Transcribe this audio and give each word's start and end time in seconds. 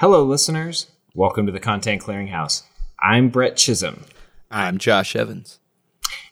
Hello, 0.00 0.22
listeners. 0.22 0.86
Welcome 1.12 1.46
to 1.46 1.50
the 1.50 1.58
Content 1.58 2.00
Clearinghouse. 2.00 2.62
I'm 3.02 3.30
Brett 3.30 3.56
Chisholm. 3.56 4.04
I'm 4.48 4.78
Josh 4.78 5.16
Evans. 5.16 5.58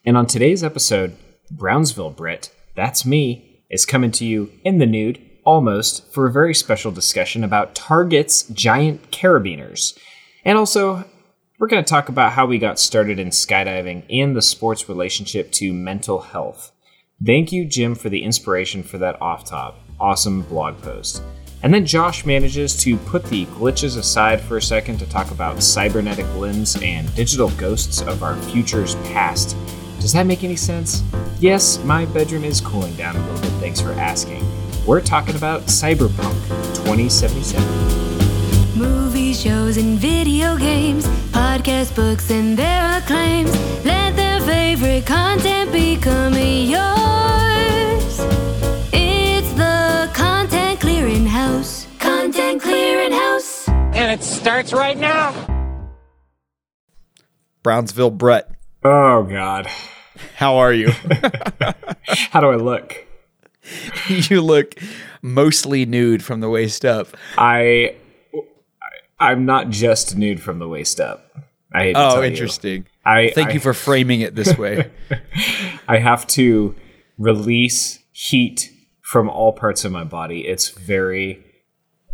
And 0.04 0.16
on 0.16 0.28
today's 0.28 0.62
episode, 0.62 1.16
Brownsville 1.50 2.12
Brett, 2.12 2.52
that's 2.76 3.04
me, 3.04 3.64
is 3.68 3.84
coming 3.84 4.12
to 4.12 4.24
you 4.24 4.52
in 4.62 4.78
the 4.78 4.86
nude, 4.86 5.20
almost, 5.42 6.12
for 6.14 6.28
a 6.28 6.32
very 6.32 6.54
special 6.54 6.92
discussion 6.92 7.42
about 7.42 7.74
Target's 7.74 8.44
giant 8.44 9.10
carabiners. 9.10 9.98
And 10.44 10.56
also, 10.56 11.04
we're 11.58 11.66
going 11.66 11.82
to 11.82 11.90
talk 11.90 12.08
about 12.08 12.34
how 12.34 12.46
we 12.46 12.58
got 12.58 12.78
started 12.78 13.18
in 13.18 13.30
skydiving 13.30 14.04
and 14.08 14.36
the 14.36 14.42
sport's 14.42 14.88
relationship 14.88 15.50
to 15.54 15.72
mental 15.72 16.20
health. 16.20 16.70
Thank 17.20 17.50
you, 17.50 17.64
Jim, 17.64 17.96
for 17.96 18.10
the 18.10 18.22
inspiration 18.22 18.84
for 18.84 18.98
that 18.98 19.20
off 19.20 19.44
top. 19.44 19.80
Awesome 19.98 20.42
blog 20.42 20.80
post. 20.82 21.20
And 21.62 21.72
then 21.72 21.86
Josh 21.86 22.24
manages 22.24 22.76
to 22.82 22.96
put 22.98 23.24
the 23.24 23.46
glitches 23.46 23.98
aside 23.98 24.40
for 24.40 24.56
a 24.56 24.62
second 24.62 24.98
to 24.98 25.06
talk 25.06 25.30
about 25.30 25.62
cybernetic 25.62 26.26
limbs 26.34 26.80
and 26.82 27.12
digital 27.14 27.50
ghosts 27.50 28.02
of 28.02 28.22
our 28.22 28.36
future's 28.42 28.94
past. 28.96 29.56
Does 30.00 30.12
that 30.12 30.26
make 30.26 30.44
any 30.44 30.56
sense? 30.56 31.02
Yes, 31.40 31.82
my 31.84 32.04
bedroom 32.06 32.44
is 32.44 32.60
cooling 32.60 32.94
down 32.94 33.16
a 33.16 33.20
little 33.20 33.40
bit, 33.40 33.50
thanks 33.60 33.80
for 33.80 33.92
asking. 33.92 34.44
We're 34.86 35.00
talking 35.00 35.34
about 35.34 35.62
Cyberpunk 35.62 36.34
2077. 36.76 38.78
Movies, 38.78 39.40
shows, 39.40 39.78
and 39.78 39.98
video 39.98 40.56
games, 40.56 41.06
podcast 41.32 41.96
books, 41.96 42.30
and 42.30 42.56
their 42.56 42.98
acclaims. 42.98 43.50
Let 43.84 44.14
their 44.14 44.40
favorite 44.42 45.06
content 45.06 45.72
become 45.72 46.34
yours. 46.34 47.55
Content 50.96 51.10
Clearing 51.12 51.26
House. 51.26 51.86
Content 51.98 52.62
Clearing 52.62 53.12
House. 53.12 53.68
And 53.68 54.18
it 54.18 54.22
starts 54.24 54.72
right 54.72 54.96
now. 54.96 55.34
Brownsville 57.62 58.10
Brett, 58.12 58.50
Oh, 58.82 59.24
God. 59.24 59.66
how 60.36 60.56
are 60.56 60.72
you? 60.72 60.88
How 62.30 62.40
do 62.40 62.46
I 62.48 62.54
look? 62.56 63.04
you 64.08 64.40
look 64.40 64.74
mostly 65.20 65.84
nude 65.84 66.24
from 66.24 66.40
the 66.40 66.48
waist 66.48 66.82
up. 66.86 67.08
I. 67.36 67.96
I'm 69.20 69.44
not 69.44 69.68
just 69.68 70.16
nude 70.16 70.40
from 70.40 70.58
the 70.60 70.66
waist 70.68 70.98
up. 70.98 71.30
I 71.74 71.82
hate 71.82 71.92
to 71.92 71.98
Oh, 72.06 72.14
tell 72.14 72.24
you. 72.24 72.30
interesting. 72.30 72.86
I 73.04 73.32
Thank 73.34 73.50
I- 73.50 73.52
you 73.52 73.60
for 73.60 73.74
framing 73.74 74.22
it 74.22 74.34
this 74.34 74.56
way. 74.56 74.90
I 75.88 75.98
have 75.98 76.26
to 76.28 76.74
release 77.18 77.98
heat 78.12 78.72
from 79.06 79.28
all 79.30 79.52
parts 79.52 79.84
of 79.84 79.92
my 79.92 80.02
body. 80.02 80.48
It's 80.48 80.70
very 80.70 81.44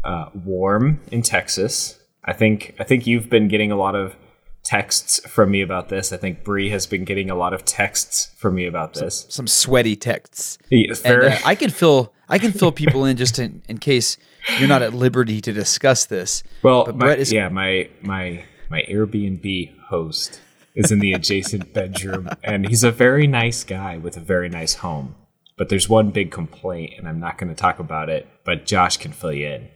uh, 0.05 0.27
warm 0.35 1.01
in 1.11 1.23
Texas. 1.23 1.98
I 2.23 2.35
think 2.35 2.75
I 2.79 2.85
think 2.85 3.07
you've 3.07 3.31
been 3.31 3.48
getting 3.48 3.73
a 3.73 3.77
lot 3.77 3.95
of 3.95 4.15
texts 4.62 5.19
from 5.27 5.51
me 5.51 5.63
about 5.63 5.89
this. 5.89 6.13
I 6.13 6.19
think 6.19 6.45
Bree 6.45 6.69
has 6.69 6.87
been 6.87 7.05
getting 7.05 7.31
a 7.31 7.35
lot 7.35 7.55
of 7.55 7.65
texts 7.65 8.31
from 8.37 8.57
me 8.57 8.67
about 8.67 8.93
this. 8.93 9.25
Some 9.31 9.47
sweaty 9.47 9.97
texts. 9.97 10.59
Yeah, 10.70 10.93
And 11.05 11.23
uh, 11.25 11.39
I 11.47 11.55
can 11.55 11.70
fill 11.70 12.13
I 12.29 12.39
can 12.39 12.53
fill 12.53 12.73
people 12.73 13.07
in 13.07 13.17
just 13.17 13.39
in, 13.39 13.63
in 13.70 13.79
case 13.79 14.19
you're 14.59 14.69
not 14.69 14.83
at 14.83 14.93
liberty 14.93 15.41
to 15.41 15.53
discuss 15.53 16.05
this. 16.05 16.43
well, 16.63 16.85
but 16.85 16.97
my, 16.97 17.07
Brett 17.07 17.20
is- 17.20 17.33
yeah, 17.33 17.48
my 17.48 17.89
my 18.03 18.45
my 18.69 18.83
Airbnb 18.83 19.79
host 19.89 20.43
is 20.75 20.93
in 20.93 20.98
the 20.98 21.15
adjacent 21.15 21.73
bedroom, 21.73 22.29
and 22.45 22.69
he's 22.69 22.85
a 22.85 22.91
very 22.93 23.27
nice 23.27 23.65
guy 23.65 23.97
with 23.97 24.17
a 24.19 24.20
very 24.20 24.51
nice 24.51 24.75
home. 24.77 25.15
But 25.56 25.69
there's 25.69 25.89
one 25.89 26.11
big 26.11 26.31
complaint, 26.31 26.95
and 26.97 27.06
I'm 27.08 27.20
not 27.20 27.39
going 27.39 27.48
to 27.50 27.55
talk 27.55 27.78
about 27.78 28.08
it. 28.08 28.28
But 28.45 28.67
Josh 28.67 28.97
can 28.97 29.12
fill 29.12 29.33
you 29.33 29.47
in. 29.48 29.69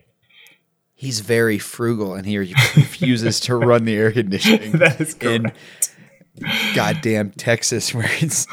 He's 0.95 1.21
very 1.21 1.59
frugal 1.59 2.15
and 2.15 2.25
he 2.25 2.39
refuses 2.39 3.39
to 3.41 3.55
run 3.55 3.85
the 3.85 3.95
air 3.95 4.13
conditioning. 4.13 4.73
That 4.79 4.99
is 4.99 5.15
in 5.19 5.53
goddamn 6.75 7.33
Texas 7.33 7.95
where 7.95 8.09
it's 8.21 8.47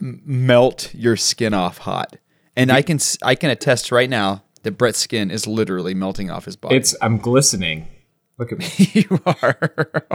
melt 0.00 0.92
your 0.92 1.16
skin 1.16 1.54
off 1.54 1.78
hot. 1.78 2.16
And 2.56 2.72
I 2.72 2.82
can 2.82 2.98
I 3.22 3.36
can 3.36 3.50
attest 3.50 3.92
right 3.92 4.10
now 4.10 4.42
that 4.62 4.72
Brett's 4.72 4.98
skin 4.98 5.30
is 5.30 5.46
literally 5.46 5.94
melting 5.94 6.30
off 6.30 6.44
his 6.44 6.56
body. 6.56 6.76
It's 6.76 6.96
I'm 7.00 7.18
glistening. 7.18 7.88
Look 8.38 8.52
at 8.52 8.58
me. 8.58 8.66
you 8.92 9.20
are. 9.26 10.06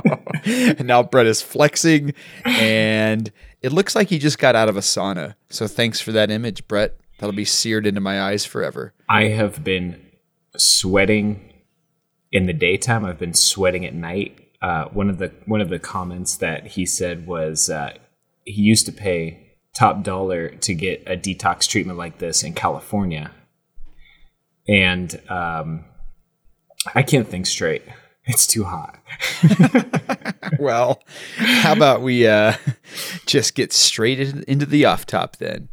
and 0.46 0.86
now 0.86 1.04
Brett 1.04 1.26
is 1.26 1.42
flexing 1.42 2.14
and 2.46 3.32
it 3.62 3.72
looks 3.72 3.96
like 3.96 4.10
he 4.10 4.20
just 4.20 4.40
got 4.40 4.56
out 4.56 4.70
of 4.70 4.78
a 4.78 4.82
sauna. 4.82 5.36
So 5.50 5.68
thanks 5.68 6.02
for 6.02 6.12
that 6.12 6.30
image, 6.30 6.68
Brett. 6.68 6.98
That'll 7.20 7.36
be 7.36 7.46
seared 7.46 7.86
into 7.86 8.02
my 8.02 8.22
eyes 8.22 8.46
forever. 8.46 8.94
I 9.08 9.26
have 9.26 9.64
been 9.64 10.02
sweating 10.58 11.54
in 12.32 12.46
the 12.46 12.54
daytime. 12.54 13.06
I've 13.06 13.20
been 13.20 13.34
sweating 13.34 13.86
at 13.86 13.94
night. 13.94 14.40
Uh, 14.62 14.86
one 14.86 15.10
of 15.10 15.18
the 15.18 15.32
one 15.46 15.62
of 15.62 15.70
the 15.70 15.80
comments 15.80 16.36
that 16.38 16.68
he 16.68 16.86
said 16.86 17.26
was 17.28 17.70
uh, 17.70 17.94
he 18.46 18.62
used 18.62 18.86
to 18.86 18.92
pay 18.92 19.56
top 19.74 20.04
dollar 20.04 20.50
to 20.50 20.74
get 20.74 21.04
a 21.08 21.16
detox 21.16 21.68
treatment 21.68 21.98
like 21.98 22.20
this 22.20 22.44
in 22.44 22.54
California, 22.54 23.32
and 24.68 25.22
um, 25.30 25.86
I 26.94 27.04
can't 27.04 27.28
think 27.28 27.46
straight. 27.46 27.84
It's 28.30 28.48
too 28.48 28.64
hot. 28.64 28.98
Well, 30.58 31.02
how 31.38 31.74
about 31.74 32.02
we 32.02 32.28
uh, 32.28 32.54
just 33.26 33.56
get 33.56 33.72
straight 33.72 34.20
into 34.20 34.66
the 34.66 34.86
off 34.86 35.06
top 35.06 35.38
then? 35.38 35.70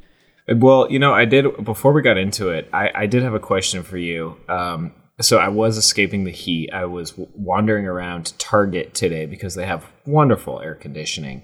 Well, 0.48 0.90
you 0.90 0.98
know, 0.98 1.12
I 1.12 1.24
did 1.24 1.64
before 1.64 1.92
we 1.92 2.02
got 2.02 2.16
into 2.16 2.50
it. 2.50 2.68
I, 2.72 2.90
I 2.94 3.06
did 3.06 3.22
have 3.22 3.34
a 3.34 3.40
question 3.40 3.82
for 3.82 3.96
you. 3.96 4.36
Um, 4.48 4.92
so 5.20 5.38
I 5.38 5.48
was 5.48 5.76
escaping 5.76 6.24
the 6.24 6.30
heat. 6.30 6.70
I 6.72 6.84
was 6.84 7.12
w- 7.12 7.28
wandering 7.34 7.86
around 7.86 8.38
Target 8.38 8.94
today 8.94 9.26
because 9.26 9.54
they 9.54 9.66
have 9.66 9.86
wonderful 10.04 10.60
air 10.60 10.74
conditioning. 10.74 11.42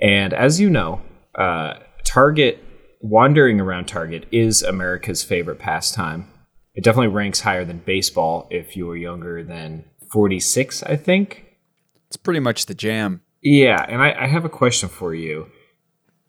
And 0.00 0.32
as 0.32 0.60
you 0.60 0.70
know, 0.70 1.00
uh, 1.34 1.74
Target 2.04 2.62
wandering 3.00 3.60
around 3.60 3.86
Target 3.86 4.26
is 4.30 4.62
America's 4.62 5.24
favorite 5.24 5.58
pastime. 5.58 6.28
It 6.74 6.84
definitely 6.84 7.08
ranks 7.08 7.40
higher 7.40 7.64
than 7.64 7.78
baseball 7.78 8.46
if 8.50 8.76
you 8.76 8.86
were 8.86 8.96
younger 8.96 9.42
than 9.42 9.86
46, 10.10 10.82
I 10.84 10.96
think. 10.96 11.44
It's 12.08 12.16
pretty 12.16 12.40
much 12.40 12.66
the 12.66 12.74
jam. 12.74 13.22
Yeah, 13.42 13.84
and 13.88 14.02
I, 14.02 14.24
I 14.24 14.26
have 14.26 14.44
a 14.44 14.50
question 14.50 14.88
for 14.88 15.14
you. 15.14 15.46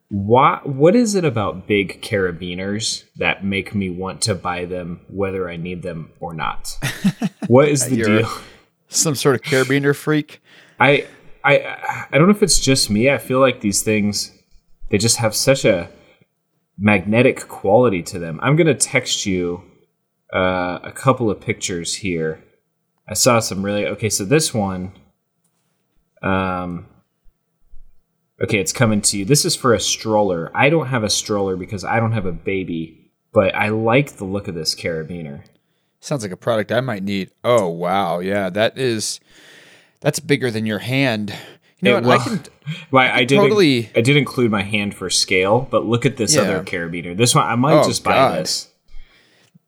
Why, 0.10 0.60
what 0.64 0.96
is 0.96 1.16
it 1.16 1.24
about 1.24 1.68
big 1.68 2.02
carabiners 2.02 3.06
that 3.16 3.46
make 3.46 3.74
me 3.74 3.90
want 3.90 4.22
to 4.24 4.36
buy 4.36 4.66
them 4.66 5.02
whether 5.10 5.50
I 5.50 5.56
need 5.56 5.84
them 5.84 6.12
or 6.20 6.34
not? 6.34 6.78
What 7.48 7.68
is 7.68 7.86
the 7.90 7.98
deal? 7.98 8.30
Some 8.88 9.14
sort 9.16 9.36
of 9.36 9.42
carabiner 9.42 9.94
freak. 9.94 10.42
I, 10.80 11.06
I 11.44 12.08
I 12.12 12.18
don't 12.18 12.28
know 12.28 12.34
if 12.34 12.44
it's 12.44 12.60
just 12.60 12.90
me. 12.90 13.10
I 13.10 13.18
feel 13.18 13.40
like 13.40 13.60
these 13.60 13.82
things 13.82 14.32
they 14.90 14.98
just 14.98 15.18
have 15.18 15.36
such 15.36 15.66
a 15.66 15.90
magnetic 16.78 17.48
quality 17.48 18.04
to 18.04 18.20
them. 18.20 18.40
I'm 18.42 18.56
gonna 18.56 18.76
text 18.76 19.26
you 19.26 19.64
uh, 20.34 20.80
a 20.84 20.92
couple 20.94 21.30
of 21.30 21.42
pictures 21.42 21.96
here. 21.96 22.44
I 23.12 23.14
saw 23.14 23.40
some 23.42 23.62
really 23.62 23.86
okay. 23.86 24.10
So 24.10 24.24
this 24.24 24.54
one, 24.54 24.94
um, 26.24 26.86
okay, 28.42 28.58
it's 28.58 28.72
coming 28.72 29.02
to 29.02 29.18
you. 29.18 29.26
This 29.26 29.44
is 29.44 29.54
for 29.54 29.74
a 29.74 29.82
stroller. 29.82 30.50
I 30.56 30.70
don't 30.70 30.88
have 30.88 31.04
a 31.04 31.10
stroller 31.10 31.58
because 31.58 31.84
I 31.84 32.00
don't 32.00 32.14
have 32.14 32.26
a 32.26 32.32
baby, 32.32 33.12
but 33.34 33.54
I 33.54 33.68
like 33.68 34.14
the 34.14 34.24
look 34.24 34.48
of 34.48 34.56
this 34.56 34.74
carabiner. 34.76 35.42
Sounds 36.00 36.24
like 36.24 36.32
a 36.32 36.38
product 36.38 36.72
I 36.72 36.80
might 36.80 37.04
need. 37.04 37.32
Oh 37.44 37.68
wow, 37.68 38.20
yeah, 38.20 38.50
that 38.50 38.78
is 38.78 39.20
that's 40.00 40.22
bigger 40.22 40.50
than 40.50 40.66
your 40.66 40.80
hand. 40.80 41.34
You 41.82 41.92
know 41.92 41.98
It- 41.98 42.04
what? 42.06 42.20
well, 42.20 42.22
I 42.22 42.24
can 42.30 42.44
Well, 42.92 43.12
I, 43.14 43.24
did 43.26 43.36
totally- 43.36 43.90
I 43.94 44.02
did 44.02 44.16
include 44.16 44.52
my 44.52 44.64
hand 44.64 44.96
for 44.96 45.10
scale, 45.10 45.68
but 45.70 45.86
look 45.86 46.06
at 46.06 46.16
this 46.16 46.34
Yeah. 46.36 46.44
other 46.44 46.64
carabiner. 46.64 47.18
This 47.18 47.36
one 47.36 47.46
I 47.46 47.56
might 47.56 47.74
Oh, 47.82 47.84
just 47.88 48.04
buy 48.06 48.14
God. 48.14 48.40
this. 48.40 48.68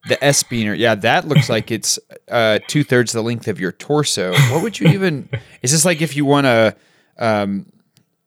The 0.08 0.22
S 0.24 0.44
beaner. 0.44 0.78
Yeah, 0.78 0.96
that 0.96 1.28
looks 1.28 1.50
like 1.50 1.72
it's 1.72 1.98
uh, 2.30 2.60
two 2.68 2.84
thirds 2.84 3.12
the 3.14 3.22
length 3.24 3.48
of 3.48 3.60
your 3.60 3.72
torso. 3.72 4.34
What 4.52 4.62
would 4.64 4.80
you 4.80 4.90
even? 4.90 5.30
Is 5.62 5.72
this 5.72 5.86
like 5.86 6.02
if 6.02 6.16
you 6.16 6.26
want 6.26 6.46
to, 6.46 6.76
um, 7.18 7.66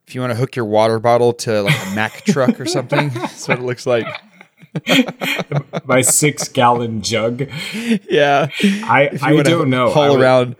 if 0.07 0.15
you 0.15 0.21
want 0.21 0.31
to 0.31 0.37
hook 0.37 0.55
your 0.55 0.65
water 0.65 0.99
bottle 0.99 1.33
to 1.33 1.61
like 1.63 1.75
a 1.87 1.95
Mack 1.95 2.23
truck 2.25 2.59
or 2.59 2.65
something? 2.65 3.09
That's 3.13 3.47
what 3.47 3.59
it 3.59 3.63
looks 3.63 3.85
like. 3.85 4.07
My 5.85 6.01
six 6.01 6.47
gallon 6.49 7.01
jug. 7.01 7.47
Yeah, 8.09 8.49
I 8.83 9.09
If 9.13 9.21
you 9.21 9.39
I 9.39 9.43
don't 9.43 9.69
know. 9.69 9.89
I 9.89 9.93
Haul 9.93 10.11
would- 10.11 10.21
around 10.21 10.55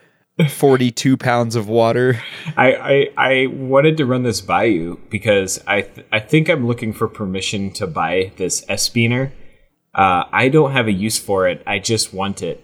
forty-two 0.50 1.18
pounds 1.18 1.56
of 1.56 1.68
water. 1.68 2.22
I, 2.56 2.74
I 2.76 3.10
I 3.18 3.46
wanted 3.48 3.98
to 3.98 4.06
run 4.06 4.24
this 4.24 4.40
by 4.42 4.66
you 4.66 5.00
because 5.10 5.60
I 5.66 5.82
th- 5.82 6.06
I 6.12 6.20
think 6.20 6.48
I'm 6.50 6.68
looking 6.68 6.94
for 6.94 7.08
permission 7.08 7.72
to 7.74 7.88
buy 7.88 8.32
this 8.38 8.64
S 8.70 8.90
beaner. 8.90 9.32
Uh, 9.94 10.24
I 10.32 10.50
don't 10.50 10.72
have 10.72 10.88
a 10.88 10.92
use 10.92 11.18
for 11.18 11.48
it. 11.48 11.64
I 11.66 11.80
just 11.80 12.14
want 12.14 12.42
it. 12.44 12.64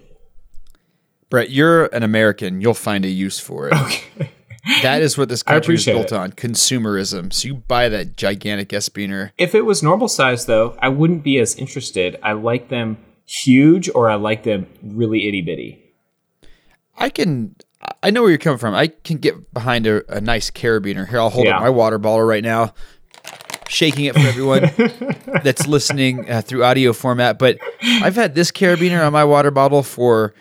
Brett, 1.29 1.49
you're 1.49 1.85
an 1.87 2.03
American. 2.03 2.61
You'll 2.61 2.73
find 2.75 3.03
a 3.05 3.09
use 3.09 3.39
for 3.39 3.67
it. 3.69 3.73
Okay. 3.73 4.29
That 4.83 5.01
is 5.01 5.17
what 5.17 5.29
this 5.29 5.41
country 5.51 5.75
is 5.75 5.85
built 5.85 6.07
it. 6.07 6.13
on 6.13 6.31
consumerism. 6.33 7.33
So 7.33 7.47
you 7.47 7.55
buy 7.55 7.89
that 7.89 8.15
gigantic 8.15 8.71
S 8.71 8.87
beaner. 8.89 9.31
If 9.37 9.55
it 9.55 9.61
was 9.65 9.81
normal 9.81 10.07
size, 10.07 10.45
though, 10.45 10.77
I 10.79 10.89
wouldn't 10.89 11.23
be 11.23 11.39
as 11.39 11.55
interested. 11.55 12.17
I 12.21 12.33
like 12.33 12.69
them 12.69 12.97
huge, 13.25 13.89
or 13.95 14.09
I 14.11 14.15
like 14.15 14.43
them 14.43 14.67
really 14.83 15.27
itty 15.27 15.41
bitty. 15.41 15.79
I 16.97 17.09
can. 17.09 17.55
I 18.01 18.11
know 18.11 18.21
where 18.21 18.29
you're 18.29 18.37
coming 18.37 18.59
from. 18.59 18.73
I 18.75 18.87
can 18.87 19.17
get 19.17 19.53
behind 19.53 19.87
a, 19.87 20.03
a 20.15 20.21
nice 20.21 20.49
carabiner. 20.51 21.09
Here, 21.09 21.19
I'll 21.19 21.29
hold 21.29 21.47
Yeah. 21.47 21.57
up 21.57 21.61
my 21.63 21.69
water 21.69 21.97
bottle 21.97 22.23
right 22.23 22.43
now, 22.43 22.73
shaking 23.73 24.05
it 24.05 24.13
for 24.13 24.21
everyone 24.21 24.71
that's 25.43 25.67
listening 25.67 26.29
uh, 26.29 26.41
through 26.41 26.63
audio 26.63 26.93
format. 26.93 27.39
But 27.39 27.57
I've 27.81 28.15
had 28.15 28.35
this 28.35 28.51
carabiner 28.51 29.05
on 29.05 29.13
my 29.13 29.23
water 29.23 29.51
bottle 29.51 29.83
for 29.83 30.33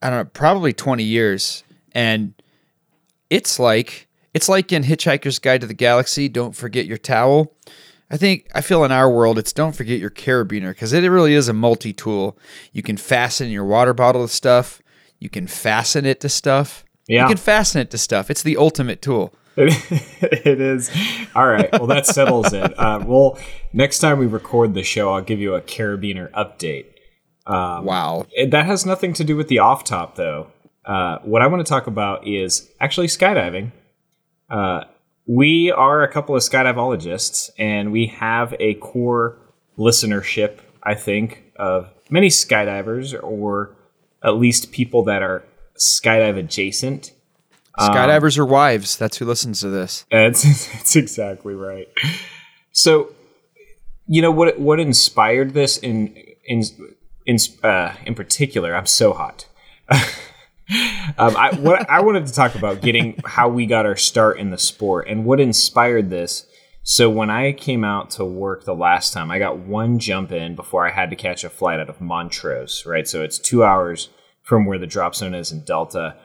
I 0.00 0.10
don't 0.10 0.18
know, 0.18 0.24
probably 0.32 0.72
20 0.72 1.04
years, 1.04 1.62
and 1.92 2.34
it's 3.30 3.58
like 3.58 4.08
it's 4.34 4.48
like 4.48 4.72
in 4.72 4.82
Hitchhiker's 4.82 5.38
Guide 5.38 5.60
to 5.60 5.66
the 5.66 5.74
Galaxy. 5.74 6.28
Don't 6.28 6.56
forget 6.56 6.86
your 6.86 6.98
towel. 6.98 7.52
I 8.10 8.16
think 8.16 8.46
I 8.54 8.60
feel 8.60 8.84
in 8.84 8.92
our 8.92 9.10
world 9.10 9.38
it's 9.38 9.52
don't 9.52 9.74
forget 9.74 9.98
your 9.98 10.10
carabiner 10.10 10.70
because 10.70 10.92
it 10.92 11.00
really 11.08 11.34
is 11.34 11.48
a 11.48 11.54
multi-tool. 11.54 12.38
You 12.72 12.82
can 12.82 12.98
fasten 12.98 13.48
your 13.48 13.64
water 13.64 13.94
bottle 13.94 14.26
to 14.26 14.32
stuff. 14.32 14.82
You 15.18 15.30
can 15.30 15.46
fasten 15.46 16.04
it 16.04 16.20
to 16.20 16.28
stuff. 16.28 16.84
Yeah. 17.08 17.22
You 17.22 17.28
can 17.28 17.38
fasten 17.38 17.80
it 17.80 17.90
to 17.90 17.98
stuff. 17.98 18.30
It's 18.30 18.42
the 18.42 18.56
ultimate 18.56 19.00
tool. 19.00 19.34
it 19.56 20.60
is. 20.60 20.90
All 21.34 21.46
right. 21.46 21.70
Well, 21.72 21.86
that 21.88 22.06
settles 22.06 22.52
it. 22.52 22.72
Uh, 22.82 23.02
well, 23.06 23.38
next 23.72 23.98
time 24.00 24.18
we 24.18 24.26
record 24.26 24.74
the 24.74 24.82
show, 24.82 25.12
I'll 25.12 25.20
give 25.22 25.38
you 25.40 25.54
a 25.54 25.60
carabiner 25.60 26.30
update. 26.32 26.86
wow. 27.46 28.26
It- 28.32 28.50
that 28.50 28.66
has 28.66 28.84
nothing 28.86 29.12
to 29.14 29.24
do 29.24 29.36
with 29.36 29.48
the 29.48 29.58
off 29.60 29.84
top, 29.84 30.16
though. 30.16 30.48
Uh, 30.84 31.18
what 31.22 31.42
I 31.42 31.46
want 31.46 31.64
to 31.64 31.68
talk 31.68 31.86
about 31.86 32.26
is 32.26 32.68
actually 32.80 33.06
skydiving. 33.06 33.70
Uh, 34.50 34.84
we 35.26 35.70
are 35.70 36.02
a 36.02 36.08
couple 36.10 36.34
of 36.34 36.42
skydiveologists, 36.42 37.50
and 37.58 37.92
we 37.92 38.06
have 38.06 38.54
a 38.58 38.74
core 38.74 39.38
listenership, 39.78 40.58
I 40.82 40.94
think, 40.94 41.44
of 41.56 41.88
many 42.10 42.28
skydivers, 42.28 43.14
or 43.22 43.76
at 44.24 44.36
least 44.36 44.72
people 44.72 45.04
that 45.04 45.22
are 45.22 45.44
skydive 45.78 46.36
adjacent. 46.36 47.12
Skydivers 47.78 48.38
are 48.38 48.44
wives. 48.44 48.96
That's 48.96 49.16
who 49.16 49.24
listens 49.24 49.60
to 49.60 49.68
this. 49.68 50.04
That's, 50.10 50.42
that's 50.72 50.96
exactly 50.96 51.54
right. 51.54 51.88
So, 52.72 53.12
you 54.06 54.20
know 54.20 54.30
what? 54.30 54.58
What 54.58 54.80
inspired 54.80 55.54
this 55.54 55.78
in 55.78 56.14
in 56.44 56.62
in 57.26 57.38
uh, 57.62 57.94
in 58.04 58.14
particular? 58.14 58.74
I'm 58.74 58.86
so 58.86 59.12
hot. 59.12 59.46
um, 61.18 61.36
I 61.36 61.54
what 61.54 61.88
I 61.88 62.00
wanted 62.00 62.26
to 62.26 62.32
talk 62.32 62.54
about 62.54 62.82
getting 62.82 63.20
how 63.24 63.48
we 63.48 63.66
got 63.66 63.86
our 63.86 63.96
start 63.96 64.38
in 64.38 64.50
the 64.50 64.58
sport 64.58 65.08
and 65.08 65.24
what 65.24 65.40
inspired 65.40 66.10
this. 66.10 66.46
So 66.84 67.08
when 67.08 67.30
I 67.30 67.52
came 67.52 67.84
out 67.84 68.10
to 68.12 68.24
work 68.24 68.64
the 68.64 68.74
last 68.74 69.12
time, 69.12 69.30
I 69.30 69.38
got 69.38 69.58
one 69.58 70.00
jump 70.00 70.32
in 70.32 70.56
before 70.56 70.86
I 70.86 70.90
had 70.90 71.10
to 71.10 71.16
catch 71.16 71.44
a 71.44 71.50
flight 71.50 71.78
out 71.78 71.88
of 71.88 72.00
Montrose. 72.00 72.84
Right, 72.84 73.06
so 73.06 73.22
it's 73.22 73.38
two 73.38 73.64
hours 73.64 74.08
from 74.42 74.66
where 74.66 74.78
the 74.78 74.86
drop 74.86 75.14
zone 75.14 75.34
is 75.34 75.52
in 75.52 75.64
Delta 75.64 76.16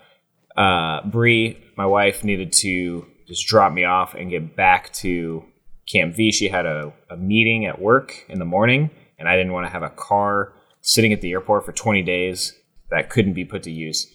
uh, 0.57 1.01
Bree, 1.05 1.57
my 1.77 1.85
wife, 1.85 2.23
needed 2.23 2.51
to 2.53 3.05
just 3.27 3.47
drop 3.47 3.71
me 3.71 3.83
off 3.83 4.15
and 4.15 4.29
get 4.29 4.55
back 4.55 4.91
to 4.93 5.45
Camp 5.91 6.15
V. 6.15 6.31
She 6.31 6.47
had 6.47 6.65
a, 6.65 6.93
a 7.09 7.17
meeting 7.17 7.65
at 7.65 7.81
work 7.81 8.25
in 8.27 8.39
the 8.39 8.45
morning, 8.45 8.89
and 9.19 9.29
I 9.29 9.35
didn't 9.35 9.53
want 9.53 9.67
to 9.67 9.71
have 9.71 9.83
a 9.83 9.89
car 9.89 10.53
sitting 10.81 11.13
at 11.13 11.21
the 11.21 11.31
airport 11.31 11.65
for 11.65 11.71
20 11.71 12.01
days 12.01 12.53
that 12.89 13.09
couldn't 13.09 13.33
be 13.33 13.45
put 13.45 13.63
to 13.63 13.71
use. 13.71 14.11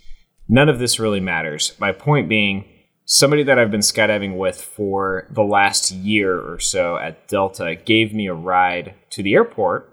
None 0.49 0.69
of 0.69 0.79
this 0.79 0.99
really 0.99 1.21
matters. 1.21 1.75
My 1.79 1.93
point 1.93 2.29
being, 2.29 2.65
somebody 3.05 3.43
that 3.44 3.59
I've 3.59 3.71
been 3.71 3.81
skydiving 3.81 4.37
with 4.37 4.61
for 4.61 5.29
the 5.31 5.43
last 5.43 5.91
year 5.91 6.41
or 6.41 6.59
so 6.59 6.97
at 6.97 7.29
Delta 7.29 7.75
gave 7.75 8.12
me 8.12 8.27
a 8.27 8.35
ride 8.35 8.94
to 9.11 9.23
the 9.23 9.35
airport, 9.35 9.89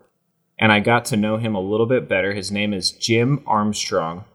and 0.60 0.72
I 0.72 0.80
got 0.80 1.06
to 1.06 1.18
know 1.18 1.38
him 1.38 1.56
a 1.56 1.62
little 1.62 1.86
bit 1.86 2.10
better. 2.10 2.34
His 2.34 2.52
name 2.52 2.74
is 2.74 2.92
Jim 2.92 3.44
Armstrong. 3.46 4.26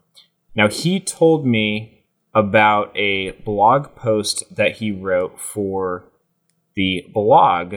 Now, 0.55 0.69
he 0.69 0.99
told 0.99 1.45
me 1.45 1.94
about 2.35 2.95
a 2.95 3.31
blog 3.31 3.95
post 3.95 4.43
that 4.55 4.75
he 4.75 4.91
wrote 4.91 5.39
for 5.39 6.03
the 6.75 7.05
blog 7.13 7.75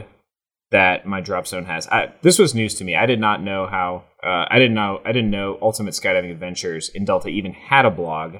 that 0.71 1.07
my 1.07 1.21
drop 1.21 1.47
zone 1.47 1.65
has. 1.65 1.87
I, 1.87 2.13
this 2.21 2.37
was 2.37 2.53
news 2.53 2.75
to 2.75 2.83
me. 2.83 2.95
I 2.95 3.05
did 3.05 3.19
not 3.19 3.41
know 3.41 3.65
how. 3.65 4.03
Uh, 4.21 4.45
I 4.49 4.59
didn't 4.59 4.75
know. 4.75 5.01
I 5.05 5.13
didn't 5.13 5.31
know 5.31 5.57
Ultimate 5.61 5.93
Skydiving 5.93 6.31
Adventures 6.31 6.89
in 6.89 7.05
Delta 7.05 7.29
even 7.29 7.53
had 7.53 7.85
a 7.85 7.89
blog. 7.89 8.35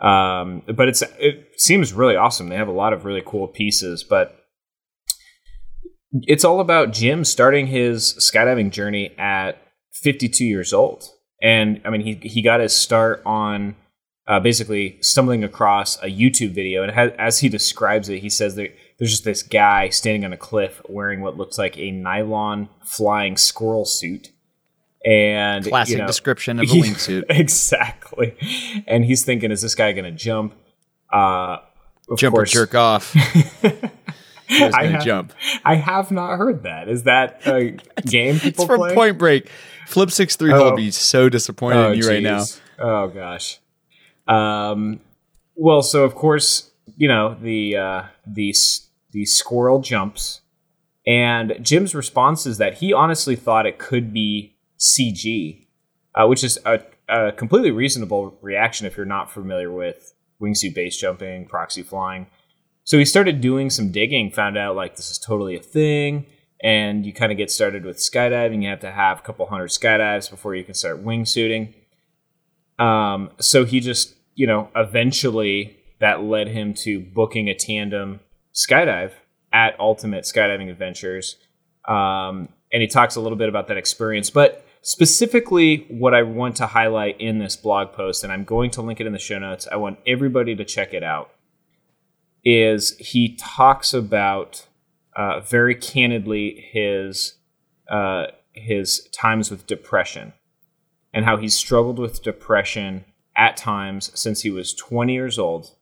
Um, 0.00 0.62
but 0.74 0.88
it's 0.88 1.02
it 1.18 1.48
seems 1.56 1.92
really 1.92 2.16
awesome. 2.16 2.48
They 2.48 2.56
have 2.56 2.68
a 2.68 2.72
lot 2.72 2.92
of 2.92 3.04
really 3.04 3.22
cool 3.24 3.48
pieces, 3.48 4.04
but 4.04 4.38
it's 6.12 6.44
all 6.44 6.60
about 6.60 6.92
Jim 6.92 7.24
starting 7.24 7.66
his 7.66 8.14
skydiving 8.14 8.70
journey 8.70 9.12
at 9.18 9.58
52 9.94 10.44
years 10.44 10.72
old. 10.72 11.04
And 11.42 11.80
I 11.84 11.90
mean, 11.90 12.02
he 12.02 12.14
he 12.28 12.42
got 12.42 12.60
his 12.60 12.74
start 12.74 13.22
on 13.26 13.76
uh, 14.28 14.38
basically 14.40 14.98
stumbling 15.00 15.42
across 15.44 15.96
a 16.02 16.06
YouTube 16.06 16.52
video, 16.54 16.82
and 16.82 16.92
has, 16.92 17.12
as 17.18 17.38
he 17.40 17.48
describes 17.48 18.08
it, 18.08 18.20
he 18.20 18.30
says 18.30 18.54
that 18.56 18.74
there's 18.98 19.10
just 19.10 19.24
this 19.24 19.42
guy 19.42 19.88
standing 19.88 20.24
on 20.24 20.32
a 20.32 20.36
cliff 20.36 20.80
wearing 20.88 21.20
what 21.20 21.36
looks 21.36 21.58
like 21.58 21.76
a 21.78 21.90
nylon 21.90 22.68
flying 22.84 23.36
squirrel 23.36 23.84
suit, 23.84 24.30
and 25.04 25.64
Classic 25.66 25.92
you 25.94 25.98
know, 25.98 26.06
description 26.06 26.58
of 26.60 26.64
a 26.64 26.66
wingsuit. 26.72 27.24
exactly. 27.28 28.36
And 28.86 29.04
he's 29.04 29.24
thinking, 29.24 29.50
is 29.50 29.60
this 29.62 29.74
guy 29.74 29.92
going 29.92 30.04
to 30.04 30.10
jump? 30.12 30.54
Uh, 31.12 31.58
Jump 32.16 32.36
or 32.36 32.44
jerk 32.44 32.74
off. 32.74 33.14
I 34.50 34.84
have- 34.86 35.04
jump. 35.04 35.32
I 35.64 35.76
have 35.76 36.10
not 36.10 36.36
heard 36.36 36.62
that. 36.64 36.88
Is 36.88 37.04
that 37.04 37.40
a 37.46 37.70
game 38.06 38.38
people 38.38 38.64
It's 38.64 38.64
from 38.64 38.78
play? 38.80 38.94
Point 38.94 39.18
Break. 39.18 39.48
Flip 39.86 40.10
six 40.10 40.36
three. 40.36 40.52
Oh. 40.52 40.58
He'll 40.66 40.76
be 40.76 40.90
so 40.90 41.28
disappointed 41.28 41.92
in 41.92 41.98
you 42.02 42.08
right 42.08 42.22
now. 42.22 42.44
Oh 42.78 43.08
gosh. 43.08 43.60
Um. 44.26 45.00
Well, 45.54 45.82
so 45.82 46.04
of 46.04 46.14
course, 46.14 46.70
you 46.96 47.08
know 47.08 47.36
the 47.40 47.76
uh, 47.76 48.02
the 48.26 48.54
the 49.12 49.24
squirrel 49.26 49.80
jumps, 49.80 50.40
and 51.06 51.58
Jim's 51.60 51.94
response 51.94 52.46
is 52.46 52.58
that 52.58 52.74
he 52.74 52.92
honestly 52.92 53.36
thought 53.36 53.66
it 53.66 53.78
could 53.78 54.12
be 54.12 54.56
CG, 54.78 55.66
uh, 56.14 56.26
which 56.26 56.42
is 56.42 56.58
a, 56.64 56.80
a 57.08 57.32
completely 57.32 57.70
reasonable 57.70 58.38
reaction 58.40 58.86
if 58.86 58.96
you're 58.96 59.06
not 59.06 59.30
familiar 59.30 59.70
with 59.70 60.14
wingsuit 60.40 60.74
base 60.74 60.96
jumping, 60.96 61.46
proxy 61.46 61.82
flying. 61.82 62.26
So 62.84 62.98
he 62.98 63.04
started 63.04 63.40
doing 63.40 63.70
some 63.70 63.92
digging, 63.92 64.30
found 64.30 64.58
out 64.58 64.74
like 64.74 64.96
this 64.96 65.10
is 65.10 65.18
totally 65.18 65.56
a 65.56 65.62
thing, 65.62 66.26
and 66.62 67.06
you 67.06 67.12
kind 67.12 67.30
of 67.30 67.38
get 67.38 67.50
started 67.50 67.84
with 67.84 67.98
skydiving. 67.98 68.62
You 68.62 68.70
have 68.70 68.80
to 68.80 68.90
have 68.90 69.20
a 69.20 69.22
couple 69.22 69.46
hundred 69.46 69.70
skydives 69.70 70.28
before 70.30 70.54
you 70.54 70.64
can 70.64 70.74
start 70.74 71.04
wingsuiting. 71.04 71.74
Um, 72.78 73.30
so 73.38 73.64
he 73.64 73.80
just, 73.80 74.14
you 74.34 74.46
know, 74.46 74.70
eventually 74.74 75.76
that 76.00 76.22
led 76.22 76.48
him 76.48 76.74
to 76.74 77.00
booking 77.00 77.48
a 77.48 77.54
tandem 77.54 78.20
skydive 78.54 79.12
at 79.52 79.78
Ultimate 79.78 80.24
Skydiving 80.24 80.70
Adventures. 80.70 81.36
Um, 81.86 82.48
and 82.72 82.80
he 82.80 82.88
talks 82.88 83.16
a 83.16 83.20
little 83.20 83.38
bit 83.38 83.48
about 83.48 83.68
that 83.68 83.76
experience, 83.76 84.30
but 84.30 84.66
specifically 84.80 85.86
what 85.88 86.14
I 86.14 86.22
want 86.22 86.56
to 86.56 86.66
highlight 86.66 87.20
in 87.20 87.38
this 87.38 87.56
blog 87.56 87.92
post, 87.92 88.24
and 88.24 88.32
I'm 88.32 88.44
going 88.44 88.70
to 88.72 88.82
link 88.82 89.00
it 89.00 89.06
in 89.06 89.12
the 89.12 89.18
show 89.18 89.38
notes. 89.38 89.68
I 89.70 89.76
want 89.76 89.98
everybody 90.06 90.54
to 90.56 90.64
check 90.64 90.92
it 90.92 91.02
out. 91.02 91.30
Is 92.44 92.96
he 92.98 93.36
talks 93.36 93.94
about 93.94 94.66
uh, 95.14 95.40
very 95.40 95.76
candidly 95.76 96.68
his 96.72 97.34
uh, 97.88 98.26
his 98.52 99.08
times 99.12 99.50
with 99.50 99.66
depression 99.66 100.32
and 101.12 101.24
how 101.24 101.36
he's 101.36 101.54
struggled 101.54 101.98
with 101.98 102.22
depression 102.22 103.04
at 103.36 103.56
times 103.56 104.10
since 104.18 104.42
he 104.42 104.50
was 104.50 104.74
20 104.74 105.12
years 105.12 105.38
old. 105.38 105.72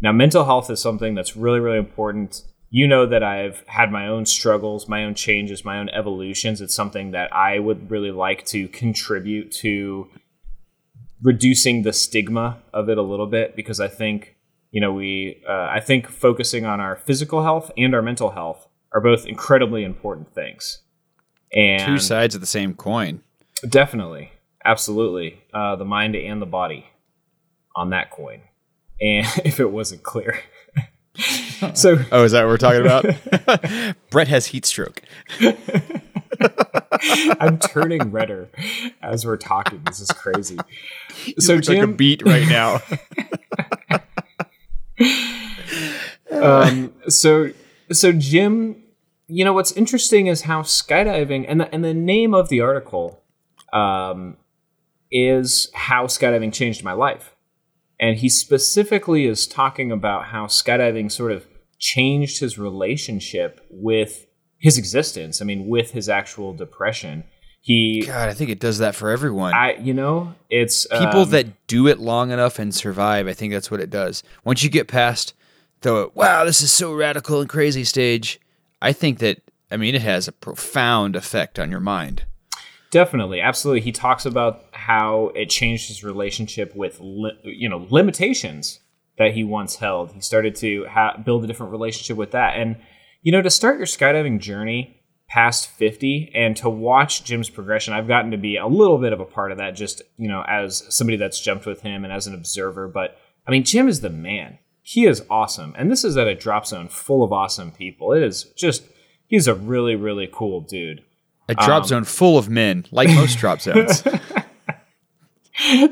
Now, 0.00 0.12
mental 0.12 0.44
health 0.44 0.70
is 0.70 0.80
something 0.80 1.14
that's 1.14 1.36
really, 1.36 1.60
really 1.60 1.78
important. 1.78 2.42
You 2.70 2.86
know 2.86 3.04
that 3.06 3.22
I've 3.22 3.62
had 3.66 3.90
my 3.90 4.06
own 4.06 4.26
struggles, 4.26 4.88
my 4.88 5.04
own 5.04 5.14
changes, 5.14 5.64
my 5.64 5.78
own 5.78 5.88
evolutions. 5.90 6.60
It's 6.60 6.74
something 6.74 7.10
that 7.10 7.34
I 7.34 7.58
would 7.58 7.90
really 7.90 8.10
like 8.10 8.46
to 8.46 8.68
contribute 8.68 9.50
to 9.56 10.08
reducing 11.22 11.82
the 11.82 11.92
stigma 11.92 12.62
of 12.72 12.88
it 12.88 12.96
a 12.96 13.02
little 13.02 13.26
bit 13.26 13.54
because 13.56 13.80
I 13.80 13.88
think, 13.88 14.36
you 14.70 14.80
know, 14.80 14.92
we, 14.92 15.42
uh, 15.46 15.68
I 15.70 15.80
think 15.80 16.08
focusing 16.08 16.64
on 16.64 16.80
our 16.80 16.96
physical 16.96 17.42
health 17.42 17.70
and 17.76 17.94
our 17.94 18.02
mental 18.02 18.30
health 18.30 18.68
are 18.92 19.00
both 19.00 19.26
incredibly 19.26 19.84
important 19.84 20.34
things. 20.34 20.82
And 21.52 21.84
Two 21.84 21.98
sides 21.98 22.34
of 22.34 22.40
the 22.40 22.46
same 22.46 22.74
coin. 22.74 23.22
Definitely, 23.68 24.32
absolutely, 24.70 25.42
uh, 25.52 25.74
the 25.76 25.84
mind 25.84 26.14
and 26.14 26.40
the 26.40 26.46
body 26.46 26.86
on 27.74 27.90
that 27.90 28.10
coin. 28.10 28.40
And 29.00 29.26
if 29.44 29.58
it 29.58 29.70
wasn't 29.70 30.02
clear, 30.02 30.40
so 31.74 31.98
Oh, 32.12 32.24
is 32.24 32.32
that 32.32 32.44
what 32.44 32.48
we're 32.48 32.56
talking 32.56 32.82
about? 32.82 33.96
Brett 34.10 34.28
has 34.28 34.46
heat 34.46 34.64
stroke. 34.64 35.02
I'm 37.40 37.58
turning 37.58 38.10
redder 38.10 38.48
as 39.02 39.26
we're 39.26 39.36
talking. 39.36 39.82
This 39.84 40.00
is 40.00 40.08
crazy. 40.08 40.58
So 41.38 41.54
Looks 41.54 41.68
like 41.68 41.78
a 41.78 41.86
beet 41.86 42.22
right 42.24 42.48
now. 42.48 42.80
um, 46.30 46.92
so 47.08 47.50
so 47.92 48.12
Jim, 48.12 48.82
you 49.26 49.44
know 49.44 49.52
what's 49.52 49.72
interesting 49.72 50.28
is 50.28 50.42
how 50.42 50.62
skydiving 50.62 51.44
and 51.48 51.60
the 51.60 51.74
and 51.74 51.84
the 51.84 51.94
name 51.94 52.32
of 52.34 52.48
the 52.48 52.60
article 52.60 53.22
um, 53.72 54.36
is 55.10 55.70
how 55.74 56.06
skydiving 56.06 56.52
changed 56.52 56.84
my 56.84 56.92
life. 56.92 57.34
and 58.00 58.16
he 58.16 58.28
specifically 58.30 59.26
is 59.26 59.46
talking 59.46 59.92
about 59.92 60.26
how 60.26 60.46
skydiving 60.46 61.12
sort 61.12 61.30
of 61.32 61.46
changed 61.78 62.40
his 62.40 62.58
relationship 62.58 63.60
with 63.70 64.26
his 64.58 64.78
existence. 64.78 65.42
I 65.42 65.44
mean, 65.44 65.68
with 65.68 65.90
his 65.90 66.08
actual 66.08 66.54
depression. 66.54 67.24
He, 67.60 68.04
God, 68.06 68.28
I 68.30 68.32
think 68.32 68.48
it 68.48 68.58
does 68.58 68.78
that 68.78 68.94
for 68.94 69.10
everyone. 69.10 69.52
I, 69.52 69.74
you 69.74 69.92
know, 69.92 70.34
it's 70.48 70.86
People 70.86 71.22
um, 71.22 71.30
that 71.30 71.66
do 71.66 71.86
it 71.88 71.98
long 71.98 72.30
enough 72.30 72.58
and 72.58 72.74
survive, 72.74 73.28
I 73.28 73.34
think 73.34 73.52
that's 73.52 73.70
what 73.70 73.80
it 73.80 73.90
does. 73.90 74.22
Once 74.44 74.62
you 74.62 74.70
get 74.70 74.88
past 74.88 75.34
the 75.82 76.10
wow, 76.14 76.44
this 76.44 76.62
is 76.62 76.72
so 76.72 76.94
radical 76.94 77.40
and 77.40 77.50
crazy 77.50 77.84
stage, 77.84 78.40
I 78.80 78.94
think 78.94 79.18
that 79.18 79.42
I 79.70 79.76
mean 79.76 79.94
it 79.94 80.02
has 80.02 80.26
a 80.26 80.32
profound 80.32 81.16
effect 81.16 81.58
on 81.58 81.70
your 81.70 81.80
mind. 81.80 82.24
Definitely, 82.90 83.40
absolutely. 83.40 83.82
He 83.82 83.92
talks 83.92 84.26
about 84.26 84.64
how 84.72 85.30
it 85.36 85.48
changed 85.48 85.88
his 85.88 86.02
relationship 86.02 86.74
with, 86.74 86.98
li- 87.00 87.38
you 87.44 87.68
know, 87.68 87.86
limitations 87.88 88.80
that 89.16 89.34
he 89.34 89.44
once 89.44 89.76
held. 89.76 90.12
He 90.12 90.20
started 90.20 90.56
to 90.56 90.86
ha- 90.86 91.16
build 91.24 91.44
a 91.44 91.46
different 91.46 91.72
relationship 91.72 92.16
with 92.16 92.32
that, 92.32 92.56
and 92.56 92.76
you 93.22 93.32
know, 93.32 93.42
to 93.42 93.50
start 93.50 93.76
your 93.76 93.86
skydiving 93.86 94.40
journey 94.40 95.00
past 95.28 95.68
50 95.68 96.32
and 96.34 96.56
to 96.56 96.68
watch 96.68 97.22
Jim's 97.22 97.50
progression, 97.50 97.94
I've 97.94 98.08
gotten 98.08 98.32
to 98.32 98.36
be 98.36 98.56
a 98.56 98.66
little 98.66 98.98
bit 98.98 99.12
of 99.12 99.20
a 99.20 99.24
part 99.24 99.52
of 99.52 99.58
that, 99.58 99.76
just 99.76 100.02
you 100.16 100.26
know, 100.26 100.42
as 100.48 100.84
somebody 100.88 101.16
that's 101.16 101.40
jumped 101.40 101.66
with 101.66 101.82
him 101.82 102.02
and 102.02 102.12
as 102.12 102.26
an 102.26 102.34
observer. 102.34 102.88
But 102.88 103.16
I 103.46 103.50
mean, 103.50 103.64
Jim 103.64 103.88
is 103.88 104.00
the 104.00 104.10
man. 104.10 104.58
He 104.82 105.06
is 105.06 105.22
awesome, 105.30 105.74
and 105.78 105.90
this 105.90 106.02
is 106.02 106.16
at 106.16 106.26
a 106.26 106.34
drop 106.34 106.66
zone 106.66 106.88
full 106.88 107.22
of 107.22 107.32
awesome 107.32 107.70
people. 107.70 108.12
It 108.12 108.24
is 108.24 108.44
just 108.56 108.82
he's 109.26 109.46
a 109.46 109.54
really 109.54 109.94
really 109.94 110.28
cool 110.32 110.62
dude. 110.62 111.04
A 111.50 111.54
drop 111.66 111.86
zone 111.86 112.04
full 112.04 112.38
of 112.38 112.48
men, 112.48 112.86
like 112.90 113.08
most 113.08 113.38
drop 113.38 113.60
zones. 113.62 114.02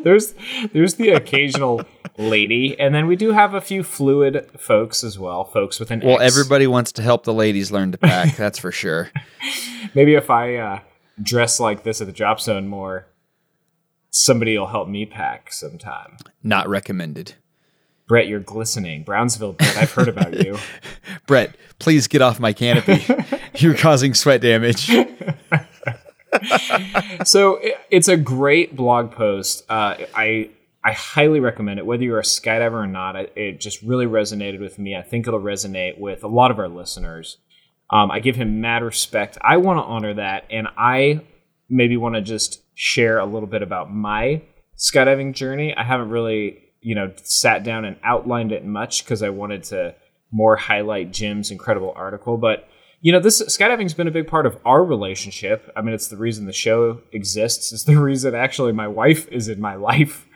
there's 0.03 0.35
there's 0.73 0.95
the 0.95 1.11
occasional 1.11 1.83
lady, 2.17 2.79
and 2.81 2.95
then 2.95 3.07
we 3.07 3.17
do 3.17 3.33
have 3.33 3.55
a 3.55 3.61
few 3.61 3.83
fluid 3.83 4.49
folks 4.59 5.05
as 5.05 5.19
well, 5.19 5.45
folks 5.45 5.79
with 5.79 5.91
an 5.91 6.01
Well, 6.05 6.21
X. 6.21 6.33
everybody 6.37 6.67
wants 6.67 6.93
to 6.93 7.03
help 7.03 7.25
the 7.25 7.35
ladies 7.35 7.71
learn 7.71 7.93
to 7.93 7.99
pack, 7.99 8.37
that's 8.37 8.59
for 8.59 8.73
sure. 8.73 9.11
Maybe 9.95 10.15
if 10.15 10.31
I 10.31 10.57
uh, 10.57 10.81
dress 11.23 11.61
like 11.61 11.83
this 11.85 12.01
at 12.01 12.07
the 12.07 12.13
drop 12.13 12.41
zone 12.41 12.67
more, 12.69 13.07
somebody 14.11 14.57
will 14.59 14.67
help 14.69 14.89
me 14.89 15.07
pack 15.07 15.53
sometime. 15.53 16.17
Not 16.43 16.69
recommended. 16.69 17.35
Brett, 18.09 18.27
you're 18.27 18.41
glistening. 18.41 19.03
Brownsville, 19.05 19.53
Brett, 19.53 19.77
I've 19.77 19.93
heard 19.93 20.09
about 20.09 20.33
you. 20.43 20.57
Brett, 21.27 21.55
please 21.79 22.07
get 22.09 22.23
off 22.23 22.41
my 22.41 22.55
canopy. 22.55 23.05
You're 23.59 23.75
causing 23.75 24.15
sweat 24.15 24.41
damage. 24.41 24.87
so 27.25 27.57
it, 27.57 27.79
it's 27.91 28.09
a 28.09 28.17
great 28.17 28.77
blog 28.77 29.13
post. 29.13 29.65
Uh, 29.69 29.97
I 30.15 30.51
I 30.85 30.93
highly 30.93 31.41
recommend 31.41 31.81
it, 31.81 31.87
whether 31.87 32.05
you're 32.05 32.21
a 32.21 32.23
skydiver 32.23 32.73
or 32.73 32.87
not. 32.87 33.17
It 33.37 33.61
just 33.61 33.83
really 33.83 34.07
resonated 34.07 34.61
with 34.61 34.79
me. 34.79 34.97
I 34.97 35.03
think 35.03 35.27
it'll 35.27 35.41
resonate 35.41 35.99
with 35.99 36.23
a 36.23 36.29
lot 36.29 36.51
of 36.51 36.59
our 36.59 36.69
listeners. 36.69 37.39
Um, 37.91 38.11
I 38.11 38.21
give 38.21 38.37
him 38.37 38.61
mad 38.61 38.83
respect. 38.83 39.39
I 39.41 39.57
want 39.57 39.79
to 39.79 39.83
honor 39.83 40.15
that, 40.15 40.45
and 40.51 40.69
I 40.77 41.23
maybe 41.69 41.97
want 41.97 42.15
to 42.15 42.23
just 42.23 42.63
share 42.75 43.19
a 43.19 43.27
little 43.27 43.49
bit 43.49 43.63
about 43.63 43.93
my 43.93 44.43
skydiving 44.77 45.35
journey. 45.35 45.75
I 45.77 45.83
haven't 45.83 46.11
really, 46.11 46.63
you 46.81 46.95
know, 46.95 47.13
sat 47.25 47.65
down 47.65 47.85
and 47.85 47.97
outlined 48.05 48.53
it 48.53 48.65
much 48.65 49.05
because 49.05 49.23
I 49.23 49.31
wanted 49.31 49.65
to 49.65 49.95
more 50.31 50.57
highlight 50.57 51.13
Jim's 51.13 51.51
incredible 51.51 51.93
article, 51.97 52.37
but 52.37 52.69
you 53.01 53.13
know, 53.13 53.21
this 53.21 53.41
skydiving's 53.43 53.95
been 53.95 54.09
a 54.09 54.13
big 54.13 54.27
part 54.27 54.47
of 54.47 54.59
our 54.65 54.85
relationship. 54.85 55.71
I 55.77 55.83
mean, 55.83 55.95
it's 55.95 56.09
the 56.09 56.17
reason 56.17 56.47
the 56.47 56.53
show 56.53 57.01
exists. 57.13 57.73
It's 57.73 57.85
the 57.85 57.97
reason 58.01 58.35
actually 58.35 58.73
my 58.73 58.89
wife 58.89 59.29
is 59.29 59.49
in 59.49 59.61
my 59.61 59.75
life. 59.77 60.27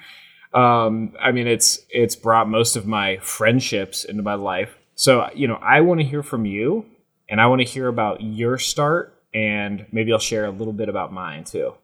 Um, 0.55 1.15
I 1.21 1.33
mean, 1.33 1.47
it's 1.47 1.81
it's 1.89 2.15
brought 2.15 2.49
most 2.49 2.77
of 2.77 2.87
my 2.87 3.17
friendships 3.19 4.05
into 4.05 4.23
my 4.23 4.35
life. 4.35 4.77
So, 4.95 5.29
you 5.35 5.49
know, 5.49 5.59
I 5.63 5.81
want 5.81 6.01
to 6.01 6.07
hear 6.07 6.23
from 6.23 6.45
you, 6.45 6.85
and 7.29 7.41
I 7.41 7.47
want 7.47 7.61
to 7.61 7.67
hear 7.67 7.89
about 7.89 8.21
your 8.21 8.59
start, 8.59 9.19
and 9.33 9.87
maybe 9.91 10.13
I'll 10.13 10.19
share 10.19 10.45
a 10.45 10.51
little 10.51 10.75
bit 10.75 10.89
about 10.89 11.13
mine 11.13 11.45
too. 11.45 11.75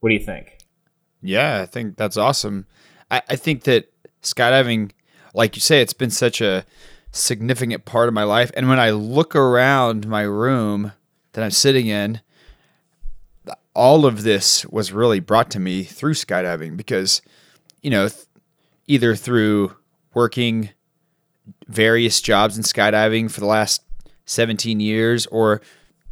What 0.00 0.08
do 0.10 0.14
you 0.14 0.20
think? 0.20 0.58
Yeah, 1.22 1.62
I 1.62 1.66
think 1.66 1.96
that's 1.96 2.16
awesome. 2.16 2.66
I, 3.10 3.22
I 3.30 3.36
think 3.36 3.62
that 3.62 3.90
skydiving, 4.22 4.90
like 5.32 5.56
you 5.56 5.60
say, 5.60 5.80
it's 5.80 5.94
been 5.94 6.10
such 6.10 6.40
a 6.40 6.66
significant 7.14 7.84
part 7.84 8.08
of 8.08 8.14
my 8.14 8.24
life. 8.24 8.50
And 8.56 8.68
when 8.68 8.80
I 8.80 8.90
look 8.90 9.36
around 9.36 10.06
my 10.06 10.22
room 10.22 10.92
that 11.32 11.44
I'm 11.44 11.50
sitting 11.50 11.86
in, 11.86 12.20
all 13.74 14.04
of 14.06 14.22
this 14.22 14.64
was 14.66 14.92
really 14.92 15.20
brought 15.20 15.50
to 15.52 15.60
me 15.60 15.84
through 15.84 16.14
skydiving 16.14 16.76
because, 16.76 17.22
you 17.82 17.90
know, 17.90 18.08
th- 18.08 18.26
either 18.86 19.16
through 19.16 19.76
working 20.12 20.70
various 21.66 22.20
jobs 22.20 22.56
in 22.56 22.62
skydiving 22.62 23.30
for 23.30 23.40
the 23.40 23.46
last 23.46 23.82
17 24.26 24.80
years 24.80 25.26
or 25.26 25.60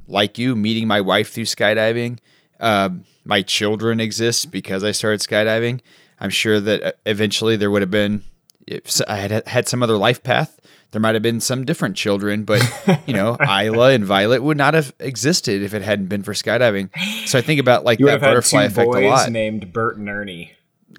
like 0.06 0.38
you 0.38 0.54
meeting 0.54 0.86
my 0.86 1.00
wife 1.00 1.32
through 1.32 1.44
skydiving 1.44 2.18
um, 2.60 3.04
my 3.24 3.40
children 3.40 4.00
exist 4.00 4.50
because 4.50 4.84
i 4.84 4.90
started 4.90 5.20
skydiving 5.20 5.80
i'm 6.20 6.30
sure 6.30 6.60
that 6.60 6.82
uh, 6.82 6.92
eventually 7.06 7.56
there 7.56 7.70
would 7.70 7.80
have 7.80 7.90
been 7.90 8.22
if 8.66 9.00
i 9.08 9.16
had 9.16 9.46
had 9.46 9.68
some 9.68 9.82
other 9.82 9.96
life 9.96 10.22
path 10.22 10.60
there 10.92 11.00
might 11.00 11.14
have 11.14 11.22
been 11.22 11.40
some 11.40 11.64
different 11.64 11.96
children 11.96 12.44
but 12.44 12.62
you 13.06 13.12
know 13.14 13.36
isla 13.40 13.90
and 13.90 14.04
violet 14.04 14.42
would 14.42 14.56
not 14.56 14.74
have 14.74 14.94
existed 15.00 15.62
if 15.62 15.74
it 15.74 15.82
hadn't 15.82 16.06
been 16.06 16.22
for 16.22 16.32
skydiving. 16.32 16.88
So 17.26 17.38
i 17.38 17.42
think 17.42 17.58
about 17.60 17.84
like 17.84 17.98
You 17.98 18.06
that 18.06 18.20
butterfly 18.20 18.64
effect 18.64 18.88
a 18.88 18.92
boys 18.92 19.04
lot. 19.04 19.30
named 19.30 19.72
Bert 19.72 19.96
and 19.98 20.08
Ernie, 20.08 20.52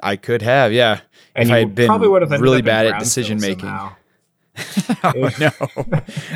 i 0.04 0.16
could 0.18 0.42
have 0.42 0.74
yeah. 0.74 1.00
And 1.36 1.50
if 1.50 1.54
i 1.54 1.60
had 1.60 1.74
been 1.74 1.88
probably 1.88 2.10
would 2.10 2.22
have 2.22 2.32
really 2.42 2.62
bad 2.62 2.86
at 2.88 3.00
decision 3.00 3.40
making 3.40 3.70
oh 5.04 5.30
no. 5.40 5.50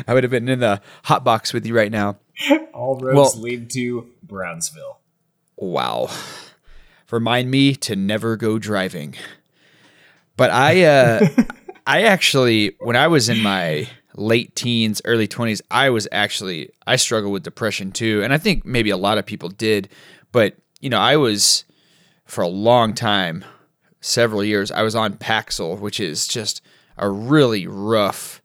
I 0.08 0.12
would 0.14 0.24
have 0.24 0.30
been 0.32 0.48
in 0.48 0.58
the 0.58 0.80
hot 1.04 1.22
box 1.22 1.52
with 1.52 1.64
you 1.64 1.76
right 1.76 1.92
now. 1.92 2.16
All 2.72 2.98
roads 2.98 3.14
Well- 3.36 3.42
lead 3.42 3.70
to 3.70 4.08
Brownsville. 4.24 4.98
Wow. 5.56 6.08
Remind 7.12 7.48
me 7.50 7.74
to 7.76 7.94
never 7.96 8.36
go 8.36 8.58
driving. 8.58 9.14
But 10.36 10.50
I 10.50 10.82
uh 10.82 11.28
I 11.88 12.02
actually 12.02 12.76
when 12.80 12.96
I 12.96 13.08
was 13.08 13.30
in 13.30 13.42
my 13.42 13.88
late 14.14 14.54
teens, 14.54 15.00
early 15.06 15.26
20s, 15.26 15.62
I 15.70 15.88
was 15.88 16.06
actually 16.12 16.70
I 16.86 16.96
struggled 16.96 17.32
with 17.32 17.42
depression 17.42 17.92
too, 17.92 18.22
and 18.22 18.32
I 18.32 18.36
think 18.36 18.66
maybe 18.66 18.90
a 18.90 18.96
lot 18.98 19.16
of 19.16 19.24
people 19.24 19.48
did, 19.48 19.88
but 20.30 20.54
you 20.80 20.90
know, 20.90 20.98
I 20.98 21.16
was 21.16 21.64
for 22.26 22.42
a 22.42 22.48
long 22.48 22.92
time, 22.92 23.42
several 24.02 24.44
years, 24.44 24.70
I 24.70 24.82
was 24.82 24.94
on 24.94 25.14
Paxil, 25.14 25.80
which 25.80 25.98
is 25.98 26.28
just 26.28 26.60
a 26.98 27.08
really 27.08 27.66
rough 27.66 28.42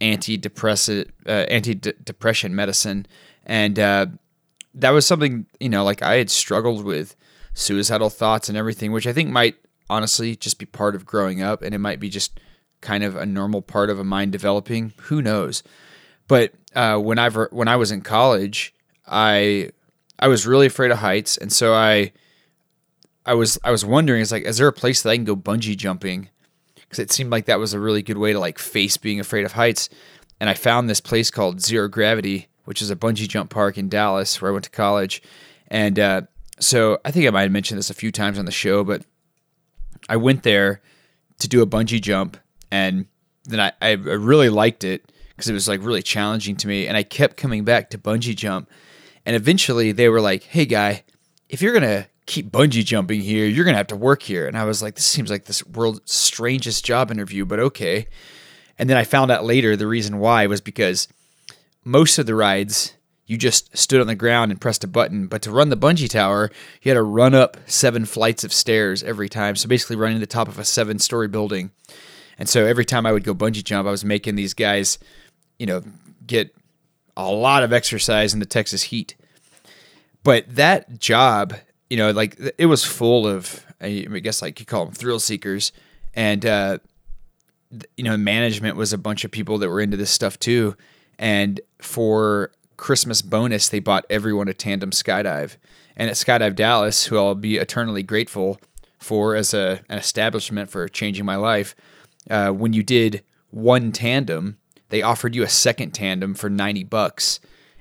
antidepressant 0.00 1.08
uh, 1.24 1.46
anti-depression 1.48 2.52
medicine. 2.52 3.06
And 3.46 3.78
uh 3.78 4.06
that 4.74 4.90
was 4.90 5.06
something 5.06 5.46
you 5.60 5.68
know 5.68 5.84
like 5.84 6.00
i 6.02 6.14
had 6.14 6.30
struggled 6.30 6.82
with 6.82 7.14
suicidal 7.52 8.08
thoughts 8.08 8.48
and 8.48 8.56
everything 8.56 8.90
which 8.90 9.06
i 9.06 9.12
think 9.12 9.28
might 9.28 9.56
honestly 9.90 10.34
just 10.34 10.58
be 10.58 10.64
part 10.64 10.94
of 10.94 11.04
growing 11.04 11.42
up 11.42 11.60
and 11.60 11.74
it 11.74 11.78
might 11.78 12.00
be 12.00 12.08
just 12.08 12.40
kind 12.82 13.02
of 13.02 13.16
a 13.16 13.24
normal 13.24 13.62
part 13.62 13.88
of 13.88 13.98
a 13.98 14.04
mind 14.04 14.30
developing 14.30 14.92
who 15.04 15.22
knows 15.22 15.62
but 16.28 16.52
uh, 16.74 16.98
whenever 16.98 17.48
when 17.52 17.68
i 17.68 17.76
was 17.76 17.90
in 17.90 18.02
college 18.02 18.74
i 19.06 19.70
i 20.18 20.28
was 20.28 20.46
really 20.46 20.66
afraid 20.66 20.90
of 20.90 20.98
heights 20.98 21.38
and 21.38 21.50
so 21.50 21.72
i 21.72 22.12
i 23.24 23.32
was 23.32 23.58
i 23.64 23.70
was 23.70 23.84
wondering 23.84 24.20
it's 24.20 24.32
like 24.32 24.44
is 24.44 24.58
there 24.58 24.68
a 24.68 24.72
place 24.72 25.02
that 25.02 25.10
i 25.10 25.16
can 25.16 25.24
go 25.24 25.34
bungee 25.34 25.76
jumping 25.76 26.28
because 26.74 26.98
it 26.98 27.10
seemed 27.10 27.30
like 27.30 27.46
that 27.46 27.58
was 27.58 27.72
a 27.72 27.80
really 27.80 28.02
good 28.02 28.18
way 28.18 28.34
to 28.34 28.38
like 28.38 28.58
face 28.58 28.98
being 28.98 29.18
afraid 29.18 29.46
of 29.46 29.52
heights 29.52 29.88
and 30.38 30.50
i 30.50 30.54
found 30.54 30.90
this 30.90 31.00
place 31.00 31.30
called 31.30 31.62
zero 31.62 31.88
gravity 31.88 32.48
which 32.64 32.82
is 32.82 32.90
a 32.90 32.96
bungee 32.96 33.28
jump 33.28 33.50
park 33.50 33.76
in 33.76 33.88
Dallas 33.88 34.40
where 34.40 34.50
I 34.50 34.52
went 34.52 34.64
to 34.64 34.70
college. 34.70 35.22
And 35.68 35.98
uh, 35.98 36.22
so 36.60 36.98
I 37.04 37.10
think 37.10 37.26
I 37.26 37.30
might 37.30 37.42
have 37.42 37.52
mentioned 37.52 37.78
this 37.78 37.90
a 37.90 37.94
few 37.94 38.12
times 38.12 38.38
on 38.38 38.44
the 38.44 38.52
show, 38.52 38.84
but 38.84 39.04
I 40.08 40.16
went 40.16 40.42
there 40.42 40.80
to 41.38 41.48
do 41.48 41.62
a 41.62 41.66
bungee 41.66 42.00
jump. 42.00 42.36
And 42.72 43.04
then 43.44 43.60
I, 43.60 43.72
I 43.82 43.92
really 43.92 44.48
liked 44.48 44.82
it 44.82 45.12
because 45.28 45.48
it 45.48 45.52
was 45.52 45.68
like 45.68 45.84
really 45.84 46.02
challenging 46.02 46.56
to 46.56 46.66
me. 46.66 46.86
And 46.86 46.96
I 46.96 47.02
kept 47.02 47.36
coming 47.36 47.64
back 47.64 47.90
to 47.90 47.98
bungee 47.98 48.34
jump. 48.34 48.68
And 49.26 49.36
eventually 49.36 49.92
they 49.92 50.08
were 50.08 50.22
like, 50.22 50.44
hey, 50.44 50.64
guy, 50.64 51.04
if 51.50 51.60
you're 51.60 51.78
to 51.78 52.08
keep 52.24 52.50
bungee 52.50 52.84
jumping 52.84 53.20
here, 53.20 53.46
you're 53.46 53.66
to 53.66 53.74
have 53.74 53.88
to 53.88 53.96
work 53.96 54.22
here. 54.22 54.48
And 54.48 54.56
I 54.56 54.64
was 54.64 54.82
like, 54.82 54.94
this 54.94 55.04
seems 55.04 55.30
like 55.30 55.44
this 55.44 55.64
world's 55.66 56.10
strangest 56.10 56.84
job 56.84 57.10
interview, 57.10 57.44
but 57.44 57.60
okay. 57.60 58.06
And 58.78 58.88
then 58.88 58.96
I 58.96 59.04
found 59.04 59.30
out 59.30 59.44
later 59.44 59.76
the 59.76 59.86
reason 59.86 60.18
why 60.18 60.46
was 60.46 60.62
because 60.62 61.08
most 61.84 62.18
of 62.18 62.24
the 62.24 62.34
rides 62.34 62.94
you 63.26 63.36
just 63.36 63.76
stood 63.76 64.00
on 64.00 64.06
the 64.06 64.14
ground 64.14 64.50
and 64.50 64.60
pressed 64.60 64.84
a 64.84 64.88
button 64.88 65.26
but 65.26 65.42
to 65.42 65.50
run 65.50 65.68
the 65.68 65.76
bungee 65.76 66.08
tower 66.08 66.50
you 66.82 66.90
had 66.90 66.96
to 66.96 67.02
run 67.02 67.34
up 67.34 67.56
seven 67.66 68.04
flights 68.04 68.44
of 68.44 68.52
stairs 68.52 69.02
every 69.02 69.28
time 69.28 69.56
so 69.56 69.68
basically 69.68 69.96
running 69.96 70.20
the 70.20 70.26
top 70.26 70.48
of 70.48 70.58
a 70.58 70.64
seven 70.64 70.98
story 70.98 71.28
building 71.28 71.70
and 72.42 72.48
so 72.48 72.66
every 72.66 72.84
time 72.84 73.06
i 73.06 73.12
would 73.12 73.24
go 73.24 73.34
bungee 73.34 73.62
jump 73.62 73.86
i 73.86 73.90
was 73.90 74.04
making 74.04 74.34
these 74.34 74.52
guys 74.52 74.98
you 75.58 75.64
know 75.66 75.80
get 76.26 76.54
a 77.16 77.30
lot 77.30 77.62
of 77.62 77.72
exercise 77.72 78.34
in 78.34 78.40
the 78.40 78.46
texas 78.46 78.82
heat 78.82 79.14
but 80.24 80.44
that 80.54 80.98
job 80.98 81.54
you 81.88 81.96
know 81.96 82.10
like 82.10 82.36
it 82.58 82.66
was 82.66 82.84
full 82.84 83.26
of 83.26 83.64
i 83.80 84.02
guess 84.22 84.42
like 84.42 84.58
you 84.58 84.66
call 84.66 84.84
them 84.86 84.94
thrill 84.94 85.20
seekers 85.20 85.72
and 86.14 86.44
uh, 86.44 86.78
you 87.96 88.04
know, 88.04 88.16
management 88.16 88.76
was 88.76 88.92
a 88.92 88.98
bunch 88.98 89.24
of 89.24 89.30
people 89.30 89.58
that 89.58 89.68
were 89.68 89.80
into 89.80 89.96
this 89.96 90.10
stuff 90.10 90.38
too. 90.38 90.76
And 91.18 91.60
for 91.80 92.50
Christmas 92.76 93.22
bonus, 93.22 93.68
they 93.68 93.80
bought 93.80 94.04
everyone 94.10 94.48
a 94.48 94.54
tandem 94.54 94.90
skydive. 94.90 95.56
And 95.96 96.08
at 96.08 96.16
Skydive 96.16 96.54
Dallas, 96.54 97.06
who 97.06 97.18
I'll 97.18 97.34
be 97.34 97.56
eternally 97.56 98.02
grateful 98.02 98.60
for 98.98 99.34
as 99.34 99.52
a, 99.52 99.80
an 99.88 99.98
establishment 99.98 100.70
for 100.70 100.88
changing 100.88 101.24
my 101.24 101.36
life, 101.36 101.74
uh, 102.30 102.50
when 102.50 102.72
you 102.72 102.82
did 102.82 103.22
one 103.50 103.92
tandem, 103.92 104.58
they 104.88 105.02
offered 105.02 105.34
you 105.34 105.42
a 105.42 105.48
second 105.48 105.92
tandem 105.92 106.34
for 106.34 106.50
90 106.50 106.84
bucks. 106.84 107.40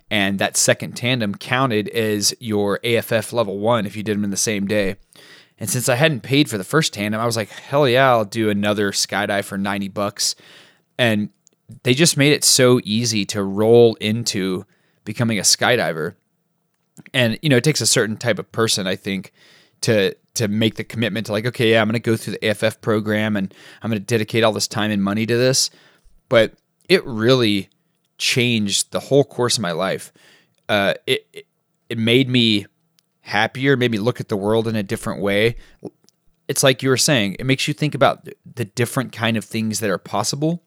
And 0.09 0.39
that 0.39 0.57
second 0.57 0.97
tandem 0.97 1.35
counted 1.35 1.87
as 1.89 2.33
your 2.39 2.79
AFF 2.83 3.31
level 3.31 3.59
one 3.59 3.85
if 3.85 3.95
you 3.95 4.03
did 4.03 4.17
them 4.17 4.23
in 4.23 4.29
the 4.31 4.37
same 4.37 4.67
day. 4.67 4.97
And 5.57 5.69
since 5.69 5.87
I 5.87 5.95
hadn't 5.95 6.21
paid 6.21 6.49
for 6.49 6.57
the 6.57 6.63
first 6.63 6.93
tandem, 6.93 7.21
I 7.21 7.25
was 7.25 7.37
like, 7.37 7.49
hell 7.49 7.87
yeah, 7.87 8.09
I'll 8.09 8.25
do 8.25 8.49
another 8.49 8.91
skydive 8.91 9.45
for 9.45 9.57
90 9.57 9.89
bucks. 9.89 10.35
And 10.97 11.29
they 11.83 11.93
just 11.93 12.17
made 12.17 12.33
it 12.33 12.43
so 12.43 12.81
easy 12.83 13.25
to 13.25 13.43
roll 13.43 13.95
into 13.95 14.65
becoming 15.05 15.39
a 15.39 15.43
skydiver. 15.43 16.15
And 17.13 17.39
you 17.41 17.49
know, 17.49 17.57
it 17.57 17.63
takes 17.63 17.81
a 17.81 17.87
certain 17.87 18.17
type 18.17 18.39
of 18.39 18.51
person, 18.51 18.87
I 18.87 18.95
think, 18.95 19.31
to 19.81 20.15
to 20.35 20.47
make 20.47 20.75
the 20.75 20.83
commitment 20.83 21.25
to 21.25 21.31
like, 21.31 21.45
okay, 21.45 21.71
yeah, 21.71 21.81
I'm 21.81 21.87
going 21.87 21.93
to 21.93 21.99
go 21.99 22.15
through 22.15 22.37
the 22.39 22.49
AFF 22.49 22.81
program 22.81 23.35
and 23.35 23.53
I'm 23.81 23.89
going 23.89 23.99
to 24.01 24.05
dedicate 24.05 24.43
all 24.43 24.53
this 24.53 24.67
time 24.67 24.91
and 24.91 25.03
money 25.03 25.25
to 25.25 25.37
this. 25.37 25.69
But 26.29 26.53
it 26.87 27.05
really 27.05 27.69
changed 28.17 28.91
the 28.91 28.99
whole 28.99 29.23
course 29.23 29.57
of 29.57 29.61
my 29.61 29.71
life. 29.71 30.13
Uh, 30.69 30.93
it, 31.05 31.27
it 31.33 31.45
it 31.91 31.97
made 31.97 32.29
me 32.29 32.65
happier, 33.19 33.75
made 33.75 33.91
me 33.91 33.97
look 33.97 34.21
at 34.21 34.29
the 34.29 34.37
world 34.37 34.65
in 34.65 34.77
a 34.77 34.81
different 34.81 35.21
way. 35.21 35.57
It's 36.47 36.63
like 36.63 36.81
you 36.81 36.87
were 36.87 36.95
saying, 36.95 37.35
it 37.37 37.45
makes 37.45 37.67
you 37.67 37.73
think 37.73 37.93
about 37.93 38.29
the 38.45 38.63
different 38.63 39.11
kind 39.11 39.35
of 39.35 39.43
things 39.43 39.81
that 39.81 39.89
are 39.89 39.97
possible. 39.97 40.63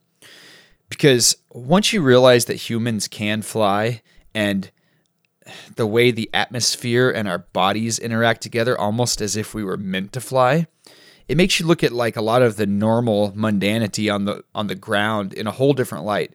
Because 0.90 1.38
once 1.48 1.94
you 1.94 2.02
realize 2.02 2.44
that 2.44 2.56
humans 2.56 3.08
can 3.08 3.40
fly 3.40 4.02
and 4.34 4.70
the 5.76 5.86
way 5.86 6.10
the 6.10 6.30
atmosphere 6.32 7.10
and 7.10 7.28
our 7.28 7.38
bodies 7.38 7.98
interact 7.98 8.42
together 8.42 8.78
almost 8.78 9.20
as 9.20 9.36
if 9.36 9.54
we 9.54 9.64
were 9.64 9.76
meant 9.76 10.12
to 10.12 10.20
fly, 10.20 10.66
it 11.28 11.36
makes 11.36 11.58
you 11.58 11.66
look 11.66 11.82
at 11.82 11.92
like 11.92 12.16
a 12.16 12.22
lot 12.22 12.42
of 12.42 12.56
the 12.56 12.66
normal 12.66 13.32
mundanity 13.32 14.12
on 14.12 14.24
the 14.24 14.44
on 14.54 14.66
the 14.66 14.74
ground 14.74 15.32
in 15.32 15.46
a 15.46 15.52
whole 15.52 15.72
different 15.72 16.04
light. 16.04 16.34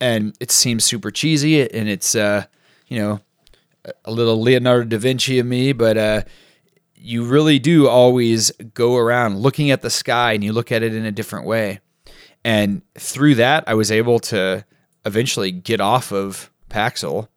And 0.00 0.36
it 0.38 0.50
seems 0.50 0.84
super 0.84 1.10
cheesy 1.10 1.60
and 1.70 1.88
it's 1.88 2.14
uh, 2.14 2.44
you 2.88 2.98
know, 2.98 3.20
a 4.04 4.10
little 4.10 4.40
Leonardo 4.40 4.84
da 4.84 4.98
Vinci 4.98 5.38
of 5.38 5.46
me, 5.46 5.72
but 5.72 5.96
uh, 5.96 6.22
you 6.94 7.24
really 7.24 7.58
do 7.58 7.88
always 7.88 8.50
go 8.74 8.96
around 8.96 9.38
looking 9.38 9.70
at 9.70 9.82
the 9.82 9.90
sky 9.90 10.32
and 10.32 10.42
you 10.42 10.52
look 10.52 10.72
at 10.72 10.82
it 10.82 10.94
in 10.94 11.04
a 11.04 11.12
different 11.12 11.46
way. 11.46 11.80
And 12.44 12.82
through 12.94 13.36
that, 13.36 13.64
I 13.66 13.74
was 13.74 13.90
able 13.90 14.18
to 14.20 14.64
eventually 15.04 15.52
get 15.52 15.80
off 15.80 16.12
of 16.12 16.50
Paxil 16.70 17.28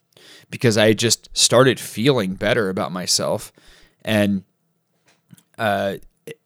because 0.52 0.78
I 0.78 0.94
just 0.94 1.30
started 1.36 1.80
feeling 1.80 2.36
better 2.36 2.70
about 2.70 2.92
myself. 2.92 3.52
And, 4.04 4.44
uh, 5.58 5.96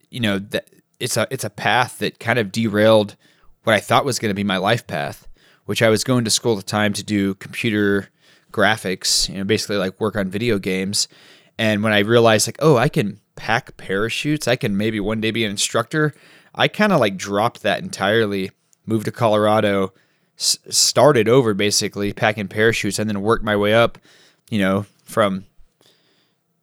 you 0.09 0.21
know, 0.21 0.39
that 0.39 0.69
it's 0.99 1.17
a, 1.17 1.27
it's 1.29 1.43
a 1.43 1.49
path 1.49 1.99
that 1.99 2.19
kind 2.19 2.39
of 2.39 2.51
derailed 2.51 3.17
what 3.63 3.73
I 3.73 3.79
thought 3.79 4.05
was 4.05 4.19
going 4.19 4.29
to 4.29 4.35
be 4.35 4.43
my 4.43 4.57
life 4.57 4.87
path, 4.87 5.27
which 5.65 5.81
I 5.81 5.89
was 5.89 6.03
going 6.03 6.23
to 6.23 6.31
school 6.31 6.53
at 6.53 6.65
the 6.65 6.71
time 6.71 6.93
to 6.93 7.03
do 7.03 7.33
computer 7.33 8.09
graphics, 8.51 9.27
you 9.27 9.35
know, 9.39 9.43
basically 9.43 9.77
like 9.77 9.99
work 9.99 10.15
on 10.15 10.29
video 10.29 10.59
games. 10.59 11.09
And 11.57 11.83
when 11.83 11.91
I 11.91 11.99
realized 11.99 12.47
like, 12.47 12.57
oh, 12.59 12.77
I 12.77 12.87
can 12.87 13.19
pack 13.35 13.75
parachutes, 13.75 14.47
I 14.47 14.55
can 14.55 14.77
maybe 14.77 14.99
one 14.99 15.19
day 15.19 15.31
be 15.31 15.43
an 15.43 15.51
instructor, 15.51 16.13
I 16.53 16.67
kind 16.67 16.93
of 16.93 16.99
like 16.99 17.17
dropped 17.17 17.63
that 17.63 17.81
entirely, 17.81 18.51
moved 18.85 19.05
to 19.05 19.11
Colorado, 19.11 19.93
s- 20.37 20.57
started 20.69 21.27
over 21.29 21.53
basically 21.53 22.13
packing 22.13 22.47
parachutes 22.47 22.99
and 22.99 23.09
then 23.09 23.21
worked 23.21 23.43
my 23.43 23.55
way 23.55 23.73
up, 23.73 23.97
you 24.49 24.59
know, 24.59 24.85
from 25.03 25.45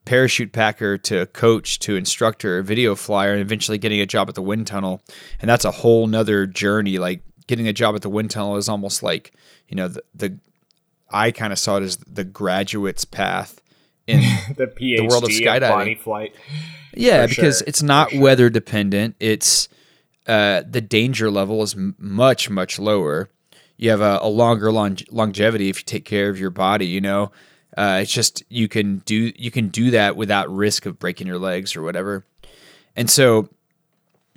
parachute 0.05 0.51
packer 0.51 0.97
to 0.97 1.25
coach 1.27 1.79
to 1.79 1.95
instructor, 1.95 2.61
video 2.61 2.95
flyer, 2.95 3.31
and 3.33 3.41
eventually 3.41 3.77
getting 3.77 4.01
a 4.01 4.05
job 4.05 4.27
at 4.29 4.35
the 4.35 4.41
wind 4.41 4.67
tunnel. 4.67 5.01
And 5.39 5.49
that's 5.49 5.65
a 5.65 5.71
whole 5.71 6.07
nother 6.07 6.45
journey. 6.45 6.97
Like 6.99 7.21
getting 7.47 7.67
a 7.67 7.73
job 7.73 7.95
at 7.95 8.01
the 8.01 8.09
wind 8.09 8.31
tunnel 8.31 8.57
is 8.57 8.67
almost 8.67 9.01
like, 9.03 9.33
you 9.69 9.75
know, 9.75 9.87
the, 9.87 10.03
the 10.13 10.39
I 11.09 11.31
kind 11.31 11.53
of 11.53 11.59
saw 11.59 11.77
it 11.77 11.83
as 11.83 11.97
the 11.97 12.23
graduate's 12.23 13.05
path 13.05 13.61
in 14.07 14.19
the 14.57 14.67
PhD 14.67 14.97
the 14.97 15.05
world 15.07 15.23
of 15.23 15.29
skydiving. 15.29 15.69
body 15.69 15.95
flight. 15.95 16.35
yeah, 16.93 17.25
because 17.27 17.59
sure, 17.59 17.67
it's 17.67 17.81
not 17.81 18.11
sure. 18.11 18.21
weather 18.21 18.49
dependent. 18.49 19.15
It's 19.19 19.69
uh, 20.27 20.63
the 20.69 20.81
danger 20.81 21.29
level 21.31 21.61
is 21.63 21.75
m- 21.75 21.95
much 21.97 22.49
much 22.49 22.77
lower. 22.79 23.29
You 23.77 23.89
have 23.89 24.01
a, 24.01 24.19
a 24.21 24.29
longer 24.29 24.71
long- 24.71 24.97
longevity 25.09 25.69
if 25.69 25.79
you 25.79 25.83
take 25.83 26.05
care 26.05 26.29
of 26.29 26.39
your 26.39 26.49
body. 26.49 26.85
You 26.85 27.01
know, 27.01 27.31
uh, 27.77 27.99
it's 28.01 28.11
just 28.11 28.43
you 28.49 28.67
can 28.67 28.97
do 28.99 29.31
you 29.35 29.51
can 29.51 29.69
do 29.69 29.91
that 29.91 30.15
without 30.15 30.53
risk 30.53 30.85
of 30.85 30.99
breaking 30.99 31.27
your 31.27 31.39
legs 31.39 31.75
or 31.75 31.81
whatever. 31.81 32.25
And 32.95 33.09
so, 33.09 33.49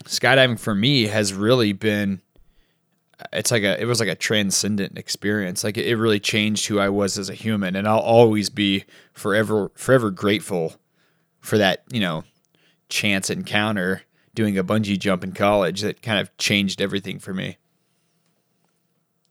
skydiving 0.05 0.59
for 0.59 0.75
me 0.75 1.05
has 1.05 1.33
really 1.35 1.73
been 1.73 2.21
it's 3.33 3.51
like 3.51 3.63
a 3.63 3.81
it 3.81 3.87
was 3.87 4.01
like 4.01 4.09
a 4.09 4.15
transcendent 4.15 4.99
experience 4.99 5.65
like 5.65 5.79
it, 5.79 5.87
it 5.87 5.97
really 5.97 6.21
changed 6.21 6.67
who 6.67 6.79
i 6.79 6.89
was 6.89 7.19
as 7.19 7.31
a 7.31 7.35
human 7.35 7.75
and 7.75 7.89
i'll 7.89 7.99
always 7.99 8.51
be 8.51 8.85
forever 9.13 9.71
forever 9.75 10.11
grateful 10.11 10.75
for 11.41 11.57
that 11.57 11.83
you 11.91 12.01
know 12.01 12.25
chance 12.89 13.31
encounter 13.31 14.03
doing 14.35 14.59
a 14.59 14.65
bungee 14.65 14.99
jump 14.99 15.25
in 15.25 15.33
college 15.33 15.81
that 15.81 16.03
kind 16.03 16.21
of 16.21 16.37
changed 16.37 16.81
everything 16.81 17.19
for 17.19 17.33
me 17.33 17.57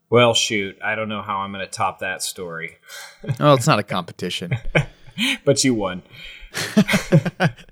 Well, 0.09 0.33
shoot, 0.33 0.77
I 0.83 0.95
don't 0.95 1.09
know 1.09 1.21
how 1.21 1.39
I'm 1.39 1.51
going 1.51 1.65
to 1.65 1.71
top 1.71 1.99
that 1.99 2.21
story, 2.21 2.77
well 3.39 3.53
it's 3.53 3.67
not 3.67 3.79
a 3.79 3.83
competition 3.83 4.51
but 5.45 5.63
you 5.63 5.73
won. 5.73 6.03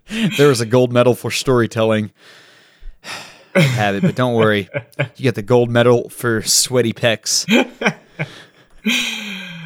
there 0.37 0.49
was 0.49 0.59
a 0.59 0.65
gold 0.65 0.91
medal 0.91 1.15
for 1.15 1.31
storytelling 1.31 2.11
I 3.55 3.61
have 3.61 3.95
it 3.95 4.01
but 4.01 4.15
don't 4.15 4.33
worry 4.33 4.67
you 5.15 5.23
get 5.23 5.35
the 5.35 5.41
gold 5.41 5.69
medal 5.69 6.09
for 6.09 6.41
sweaty 6.41 6.91
pecs 6.91 7.45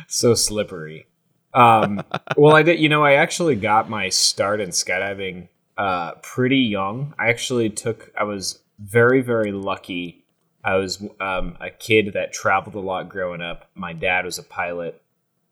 so 0.07 0.33
slippery. 0.33 1.07
Um, 1.53 2.03
well, 2.35 2.55
I 2.55 2.63
did. 2.63 2.79
You 2.79 2.89
know, 2.89 3.03
I 3.03 3.13
actually 3.13 3.55
got 3.55 3.89
my 3.89 4.09
start 4.09 4.59
in 4.59 4.69
skydiving 4.69 5.49
uh, 5.77 6.13
pretty 6.23 6.57
young. 6.57 7.13
I 7.19 7.29
actually 7.29 7.69
took. 7.69 8.11
I 8.17 8.23
was 8.23 8.61
very, 8.79 9.21
very 9.21 9.51
lucky. 9.51 10.25
I 10.67 10.75
was 10.75 11.01
um, 11.21 11.57
a 11.61 11.69
kid 11.69 12.11
that 12.13 12.33
traveled 12.33 12.75
a 12.75 12.81
lot 12.81 13.07
growing 13.07 13.41
up. 13.41 13.69
My 13.73 13.93
dad 13.93 14.25
was 14.25 14.37
a 14.37 14.43
pilot. 14.43 15.01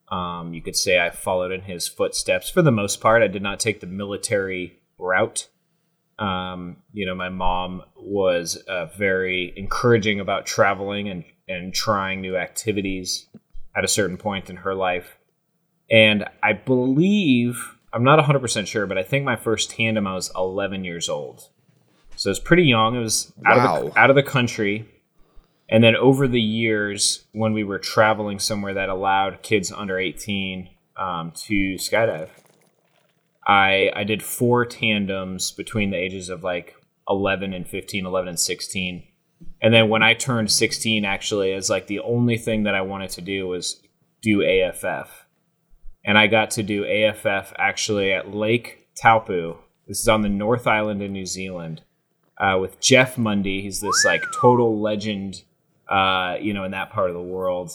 Um, 0.09 0.53
you 0.53 0.61
could 0.61 0.75
say 0.75 0.99
I 0.99 1.09
followed 1.09 1.53
in 1.53 1.61
his 1.61 1.87
footsteps 1.87 2.49
for 2.49 2.61
the 2.61 2.71
most 2.71 2.99
part. 2.99 3.23
I 3.23 3.27
did 3.27 3.41
not 3.41 3.61
take 3.61 3.79
the 3.79 3.87
military 3.87 4.77
route. 4.99 5.47
Um, 6.19 6.77
you 6.91 7.05
know, 7.05 7.15
my 7.15 7.29
mom 7.29 7.83
was 7.95 8.57
uh, 8.67 8.87
very 8.87 9.53
encouraging 9.55 10.19
about 10.19 10.45
traveling 10.45 11.07
and, 11.07 11.23
and 11.47 11.73
trying 11.73 12.19
new 12.19 12.35
activities 12.35 13.27
at 13.73 13.85
a 13.85 13.87
certain 13.87 14.17
point 14.17 14.49
in 14.49 14.57
her 14.57 14.75
life. 14.75 15.17
And 15.89 16.25
I 16.43 16.51
believe, 16.51 17.77
I'm 17.93 18.03
not 18.03 18.19
100% 18.19 18.67
sure, 18.67 18.85
but 18.85 18.97
I 18.97 19.03
think 19.03 19.23
my 19.23 19.37
first 19.37 19.69
tandem, 19.69 20.07
I 20.07 20.13
was 20.15 20.29
11 20.35 20.83
years 20.83 21.07
old. 21.07 21.49
So 22.17 22.27
it 22.27 22.31
was 22.31 22.39
pretty 22.41 22.63
young. 22.63 22.97
It 22.97 22.99
was 22.99 23.31
out, 23.45 23.57
of, 23.57 23.63
Wow. 23.63 23.89
the, 23.89 23.99
out 23.99 24.09
of 24.09 24.17
the 24.17 24.23
country. 24.23 24.89
And 25.69 25.83
then 25.83 25.95
over 25.95 26.27
the 26.27 26.41
years, 26.41 27.25
when 27.31 27.53
we 27.53 27.63
were 27.63 27.79
traveling 27.79 28.39
somewhere 28.39 28.73
that 28.75 28.89
allowed 28.89 29.41
kids 29.41 29.71
under 29.71 29.97
18 29.97 30.69
um, 30.97 31.31
to 31.47 31.75
skydive, 31.75 32.29
I, 33.47 33.91
I 33.95 34.03
did 34.03 34.23
four 34.23 34.65
tandems 34.65 35.51
between 35.51 35.91
the 35.91 35.97
ages 35.97 36.29
of 36.29 36.43
like 36.43 36.75
11 37.09 37.53
and 37.53 37.67
15, 37.67 38.05
11 38.05 38.29
and 38.29 38.39
16. 38.39 39.03
And 39.61 39.73
then 39.73 39.89
when 39.89 40.03
I 40.03 40.13
turned 40.13 40.51
16, 40.51 41.05
actually, 41.05 41.53
as 41.53 41.69
like 41.69 41.87
the 41.87 41.99
only 41.99 42.37
thing 42.37 42.63
that 42.63 42.75
I 42.75 42.81
wanted 42.81 43.09
to 43.11 43.21
do 43.21 43.47
was 43.47 43.81
do 44.21 44.43
AFF. 44.43 45.25
And 46.03 46.17
I 46.17 46.27
got 46.27 46.51
to 46.51 46.63
do 46.63 46.85
AFF 46.85 47.53
actually 47.57 48.11
at 48.11 48.33
Lake 48.33 48.87
Taupo. 48.95 49.59
This 49.87 49.99
is 49.99 50.07
on 50.07 50.21
the 50.21 50.29
North 50.29 50.67
Island 50.67 51.01
in 51.01 51.13
New 51.13 51.25
Zealand 51.25 51.81
uh, 52.37 52.57
with 52.59 52.79
Jeff 52.79 53.17
Mundy. 53.17 53.61
He's 53.61 53.81
this 53.81 54.05
like 54.05 54.23
total 54.39 54.79
legend, 54.79 55.43
uh, 55.89 56.37
you 56.39 56.53
know, 56.53 56.63
in 56.63 56.71
that 56.71 56.91
part 56.91 57.09
of 57.09 57.15
the 57.15 57.21
world. 57.21 57.71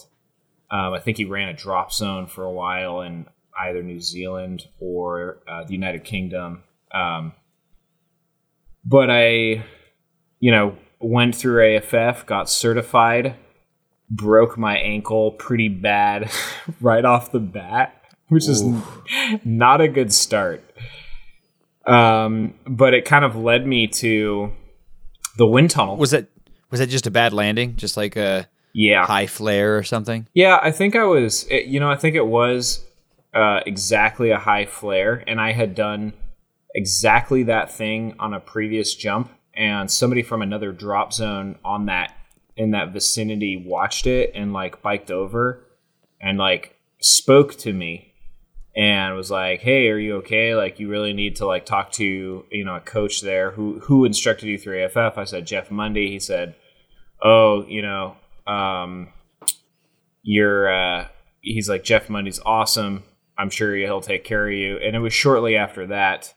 Um, 0.70 0.92
I 0.92 1.00
think 1.00 1.16
he 1.16 1.24
ran 1.24 1.48
a 1.48 1.52
drop 1.52 1.92
zone 1.92 2.26
for 2.26 2.44
a 2.44 2.52
while 2.52 3.00
in 3.00 3.26
either 3.58 3.82
New 3.82 4.00
Zealand 4.00 4.66
or 4.78 5.38
uh, 5.48 5.64
the 5.64 5.72
United 5.72 6.04
Kingdom. 6.04 6.62
Um, 6.92 7.32
but 8.84 9.10
I, 9.10 9.64
you 10.38 10.50
know, 10.50 10.76
went 11.00 11.34
through 11.34 11.76
AFF, 11.76 12.26
got 12.26 12.48
certified, 12.48 13.36
broke 14.08 14.56
my 14.56 14.76
ankle 14.76 15.32
pretty 15.32 15.68
bad 15.68 16.30
right 16.80 17.04
off 17.04 17.32
the 17.32 17.40
bat, 17.40 17.94
which 18.28 18.48
is 18.48 18.62
not 19.44 19.80
a 19.80 19.88
good 19.88 20.12
start. 20.12 20.64
Um, 21.86 22.54
but 22.66 22.94
it 22.94 23.04
kind 23.04 23.24
of 23.24 23.34
led 23.34 23.66
me 23.66 23.86
to 23.88 24.52
the 25.36 25.46
wind 25.46 25.70
tunnel. 25.70 25.96
Was 25.96 26.10
that 26.12 26.28
was 26.70 26.80
that 26.80 26.88
just 26.88 27.06
a 27.06 27.10
bad 27.10 27.32
landing? 27.32 27.76
Just 27.76 27.96
like 27.96 28.16
a 28.16 28.48
yeah. 28.72 29.04
high 29.04 29.26
flare 29.26 29.76
or 29.76 29.82
something? 29.82 30.26
Yeah, 30.34 30.58
I 30.62 30.70
think 30.70 30.96
I 30.96 31.04
was. 31.04 31.46
It, 31.50 31.66
you 31.66 31.80
know, 31.80 31.90
I 31.90 31.96
think 31.96 32.14
it 32.16 32.26
was 32.26 32.84
uh, 33.34 33.60
exactly 33.66 34.30
a 34.30 34.38
high 34.38 34.66
flare, 34.66 35.24
and 35.26 35.40
I 35.40 35.52
had 35.52 35.74
done 35.74 36.12
exactly 36.74 37.42
that 37.44 37.70
thing 37.70 38.14
on 38.18 38.34
a 38.34 38.40
previous 38.40 38.94
jump, 38.94 39.30
and 39.54 39.90
somebody 39.90 40.22
from 40.22 40.42
another 40.42 40.72
drop 40.72 41.12
zone 41.12 41.58
on 41.64 41.86
that 41.86 42.14
in 42.56 42.72
that 42.72 42.92
vicinity 42.92 43.56
watched 43.56 44.06
it 44.06 44.32
and 44.34 44.52
like 44.52 44.82
biked 44.82 45.10
over 45.10 45.64
and 46.20 46.36
like 46.36 46.76
spoke 47.00 47.56
to 47.56 47.72
me 47.72 48.12
and 48.76 49.16
was 49.16 49.30
like, 49.30 49.60
"Hey, 49.60 49.88
are 49.88 49.98
you 49.98 50.16
okay? 50.16 50.54
Like, 50.54 50.78
you 50.78 50.88
really 50.88 51.12
need 51.12 51.36
to 51.36 51.46
like 51.46 51.66
talk 51.66 51.90
to 51.92 52.44
you 52.50 52.64
know 52.64 52.76
a 52.76 52.80
coach 52.80 53.22
there 53.22 53.52
who 53.52 53.80
who 53.80 54.04
instructed 54.04 54.46
you 54.46 54.58
through 54.58 54.84
AFF." 54.84 55.18
I 55.18 55.24
said 55.24 55.46
Jeff 55.46 55.70
Mundy. 55.70 56.10
He 56.10 56.20
said, 56.20 56.54
"Oh, 57.22 57.64
you 57.66 57.82
know, 57.82 58.16
um, 58.46 59.08
you're." 60.22 60.72
Uh, 60.72 61.08
he's 61.42 61.68
like 61.68 61.84
Jeff 61.84 62.08
Mundy's 62.08 62.40
awesome. 62.44 63.04
I'm 63.38 63.50
sure 63.50 63.74
he'll 63.74 64.00
take 64.00 64.24
care 64.24 64.46
of 64.46 64.52
you. 64.52 64.76
And 64.76 64.94
it 64.94 64.98
was 64.98 65.14
shortly 65.14 65.56
after 65.56 65.86
that 65.86 66.34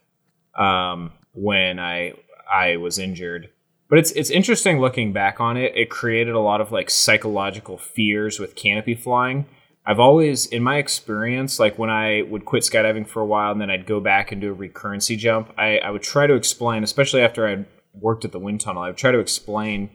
um, 0.58 1.12
when 1.32 1.78
I 1.78 2.14
I 2.50 2.76
was 2.76 2.98
injured. 2.98 3.50
But 3.90 3.98
it's 3.98 4.12
it's 4.12 4.30
interesting 4.30 4.80
looking 4.80 5.12
back 5.12 5.40
on 5.40 5.56
it. 5.56 5.76
It 5.76 5.90
created 5.90 6.34
a 6.34 6.40
lot 6.40 6.60
of 6.60 6.72
like 6.72 6.90
psychological 6.90 7.76
fears 7.76 8.38
with 8.38 8.54
canopy 8.54 8.94
flying. 8.94 9.46
I've 9.86 10.00
always, 10.00 10.46
in 10.46 10.62
my 10.62 10.78
experience, 10.78 11.60
like 11.60 11.78
when 11.78 11.90
I 11.90 12.22
would 12.22 12.46
quit 12.46 12.62
skydiving 12.62 13.06
for 13.06 13.20
a 13.20 13.26
while 13.26 13.52
and 13.52 13.60
then 13.60 13.70
I'd 13.70 13.84
go 13.84 14.00
back 14.00 14.32
and 14.32 14.40
do 14.40 14.50
a 14.50 14.56
recurrency 14.56 15.18
jump, 15.18 15.52
I, 15.58 15.76
I 15.76 15.90
would 15.90 16.02
try 16.02 16.26
to 16.26 16.32
explain, 16.32 16.82
especially 16.82 17.20
after 17.20 17.46
I'd 17.46 17.66
worked 17.92 18.24
at 18.24 18.32
the 18.32 18.38
wind 18.38 18.62
tunnel, 18.62 18.82
I 18.82 18.86
would 18.86 18.96
try 18.96 19.10
to 19.12 19.18
explain 19.18 19.90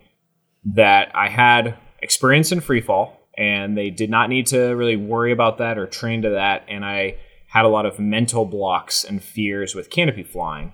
that 0.65 1.11
I 1.15 1.29
had 1.29 1.77
experience 2.01 2.51
in 2.51 2.61
free 2.61 2.81
fall 2.81 3.19
and 3.37 3.77
they 3.77 3.89
did 3.89 4.09
not 4.09 4.29
need 4.29 4.47
to 4.47 4.59
really 4.75 4.97
worry 4.97 5.31
about 5.31 5.57
that 5.59 5.77
or 5.77 5.87
train 5.87 6.21
to 6.23 6.31
that. 6.31 6.65
And 6.67 6.83
I 6.83 7.17
had 7.47 7.65
a 7.65 7.69
lot 7.69 7.85
of 7.85 7.99
mental 7.99 8.45
blocks 8.45 9.03
and 9.03 9.23
fears 9.23 9.73
with 9.73 9.89
canopy 9.89 10.23
flying 10.23 10.73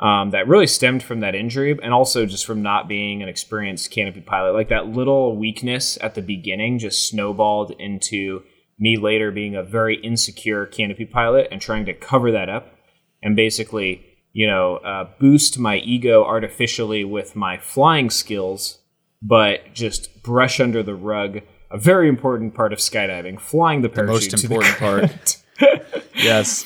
um, 0.00 0.30
that 0.30 0.46
really 0.46 0.66
stemmed 0.66 1.02
from 1.02 1.20
that 1.20 1.34
injury 1.34 1.76
and 1.82 1.92
also 1.92 2.24
just 2.24 2.46
from 2.46 2.62
not 2.62 2.88
being 2.88 3.22
an 3.22 3.28
experienced 3.28 3.90
canopy 3.90 4.20
pilot. 4.20 4.54
Like 4.54 4.68
that 4.68 4.88
little 4.88 5.36
weakness 5.36 5.98
at 6.00 6.14
the 6.14 6.22
beginning 6.22 6.78
just 6.78 7.08
snowballed 7.08 7.72
into 7.78 8.42
me 8.78 8.96
later 8.96 9.32
being 9.32 9.56
a 9.56 9.62
very 9.62 9.96
insecure 9.96 10.66
canopy 10.66 11.04
pilot 11.04 11.48
and 11.50 11.60
trying 11.60 11.84
to 11.86 11.94
cover 11.94 12.30
that 12.30 12.48
up 12.48 12.74
and 13.22 13.34
basically, 13.34 14.04
you 14.32 14.46
know, 14.46 14.76
uh, 14.76 15.08
boost 15.18 15.58
my 15.58 15.78
ego 15.78 16.24
artificially 16.24 17.04
with 17.04 17.34
my 17.34 17.58
flying 17.58 18.08
skills, 18.08 18.77
but 19.22 19.72
just 19.74 20.22
brush 20.22 20.60
under 20.60 20.82
the 20.82 20.94
rug 20.94 21.40
a 21.70 21.78
very 21.78 22.08
important 22.08 22.54
part 22.54 22.72
of 22.72 22.78
skydiving, 22.78 23.38
flying 23.38 23.82
the 23.82 23.90
parachute. 23.90 24.14
most 24.14 24.30
the 24.30 24.42
important 24.42 24.76
part. 24.76 25.36
Yes. 26.14 26.64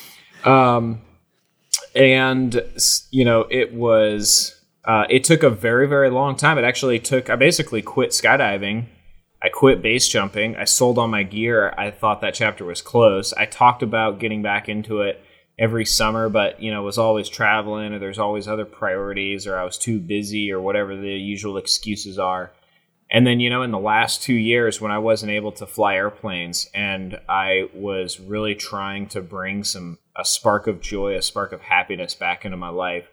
and 1.95 2.61
you 3.11 3.25
know 3.25 3.45
it 3.49 3.73
was 3.73 4.59
uh, 4.85 5.05
it 5.09 5.23
took 5.23 5.43
a 5.43 5.49
very 5.49 5.87
very 5.87 6.09
long 6.09 6.35
time 6.35 6.57
it 6.57 6.63
actually 6.63 6.99
took 6.99 7.29
i 7.29 7.35
basically 7.35 7.81
quit 7.81 8.09
skydiving 8.09 8.85
i 9.41 9.49
quit 9.49 9.81
base 9.81 10.07
jumping 10.07 10.55
i 10.55 10.63
sold 10.63 10.97
all 10.97 11.07
my 11.07 11.23
gear 11.23 11.73
i 11.77 11.91
thought 11.91 12.21
that 12.21 12.33
chapter 12.33 12.65
was 12.65 12.81
closed 12.81 13.33
i 13.37 13.45
talked 13.45 13.83
about 13.83 14.19
getting 14.19 14.41
back 14.41 14.67
into 14.67 15.01
it 15.01 15.23
every 15.59 15.85
summer 15.85 16.29
but 16.29 16.61
you 16.61 16.71
know 16.71 16.81
was 16.81 16.97
always 16.97 17.29
traveling 17.29 17.93
or 17.93 17.99
there's 17.99 18.19
always 18.19 18.47
other 18.47 18.65
priorities 18.65 19.45
or 19.45 19.57
i 19.57 19.63
was 19.63 19.77
too 19.77 19.99
busy 19.99 20.51
or 20.51 20.59
whatever 20.59 20.95
the 20.95 21.09
usual 21.09 21.57
excuses 21.57 22.17
are 22.17 22.51
and 23.13 23.27
then, 23.27 23.39
you 23.39 23.51
know, 23.51 23.61
in 23.61 23.69
the 23.69 23.79
last 23.79 24.23
two 24.23 24.33
years 24.33 24.81
when 24.81 24.91
I 24.91 24.97
wasn't 24.97 25.31
able 25.31 25.51
to 25.53 25.67
fly 25.67 25.95
airplanes 25.95 26.67
and 26.73 27.19
I 27.29 27.69
was 27.71 28.19
really 28.19 28.55
trying 28.55 29.07
to 29.09 29.21
bring 29.21 29.63
some, 29.63 29.99
a 30.15 30.25
spark 30.25 30.65
of 30.65 30.81
joy, 30.81 31.15
a 31.15 31.21
spark 31.21 31.53
of 31.53 31.61
happiness 31.61 32.15
back 32.15 32.43
into 32.43 32.57
my 32.57 32.69
life, 32.69 33.05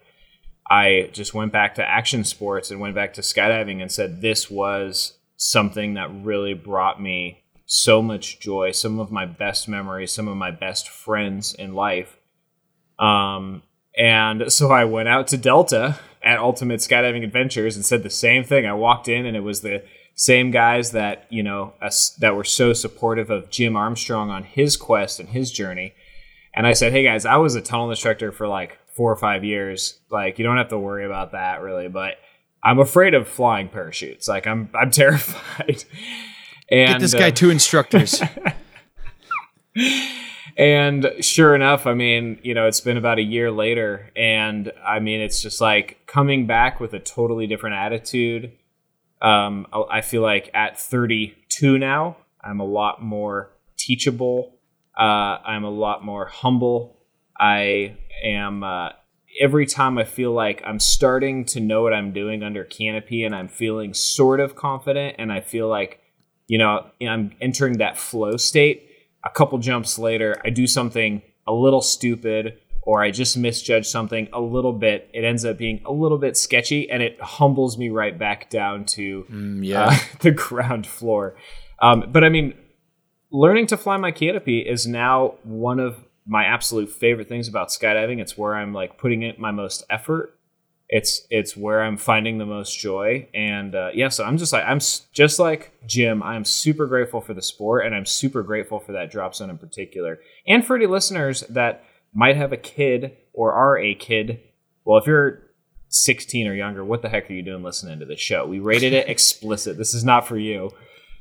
I 0.71 1.11
just 1.13 1.35
went 1.35 1.53
back 1.53 1.75
to 1.75 1.87
action 1.87 2.25
sports 2.25 2.71
and 2.71 2.81
went 2.81 2.95
back 2.95 3.13
to 3.15 3.21
skydiving 3.21 3.83
and 3.83 3.93
said 3.93 4.23
this 4.23 4.51
was 4.51 5.19
something 5.37 5.95
that 5.95 6.11
really 6.11 6.55
brought 6.55 7.03
me 7.03 7.43
so 7.67 8.01
much 8.01 8.41
joy, 8.41 8.71
some 8.71 8.99
of 9.01 9.13
my 9.13 9.27
best 9.27 9.69
memories, 9.69 10.13
some 10.13 10.29
of 10.29 10.37
my 10.37 10.51
best 10.51 10.89
friends 10.89 11.53
in 11.53 11.75
life. 11.75 12.17
Um, 13.01 13.63
and 13.97 14.53
so 14.53 14.71
I 14.71 14.85
went 14.85 15.09
out 15.09 15.27
to 15.29 15.37
Delta 15.37 15.99
at 16.23 16.39
Ultimate 16.39 16.81
Skydiving 16.81 17.25
Adventures 17.25 17.77
and 17.77 17.85
said 17.85 18.03
the 18.03 18.11
same 18.11 18.45
thing. 18.45 18.67
I 18.67 18.75
walked 18.75 19.09
in 19.09 19.27
and 19.27 19.37
it 19.37 19.41
was 19.41 19.63
the 19.63 19.83
same 20.15 20.51
guys 20.51 20.93
that, 20.93 21.27
you 21.31 21.43
know, 21.43 21.73
us, 21.81 22.11
that 22.21 22.37
were 22.37 22.45
so 22.45 22.73
supportive 22.73 23.31
of 23.31 23.51
Jim 23.51 23.77
Armstrong 23.77 24.31
on 24.31 24.45
his 24.45 24.77
quest 24.77 25.19
and 25.19 25.31
his 25.31 25.51
journey. 25.51 25.95
And 26.55 26.67
I 26.67 26.73
said, 26.73 26.93
"Hey 26.93 27.05
guys, 27.05 27.25
I 27.25 27.37
was 27.37 27.55
a 27.55 27.61
tunnel 27.61 27.91
instructor 27.91 28.33
for 28.33 28.47
like 28.49 28.79
4 28.97 29.13
or 29.13 29.17
5 29.17 29.45
years. 29.45 30.01
Like 30.11 30.39
you 30.39 30.45
don't 30.45 30.59
have 30.59 30.69
to 30.69 30.79
worry 30.79 31.07
about 31.07 31.33
that 31.33 31.63
really, 31.63 31.89
but 31.89 32.17
I'm 32.63 32.79
afraid 32.79 33.15
of 33.15 33.27
flying 33.29 33.69
parachutes. 33.69 34.29
Like 34.29 34.47
I'm 34.47 34.69
I'm 34.75 34.91
terrified." 35.03 35.85
And 36.71 36.93
Get 36.93 37.01
this 37.01 37.15
guy 37.15 37.29
uh, 37.29 37.33
two 37.33 37.51
instructors. 37.51 38.23
and 40.57 41.11
sure 41.21 41.55
enough, 41.55 41.87
I 41.87 41.95
mean, 41.95 42.39
you 42.43 42.55
know, 42.55 42.67
it's 42.67 42.81
been 42.81 42.97
about 42.97 43.19
a 43.19 43.23
year 43.23 43.51
later, 43.51 44.11
and 44.17 44.73
I 44.87 45.01
mean, 45.01 45.21
it's 45.21 45.41
just 45.43 45.61
like 45.61 45.99
coming 46.07 46.47
back 46.47 46.81
with 46.81 46.93
a 46.95 46.99
totally 46.99 47.47
different 47.47 47.77
attitude. 47.77 48.53
Um, 49.23 49.67
I 49.91 50.01
feel 50.01 50.23
like 50.23 50.51
at 50.55 50.79
32 50.79 51.79
now, 51.79 52.17
I'm 52.43 52.61
a 52.61 52.65
lot 52.65 53.03
more 53.03 53.51
teachable. 53.77 54.57
Uh, 54.99 55.39
I'm 55.45 55.65
a 55.65 55.71
lot 55.71 56.05
more 56.05 56.27
humble. 56.27 56.99
I 57.39 57.97
am. 58.25 58.65
Uh, 58.65 58.91
every 59.41 59.65
time 59.65 59.97
I 59.97 60.05
feel 60.05 60.33
like 60.33 60.61
I'm 60.67 60.81
starting 60.81 61.45
to 61.47 61.61
know 61.61 61.83
what 61.83 61.93
I'm 61.93 62.13
doing 62.13 62.43
under 62.43 62.65
canopy, 62.65 63.25
and 63.25 63.35
I'm 63.35 63.49
feeling 63.49 63.95
sort 63.95 64.41
of 64.41 64.57
confident, 64.57 65.17
and 65.19 65.33
I 65.33 65.41
feel 65.41 65.69
like, 65.69 66.01
you 66.49 66.59
know, 66.59 66.87
I'm 67.01 67.33
entering 67.41 67.79
that 67.79 67.97
flow 67.97 68.37
state 68.37 68.90
a 69.25 69.31
couple 69.31 69.59
jumps 69.59 69.99
later, 69.99 70.41
I 70.45 70.51
do 70.51 70.67
something 70.67 71.23
a 71.47 71.53
little 71.53 71.81
stupid 71.81 72.59
or 72.83 73.03
I 73.03 73.11
just 73.11 73.37
misjudge 73.37 73.87
something 73.87 74.29
a 74.33 74.41
little 74.41 74.73
bit. 74.73 75.11
It 75.13 75.25
ends 75.25 75.45
up 75.45 75.59
being 75.59 75.83
a 75.85 75.93
little 75.93 76.19
bit 76.19 76.37
sketchy 76.37 76.91
and 76.91 77.03
it 77.03 77.21
humbles 77.21 77.77
me 77.77 77.91
right 77.91 78.19
back 78.19 78.51
down 78.51 78.85
to 78.87 79.27
yeah. 79.61 79.85
uh, 79.85 79.97
the 80.21 80.31
ground 80.31 80.87
floor. 80.87 81.37
Um, 81.81 82.07
but 82.11 82.25
I 82.25 82.29
mean, 82.29 82.55
learning 83.31 83.67
to 83.69 83.77
fly 83.77 83.97
my 83.97 84.13
canopy 84.13 84.61
is 84.61 84.87
now 84.87 85.35
one 85.43 85.79
of 85.79 86.05
my 86.27 86.45
absolute 86.45 86.91
favorite 86.91 87.29
things 87.29 87.49
about 87.49 87.69
skydiving. 87.69 88.21
It's 88.21 88.37
where 88.39 88.55
I'm 88.55 88.73
like 88.73 88.99
putting 88.99 89.23
in 89.23 89.35
my 89.39 89.51
most 89.51 89.85
effort. 89.91 90.37
It's 90.93 91.25
it's 91.31 91.57
where 91.57 91.83
I'm 91.83 91.97
finding 91.97 92.39
the 92.39 92.47
most 92.47 92.77
joy, 92.79 93.29
and 93.33 93.75
uh, 93.77 93.91
yeah. 93.95 94.09
So 94.09 94.25
I'm 94.25 94.37
just 94.39 94.53
like 94.53 94.65
I'm 94.65 94.79
s- 94.79 95.07
just 95.13 95.39
like 95.39 95.73
Jim. 95.87 96.21
I'm 96.23 96.45
super 96.45 96.87
grateful 96.87 97.21
for 97.21 97.33
the 97.33 97.43
sport, 97.43 97.87
and 97.87 97.95
I'm 97.95 98.05
super 98.07 98.43
grateful 98.43 98.81
for 98.81 98.91
that 98.93 99.09
drop 99.11 99.35
zone 99.37 99.51
in 99.51 99.59
particular, 99.59 100.19
and 100.49 100.67
for 100.67 100.75
any 100.75 100.87
listeners 100.87 101.43
that 101.49 101.85
might 102.13 102.37
have 102.37 102.53
a 102.53 102.57
kid 102.57 103.17
or 103.33 103.53
are 103.53 103.79
a 103.79 103.95
kid. 103.95 104.41
Well, 104.85 104.99
if 104.99 105.07
you're 105.07 105.43
16 105.91 106.49
or 106.49 106.55
younger, 106.55 106.85
what 106.85 107.03
the 107.03 107.09
heck 107.09 107.31
are 107.31 107.35
you 107.35 107.43
doing 107.43 107.63
listening 107.63 108.01
to 108.01 108.05
this 108.05 108.19
show? 108.19 108.45
We 108.47 108.59
rated 108.59 108.93
it 108.93 109.09
explicit. 109.15 109.79
This 109.79 109.95
is 109.95 110.03
not 110.05 110.27
for 110.27 110.37
you. 110.39 110.73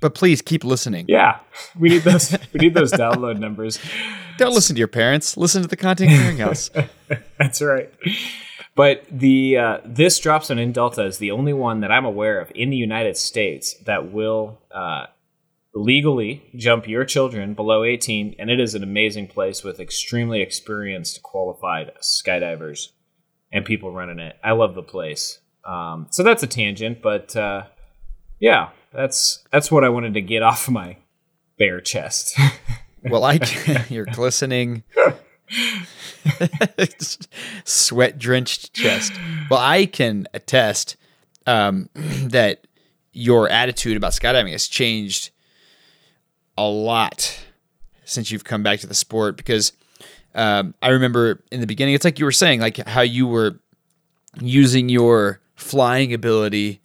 but 0.01 0.15
please 0.15 0.41
keep 0.41 0.63
listening. 0.63 1.05
Yeah, 1.07 1.39
we 1.77 1.89
need 1.89 2.01
those. 2.01 2.35
we 2.53 2.59
need 2.59 2.73
those 2.73 2.91
download 2.91 3.37
numbers. 3.37 3.77
Don't 4.39 4.55
listen 4.55 4.75
to 4.75 4.79
your 4.79 4.87
parents. 4.87 5.37
Listen 5.37 5.61
to 5.61 5.67
the 5.67 5.77
Content 5.77 6.09
Clearinghouse. 6.09 6.87
That's 7.37 7.61
right. 7.61 7.93
But 8.79 9.03
the 9.11 9.57
uh, 9.57 9.77
this 9.83 10.17
drop 10.19 10.45
zone 10.45 10.57
in 10.57 10.71
Delta 10.71 11.03
is 11.03 11.17
the 11.17 11.31
only 11.31 11.51
one 11.51 11.81
that 11.81 11.91
I'm 11.91 12.05
aware 12.05 12.39
of 12.39 12.49
in 12.55 12.69
the 12.69 12.77
United 12.77 13.17
States 13.17 13.75
that 13.85 14.13
will 14.13 14.57
uh, 14.71 15.07
legally 15.75 16.49
jump 16.55 16.87
your 16.87 17.03
children 17.03 17.55
below 17.55 17.83
18, 17.83 18.37
and 18.39 18.49
it 18.49 18.57
is 18.57 18.75
an 18.75 18.83
amazing 18.83 19.27
place 19.27 19.65
with 19.65 19.81
extremely 19.81 20.41
experienced, 20.41 21.21
qualified 21.23 21.91
skydivers 22.01 22.87
and 23.51 23.65
people 23.65 23.91
running 23.91 24.19
it. 24.19 24.37
I 24.45 24.53
love 24.53 24.75
the 24.75 24.81
place. 24.81 25.39
Um, 25.65 26.07
so 26.09 26.23
that's 26.23 26.43
a 26.43 26.47
tangent, 26.47 27.01
but 27.01 27.35
uh, 27.35 27.63
yeah, 28.39 28.69
that's 28.93 29.43
that's 29.51 29.69
what 29.69 29.83
I 29.83 29.89
wanted 29.89 30.13
to 30.13 30.21
get 30.21 30.41
off 30.41 30.69
my 30.69 30.95
bare 31.57 31.81
chest. 31.81 32.39
well, 33.03 33.25
I 33.25 33.41
you're 33.89 34.05
glistening, 34.05 34.83
sweat 37.63 38.19
drenched 38.19 38.73
chest. 38.73 39.13
Well, 39.49 39.59
I 39.59 39.85
can 39.85 40.27
attest 40.33 40.97
um, 41.45 41.89
that 41.95 42.67
your 43.11 43.49
attitude 43.49 43.97
about 43.97 44.11
skydiving 44.11 44.51
has 44.51 44.67
changed 44.67 45.31
a 46.57 46.67
lot 46.67 47.43
since 48.05 48.31
you've 48.31 48.43
come 48.43 48.63
back 48.63 48.79
to 48.79 48.87
the 48.87 48.93
sport 48.93 49.37
because 49.37 49.73
um, 50.35 50.73
I 50.81 50.89
remember 50.89 51.43
in 51.51 51.61
the 51.61 51.67
beginning, 51.67 51.95
it's 51.95 52.05
like 52.05 52.19
you 52.19 52.25
were 52.25 52.31
saying, 52.31 52.61
like 52.61 52.77
how 52.77 53.01
you 53.01 53.27
were 53.27 53.59
using 54.39 54.89
your 54.89 55.41
flying 55.55 56.13
ability 56.13 56.81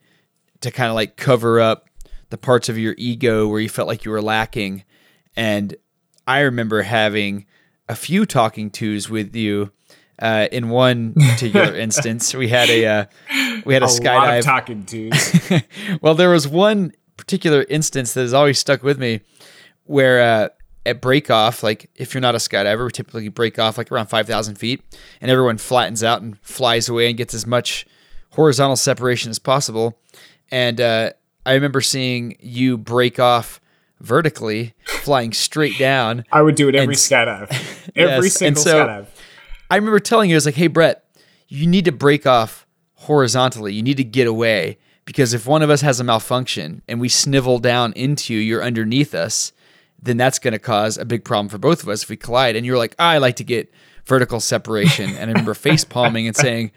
to 0.60 0.70
kind 0.70 0.88
of 0.88 0.94
like 0.94 1.16
cover 1.16 1.60
up 1.60 1.88
the 2.30 2.38
parts 2.38 2.68
of 2.68 2.78
your 2.78 2.94
ego 2.96 3.46
where 3.46 3.60
you 3.60 3.68
felt 3.68 3.86
like 3.86 4.04
you 4.04 4.10
were 4.10 4.22
lacking. 4.22 4.84
And 5.36 5.76
I 6.26 6.40
remember 6.40 6.82
having 6.82 7.46
a 7.88 7.96
few 7.96 8.26
talking 8.26 8.70
tos 8.70 9.08
with 9.10 9.34
you. 9.34 9.72
Uh, 10.16 10.46
in 10.52 10.68
one 10.68 11.12
particular 11.14 11.74
instance, 11.86 12.34
we 12.34 12.48
had 12.48 12.70
a 12.70 12.86
uh, 12.86 13.04
we 13.64 13.74
had 13.74 13.82
a, 13.82 13.86
A 13.86 13.88
skydive. 13.88 14.42
talking 14.44 14.84
twos. 14.84 15.50
well, 16.00 16.14
there 16.14 16.30
was 16.30 16.46
one 16.46 16.92
particular 17.16 17.64
instance 17.68 18.14
that 18.14 18.20
has 18.20 18.32
always 18.32 18.58
stuck 18.58 18.84
with 18.84 18.98
me 18.98 19.22
where 19.84 20.20
uh, 20.20 20.48
at 20.86 21.00
break 21.00 21.30
off, 21.30 21.62
like 21.62 21.90
if 21.96 22.14
you're 22.14 22.20
not 22.20 22.34
a 22.34 22.38
skydiver, 22.38 22.84
we 22.84 22.90
typically 22.90 23.28
break 23.28 23.58
off 23.58 23.76
like 23.78 23.90
around 23.90 24.06
5,000 24.06 24.54
feet 24.56 24.82
and 25.20 25.30
everyone 25.30 25.58
flattens 25.58 26.02
out 26.04 26.22
and 26.22 26.38
flies 26.40 26.88
away 26.88 27.08
and 27.08 27.16
gets 27.16 27.34
as 27.34 27.46
much 27.46 27.86
horizontal 28.30 28.76
separation 28.76 29.30
as 29.30 29.38
possible. 29.38 29.98
And 30.50 30.80
uh, 30.80 31.10
I 31.46 31.54
remember 31.54 31.80
seeing 31.80 32.36
you 32.40 32.76
break 32.78 33.18
off 33.18 33.60
vertically, 34.00 34.74
flying 34.86 35.32
straight 35.32 35.78
down. 35.78 36.24
I 36.32 36.42
would 36.42 36.54
do 36.54 36.68
it 36.68 36.74
every 36.74 36.94
And- 36.94 36.96
skydive. 37.00 37.50
Every 37.96 38.26
Yes, 38.28 38.40
and 38.42 38.58
single 38.58 38.62
so- 38.62 38.86
skydive. 38.86 39.06
I 39.70 39.76
remember 39.76 40.00
telling 40.00 40.30
you, 40.30 40.36
I 40.36 40.38
was 40.38 40.46
like, 40.46 40.56
hey, 40.56 40.66
Brett, 40.66 41.04
you 41.48 41.66
need 41.66 41.84
to 41.86 41.92
break 41.92 42.26
off 42.26 42.66
horizontally. 42.94 43.72
You 43.72 43.82
need 43.82 43.96
to 43.98 44.04
get 44.04 44.26
away 44.26 44.78
because 45.04 45.32
if 45.34 45.46
one 45.46 45.62
of 45.62 45.70
us 45.70 45.80
has 45.82 46.00
a 46.00 46.04
malfunction 46.04 46.82
and 46.88 47.00
we 47.00 47.08
snivel 47.08 47.58
down 47.58 47.92
into 47.94 48.34
you, 48.34 48.40
you're 48.40 48.62
underneath 48.64 49.14
us, 49.14 49.52
then 50.02 50.16
that's 50.16 50.38
going 50.38 50.52
to 50.52 50.58
cause 50.58 50.98
a 50.98 51.04
big 51.04 51.24
problem 51.24 51.48
for 51.48 51.58
both 51.58 51.82
of 51.82 51.88
us 51.88 52.02
if 52.02 52.10
we 52.10 52.16
collide. 52.16 52.56
And 52.56 52.66
you're 52.66 52.76
like, 52.78 52.94
I 52.98 53.18
like 53.18 53.36
to 53.36 53.44
get 53.44 53.72
vertical 54.06 54.38
separation. 54.40 55.10
And 55.16 55.30
I 55.30 55.32
remember 55.32 55.54
face 55.54 55.84
palming 55.84 56.26
and 56.26 56.36
saying, 56.36 56.72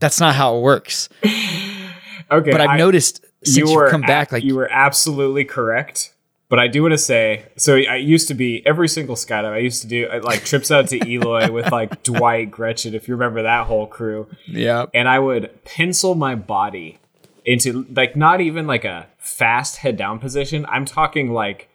that's 0.00 0.18
not 0.20 0.34
how 0.34 0.56
it 0.56 0.60
works. 0.62 1.08
Okay, 1.24 2.50
But 2.50 2.60
I've 2.60 2.70
I- 2.70 2.76
noticed 2.78 3.24
since 3.44 3.56
you 3.56 3.68
you've 3.80 3.90
come 3.90 4.00
back, 4.02 4.32
a- 4.32 4.36
like, 4.36 4.44
you 4.44 4.56
were 4.56 4.68
absolutely 4.70 5.44
correct. 5.44 6.14
But 6.48 6.58
I 6.58 6.66
do 6.66 6.82
want 6.82 6.92
to 6.92 6.98
say, 6.98 7.46
so 7.56 7.76
I 7.76 7.96
used 7.96 8.28
to 8.28 8.34
be 8.34 8.66
every 8.66 8.88
single 8.88 9.16
skydive. 9.16 9.52
I 9.52 9.58
used 9.58 9.82
to 9.82 9.88
do 9.88 10.08
like 10.22 10.44
trips 10.44 10.70
out 10.70 10.88
to 10.88 10.98
Eloy 11.06 11.50
with 11.50 11.70
like 11.70 12.02
Dwight 12.02 12.50
Gretchen, 12.50 12.94
if 12.94 13.06
you 13.06 13.14
remember 13.14 13.42
that 13.42 13.66
whole 13.66 13.86
crew. 13.86 14.28
yeah, 14.46 14.86
and 14.94 15.08
I 15.08 15.18
would 15.18 15.62
pencil 15.64 16.14
my 16.14 16.34
body 16.34 16.98
into 17.44 17.86
like 17.94 18.16
not 18.16 18.40
even 18.40 18.66
like 18.66 18.84
a 18.84 19.08
fast 19.18 19.76
head 19.76 19.96
down 19.96 20.18
position. 20.18 20.64
I'm 20.66 20.84
talking 20.84 21.32
like 21.32 21.68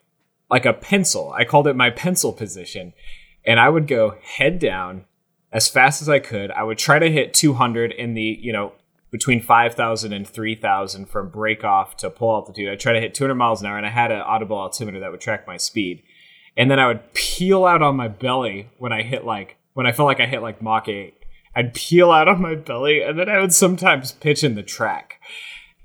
like 0.53 0.65
a 0.67 0.73
pencil. 0.73 1.33
I 1.33 1.45
called 1.45 1.67
it 1.67 1.75
my 1.75 1.89
pencil 1.89 2.31
position. 2.31 2.93
And 3.43 3.59
I 3.59 3.69
would 3.69 3.88
go 3.88 4.17
head 4.21 4.59
down 4.59 5.05
as 5.51 5.67
fast 5.67 6.01
as 6.01 6.07
I 6.07 6.19
could. 6.19 6.51
I 6.51 6.62
would 6.63 6.77
try 6.77 6.99
to 6.99 7.12
hit 7.12 7.33
200 7.33 7.91
in 7.91 8.13
the, 8.13 8.39
you 8.39 8.53
know, 8.53 8.73
between 9.13 9.39
5,000 9.39 10.12
and 10.12 10.28
3,000 10.28 11.06
from 11.06 11.30
break 11.30 11.63
off 11.63 11.95
to 11.97 12.10
pull 12.10 12.34
altitude. 12.34 12.67
I'd 12.67 12.80
try 12.80 12.93
to 12.93 12.99
hit 12.99 13.13
200 13.13 13.36
miles 13.36 13.62
an 13.62 13.67
hour 13.67 13.78
and 13.78 13.86
I 13.86 13.91
had 13.91 14.12
an 14.12 14.21
audible 14.21 14.58
altimeter 14.58 14.99
that 14.99 15.12
would 15.12 15.21
track 15.21 15.45
my 15.45 15.56
speed. 15.56 16.02
And 16.58 16.71
then 16.71 16.80
I 16.80 16.88
would 16.88 17.13
peel 17.13 17.63
out 17.63 17.84
on 17.84 17.95
my 17.95 18.08
belly 18.08 18.71
when 18.80 18.91
I 18.91 19.04
hit 19.04 19.23
like, 19.23 19.58
when 19.73 19.86
I 19.86 19.91
felt 19.91 20.08
like 20.08 20.19
I 20.19 20.26
hit 20.26 20.41
like 20.41 20.63
Mach 20.63 20.89
8. 20.89 21.13
I'd 21.56 21.76
peel 21.76 22.12
out 22.12 22.28
on 22.28 22.41
my 22.41 22.56
belly 22.56 23.04
and 23.04 23.19
then 23.19 23.30
I 23.30 23.39
would 23.39 23.54
sometimes 23.54 24.13
pitch 24.13 24.43
in 24.43 24.56
the 24.56 24.63
track. 24.63 25.19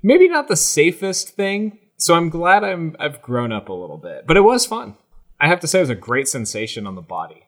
Maybe 0.01 0.27
not 0.27 0.47
the 0.47 0.55
safest 0.55 1.29
thing, 1.29 1.77
so 1.97 2.15
I'm 2.15 2.29
glad 2.29 2.63
I'm 2.63 2.95
I've 2.99 3.21
grown 3.21 3.51
up 3.51 3.69
a 3.69 3.73
little 3.73 3.97
bit. 3.97 4.25
But 4.25 4.37
it 4.37 4.41
was 4.41 4.65
fun. 4.65 4.95
I 5.39 5.47
have 5.47 5.59
to 5.59 5.67
say 5.67 5.77
it 5.77 5.83
was 5.83 5.89
a 5.91 5.95
great 5.95 6.27
sensation 6.27 6.87
on 6.87 6.95
the 6.95 7.01
body. 7.03 7.45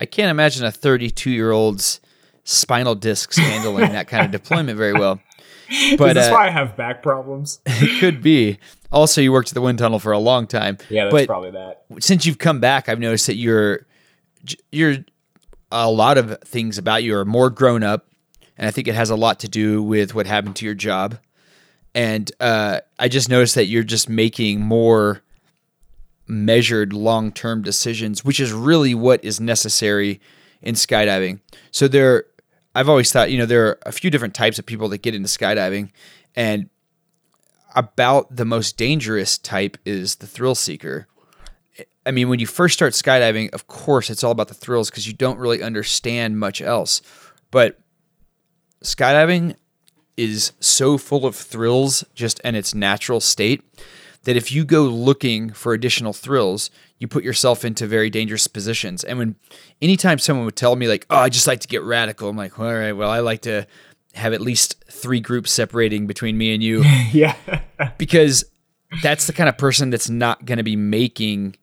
I 0.00 0.06
can't 0.06 0.30
imagine 0.30 0.64
a 0.64 0.72
32 0.72 1.30
year 1.30 1.50
old's 1.50 2.00
spinal 2.44 2.94
discs 2.94 3.36
handling 3.36 3.92
that 3.92 4.08
kind 4.08 4.24
of 4.24 4.30
deployment 4.42 4.76
very 4.76 4.92
well. 4.92 5.20
But 5.96 6.14
That's 6.14 6.28
uh, 6.28 6.32
why 6.32 6.48
I 6.48 6.50
have 6.50 6.76
back 6.76 7.02
problems. 7.02 7.60
it 7.66 8.00
could 8.00 8.22
be. 8.22 8.58
Also, 8.90 9.20
you 9.20 9.32
worked 9.32 9.48
at 9.48 9.54
the 9.54 9.60
wind 9.62 9.78
tunnel 9.78 9.98
for 9.98 10.12
a 10.12 10.18
long 10.18 10.46
time. 10.46 10.76
Yeah, 10.90 11.04
that's 11.04 11.12
but 11.12 11.26
probably 11.26 11.52
that. 11.52 11.84
since 12.00 12.26
you've 12.26 12.38
come 12.38 12.60
back, 12.60 12.88
I've 12.88 12.98
noticed 12.98 13.26
that 13.26 13.36
you're 13.36 13.86
you're 14.70 14.96
a 15.70 15.90
lot 15.90 16.18
of 16.18 16.38
things 16.42 16.76
about 16.76 17.02
you 17.02 17.16
are 17.16 17.24
more 17.24 17.48
grown 17.48 17.82
up, 17.82 18.06
and 18.58 18.68
I 18.68 18.70
think 18.70 18.88
it 18.88 18.94
has 18.94 19.08
a 19.08 19.16
lot 19.16 19.40
to 19.40 19.48
do 19.48 19.82
with 19.82 20.14
what 20.14 20.26
happened 20.26 20.56
to 20.56 20.66
your 20.66 20.74
job. 20.74 21.18
And 21.94 22.30
uh, 22.40 22.80
I 22.98 23.08
just 23.08 23.28
noticed 23.28 23.54
that 23.54 23.66
you're 23.66 23.82
just 23.82 24.08
making 24.08 24.60
more 24.60 25.22
measured 26.26 26.92
long 26.92 27.32
term 27.32 27.62
decisions, 27.62 28.24
which 28.24 28.40
is 28.40 28.52
really 28.52 28.94
what 28.94 29.24
is 29.24 29.40
necessary 29.40 30.20
in 30.60 30.74
skydiving. 30.74 31.40
So 31.70 31.88
there, 31.88 32.24
I've 32.74 32.88
always 32.88 33.12
thought, 33.12 33.30
you 33.30 33.38
know, 33.38 33.46
there 33.46 33.66
are 33.66 33.78
a 33.84 33.92
few 33.92 34.10
different 34.10 34.34
types 34.34 34.58
of 34.58 34.66
people 34.66 34.88
that 34.88 35.02
get 35.02 35.14
into 35.14 35.28
skydiving, 35.28 35.90
and 36.34 36.70
about 37.74 38.34
the 38.34 38.44
most 38.44 38.76
dangerous 38.76 39.38
type 39.38 39.76
is 39.84 40.16
the 40.16 40.26
thrill 40.26 40.54
seeker. 40.54 41.06
I 42.04 42.10
mean, 42.10 42.28
when 42.28 42.38
you 42.38 42.46
first 42.46 42.74
start 42.74 42.92
skydiving, 42.92 43.50
of 43.52 43.66
course, 43.66 44.10
it's 44.10 44.24
all 44.24 44.32
about 44.32 44.48
the 44.48 44.54
thrills 44.54 44.90
because 44.90 45.06
you 45.06 45.12
don't 45.12 45.38
really 45.38 45.62
understand 45.62 46.38
much 46.38 46.60
else. 46.60 47.00
But 47.50 47.78
skydiving 48.82 49.56
is 50.16 50.52
so 50.60 50.98
full 50.98 51.24
of 51.26 51.36
thrills 51.36 52.04
just 52.14 52.40
in 52.40 52.54
its 52.54 52.74
natural 52.74 53.20
state 53.20 53.62
that 54.24 54.36
if 54.36 54.52
you 54.52 54.64
go 54.64 54.82
looking 54.84 55.50
for 55.50 55.72
additional 55.72 56.12
thrills, 56.12 56.70
you 56.98 57.08
put 57.08 57.24
yourself 57.24 57.64
into 57.64 57.86
very 57.86 58.08
dangerous 58.10 58.46
positions. 58.46 59.02
And 59.02 59.18
when 59.18 59.36
anytime 59.80 60.18
someone 60.18 60.44
would 60.46 60.56
tell 60.56 60.76
me 60.76 60.86
like, 60.88 61.06
"Oh, 61.10 61.16
I 61.16 61.28
just 61.28 61.46
like 61.46 61.60
to 61.60 61.68
get 61.68 61.82
radical," 61.82 62.28
I'm 62.28 62.36
like, 62.36 62.58
"All 62.58 62.72
right, 62.72 62.92
well, 62.92 63.10
I 63.10 63.20
like 63.20 63.42
to 63.42 63.66
have 64.14 64.32
at 64.32 64.40
least 64.40 64.84
three 64.90 65.20
groups 65.20 65.50
separating 65.50 66.06
between 66.06 66.38
me 66.38 66.54
and 66.54 66.62
you." 66.62 66.84
Yeah. 67.12 67.34
because 67.98 68.44
that's 69.02 69.26
the 69.26 69.32
kind 69.32 69.48
of 69.48 69.58
person 69.58 69.90
that's 69.90 70.08
not 70.08 70.44
going 70.44 70.58
to 70.58 70.62
be 70.62 70.76
making 70.76 71.56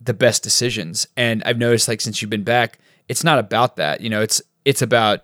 the 0.00 0.14
best 0.14 0.42
decisions. 0.42 1.06
And 1.16 1.42
I've 1.44 1.58
noticed 1.58 1.88
like 1.88 2.00
since 2.00 2.22
you've 2.22 2.30
been 2.30 2.44
back, 2.44 2.78
it's 3.08 3.24
not 3.24 3.38
about 3.38 3.76
that. 3.76 4.00
You 4.00 4.10
know, 4.10 4.22
it's 4.22 4.40
it's 4.64 4.82
about 4.82 5.20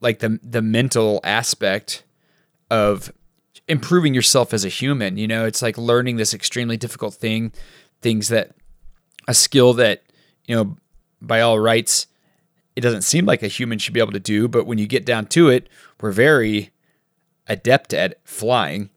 like 0.00 0.20
the 0.20 0.38
the 0.42 0.62
mental 0.62 1.20
aspect 1.24 2.04
of 2.70 3.12
improving 3.68 4.14
yourself 4.14 4.54
as 4.54 4.64
a 4.64 4.68
human. 4.68 5.16
You 5.16 5.26
know, 5.26 5.44
it's 5.44 5.62
like 5.62 5.78
learning 5.78 6.16
this 6.16 6.34
extremely 6.34 6.76
difficult 6.76 7.14
thing, 7.14 7.52
things 8.00 8.28
that 8.28 8.52
a 9.28 9.34
skill 9.34 9.72
that, 9.74 10.02
you 10.46 10.54
know, 10.54 10.76
by 11.20 11.40
all 11.40 11.58
rights, 11.58 12.06
it 12.76 12.80
doesn't 12.80 13.02
seem 13.02 13.26
like 13.26 13.42
a 13.42 13.48
human 13.48 13.78
should 13.78 13.94
be 13.94 14.00
able 14.00 14.12
to 14.12 14.20
do, 14.20 14.48
but 14.48 14.66
when 14.66 14.78
you 14.78 14.86
get 14.86 15.06
down 15.06 15.26
to 15.26 15.48
it, 15.48 15.68
we're 16.00 16.12
very 16.12 16.70
adept 17.48 17.94
at 17.94 18.18
flying. 18.24 18.90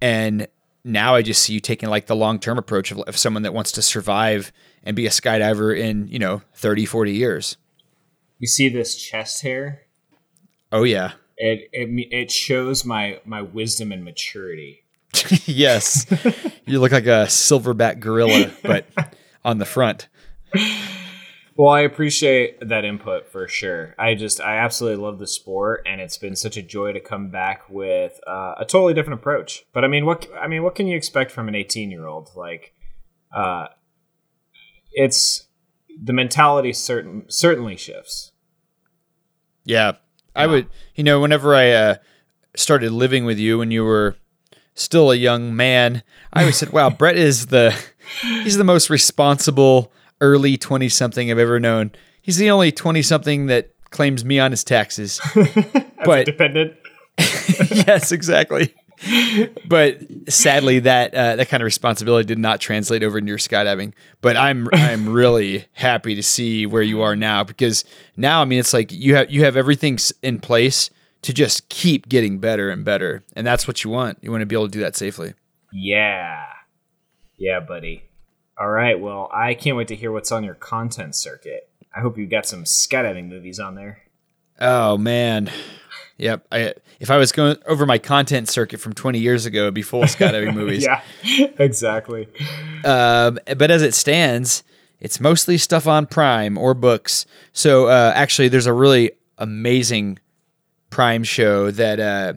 And 0.00 0.46
now 0.84 1.14
I 1.14 1.22
just 1.22 1.42
see 1.42 1.54
you 1.54 1.60
taking 1.60 1.88
like 1.88 2.06
the 2.06 2.16
long 2.16 2.38
term 2.38 2.58
approach 2.58 2.92
of, 2.92 2.98
of 3.00 3.16
someone 3.16 3.42
that 3.42 3.54
wants 3.54 3.72
to 3.72 3.82
survive 3.82 4.52
and 4.84 4.94
be 4.94 5.06
a 5.06 5.10
skydiver 5.10 5.76
in, 5.76 6.08
you 6.08 6.18
know, 6.18 6.42
30, 6.54 6.86
40 6.86 7.12
years. 7.12 7.56
You 8.38 8.46
see 8.46 8.68
this 8.68 8.94
chest 8.96 9.42
hair? 9.42 9.82
Oh, 10.70 10.84
yeah. 10.84 11.12
It 11.38 11.68
it 11.72 12.08
it 12.12 12.30
shows 12.30 12.84
my 12.84 13.20
my 13.24 13.42
wisdom 13.42 13.92
and 13.92 14.04
maturity. 14.04 14.84
yes. 15.46 16.06
you 16.66 16.80
look 16.80 16.92
like 16.92 17.06
a 17.06 17.26
silverback 17.26 18.00
gorilla, 18.00 18.50
but 18.62 18.86
on 19.44 19.58
the 19.58 19.64
front. 19.64 20.08
Well, 21.58 21.70
I 21.70 21.80
appreciate 21.80 22.68
that 22.68 22.84
input 22.84 23.26
for 23.32 23.48
sure. 23.48 23.96
I 23.98 24.14
just 24.14 24.40
I 24.40 24.58
absolutely 24.58 25.02
love 25.02 25.18
the 25.18 25.26
sport, 25.26 25.82
and 25.86 26.00
it's 26.00 26.16
been 26.16 26.36
such 26.36 26.56
a 26.56 26.62
joy 26.62 26.92
to 26.92 27.00
come 27.00 27.30
back 27.30 27.68
with 27.68 28.20
uh, 28.28 28.54
a 28.58 28.64
totally 28.64 28.94
different 28.94 29.18
approach. 29.18 29.64
But 29.72 29.84
I 29.84 29.88
mean, 29.88 30.06
what 30.06 30.28
I 30.40 30.46
mean, 30.46 30.62
what 30.62 30.76
can 30.76 30.86
you 30.86 30.96
expect 30.96 31.32
from 31.32 31.48
an 31.48 31.56
eighteen 31.56 31.90
year 31.90 32.06
old? 32.06 32.30
Like, 32.36 32.74
uh, 33.34 33.66
it's 34.92 35.48
the 36.00 36.12
mentality 36.12 36.72
certain 36.72 37.24
certainly 37.28 37.76
shifts. 37.76 38.30
Yeah. 39.64 39.96
I 40.38 40.46
would, 40.46 40.68
you 40.94 41.02
know, 41.02 41.20
whenever 41.20 41.54
I 41.54 41.70
uh, 41.70 41.94
started 42.54 42.92
living 42.92 43.24
with 43.24 43.38
you 43.38 43.58
when 43.58 43.72
you 43.72 43.84
were 43.84 44.16
still 44.74 45.10
a 45.10 45.16
young 45.16 45.54
man, 45.54 46.04
I 46.32 46.40
always 46.40 46.56
said, 46.56 46.70
wow, 46.70 46.90
Brett 46.90 47.16
is 47.16 47.46
the, 47.46 47.76
he's 48.22 48.56
the 48.56 48.64
most 48.64 48.88
responsible 48.88 49.92
early 50.20 50.56
20 50.56 50.88
something 50.88 51.30
I've 51.30 51.38
ever 51.38 51.58
known. 51.58 51.90
He's 52.22 52.36
the 52.36 52.50
only 52.50 52.70
20 52.70 53.02
something 53.02 53.46
that 53.46 53.70
claims 53.90 54.24
me 54.24 54.38
on 54.38 54.52
his 54.52 54.62
taxes. 54.62 55.20
but 56.04 56.26
Dependent. 56.26 56.74
yes, 57.18 58.12
exactly. 58.12 58.74
But 59.66 60.00
sadly, 60.28 60.80
that 60.80 61.14
uh, 61.14 61.36
that 61.36 61.48
kind 61.48 61.62
of 61.62 61.64
responsibility 61.64 62.26
did 62.26 62.38
not 62.38 62.60
translate 62.60 63.02
over 63.02 63.18
into 63.18 63.28
your 63.28 63.38
skydiving. 63.38 63.92
But 64.20 64.36
I'm 64.36 64.68
I'm 64.72 65.08
really 65.08 65.66
happy 65.72 66.14
to 66.14 66.22
see 66.22 66.66
where 66.66 66.82
you 66.82 67.02
are 67.02 67.14
now 67.14 67.44
because 67.44 67.84
now 68.16 68.42
I 68.42 68.44
mean 68.44 68.58
it's 68.58 68.72
like 68.72 68.90
you 68.92 69.14
have 69.14 69.30
you 69.30 69.44
have 69.44 69.56
everything 69.56 69.98
in 70.22 70.40
place 70.40 70.90
to 71.22 71.32
just 71.32 71.68
keep 71.68 72.08
getting 72.08 72.38
better 72.38 72.70
and 72.70 72.84
better, 72.84 73.22
and 73.34 73.46
that's 73.46 73.66
what 73.66 73.84
you 73.84 73.90
want. 73.90 74.18
You 74.22 74.30
want 74.30 74.42
to 74.42 74.46
be 74.46 74.56
able 74.56 74.66
to 74.66 74.72
do 74.72 74.80
that 74.80 74.96
safely. 74.96 75.34
Yeah, 75.72 76.44
yeah, 77.36 77.60
buddy. 77.60 78.04
All 78.58 78.68
right. 78.70 78.98
Well, 78.98 79.30
I 79.32 79.54
can't 79.54 79.76
wait 79.76 79.88
to 79.88 79.96
hear 79.96 80.10
what's 80.10 80.32
on 80.32 80.42
your 80.42 80.54
content 80.54 81.14
circuit. 81.14 81.68
I 81.94 82.00
hope 82.00 82.18
you 82.18 82.26
got 82.26 82.46
some 82.46 82.64
skydiving 82.64 83.28
movies 83.28 83.60
on 83.60 83.74
there. 83.76 84.02
Oh 84.60 84.98
man, 84.98 85.50
Yep. 86.18 86.46
I 86.50 86.74
if 87.00 87.10
I 87.10 87.16
was 87.16 87.32
going 87.32 87.56
over 87.66 87.86
my 87.86 87.98
content 87.98 88.48
circuit 88.48 88.80
from 88.80 88.92
20 88.92 89.18
years 89.18 89.46
ago, 89.46 89.62
it'd 89.62 89.74
be 89.74 89.82
full 89.82 90.02
of 90.02 90.08
skydiving 90.08 90.54
movies. 90.54 90.84
yeah, 90.84 91.02
exactly. 91.58 92.28
Um, 92.84 93.38
but 93.56 93.70
as 93.70 93.82
it 93.82 93.94
stands, 93.94 94.64
it's 95.00 95.20
mostly 95.20 95.58
stuff 95.58 95.86
on 95.86 96.06
Prime 96.06 96.58
or 96.58 96.74
books. 96.74 97.24
So 97.52 97.86
uh, 97.86 98.12
actually, 98.14 98.48
there's 98.48 98.66
a 98.66 98.72
really 98.72 99.12
amazing 99.38 100.18
Prime 100.90 101.22
show 101.22 101.70
that 101.70 102.00
uh, 102.00 102.34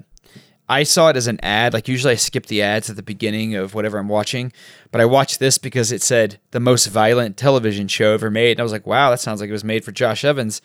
I 0.69 0.84
saw 0.84 1.10
it 1.10 1.17
as 1.17 1.28
an 1.28 1.39
ad. 1.41 1.74
Like 1.74 1.88
usually, 1.88 2.13
I 2.13 2.17
skip 2.17 2.45
the 2.45 2.62
ads 2.62 2.89
at 2.89 2.95
the 2.95 3.04
beginning 3.04 3.56
of 3.56 3.74
whatever 3.74 3.97
I'm 3.97 4.10
watching, 4.10 4.54
but 4.91 5.02
I 5.02 5.06
watched 5.06 5.39
this 5.39 5.58
because 5.58 5.91
it 5.91 6.04
said 6.04 6.39
the 6.52 6.60
most 6.60 6.86
violent 6.86 7.36
television 7.36 7.88
show 7.88 8.13
ever 8.13 8.30
made, 8.30 8.52
and 8.52 8.60
I 8.60 8.63
was 8.63 8.71
like, 8.71 8.86
wow, 8.86 9.10
that 9.10 9.19
sounds 9.19 9.41
like 9.41 9.50
it 9.50 9.54
was 9.54 9.63
made 9.63 9.84
for 9.84 9.91
Josh 9.91 10.24
Evans. 10.24 10.62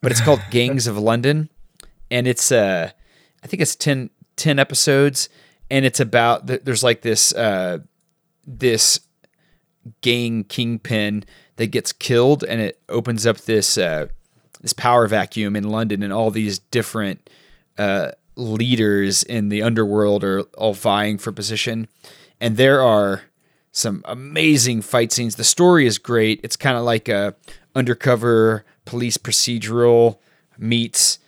But 0.00 0.12
it's 0.12 0.20
called 0.20 0.40
Gangs 0.50 0.86
of 0.86 0.96
London, 0.96 1.50
and 2.10 2.28
it's 2.28 2.52
uh, 2.52 2.92
I 3.42 3.46
think 3.46 3.62
it's 3.62 3.76
10, 3.76 4.10
10 4.36 4.58
episodes, 4.58 5.28
and 5.70 5.84
it's 5.84 6.00
about 6.00 6.46
there's 6.46 6.82
like 6.82 7.02
this 7.02 7.32
uh, 7.34 7.78
this 8.46 9.00
gang 10.00 10.44
kingpin 10.44 11.24
that 11.56 11.68
gets 11.68 11.92
killed, 11.92 12.44
and 12.44 12.60
it 12.60 12.80
opens 12.88 13.26
up 13.26 13.38
this 13.38 13.78
uh, 13.78 14.06
this 14.60 14.72
power 14.72 15.06
vacuum 15.06 15.56
in 15.56 15.64
London, 15.64 16.02
and 16.02 16.12
all 16.12 16.30
these 16.30 16.58
different 16.58 17.30
uh, 17.78 18.12
leaders 18.36 19.22
in 19.22 19.48
the 19.48 19.62
underworld 19.62 20.24
are 20.24 20.40
all 20.58 20.74
vying 20.74 21.18
for 21.18 21.32
position, 21.32 21.88
and 22.40 22.56
there 22.56 22.82
are 22.82 23.22
some 23.72 24.02
amazing 24.06 24.82
fight 24.82 25.12
scenes. 25.12 25.36
The 25.36 25.44
story 25.44 25.86
is 25.86 25.98
great. 25.98 26.40
It's 26.42 26.56
kind 26.56 26.76
of 26.76 26.82
like 26.82 27.08
a 27.08 27.36
undercover 27.74 28.64
police 28.84 29.16
procedural 29.16 30.18
meets 30.58 31.19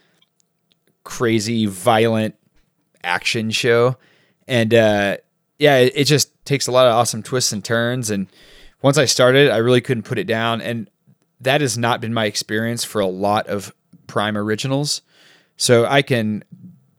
crazy 1.04 1.66
violent 1.66 2.34
action 3.02 3.50
show. 3.50 3.96
And 4.46 4.72
uh 4.74 5.16
yeah 5.58 5.78
it, 5.78 5.92
it 5.94 6.04
just 6.04 6.32
takes 6.44 6.66
a 6.66 6.72
lot 6.72 6.86
of 6.86 6.94
awesome 6.94 7.22
twists 7.22 7.52
and 7.52 7.64
turns. 7.64 8.10
And 8.10 8.26
once 8.82 8.98
i 8.98 9.04
started 9.04 9.50
i 9.50 9.58
really 9.58 9.80
couldn't 9.80 10.04
put 10.04 10.18
it 10.18 10.26
down. 10.26 10.60
And 10.60 10.88
that 11.40 11.60
has 11.60 11.76
not 11.76 12.00
been 12.00 12.14
my 12.14 12.26
experience 12.26 12.84
for 12.84 13.00
a 13.00 13.06
lot 13.06 13.46
of 13.48 13.74
prime 14.06 14.36
originals. 14.36 15.02
So 15.56 15.86
i 15.86 16.02
can 16.02 16.44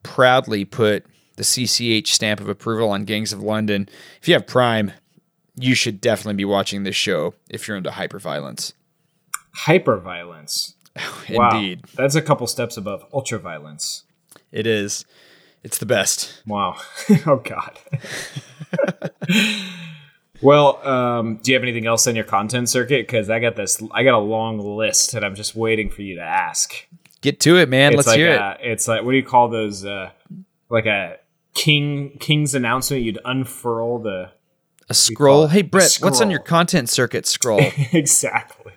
proudly 0.04 0.66
put 0.66 1.06
the 1.36 1.44
cch 1.44 2.08
stamp 2.08 2.40
of 2.40 2.50
approval 2.50 2.90
on 2.90 3.06
gangs 3.06 3.34
of 3.34 3.42
london. 3.42 3.90
If 4.22 4.28
you 4.28 4.34
have 4.34 4.48
prime 4.48 4.92
you 5.56 5.76
should 5.76 6.02
definitely 6.02 6.36
be 6.36 6.46
watching 6.46 6.84
this 6.84 6.96
show 6.96 7.34
if 7.50 7.68
you're 7.68 7.78
into 7.78 7.92
hyperviolence. 7.92 8.74
Hyperviolence. 9.66 10.74
Wow, 11.30 11.50
indeed 11.52 11.86
that's 11.96 12.16
a 12.16 12.22
couple 12.22 12.46
steps 12.48 12.78
above 12.78 13.10
ultraviolence. 13.12 14.04
it 14.52 14.68
is 14.68 15.06
it's 15.64 15.78
the 15.78 15.86
best 15.86 16.44
Wow. 16.46 16.76
oh 17.26 17.38
God. 17.38 17.80
well, 20.42 20.86
um, 20.88 21.38
do 21.38 21.52
you 21.52 21.56
have 21.56 21.64
anything 21.64 21.86
else 21.86 22.06
on 22.08 22.16
your 22.16 22.26
content 22.26 22.70
circuit? 22.70 23.08
Because 23.08 23.30
I 23.30 23.40
got 23.40 23.56
this. 23.56 23.82
I 23.92 24.04
got 24.04 24.14
a 24.14 24.20
long 24.20 24.60
list, 24.60 25.14
and 25.14 25.26
I'm 25.26 25.36
just 25.36 25.56
waiting 25.56 25.90
for 25.90 26.02
you 26.02 26.16
to 26.16 26.22
ask. 26.22 26.74
get 27.22 27.40
to 27.42 27.58
it 27.58 27.70
man 27.70 27.94
It's 27.94 27.98
let's 27.98 28.08
like 28.08 28.18
hear 28.18 28.34
it 28.34 28.58
It's 28.62 28.88
like 28.88 29.04
what 29.04 29.12
do 29.12 29.18
you 29.18 29.24
call 29.24 29.50
those? 29.50 29.86
Uh, 29.86 30.12
like 30.70 30.86
a 30.86 31.18
king 31.54 32.18
king's 32.20 32.56
announcement. 32.56 33.04
You'd 33.04 33.20
unfurl 33.24 34.00
the 34.00 34.32
A 34.90 34.94
scroll. 34.94 35.48
Hey 35.48 35.62
a 35.62 35.64
Brett, 35.64 35.98
what's 36.02 36.22
on 36.22 36.30
your 36.30 36.40
content 36.42 36.90
circuit 36.90 37.26
scroll? 37.26 37.62
exactly. 37.92 38.74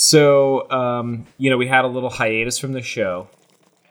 So, 0.00 0.70
um, 0.70 1.26
you 1.38 1.50
know, 1.50 1.56
we 1.56 1.66
had 1.66 1.84
a 1.84 1.88
little 1.88 2.08
hiatus 2.08 2.56
from 2.56 2.72
the 2.72 2.82
show, 2.82 3.26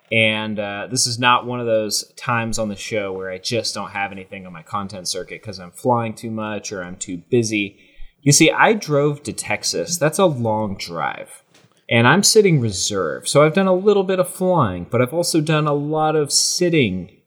and 0.10 0.58
uh, 0.58 0.88
this 0.90 1.06
is 1.06 1.20
not 1.20 1.46
one 1.46 1.60
of 1.60 1.66
those 1.66 2.14
times 2.16 2.58
on 2.58 2.70
the 2.70 2.78
show 2.78 3.12
where 3.12 3.30
I 3.30 3.40
just 3.40 3.76
don't 3.76 3.92
have 3.92 4.14
anything 4.14 4.48
on 4.48 4.54
my 4.54 4.64
content 4.64 5.10
circuit 5.10 5.42
because 5.42 5.60
I'm 5.60 5.72
flying 5.72 6.14
too 6.14 6.32
much 6.32 6.72
or 6.72 6.82
I'm 6.82 6.96
too 6.96 7.18
busy. 7.30 7.78
You 8.22 8.32
see, 8.32 8.50
I 8.50 8.72
drove 8.72 9.22
to 9.24 9.34
Texas. 9.34 9.98
That's 9.98 10.18
a 10.18 10.26
long 10.26 10.78
drive. 10.78 11.44
And 11.90 12.08
I'm 12.08 12.24
sitting 12.24 12.62
reserve. 12.62 13.28
So 13.28 13.46
I've 13.46 13.54
done 13.54 13.68
a 13.68 13.74
little 13.74 14.04
bit 14.04 14.20
of 14.20 14.30
flying, 14.30 14.88
but 14.90 15.02
I've 15.02 15.14
also 15.14 15.42
done 15.42 15.68
a 15.68 15.74
lot 15.74 16.16
of 16.16 16.32
sitting 16.32 17.18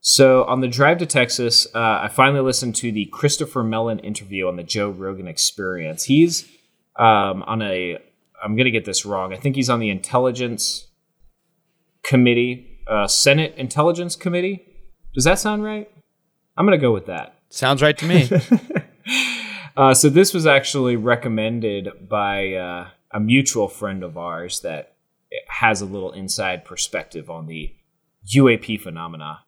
so 0.00 0.44
on 0.44 0.60
the 0.60 0.68
drive 0.68 0.98
to 0.98 1.06
Texas, 1.06 1.66
uh, 1.74 1.98
I 2.02 2.08
finally 2.08 2.40
listened 2.40 2.76
to 2.76 2.92
the 2.92 3.06
Christopher 3.06 3.64
Mellon 3.64 3.98
interview 3.98 4.46
on 4.46 4.54
the 4.54 4.62
Joe 4.62 4.90
Rogan 4.90 5.26
Experience. 5.26 6.04
He's 6.04 6.48
um, 6.96 7.42
on 7.42 7.62
a, 7.62 7.98
I'm 8.42 8.56
going 8.56 8.66
to 8.66 8.70
get 8.70 8.84
this 8.84 9.04
wrong. 9.04 9.32
I 9.32 9.36
think 9.36 9.56
he's 9.56 9.70
on 9.70 9.80
the 9.80 9.90
Intelligence 9.90 10.86
Committee, 12.02 12.80
uh, 12.86 13.06
Senate 13.06 13.54
Intelligence 13.56 14.16
Committee. 14.16 14.64
Does 15.14 15.24
that 15.24 15.38
sound 15.38 15.64
right? 15.64 15.90
I'm 16.56 16.66
going 16.66 16.78
to 16.78 16.82
go 16.82 16.92
with 16.92 17.06
that. 17.06 17.34
Sounds 17.50 17.82
right 17.82 17.96
to 17.98 18.06
me. 18.06 18.30
Uh, 19.78 19.94
so 19.94 20.08
this 20.08 20.34
was 20.34 20.44
actually 20.44 20.96
recommended 20.96 22.08
by 22.08 22.52
uh, 22.54 22.88
a 23.12 23.20
mutual 23.20 23.68
friend 23.68 24.02
of 24.02 24.18
ours 24.18 24.58
that 24.62 24.96
has 25.46 25.80
a 25.80 25.84
little 25.84 26.10
inside 26.10 26.64
perspective 26.64 27.30
on 27.30 27.46
the 27.46 27.72
UAP 28.34 28.80
phenomena. 28.80 29.44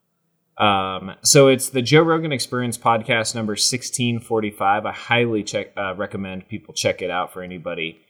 Um, 0.56 1.16
so 1.22 1.48
it's 1.48 1.70
the 1.70 1.82
Joe 1.82 2.02
Rogan 2.02 2.30
Experience 2.30 2.78
podcast 2.78 3.34
number 3.34 3.52
1645. 3.52 4.86
I 4.86 4.92
highly 4.92 5.42
check 5.42 5.72
uh, 5.76 5.96
recommend 5.96 6.46
people 6.46 6.74
check 6.74 7.02
it 7.02 7.10
out 7.10 7.32
for 7.32 7.42
anybody 7.42 8.00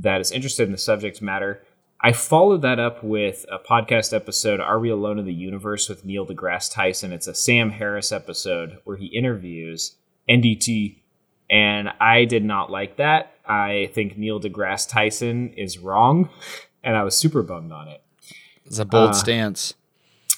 that 0.00 0.20
is 0.20 0.30
interested 0.32 0.64
in 0.64 0.72
the 0.72 0.78
subject 0.78 1.20
matter. 1.22 1.62
I 2.02 2.12
followed 2.12 2.62
that 2.62 2.78
up 2.80 3.04
with 3.04 3.44
a 3.52 3.58
podcast 3.58 4.14
episode, 4.14 4.58
Are 4.60 4.80
We 4.80 4.88
Alone 4.88 5.18
in 5.18 5.26
the 5.26 5.34
Universe, 5.34 5.88
with 5.88 6.04
Neil 6.04 6.26
deGrasse 6.26 6.72
Tyson. 6.72 7.12
It's 7.12 7.26
a 7.26 7.34
Sam 7.34 7.70
Harris 7.70 8.10
episode 8.10 8.78
where 8.84 8.96
he 8.96 9.06
interviews 9.06 9.96
NDT, 10.28 10.96
and 11.50 11.90
I 12.00 12.24
did 12.24 12.44
not 12.44 12.70
like 12.70 12.96
that. 12.96 13.34
I 13.46 13.90
think 13.92 14.16
Neil 14.16 14.40
deGrasse 14.40 14.88
Tyson 14.88 15.50
is 15.50 15.78
wrong, 15.78 16.30
and 16.84 16.96
I 16.96 17.02
was 17.02 17.16
super 17.16 17.42
bummed 17.42 17.72
on 17.72 17.88
it. 17.88 18.02
It's 18.64 18.78
a 18.78 18.84
bold 18.86 19.10
Uh, 19.10 19.14
stance. 19.14 19.74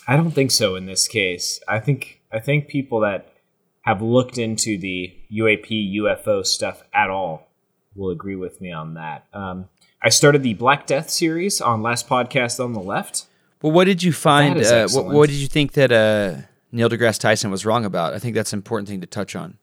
I 0.09 0.17
don't 0.17 0.33
think 0.33 0.51
so 0.51 0.75
in 0.75 0.87
this 0.87 1.07
case. 1.07 1.61
I 1.69 1.79
think 1.79 2.23
I 2.33 2.41
think 2.41 2.67
people 2.67 3.01
that 3.01 3.35
have 3.83 4.03
looked 4.03 4.37
into 4.37 4.77
the 4.79 5.15
UAP 5.33 5.95
UFO 5.99 6.45
stuff 6.45 6.83
at 6.93 7.09
all 7.09 7.52
will 7.95 8.11
agree 8.11 8.37
with 8.37 8.61
me 8.61 8.73
on 8.73 8.95
that. 8.95 9.27
Um, 9.33 9.69
I 10.03 10.09
started 10.09 10.43
the 10.43 10.55
Black 10.55 10.87
Death 10.87 11.11
series 11.11 11.61
on 11.61 11.83
last 11.83 12.09
podcast 12.09 12.63
on 12.63 12.73
the 12.73 12.81
left. 12.81 13.27
Well, 13.61 13.73
what 13.73 13.85
did 13.85 14.03
you 14.03 14.13
find? 14.13 14.61
Uh, 14.61 14.89
what, 14.89 15.07
what 15.07 15.29
did 15.29 15.37
you 15.37 15.47
think 15.47 15.73
that 15.73 15.93
uh, 15.93 16.43
Neil 16.73 16.89
deGrasse 16.89 17.21
Tyson 17.21 17.51
was 17.51 17.65
wrong 17.65 17.85
about? 17.85 18.13
I 18.13 18.19
think 18.19 18.35
that's 18.35 18.53
an 18.53 18.59
important 18.59 18.89
thing 18.89 19.01
to 19.01 19.07
touch 19.07 19.37
on. 19.37 19.59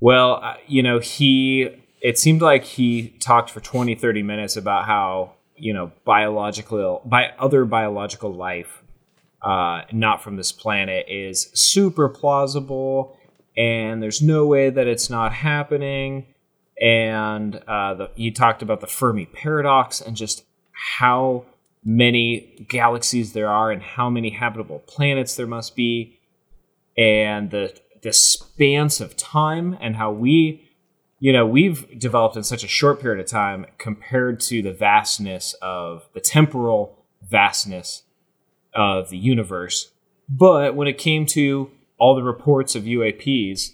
Well, 0.00 0.40
uh, 0.42 0.54
you 0.66 0.82
know, 0.82 0.98
he 0.98 1.68
it 2.00 2.18
seemed 2.18 2.40
like 2.40 2.64
he 2.64 3.10
talked 3.20 3.50
for 3.50 3.60
20 3.60 3.94
30 3.94 4.22
minutes 4.22 4.56
about 4.56 4.86
how, 4.86 5.34
you 5.56 5.74
know, 5.74 5.92
biological 6.04 7.02
by 7.04 7.32
other 7.38 7.64
biological 7.64 8.32
life 8.32 8.82
uh 9.42 9.82
not 9.90 10.22
from 10.22 10.36
this 10.36 10.52
planet 10.52 11.06
is 11.08 11.50
super 11.54 12.10
plausible 12.10 13.16
and 13.56 14.02
there's 14.02 14.20
no 14.20 14.46
way 14.46 14.68
that 14.68 14.86
it's 14.86 15.08
not 15.08 15.32
happening 15.32 16.26
and 16.80 17.56
uh 17.68 17.94
the, 17.94 18.10
he 18.14 18.30
talked 18.30 18.62
about 18.62 18.80
the 18.80 18.86
Fermi 18.86 19.26
paradox 19.26 20.00
and 20.00 20.16
just 20.16 20.44
how 20.72 21.44
many 21.84 22.66
galaxies 22.68 23.32
there 23.32 23.48
are 23.48 23.70
and 23.70 23.82
how 23.82 24.10
many 24.10 24.30
habitable 24.30 24.80
planets 24.80 25.36
there 25.36 25.46
must 25.46 25.76
be. 25.76 26.18
And 26.96 27.50
the 27.50 27.78
the 28.02 28.12
spans 28.12 29.00
of 29.00 29.16
time 29.16 29.76
and 29.80 29.96
how 29.96 30.10
we 30.10 30.68
you 31.18 31.32
know 31.32 31.46
we've 31.46 31.98
developed 31.98 32.36
in 32.36 32.42
such 32.42 32.64
a 32.64 32.68
short 32.68 33.00
period 33.00 33.20
of 33.20 33.30
time 33.30 33.66
compared 33.78 34.40
to 34.40 34.62
the 34.62 34.72
vastness 34.72 35.54
of 35.60 36.08
the 36.14 36.20
temporal 36.20 37.04
vastness 37.22 38.02
of 38.74 39.10
the 39.10 39.18
universe. 39.18 39.92
But 40.28 40.74
when 40.74 40.88
it 40.88 40.96
came 40.96 41.26
to 41.26 41.70
all 41.98 42.14
the 42.14 42.22
reports 42.22 42.74
of 42.74 42.84
UAPs 42.84 43.72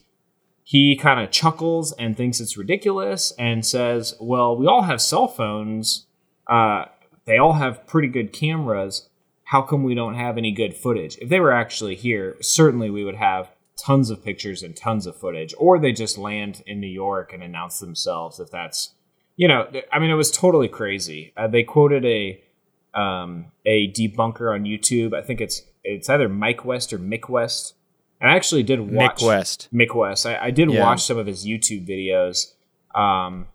he 0.69 0.97
kind 0.97 1.21
of 1.21 1.31
chuckles 1.31 1.93
and 1.93 2.17
thinks 2.17 2.41
it's 2.41 2.57
ridiculous 2.57 3.33
and 3.39 3.65
says 3.65 4.15
well 4.21 4.57
we 4.57 4.67
all 4.67 4.83
have 4.83 5.01
cell 5.01 5.29
phones 5.29 6.07
uh, 6.49 6.85
they 7.25 7.39
all 7.39 7.55
have 7.55 7.87
pretty 7.87 8.09
good 8.09 8.33
cameras 8.33 9.09
how 9.47 9.63
come 9.63 9.85
we 9.85 9.95
don't 9.95 10.17
have 10.17 10.37
any 10.37 10.51
good 10.51 10.77
footage? 10.77 11.17
If 11.19 11.29
they 11.29 11.39
were 11.39 11.53
actually 11.53 11.95
here, 11.95 12.37
certainly 12.41 12.91
we 12.91 13.05
would 13.05 13.15
have 13.15 13.49
tons 13.79 14.11
of 14.11 14.25
pictures 14.25 14.63
and 14.63 14.77
tons 14.77 15.07
of 15.07 15.17
footage, 15.17 15.55
or 15.57 15.79
they 15.79 15.93
just 15.93 16.19
land 16.19 16.65
in 16.67 16.81
New 16.81 16.89
York 16.89 17.33
and 17.33 17.45
announce 17.45 17.79
themselves. 17.79 18.41
If 18.41 18.51
that's, 18.51 18.95
you 19.37 19.47
know, 19.47 19.69
I 19.93 20.01
mean, 20.01 20.11
it 20.11 20.15
was 20.15 20.33
totally 20.33 20.67
crazy. 20.67 21.33
Uh, 21.37 21.47
they 21.47 21.63
quoted 21.63 22.05
a 22.05 22.43
um, 22.93 23.47
a 23.65 23.93
debunker 23.93 24.53
on 24.53 24.65
YouTube. 24.65 25.15
I 25.15 25.23
think 25.23 25.41
it's 25.41 25.63
it's 25.85 26.09
either 26.09 26.29
Mike 26.29 26.65
West 26.65 26.93
or 26.93 26.99
Mick 26.99 27.29
West. 27.29 27.75
And 28.21 28.31
I 28.31 28.35
actually 28.37 28.63
did 28.63 28.81
watch 28.81 29.21
Mick 29.21 29.27
West. 29.27 29.69
Mick 29.73 29.95
West. 29.95 30.25
I, 30.27 30.39
I 30.47 30.51
did 30.51 30.71
Yeah. 30.71 30.83
watch 30.83 31.03
some 31.05 31.19
of 31.19 31.27
his 31.27 31.47
YouTube 31.47 31.87
videos. 31.87 32.53
Um, 32.95 33.49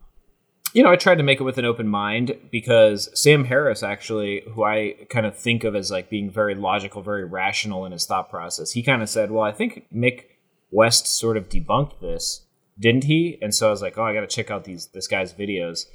you 0.73 0.83
know, 0.83 0.91
I 0.91 0.95
tried 0.95 1.15
to 1.17 1.23
make 1.23 1.39
it 1.41 1.43
with 1.43 1.57
an 1.57 1.65
open 1.65 1.87
mind 1.87 2.37
because 2.51 3.09
Sam 3.19 3.45
Harris, 3.45 3.83
actually, 3.83 4.43
who 4.53 4.63
I 4.63 4.95
kind 5.09 5.25
of 5.25 5.35
think 5.37 5.63
of 5.63 5.75
as 5.75 5.91
like 5.91 6.09
being 6.09 6.29
very 6.29 6.55
logical, 6.55 7.01
very 7.01 7.25
rational 7.25 7.85
in 7.85 7.91
his 7.91 8.05
thought 8.05 8.29
process, 8.29 8.71
he 8.71 8.81
kind 8.83 9.01
of 9.01 9.09
said, 9.09 9.31
"Well, 9.31 9.43
I 9.43 9.51
think 9.51 9.87
Mick 9.93 10.23
West 10.69 11.07
sort 11.07 11.35
of 11.35 11.49
debunked 11.49 11.99
this, 11.99 12.45
didn't 12.79 13.03
he?" 13.05 13.37
And 13.41 13.53
so 13.53 13.67
I 13.67 13.71
was 13.71 13.81
like, 13.81 13.97
"Oh, 13.97 14.03
I 14.03 14.13
got 14.13 14.21
to 14.21 14.27
check 14.27 14.49
out 14.49 14.63
these 14.63 14.87
this 14.93 15.07
guy's 15.07 15.33
videos." 15.33 15.87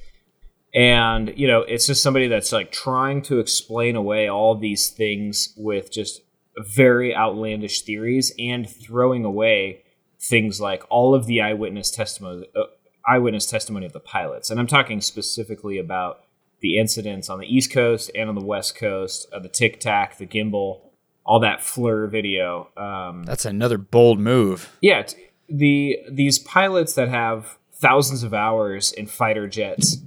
And 0.75 1.33
you 1.37 1.47
know, 1.47 1.63
it's 1.63 1.87
just 1.87 2.03
somebody 2.03 2.29
that's 2.29 2.53
like 2.53 2.71
trying 2.71 3.23
to 3.23 3.39
explain 3.39 3.97
away 3.97 4.29
all 4.29 4.55
these 4.57 4.91
things 4.91 5.55
with 5.57 5.91
just 5.91 6.21
very 6.59 7.15
outlandish 7.15 7.83
theories 7.83 8.33
and 8.39 8.69
throwing 8.69 9.25
away 9.25 9.83
things 10.21 10.61
like 10.61 10.83
all 10.91 11.15
of 11.15 11.27
the 11.27 11.41
eyewitness 11.41 11.91
testimony 11.91 12.47
uh, 12.57 12.63
eyewitness 13.09 13.47
testimony 13.47 13.87
of 13.87 13.93
the 13.93 14.01
pilots. 14.01 14.51
And 14.51 14.59
I'm 14.59 14.67
talking 14.67 15.01
specifically 15.01 15.79
about 15.79 16.21
the 16.61 16.79
incidents 16.79 17.29
on 17.29 17.39
the 17.39 17.47
East 17.47 17.73
Coast 17.73 18.11
and 18.15 18.29
on 18.29 18.35
the 18.35 18.45
West 18.45 18.77
Coast, 18.77 19.29
uh, 19.33 19.39
the 19.39 19.49
Tic 19.49 19.79
Tac, 19.79 20.19
the 20.19 20.27
gimbal, 20.27 20.81
all 21.25 21.39
that 21.41 21.61
FLIR 21.61 22.11
video. 22.11 22.69
Um, 22.77 23.25
That's 23.25 23.45
another 23.45 23.79
bold 23.79 24.19
move. 24.19 24.77
yeah, 24.81 25.07
the 25.49 25.99
these 26.11 26.39
pilots 26.39 26.95
that 26.95 27.09
have 27.09 27.59
thousands 27.73 28.23
of 28.23 28.33
hours 28.33 28.93
in 28.93 29.07
fighter 29.07 29.47
jets, 29.47 29.99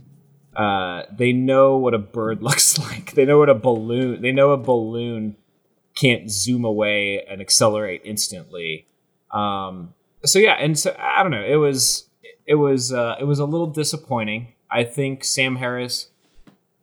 uh, 0.55 1.03
they 1.11 1.31
know 1.31 1.77
what 1.77 1.93
a 1.93 1.99
bird 1.99 2.41
looks 2.43 2.77
like. 2.77 3.13
They 3.13 3.25
know 3.25 3.37
what 3.37 3.49
a 3.49 3.55
balloon. 3.55 4.21
They 4.21 4.31
know 4.31 4.51
a 4.51 4.57
balloon 4.57 5.37
can't 5.99 6.31
zoom 6.31 6.63
away 6.63 7.25
and 7.29 7.41
accelerate 7.41 8.01
instantly. 8.05 8.87
Um, 9.31 9.93
so 10.25 10.39
yeah, 10.39 10.53
and 10.53 10.77
so 10.77 10.95
I 10.97 11.21
don't 11.23 11.31
know. 11.31 11.45
It 11.45 11.57
was 11.57 12.09
it 12.45 12.55
was 12.55 12.93
uh, 12.93 13.15
it 13.19 13.25
was 13.25 13.39
a 13.39 13.45
little 13.45 13.67
disappointing. 13.67 14.53
I 14.71 14.83
think 14.83 15.23
Sam 15.23 15.57
Harris 15.57 16.09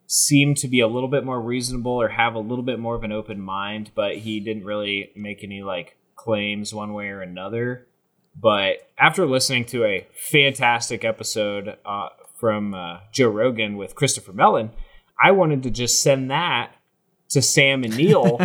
seemed 0.07 0.57
to 0.57 0.67
be 0.67 0.79
a 0.79 0.87
little 0.87 1.09
bit 1.09 1.25
more 1.25 1.41
reasonable 1.41 1.91
or 1.91 2.09
have 2.09 2.35
a 2.35 2.39
little 2.39 2.63
bit 2.63 2.79
more 2.79 2.95
of 2.95 3.03
an 3.03 3.11
open 3.11 3.41
mind, 3.41 3.91
but 3.95 4.17
he 4.17 4.39
didn't 4.39 4.63
really 4.63 5.11
make 5.15 5.43
any 5.43 5.61
like 5.61 5.97
claims 6.15 6.73
one 6.73 6.93
way 6.93 7.07
or 7.09 7.21
another. 7.21 7.87
But 8.39 8.89
after 8.97 9.25
listening 9.25 9.65
to 9.65 9.83
a 9.83 10.07
fantastic 10.13 11.03
episode 11.03 11.77
uh, 11.85 12.09
from 12.35 12.73
uh, 12.73 12.99
Joe 13.11 13.29
Rogan 13.29 13.77
with 13.77 13.95
Christopher 13.95 14.31
Mellon, 14.31 14.71
I 15.21 15.31
wanted 15.31 15.63
to 15.63 15.71
just 15.71 16.03
send 16.03 16.29
that 16.29 16.71
to 17.29 17.41
Sam 17.41 17.83
and 17.83 17.95
Neil 17.97 18.39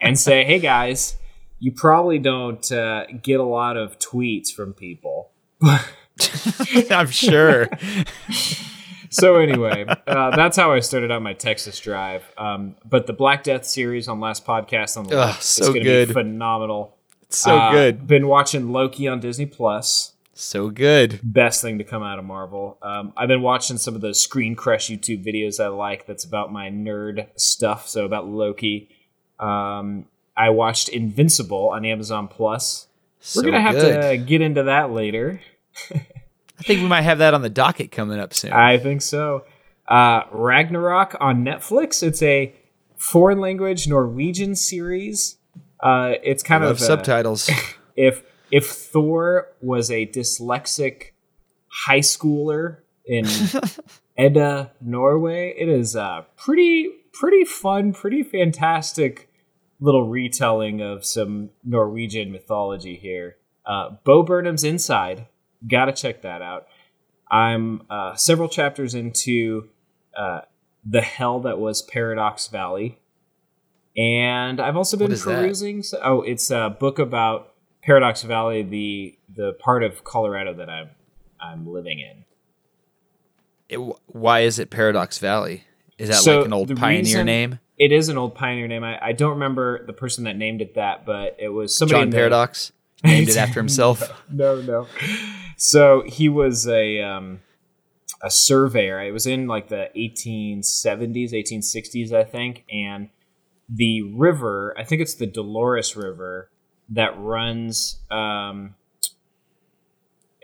and 0.00 0.18
say, 0.18 0.44
"Hey 0.44 0.58
guys, 0.58 1.16
you 1.58 1.72
probably 1.72 2.18
don't 2.18 2.70
uh, 2.72 3.06
get 3.22 3.40
a 3.40 3.44
lot 3.44 3.76
of 3.76 3.98
tweets 3.98 4.50
from 4.50 4.72
people." 4.74 5.30
I'm 6.90 7.08
sure. 7.10 7.68
so 9.10 9.36
anyway, 9.36 9.84
uh, 10.06 10.34
that's 10.36 10.56
how 10.56 10.72
I 10.72 10.80
started 10.80 11.10
out 11.10 11.22
my 11.22 11.34
Texas 11.34 11.78
drive. 11.80 12.22
Um, 12.38 12.76
but 12.84 13.06
the 13.06 13.12
Black 13.12 13.42
Death 13.44 13.64
series 13.64 14.08
on 14.08 14.20
last 14.20 14.44
podcast 14.46 14.96
on 14.96 15.04
the 15.04 15.14
Ugh, 15.18 15.26
left 15.28 15.40
is 15.40 15.46
so 15.46 15.64
going 15.66 15.74
to 15.74 15.80
be 15.80 15.84
good. 15.84 16.12
phenomenal. 16.12 16.96
so 17.28 17.56
Uh, 17.56 17.70
good. 17.72 18.06
Been 18.06 18.28
watching 18.28 18.70
Loki 18.72 19.08
on 19.08 19.20
Disney 19.20 19.46
Plus. 19.46 20.12
So 20.38 20.68
good. 20.68 21.18
Best 21.22 21.62
thing 21.62 21.78
to 21.78 21.84
come 21.84 22.02
out 22.02 22.18
of 22.18 22.24
Marvel. 22.26 22.76
Um, 22.82 23.14
I've 23.16 23.26
been 23.28 23.40
watching 23.40 23.78
some 23.78 23.94
of 23.94 24.02
those 24.02 24.20
Screen 24.20 24.54
Crush 24.54 24.90
YouTube 24.90 25.24
videos 25.26 25.58
I 25.58 25.68
like. 25.68 26.04
That's 26.04 26.24
about 26.24 26.52
my 26.52 26.68
nerd 26.68 27.28
stuff. 27.36 27.88
So 27.88 28.04
about 28.04 28.28
Loki. 28.28 28.90
Um, 29.40 30.04
I 30.36 30.50
watched 30.50 30.90
Invincible 30.90 31.70
on 31.70 31.86
Amazon 31.86 32.28
Plus. 32.28 32.86
We're 33.34 33.44
gonna 33.44 33.62
have 33.62 33.76
good. 33.76 34.10
to 34.10 34.16
get 34.18 34.42
into 34.42 34.64
that 34.64 34.90
later. 34.90 35.40
I 35.90 36.62
think 36.62 36.82
we 36.82 36.86
might 36.86 37.02
have 37.02 37.18
that 37.18 37.32
on 37.32 37.40
the 37.40 37.48
docket 37.48 37.90
coming 37.90 38.18
up 38.18 38.34
soon. 38.34 38.52
I 38.52 38.76
think 38.76 39.00
so. 39.00 39.44
Uh, 39.88 40.24
Ragnarok 40.30 41.16
on 41.18 41.46
Netflix. 41.46 42.02
It's 42.02 42.20
a 42.20 42.54
foreign 42.96 43.40
language 43.40 43.88
Norwegian 43.88 44.54
series. 44.54 45.38
Uh, 45.80 46.12
it's 46.22 46.42
kind 46.42 46.62
of 46.62 46.76
uh, 46.76 46.78
subtitles. 46.78 47.50
if 47.96 48.22
if 48.50 48.66
Thor 48.66 49.48
was 49.60 49.90
a 49.90 50.06
dyslexic 50.06 51.12
high 51.68 52.00
schooler 52.00 52.78
in 53.04 53.26
Edda, 54.18 54.72
Norway, 54.80 55.54
it 55.58 55.68
is 55.68 55.94
a 55.94 56.26
pretty 56.36 56.90
pretty 57.12 57.44
fun, 57.44 57.92
pretty 57.92 58.22
fantastic 58.22 59.30
little 59.80 60.08
retelling 60.08 60.80
of 60.80 61.04
some 61.04 61.50
Norwegian 61.64 62.32
mythology 62.32 62.96
here. 62.96 63.36
Uh, 63.64 63.90
Bo 64.04 64.22
Burnham's 64.22 64.64
Inside, 64.64 65.26
gotta 65.66 65.92
check 65.92 66.22
that 66.22 66.42
out. 66.42 66.66
I'm 67.30 67.82
uh, 67.90 68.14
several 68.14 68.48
chapters 68.48 68.94
into 68.94 69.68
uh, 70.16 70.42
the 70.84 71.00
hell 71.00 71.40
that 71.40 71.58
was 71.58 71.82
Paradox 71.82 72.46
Valley, 72.48 73.00
and 73.96 74.60
I've 74.60 74.76
also 74.76 74.96
been 74.96 75.08
What 75.08 75.14
is 75.14 75.24
perusing. 75.24 75.82
So, 75.82 76.00
oh, 76.02 76.22
it's 76.22 76.50
a 76.50 76.74
book 76.78 76.98
about 76.98 77.55
Paradox 77.86 78.22
Valley, 78.22 78.62
the 78.62 79.16
the 79.34 79.52
part 79.54 79.82
of 79.84 80.02
Colorado 80.04 80.52
that 80.54 80.68
I'm 80.68 80.90
I'm 81.40 81.66
living 81.72 82.00
in. 82.00 82.24
It- 83.68 83.96
why 84.06 84.40
is 84.40 84.58
it 84.58 84.70
Paradox 84.70 85.18
Valley? 85.18 85.64
Is 85.98 86.08
that 86.08 86.16
So, 86.16 86.38
like 86.38 86.46
an 86.46 86.52
old 86.52 86.76
pioneer 86.76 87.24
name? 87.24 87.58
It 87.78 87.92
is 87.92 88.08
an 88.08 88.18
old 88.18 88.34
pioneer 88.34 88.68
name. 88.68 88.84
I, 88.84 88.98
I 89.02 89.12
don't 89.12 89.32
remember 89.32 89.84
the 89.86 89.92
person 89.92 90.24
that 90.24 90.36
named 90.36 90.60
it 90.62 90.74
that, 90.74 91.04
but 91.06 91.36
it 91.38 91.48
was 91.50 91.76
somebody 91.76 91.94
John 91.98 92.02
in 92.04 92.10
the- 92.10 92.16
Paradox 92.16 92.72
named 93.04 93.28
it 93.28 93.36
after 93.36 93.60
himself. 93.60 94.02
no, 94.30 94.60
no. 94.62 94.86
So 95.56 96.02
he 96.06 96.28
was 96.28 96.66
a 96.68 97.00
um, 97.02 97.40
a 98.22 98.30
surveyor. 98.30 99.00
It 99.02 99.12
was 99.12 99.26
in 99.26 99.46
like 99.46 99.68
the 99.68 99.90
1870s, 99.96 101.32
1860s, 101.32 102.12
I 102.12 102.24
think, 102.24 102.64
and 102.70 103.10
the 103.68 104.02
river. 104.02 104.74
I 104.78 104.84
think 104.84 105.00
it's 105.02 105.14
the 105.14 105.26
Dolores 105.26 105.96
River 105.96 106.50
that 106.88 107.18
runs 107.18 108.00
um, 108.10 108.74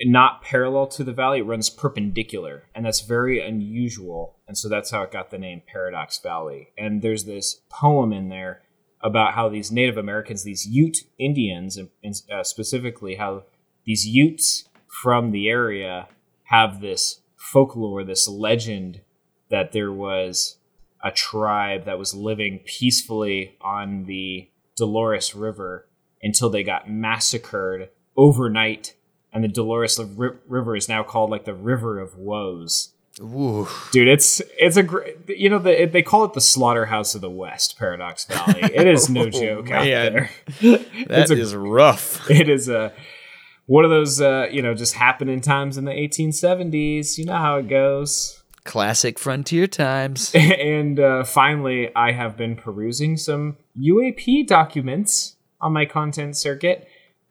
not 0.01 0.43
parallel 0.43 0.86
to 0.88 1.05
the 1.05 1.12
valley. 1.12 1.40
It 1.40 1.47
runs 1.47 1.70
perpendicular, 1.70 2.68
and 2.74 2.84
that's 2.84 3.01
very 3.01 3.40
unusual. 3.40 4.36
And 4.49 4.57
so 4.59 4.68
that's 4.68 4.90
how 4.90 5.03
it 5.03 5.12
got 5.12 5.30
the 5.30 5.38
name 5.38 5.62
Paradox 5.66 6.18
Valley. 6.18 6.70
And 6.76 7.03
there's 7.03 7.24
this 7.24 7.61
poem 7.68 8.12
in 8.12 8.28
there 8.28 8.62
about 9.01 9.34
how 9.34 9.49
these 9.49 9.72
Native 9.72 9.97
Americans, 9.97 10.45
these 10.45 10.66
Ute 10.66 11.05
Indians, 11.18 11.76
and, 11.76 12.22
uh, 12.32 12.43
specifically 12.43 13.16
how 13.16 13.45
these 13.84 14.07
Utes 14.07 14.68
from 14.86 15.30
the 15.30 15.49
area 15.49 16.09
have 16.45 16.80
this 16.80 17.20
folklore, 17.36 18.05
this 18.05 18.28
legend 18.28 19.01
that 19.51 19.72
there 19.72 19.93
was 19.93 20.59
a 21.03 21.11
tribe 21.11 21.84
that 21.84 21.99
was 21.99 22.14
living 22.14 22.61
peacefully 22.64 23.57
on 23.61 24.05
the 24.05 24.49
Dolores 24.76 25.34
River 25.34 25.86
until 26.23 26.51
they 26.51 26.62
got 26.62 26.89
massacred 26.91 27.91
overnight. 28.16 28.95
And 29.33 29.43
the 29.43 29.49
Dolores 29.49 29.99
River 29.99 30.77
is 30.77 30.89
now 30.89 31.03
called 31.03 31.31
like 31.31 31.45
the 31.47 31.55
River 31.55 31.99
of 31.99 32.16
Woes. 32.18 32.93
Ooh. 33.20 33.66
Dude, 33.93 34.09
it's 34.09 34.41
it's 34.59 34.77
a 34.77 34.83
great. 34.83 35.16
You 35.29 35.51
know, 35.51 35.59
the, 35.59 35.85
they 35.87 36.03
call 36.03 36.25
it 36.25 36.33
the 36.35 36.41
slaughterhouse 36.41 37.14
of 37.14 37.20
the 37.20 37.31
West, 37.31 37.79
Paradox 37.79 38.25
Valley. 38.25 38.61
It 38.62 38.87
is 38.87 39.09
no 39.11 39.29
joke 39.31 39.70
out 39.70 39.83
Oh, 39.83 39.91
man. 39.91 40.12
there. 40.12 40.31
That 41.09 41.31
a- 41.31 41.35
is 41.39 41.55
rough. 41.55 42.31
it 42.31 42.49
is 42.49 42.68
a 42.68 42.93
one 43.66 43.85
of 43.85 43.91
those 43.91 44.20
uh, 44.20 44.49
you 44.51 44.61
know 44.62 44.75
just 44.75 44.95
happening 44.95 45.41
times 45.41 45.77
in 45.79 45.85
the 45.85 45.93
1870s. 45.93 47.18
You 47.18 47.25
know 47.27 47.37
how 47.37 47.57
it 47.59 47.68
goes. 47.68 48.43
Classic 48.64 49.18
frontier 49.18 49.66
times. 49.66 50.31
and 50.35 50.99
uh, 51.01 51.25
finally, 51.25 51.95
I 51.97 52.12
have 52.12 52.37
been 52.37 52.55
perusing 52.57 53.16
some 53.16 53.57
UAP 53.79 54.47
documents 54.47 55.37
on 55.62 55.72
my 55.72 55.86
content 55.86 56.36
circuit. 56.36 56.86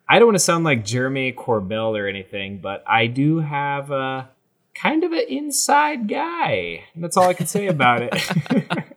I 0.10 0.18
don't 0.18 0.30
want 0.30 0.36
to 0.36 0.40
sound 0.40 0.64
like 0.64 0.84
Jeremy 0.84 1.32
Corbell 1.32 1.98
or 1.98 2.08
anything, 2.08 2.58
but 2.58 2.84
I 2.88 3.08
do 3.08 3.40
have 3.40 3.92
a 3.92 4.30
kind 4.74 5.04
of 5.04 5.12
an 5.12 5.26
inside 5.28 6.08
guy. 6.08 6.86
That's 6.96 7.18
all 7.18 7.28
I 7.28 7.34
can 7.34 7.48
say 7.48 7.68
about 7.68 8.02
it. 8.02 8.14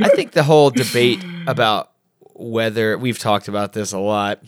I 0.00 0.08
think 0.10 0.32
the 0.32 0.42
whole 0.42 0.70
debate 0.70 1.24
about 1.46 1.90
whether 2.34 2.96
we've 2.96 3.18
talked 3.18 3.48
about 3.48 3.72
this 3.72 3.92
a 3.92 3.98
lot. 3.98 4.42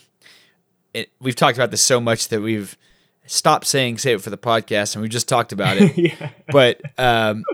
It, 0.93 1.11
we've 1.21 1.37
talked 1.37 1.59
about 1.59 1.71
this 1.71 1.83
so 1.83 2.01
much 2.01 2.29
that 2.29 2.41
we've 2.41 2.77
stopped 3.27 3.67
saying 3.67 3.99
"say 3.99 4.13
it 4.13 4.23
for 4.23 4.31
the 4.31 4.39
podcast" 4.39 4.95
and 4.95 5.03
we 5.03 5.09
just 5.09 5.29
talked 5.29 5.53
about 5.53 5.77
it. 5.77 5.97
yeah. 6.21 6.31
but 6.49 6.81
um, 6.99 7.45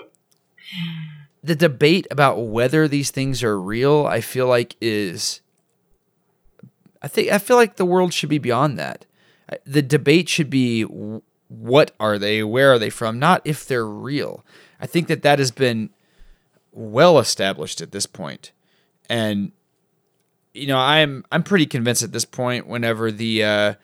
the 1.43 1.57
debate 1.57 2.07
about 2.11 2.47
whether 2.47 2.87
these 2.87 3.11
things 3.11 3.43
are 3.43 3.61
real, 3.61 4.07
I 4.07 4.21
feel 4.21 4.47
like 4.47 4.77
is. 4.81 5.41
I 7.03 7.09
think 7.09 7.31
I 7.31 7.39
feel 7.39 7.57
like 7.57 7.77
the 7.77 7.85
world 7.85 8.13
should 8.13 8.29
be 8.29 8.39
beyond 8.39 8.79
that. 8.79 9.07
Uh, 9.51 9.57
The 9.65 9.83
debate 9.83 10.29
should 10.29 10.51
be 10.51 10.83
what 11.49 11.91
are 11.99 12.19
they, 12.19 12.43
where 12.45 12.73
are 12.73 12.79
they 12.79 12.91
from, 12.91 13.19
not 13.19 13.43
if 13.45 13.67
they're 13.67 13.87
real. 13.87 14.45
I 14.81 14.87
think 14.87 15.09
that 15.09 15.23
that 15.23 15.39
has 15.39 15.51
been 15.51 15.91
well 16.73 17.19
established 17.19 17.81
at 17.81 17.93
this 17.93 18.07
point. 18.07 18.53
and 19.09 19.53
you 20.55 20.67
know 20.67 20.79
I'm 20.79 21.25
I'm 21.31 21.43
pretty 21.45 21.67
convinced 21.67 22.03
at 22.03 22.13
this 22.13 22.25
point. 22.25 22.67
Whenever 22.67 23.11
the 23.13 23.45
uh, 23.45 23.75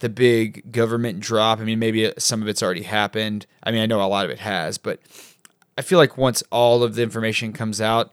the 0.00 0.08
big 0.08 0.70
government 0.72 1.20
drop. 1.20 1.58
I 1.60 1.64
mean, 1.64 1.78
maybe 1.78 2.12
some 2.18 2.42
of 2.42 2.48
it's 2.48 2.62
already 2.62 2.82
happened. 2.82 3.46
I 3.62 3.70
mean, 3.70 3.80
I 3.80 3.86
know 3.86 4.02
a 4.02 4.06
lot 4.06 4.24
of 4.26 4.30
it 4.30 4.40
has, 4.40 4.76
but 4.76 5.00
I 5.78 5.82
feel 5.82 5.98
like 5.98 6.18
once 6.18 6.42
all 6.50 6.82
of 6.82 6.94
the 6.96 7.02
information 7.02 7.52
comes 7.52 7.80
out, 7.80 8.12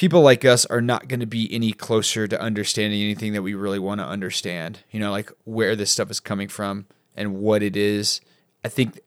people 0.00 0.22
like 0.22 0.46
us 0.46 0.64
are 0.64 0.80
not 0.80 1.08
going 1.08 1.20
to 1.20 1.26
be 1.26 1.52
any 1.52 1.72
closer 1.72 2.26
to 2.26 2.40
understanding 2.40 3.02
anything 3.02 3.34
that 3.34 3.42
we 3.42 3.52
really 3.52 3.78
want 3.78 4.00
to 4.00 4.06
understand. 4.06 4.78
You 4.90 4.98
know, 4.98 5.10
like 5.10 5.30
where 5.44 5.76
this 5.76 5.90
stuff 5.90 6.10
is 6.10 6.20
coming 6.20 6.48
from 6.48 6.86
and 7.14 7.36
what 7.36 7.62
it 7.62 7.76
is. 7.76 8.22
I 8.64 8.70
think 8.70 8.98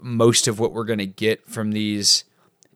most 0.00 0.48
of 0.48 0.58
what 0.58 0.72
we're 0.72 0.84
going 0.84 0.98
to 0.98 1.06
get 1.06 1.48
from 1.48 1.70
these 1.70 2.24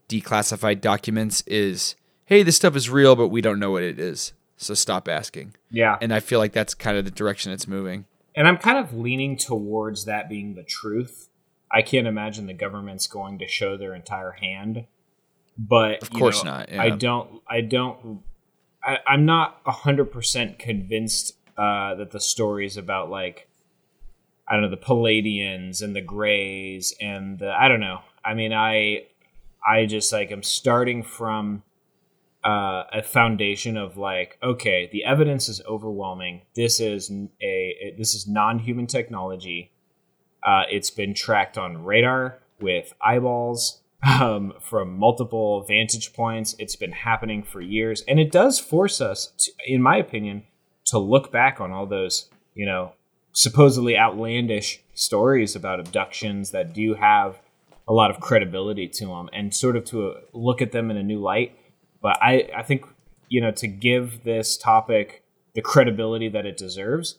declassified 0.09 0.83
documents 0.83 1.43
is 1.49 1.97
hey, 2.27 2.45
this 2.45 2.55
stuff 2.55 2.77
is 2.77 2.89
real, 2.89 3.17
but 3.17 3.27
we 3.27 3.41
don't 3.41 3.59
know 3.59 3.73
what 3.73 3.83
it 3.83 3.99
is. 3.99 4.35
So 4.57 4.75
stop 4.75 5.09
asking. 5.09 5.57
Yeah. 5.69 5.99
And 6.01 6.15
I 6.15 6.21
feel 6.21 6.39
like 6.39 6.53
that's 6.53 6.75
kind 6.75 6.97
of 6.97 7.05
the 7.05 7.11
direction 7.11 7.51
it's 7.51 7.67
moving. 7.67 8.05
And 8.37 8.47
I'm 8.47 8.57
kind 8.57 8.79
of 8.79 8.95
leaning 8.95 9.37
towards 9.37 10.05
that 10.05 10.29
being 10.29 10.55
the 10.55 10.63
truth. 10.63 11.29
I 11.73 11.83
can't 11.83 12.07
imagine 12.07 12.47
the 12.47 12.55
government's 12.55 13.09
going 13.09 13.41
to 13.41 13.49
show 13.49 13.77
their 13.77 13.97
entire 13.97 14.37
hand. 14.41 14.87
But 15.57 16.03
Of 16.03 16.13
you 16.13 16.19
course 16.19 16.45
know, 16.45 16.51
not, 16.51 16.73
yeah. 16.73 16.83
I 16.83 16.91
don't. 16.91 17.43
I 17.49 17.61
don't. 17.61 18.23
I, 18.83 18.99
I'm 19.07 19.25
not 19.25 19.61
hundred 19.67 20.07
percent 20.07 20.59
convinced 20.59 21.37
uh, 21.57 21.95
that 21.95 22.11
the 22.11 22.21
stories 22.21 22.77
about 22.77 23.11
like 23.11 23.49
I 24.49 24.55
don't 24.55 24.63
know 24.63 24.71
the 24.71 24.77
Pleiadians 24.77 25.83
and 25.83 25.95
the 25.95 26.01
Greys 26.01 26.95
and 27.01 27.39
the 27.39 27.51
I 27.51 27.69
don't 27.69 27.81
know. 27.81 28.01
I 28.25 28.35
mean, 28.35 28.53
I 28.53 29.07
I 29.67 29.87
just 29.87 30.13
like 30.13 30.31
I'm 30.31 30.43
starting 30.43 31.03
from 31.03 31.63
uh, 32.45 32.85
a 32.93 33.03
foundation 33.03 33.77
of 33.77 33.97
like, 33.97 34.39
okay, 34.43 34.89
the 34.93 35.05
evidence 35.05 35.49
is 35.49 35.63
overwhelming. 35.67 36.43
This 36.55 36.81
is 36.81 37.11
a 37.43 37.95
this 37.97 38.15
is 38.15 38.27
non-human 38.27 38.87
technology. 38.87 39.73
Uh, 40.43 40.65
it's 40.71 40.91
been 40.91 41.15
tracked 41.15 41.57
on 41.57 41.85
radar 41.85 42.41
with 42.61 42.93
eyeballs 43.01 43.81
um, 44.07 44.53
from 44.61 44.99
multiple 44.99 45.65
vantage 45.65 46.13
points. 46.13 46.55
It's 46.59 46.77
been 46.77 46.93
happening 46.93 47.43
for 47.43 47.61
years, 47.61 48.03
and 48.09 48.21
it 48.21 48.31
does 48.31 48.59
force 48.59 49.01
us, 49.01 49.33
to, 49.39 49.53
in 49.67 49.83
my 49.83 49.97
opinion, 49.97 50.45
to 50.87 50.99
look 50.99 51.33
back 51.33 51.61
on 51.61 51.73
all 51.73 51.87
those, 51.87 52.29
you 52.55 52.67
know, 52.67 52.93
supposedly 53.33 53.97
outlandish 53.97 54.81
stories 54.95 55.57
about 55.57 55.81
abductions 55.81 56.51
that 56.51 56.73
do 56.73 56.95
have 56.95 57.41
a 57.89 57.93
lot 57.93 58.11
of 58.11 58.21
credibility 58.21 58.89
to 58.89 59.07
them, 59.07 59.29
and 59.33 59.55
sort 59.55 59.77
of 59.77 59.85
to 59.85 60.09
uh, 60.09 60.21
look 60.33 60.63
at 60.63 60.73
them 60.73 60.91
in 60.91 60.97
a 60.97 61.03
new 61.03 61.21
light. 61.21 61.59
But 62.01 62.17
I, 62.23 62.49
I 62.57 62.63
think, 62.63 62.85
you 63.29 63.41
know, 63.41 63.51
to 63.53 63.67
give 63.67 64.25
this 64.25 64.57
topic 64.57 65.23
the 65.55 65.63
credibility 65.63 66.29
that 66.29 66.47
it 66.47 66.57
deserves, 66.57 67.19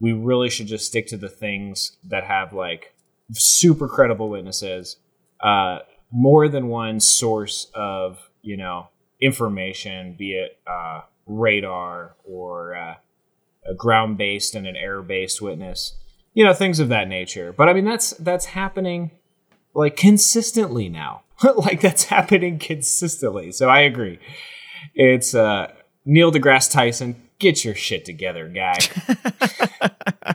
we 0.00 0.12
really 0.12 0.48
should 0.48 0.66
just 0.66 0.86
stick 0.86 1.06
to 1.08 1.16
the 1.16 1.28
things 1.28 1.96
that 2.04 2.24
have 2.24 2.52
like 2.52 2.94
super 3.32 3.88
credible 3.88 4.28
witnesses, 4.28 4.96
uh, 5.40 5.80
more 6.10 6.48
than 6.48 6.68
one 6.68 7.00
source 7.00 7.70
of 7.74 8.30
you 8.42 8.56
know 8.56 8.88
information, 9.20 10.14
be 10.18 10.32
it 10.32 10.58
uh, 10.66 11.02
radar 11.26 12.14
or 12.24 12.74
uh, 12.74 12.94
a 13.66 13.74
ground 13.74 14.18
based 14.18 14.54
and 14.54 14.66
an 14.66 14.76
air 14.76 15.02
based 15.02 15.42
witness, 15.42 15.94
you 16.34 16.44
know 16.44 16.54
things 16.54 16.80
of 16.80 16.88
that 16.88 17.08
nature. 17.08 17.52
But 17.52 17.68
I 17.68 17.72
mean 17.72 17.84
that's 17.84 18.10
that's 18.12 18.46
happening 18.46 19.10
like 19.74 19.96
consistently 19.96 20.88
now. 20.88 21.22
like 21.56 21.80
that's 21.80 22.04
happening 22.04 22.58
consistently. 22.58 23.52
So 23.52 23.68
I 23.68 23.80
agree. 23.80 24.18
It's 24.94 25.34
uh, 25.34 25.72
Neil 26.04 26.32
deGrasse 26.32 26.70
Tyson. 26.70 27.22
Get 27.38 27.64
your 27.64 27.74
shit 27.76 28.04
together, 28.04 28.48
guy. 28.48 28.78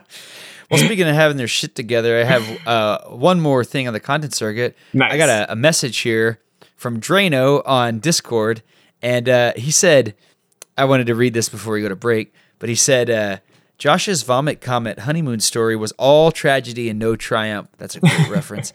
Well, 0.70 0.80
speaking 0.80 1.06
of 1.06 1.14
having 1.14 1.36
their 1.36 1.48
shit 1.48 1.74
together, 1.74 2.18
I 2.18 2.24
have 2.24 2.58
uh, 2.66 2.98
one 3.08 3.40
more 3.40 3.64
thing 3.64 3.86
on 3.86 3.92
the 3.92 4.00
content 4.00 4.34
circuit. 4.34 4.76
Nice. 4.92 5.12
I 5.12 5.16
got 5.16 5.28
a, 5.28 5.52
a 5.52 5.56
message 5.56 5.98
here 5.98 6.40
from 6.76 7.00
Drano 7.00 7.62
on 7.66 8.00
Discord, 8.00 8.62
and 9.02 9.28
uh, 9.28 9.52
he 9.56 9.70
said, 9.70 10.14
I 10.76 10.84
wanted 10.84 11.06
to 11.06 11.14
read 11.14 11.34
this 11.34 11.48
before 11.48 11.74
we 11.74 11.82
go 11.82 11.88
to 11.88 11.96
break, 11.96 12.34
but 12.58 12.68
he 12.68 12.74
said, 12.74 13.10
uh, 13.10 13.38
Josh's 13.78 14.22
vomit 14.22 14.60
comet 14.60 15.00
honeymoon 15.00 15.40
story 15.40 15.76
was 15.76 15.92
all 15.92 16.30
tragedy 16.30 16.88
and 16.88 16.98
no 16.98 17.16
triumph. 17.16 17.68
That's 17.78 17.96
a 17.96 18.00
great 18.00 18.28
reference. 18.30 18.72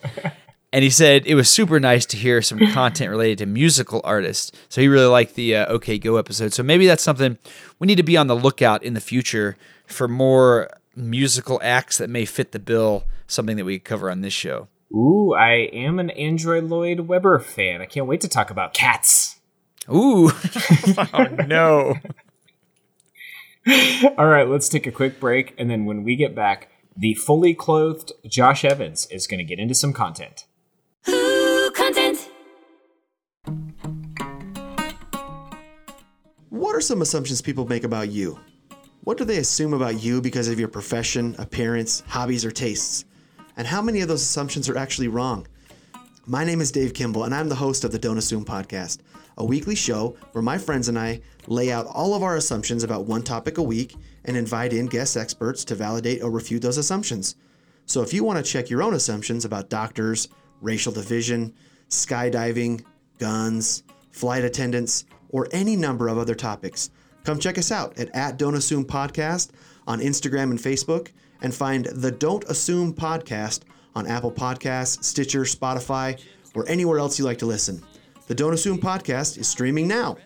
And 0.72 0.84
he 0.84 0.90
said 0.90 1.26
it 1.26 1.34
was 1.34 1.48
super 1.48 1.80
nice 1.80 2.06
to 2.06 2.16
hear 2.16 2.42
some 2.42 2.58
content 2.72 3.10
related 3.10 3.38
to 3.38 3.46
musical 3.46 4.00
artists. 4.04 4.52
So 4.68 4.80
he 4.80 4.88
really 4.88 5.06
liked 5.06 5.34
the 5.34 5.56
uh, 5.56 5.66
OK 5.66 5.98
Go 5.98 6.16
episode. 6.16 6.52
So 6.52 6.62
maybe 6.62 6.86
that's 6.86 7.02
something 7.02 7.38
we 7.78 7.86
need 7.86 7.96
to 7.96 8.02
be 8.02 8.16
on 8.16 8.28
the 8.28 8.36
lookout 8.36 8.82
in 8.82 8.94
the 8.94 9.00
future 9.00 9.56
for 9.86 10.06
more 10.06 10.68
musical 10.94 11.60
acts 11.62 11.98
that 11.98 12.10
may 12.10 12.24
fit 12.24 12.52
the 12.52 12.58
bill, 12.58 13.04
something 13.26 13.56
that 13.56 13.64
we 13.64 13.78
cover 13.78 14.10
on 14.10 14.20
this 14.20 14.32
show. 14.32 14.68
Ooh, 14.92 15.34
I 15.34 15.68
am 15.72 15.98
an 15.98 16.10
Andrew 16.10 16.60
Lloyd 16.60 17.00
Webber 17.00 17.38
fan. 17.38 17.80
I 17.80 17.86
can't 17.86 18.06
wait 18.06 18.20
to 18.22 18.28
talk 18.28 18.50
about 18.50 18.74
cats. 18.74 19.40
Ooh. 19.88 20.30
oh, 21.14 21.24
no. 21.46 21.94
All 24.18 24.26
right, 24.26 24.48
let's 24.48 24.68
take 24.68 24.86
a 24.86 24.92
quick 24.92 25.20
break, 25.20 25.54
and 25.58 25.70
then 25.70 25.84
when 25.84 26.02
we 26.02 26.16
get 26.16 26.34
back, 26.34 26.70
the 26.96 27.14
fully 27.14 27.54
clothed 27.54 28.12
Josh 28.26 28.64
Evans 28.64 29.06
is 29.06 29.26
going 29.26 29.38
to 29.38 29.44
get 29.44 29.58
into 29.58 29.74
some 29.74 29.92
content. 29.92 30.46
Ooh, 31.08 31.70
content. 31.74 32.28
What 36.48 36.74
are 36.74 36.80
some 36.80 37.00
assumptions 37.00 37.40
people 37.40 37.66
make 37.66 37.84
about 37.84 38.10
you? 38.10 38.40
What 39.02 39.16
do 39.16 39.24
they 39.24 39.38
assume 39.38 39.72
about 39.72 40.02
you 40.02 40.20
because 40.20 40.46
of 40.46 40.58
your 40.58 40.68
profession, 40.68 41.34
appearance, 41.38 42.00
hobbies, 42.06 42.44
or 42.44 42.50
tastes? 42.50 43.06
And 43.56 43.66
how 43.66 43.80
many 43.80 44.02
of 44.02 44.08
those 44.08 44.20
assumptions 44.20 44.68
are 44.68 44.76
actually 44.76 45.08
wrong? 45.08 45.48
My 46.26 46.44
name 46.44 46.60
is 46.60 46.70
Dave 46.70 46.92
Kimball, 46.92 47.24
and 47.24 47.34
I'm 47.34 47.48
the 47.48 47.54
host 47.54 47.82
of 47.82 47.92
the 47.92 47.98
Don't 47.98 48.18
Assume 48.18 48.44
podcast, 48.44 48.98
a 49.38 49.44
weekly 49.44 49.74
show 49.74 50.18
where 50.32 50.42
my 50.42 50.58
friends 50.58 50.88
and 50.88 50.98
I 50.98 51.22
lay 51.46 51.72
out 51.72 51.86
all 51.86 52.12
of 52.12 52.22
our 52.22 52.36
assumptions 52.36 52.84
about 52.84 53.06
one 53.06 53.22
topic 53.22 53.56
a 53.56 53.62
week 53.62 53.96
and 54.26 54.36
invite 54.36 54.74
in 54.74 54.84
guest 54.84 55.16
experts 55.16 55.64
to 55.64 55.74
validate 55.74 56.22
or 56.22 56.30
refute 56.30 56.60
those 56.60 56.76
assumptions. 56.76 57.36
So 57.86 58.02
if 58.02 58.12
you 58.12 58.22
want 58.22 58.44
to 58.44 58.52
check 58.52 58.68
your 58.68 58.82
own 58.82 58.92
assumptions 58.92 59.46
about 59.46 59.70
doctors, 59.70 60.28
racial 60.60 60.92
division, 60.92 61.54
skydiving, 61.88 62.84
guns, 63.18 63.82
flight 64.10 64.44
attendants, 64.44 65.06
or 65.30 65.48
any 65.52 65.74
number 65.74 66.08
of 66.08 66.18
other 66.18 66.34
topics, 66.34 66.90
come 67.24 67.38
check 67.38 67.58
us 67.58 67.70
out 67.70 67.98
at, 67.98 68.14
at 68.14 68.38
Don't 68.38 68.54
Assume 68.54 68.84
Podcast 68.84 69.50
on 69.86 70.00
Instagram 70.00 70.50
and 70.50 70.58
Facebook, 70.58 71.08
and 71.42 71.54
find 71.54 71.86
the 71.86 72.10
Don't 72.10 72.44
Assume 72.44 72.92
Podcast 72.94 73.62
on 73.94 74.06
Apple 74.06 74.32
Podcasts, 74.32 75.02
Stitcher, 75.04 75.42
Spotify, 75.42 76.20
or 76.54 76.68
anywhere 76.68 76.98
else 76.98 77.18
you 77.18 77.24
like 77.24 77.38
to 77.38 77.46
listen. 77.46 77.82
The 78.26 78.34
Don't 78.34 78.54
Assume 78.54 78.78
Podcast 78.78 79.38
is 79.38 79.48
streaming 79.48 79.88
now. 79.88 80.16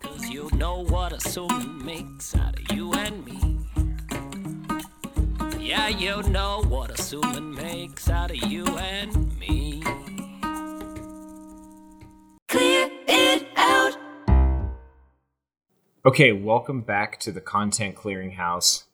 Cause 0.00 0.28
you 0.28 0.50
know 0.52 0.84
what 0.84 1.14
assuming 1.14 1.82
makes 1.82 2.36
out 2.36 2.58
of 2.58 2.76
you 2.76 2.92
and 2.92 3.24
me. 3.24 3.58
Yeah, 5.58 5.88
you 5.88 6.22
know 6.24 6.62
what 6.68 6.90
assuming 6.90 7.54
makes 7.54 8.10
out 8.10 8.30
of 8.30 8.36
you 8.36 8.66
and 8.66 9.38
me. 9.38 9.82
Clear 12.48 12.90
it 13.08 13.46
out. 13.48 13.53
Okay, 16.06 16.32
welcome 16.32 16.82
back 16.82 17.18
to 17.20 17.32
the 17.32 17.40
Content 17.40 17.94
Clearinghouse. 17.94 18.84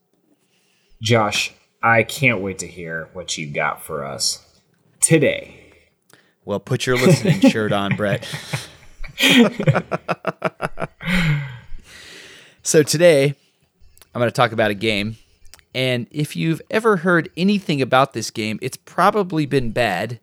Josh, 1.03 1.53
I 1.83 2.03
can't 2.03 2.41
wait 2.41 2.59
to 2.61 2.67
hear 2.69 3.09
what 3.13 3.37
you've 3.37 3.53
got 3.53 3.83
for 3.83 4.05
us 4.05 4.47
today. 5.01 5.57
Well, 6.45 6.61
put 6.61 6.87
your 6.87 6.97
listening 6.97 7.41
shirt 7.51 7.73
on, 7.73 7.97
Brett. 7.97 8.27
so 12.63 12.83
today, 12.83 13.35
I'm 14.15 14.19
going 14.21 14.29
to 14.29 14.33
talk 14.35 14.53
about 14.53 14.71
a 14.71 14.75
game. 14.75 15.17
And 15.75 16.07
if 16.11 16.37
you've 16.37 16.63
ever 16.71 16.99
heard 16.99 17.29
anything 17.37 17.81
about 17.83 18.13
this 18.13 18.31
game, 18.31 18.59
it's 18.63 18.77
probably 18.77 19.47
been 19.47 19.71
bad. 19.73 20.21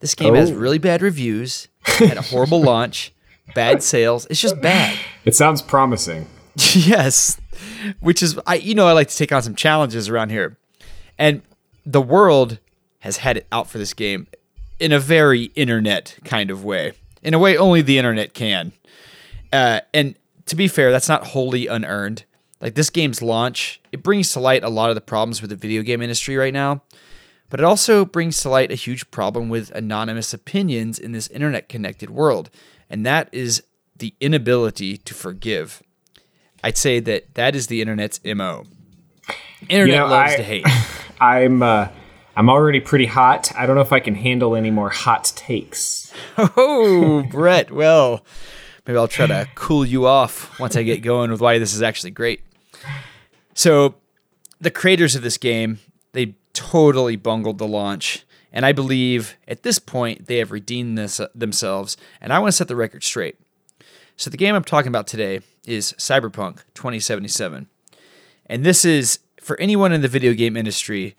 This 0.00 0.14
game 0.14 0.34
has 0.34 0.50
Oh. 0.50 0.54
really 0.56 0.78
bad 0.78 1.00
reviews, 1.02 1.68
had 1.84 2.16
a 2.16 2.22
horrible 2.22 2.60
launch, 2.64 3.12
bad 3.54 3.82
sales. 3.82 4.26
It's 4.30 4.40
just 4.40 4.60
bad. 4.60 4.98
It 5.24 5.34
sounds 5.34 5.62
promising. 5.62 6.26
yes 6.74 7.40
which 8.00 8.22
is 8.22 8.38
i 8.46 8.54
you 8.56 8.74
know 8.74 8.86
i 8.86 8.92
like 8.92 9.08
to 9.08 9.16
take 9.16 9.32
on 9.32 9.42
some 9.42 9.54
challenges 9.54 10.08
around 10.08 10.30
here 10.30 10.58
and 11.18 11.42
the 11.86 12.00
world 12.00 12.58
has 13.00 13.18
had 13.18 13.36
it 13.36 13.46
out 13.50 13.68
for 13.68 13.78
this 13.78 13.94
game 13.94 14.26
in 14.78 14.92
a 14.92 14.98
very 14.98 15.44
internet 15.54 16.18
kind 16.24 16.50
of 16.50 16.64
way 16.64 16.92
in 17.22 17.32
a 17.34 17.38
way 17.38 17.56
only 17.56 17.80
the 17.80 17.98
internet 17.98 18.34
can 18.34 18.72
uh, 19.52 19.80
and 19.92 20.14
to 20.46 20.56
be 20.56 20.68
fair 20.68 20.90
that's 20.90 21.08
not 21.08 21.28
wholly 21.28 21.66
unearned 21.66 22.24
like 22.60 22.74
this 22.74 22.90
game's 22.90 23.22
launch 23.22 23.80
it 23.90 24.02
brings 24.02 24.32
to 24.32 24.40
light 24.40 24.62
a 24.62 24.68
lot 24.68 24.90
of 24.90 24.94
the 24.94 25.00
problems 25.00 25.40
with 25.40 25.50
the 25.50 25.56
video 25.56 25.82
game 25.82 26.02
industry 26.02 26.36
right 26.36 26.54
now 26.54 26.82
but 27.48 27.60
it 27.60 27.64
also 27.64 28.04
brings 28.04 28.40
to 28.40 28.48
light 28.48 28.70
a 28.70 28.74
huge 28.74 29.10
problem 29.10 29.48
with 29.48 29.70
anonymous 29.72 30.32
opinions 30.32 30.98
in 30.98 31.12
this 31.12 31.28
internet 31.28 31.68
connected 31.68 32.10
world 32.10 32.50
and 32.92 33.04
that 33.04 33.28
is 33.32 33.62
the 33.96 34.14
inability 34.20 34.96
to 34.98 35.14
forgive 35.14 35.82
I'd 36.64 36.76
say 36.78 37.00
that 37.00 37.34
that 37.34 37.56
is 37.56 37.66
the 37.66 37.80
internet's 37.80 38.20
MO. 38.24 38.66
Internet 39.68 39.86
You 39.88 40.00
know, 40.00 40.06
loves 40.06 40.32
I- 40.34 40.36
to 40.36 40.42
hate. 40.44 40.66
I'm 41.20 41.60
uh, 41.62 41.88
I'm 42.36 42.48
already 42.48 42.78
pretty 42.80 43.06
hot. 43.06 43.50
I 43.56 43.66
don't 43.66 43.74
know 43.74 43.82
if 43.82 43.92
I 43.92 43.98
can 44.00 44.14
handle 44.14 44.54
any 44.54 44.70
more 44.70 44.88
hot 44.90 45.32
takes. 45.34 46.12
Oh, 46.38 47.24
Brett. 47.30 47.70
Well, 47.72 48.24
maybe 48.86 48.96
I'll 48.96 49.08
try 49.08 49.26
to 49.26 49.48
cool 49.56 49.84
you 49.84 50.06
off 50.06 50.58
once 50.60 50.76
I 50.76 50.82
get 50.84 51.02
going 51.02 51.30
with 51.32 51.40
why 51.40 51.58
this 51.58 51.74
is 51.74 51.82
actually 51.82 52.10
great. 52.12 52.42
So, 53.54 53.96
the 54.60 54.70
creators 54.70 55.14
of 55.16 55.22
this 55.22 55.36
game, 55.38 55.78
they 56.12 56.36
totally 56.52 57.16
bungled 57.16 57.58
the 57.58 57.66
launch, 57.66 58.24
and 58.52 58.66
I 58.66 58.72
believe 58.72 59.36
at 59.48 59.62
this 59.62 59.78
point 59.78 60.26
they 60.26 60.38
have 60.38 60.52
redeemed 60.52 60.98
this 60.98 61.18
uh, 61.18 61.28
themselves. 61.34 61.96
And 62.20 62.32
I 62.32 62.38
want 62.38 62.52
to 62.52 62.56
set 62.56 62.68
the 62.68 62.76
record 62.76 63.02
straight. 63.02 63.38
So, 64.16 64.30
the 64.30 64.36
game 64.36 64.54
I'm 64.54 64.64
talking 64.64 64.88
about 64.88 65.06
today 65.06 65.40
is 65.66 65.94
Cyberpunk 65.94 66.64
2077, 66.74 67.68
and 68.46 68.64
this 68.64 68.84
is 68.84 69.20
for 69.40 69.58
anyone 69.58 69.92
in 69.92 70.02
the 70.02 70.08
video 70.08 70.34
game 70.34 70.56
industry. 70.56 71.16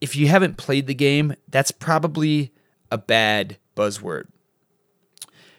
If 0.00 0.16
you 0.16 0.26
haven't 0.26 0.56
played 0.56 0.86
the 0.88 0.94
game, 0.94 1.34
that's 1.48 1.70
probably 1.70 2.52
a 2.90 2.98
bad 2.98 3.58
buzzword. 3.76 4.28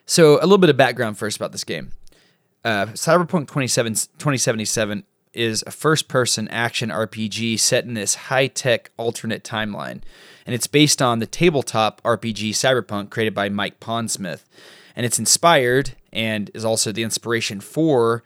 So, 0.06 0.38
a 0.40 0.42
little 0.42 0.58
bit 0.58 0.70
of 0.70 0.76
background 0.76 1.18
first 1.18 1.38
about 1.38 1.52
this 1.52 1.64
game. 1.64 1.92
Uh, 2.66 2.88
Cyberpunk 2.88 3.48
27, 3.48 3.94
2077 3.94 5.04
is 5.34 5.64
a 5.66 5.72
first 5.72 6.08
person 6.08 6.48
action 6.50 6.90
RPG 6.90 7.60
set 7.60 7.86
in 7.86 7.94
this 7.94 8.16
high 8.16 8.48
tech 8.48 8.92
alternate 8.98 9.44
timeline. 9.44 10.02
And 10.46 10.54
it's 10.54 10.68
based 10.68 11.02
on 11.02 11.20
the 11.20 11.26
tabletop 11.26 12.02
RPG 12.04 12.52
Cyberpunk 12.52 13.10
created 13.10 13.34
by 13.34 13.50
Mike 13.50 13.80
Pondsmith. 13.80 14.44
And 14.96 15.06
it's 15.06 15.20
inspired 15.20 15.96
and 16.12 16.52
is 16.54 16.66
also 16.66 16.92
the 16.92 17.04
inspiration 17.04 17.60
for 17.60 18.24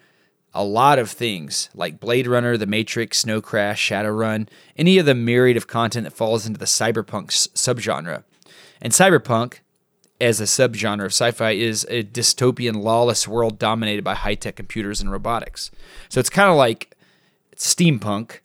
a 0.54 0.64
lot 0.64 0.98
of 0.98 1.12
things 1.12 1.70
like 1.76 2.00
Blade 2.00 2.26
Runner, 2.26 2.58
The 2.58 2.66
Matrix, 2.66 3.20
Snow 3.20 3.42
Crash, 3.42 3.90
Shadowrun, 3.90 4.48
any 4.76 4.98
of 4.98 5.06
the 5.06 5.14
myriad 5.14 5.56
of 5.56 5.68
content 5.68 6.06
that 6.06 6.14
falls 6.14 6.48
into 6.48 6.60
the 6.60 6.66
cyberpunk 6.66 7.28
subgenre. 7.28 8.24
And 8.82 8.92
cyberpunk, 8.92 9.60
as 10.20 10.42
a 10.42 10.46
subgenre 10.46 11.06
of 11.06 11.12
sci-fi, 11.12 11.52
is 11.52 11.86
a 11.90 12.04
dystopian, 12.04 12.82
lawless 12.82 13.28
world 13.28 13.60
dominated 13.60 14.04
by 14.04 14.16
high-tech 14.16 14.56
computers 14.56 15.00
and 15.00 15.12
robotics. 15.12 15.70
So 16.10 16.20
it's 16.20 16.30
kind 16.30 16.50
of 16.50 16.56
like 16.56 16.96
steampunk, 17.58 18.40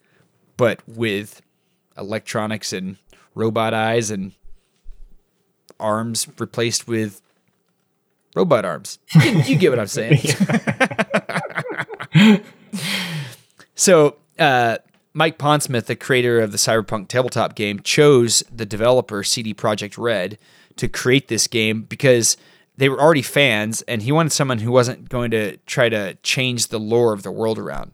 but 0.56 0.80
with 0.88 1.42
electronics 1.96 2.72
and 2.72 2.96
robot 3.34 3.74
eyes 3.74 4.10
and 4.10 4.32
arms 5.78 6.28
replaced 6.38 6.86
with 6.86 7.20
robot 8.34 8.64
arms. 8.64 8.98
You, 9.22 9.30
you 9.40 9.56
get 9.56 9.70
what 9.70 9.78
I'm 9.78 9.86
saying. 9.86 10.18
so, 13.74 14.16
uh, 14.38 14.78
Mike 15.14 15.38
Pondsmith, 15.38 15.86
the 15.86 15.96
creator 15.96 16.40
of 16.40 16.52
the 16.52 16.58
Cyberpunk 16.58 17.08
tabletop 17.08 17.54
game, 17.54 17.80
chose 17.80 18.42
the 18.54 18.64
developer 18.64 19.22
CD 19.22 19.52
Projekt 19.52 19.98
Red 19.98 20.38
to 20.76 20.88
create 20.88 21.28
this 21.28 21.46
game 21.46 21.82
because 21.82 22.36
they 22.76 22.88
were 22.88 23.00
already 23.00 23.22
fans 23.22 23.82
and 23.82 24.02
he 24.02 24.12
wanted 24.12 24.32
someone 24.32 24.58
who 24.58 24.72
wasn't 24.72 25.10
going 25.10 25.30
to 25.32 25.58
try 25.66 25.90
to 25.90 26.14
change 26.22 26.68
the 26.68 26.80
lore 26.80 27.12
of 27.12 27.22
the 27.22 27.30
world 27.30 27.58
around. 27.58 27.92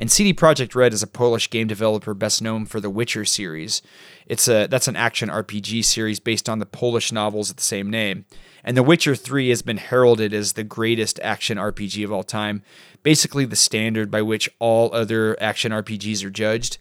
And 0.00 0.10
CD 0.10 0.32
Projekt 0.32 0.74
Red 0.74 0.94
is 0.94 1.02
a 1.02 1.06
Polish 1.06 1.50
game 1.50 1.66
developer 1.66 2.14
best 2.14 2.40
known 2.40 2.64
for 2.64 2.80
the 2.80 2.88
Witcher 2.88 3.26
series. 3.26 3.82
It's 4.26 4.48
a 4.48 4.66
that's 4.66 4.88
an 4.88 4.96
action 4.96 5.28
RPG 5.28 5.84
series 5.84 6.18
based 6.18 6.48
on 6.48 6.58
the 6.58 6.64
Polish 6.64 7.12
novels 7.12 7.50
of 7.50 7.56
the 7.56 7.62
same 7.62 7.90
name. 7.90 8.24
And 8.64 8.78
The 8.78 8.82
Witcher 8.82 9.14
3 9.14 9.50
has 9.50 9.60
been 9.60 9.76
heralded 9.76 10.32
as 10.32 10.54
the 10.54 10.64
greatest 10.64 11.20
action 11.20 11.58
RPG 11.58 12.02
of 12.02 12.12
all 12.12 12.22
time, 12.22 12.62
basically 13.02 13.44
the 13.44 13.56
standard 13.56 14.10
by 14.10 14.22
which 14.22 14.48
all 14.58 14.88
other 14.94 15.36
action 15.38 15.70
RPGs 15.70 16.24
are 16.24 16.30
judged. 16.30 16.78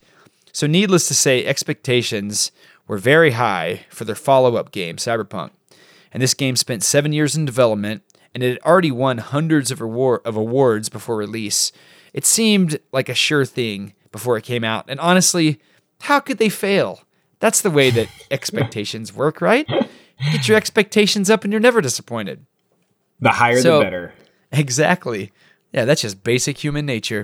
So 0.53 0.65
needless 0.65 1.09
to 1.09 1.13
say, 1.13 1.45
expectations 1.45 2.53
were 2.87 2.97
very 2.97 3.31
high 3.31 3.81
for 3.89 4.05
their 4.05 4.15
follow-up 4.15 4.71
game, 4.71 4.95
Cyberpunk. 4.95 5.51
And 6.13 6.23
this 6.23 6.33
game 6.33 6.55
spent 6.55 6.83
7 6.83 7.11
years 7.11 7.35
in 7.35 7.43
development 7.43 8.01
and 8.33 8.43
it 8.43 8.49
had 8.49 8.61
already 8.61 8.91
won 8.91 9.17
hundreds 9.17 9.71
of, 9.71 9.81
award- 9.81 10.21
of 10.23 10.37
awards 10.37 10.87
before 10.87 11.17
release. 11.17 11.73
It 12.13 12.25
seemed 12.25 12.79
like 12.91 13.09
a 13.09 13.13
sure 13.13 13.45
thing 13.45 13.93
before 14.11 14.37
it 14.37 14.43
came 14.43 14.63
out. 14.63 14.85
And 14.87 14.99
honestly, 14.99 15.59
how 16.01 16.19
could 16.19 16.37
they 16.37 16.49
fail? 16.49 17.01
That's 17.39 17.61
the 17.61 17.71
way 17.71 17.89
that 17.91 18.07
expectations 18.31 19.13
work, 19.13 19.41
right? 19.41 19.67
Get 20.31 20.47
your 20.47 20.57
expectations 20.57 21.29
up 21.29 21.43
and 21.43 21.53
you're 21.53 21.59
never 21.61 21.81
disappointed. 21.81 22.45
The 23.19 23.29
higher 23.29 23.61
So- 23.61 23.79
the 23.79 23.85
better. 23.85 24.13
Exactly. 24.51 25.31
Yeah, 25.71 25.85
that's 25.85 26.01
just 26.01 26.23
basic 26.23 26.57
human 26.57 26.85
nature. 26.87 27.23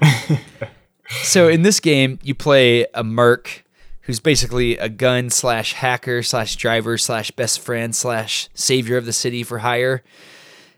so 1.23 1.47
in 1.47 1.63
this 1.63 1.79
game, 1.79 2.19
you 2.21 2.35
play 2.35 2.85
a 2.93 3.03
merc 3.03 3.63
who's 4.01 4.19
basically 4.19 4.77
a 4.77 4.87
gun 4.87 5.31
slash 5.31 5.73
hacker 5.73 6.21
slash 6.21 6.55
driver 6.55 6.95
slash 6.99 7.31
best 7.31 7.59
friend 7.59 7.95
slash 7.95 8.49
savior 8.53 8.97
of 8.97 9.05
the 9.07 9.13
city 9.13 9.41
for 9.41 9.59
hire. 9.59 10.03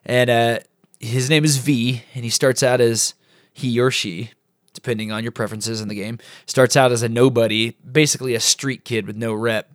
And 0.06 0.30
uh, 0.30 0.60
his 1.02 1.30
name 1.30 1.44
is 1.44 1.58
V, 1.58 2.04
and 2.16 2.24
he 2.24 2.30
starts 2.30 2.64
out 2.64 2.80
as 2.80 3.14
he 3.58 3.80
or 3.80 3.90
she, 3.90 4.30
depending 4.74 5.12
on 5.12 5.24
your 5.24 5.32
preferences 5.32 5.82
in 5.82 5.88
the 5.88 5.96
game, 5.96 6.20
starts 6.46 6.78
out 6.78 6.92
as 6.92 7.02
a 7.02 7.10
nobody, 7.10 7.72
basically 7.92 8.36
a 8.36 8.40
street 8.40 8.86
kid 8.86 9.08
with 9.08 9.16
no 9.16 9.34
rep. 9.34 9.72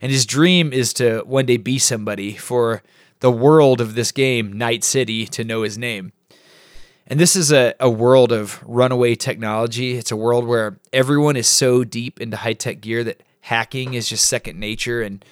And 0.00 0.12
his 0.12 0.24
dream 0.24 0.72
is 0.72 0.92
to 0.94 1.22
one 1.26 1.44
day 1.44 1.56
be 1.56 1.80
somebody 1.80 2.36
for 2.36 2.82
the 3.18 3.32
world 3.32 3.80
of 3.80 3.96
this 3.96 4.12
game, 4.12 4.52
Night 4.52 4.84
City, 4.84 5.26
to 5.26 5.42
know 5.42 5.62
his 5.62 5.76
name. 5.76 6.12
And 7.08 7.18
this 7.18 7.34
is 7.34 7.50
a, 7.50 7.74
a 7.80 7.90
world 7.90 8.30
of 8.30 8.62
runaway 8.64 9.16
technology. 9.16 9.96
It's 9.96 10.12
a 10.12 10.16
world 10.16 10.46
where 10.46 10.78
everyone 10.92 11.36
is 11.36 11.48
so 11.48 11.82
deep 11.82 12.20
into 12.20 12.36
high 12.36 12.52
tech 12.52 12.80
gear 12.80 13.02
that 13.02 13.22
hacking 13.40 13.94
is 13.94 14.08
just 14.08 14.26
second 14.26 14.60
nature, 14.60 15.02
and 15.02 15.24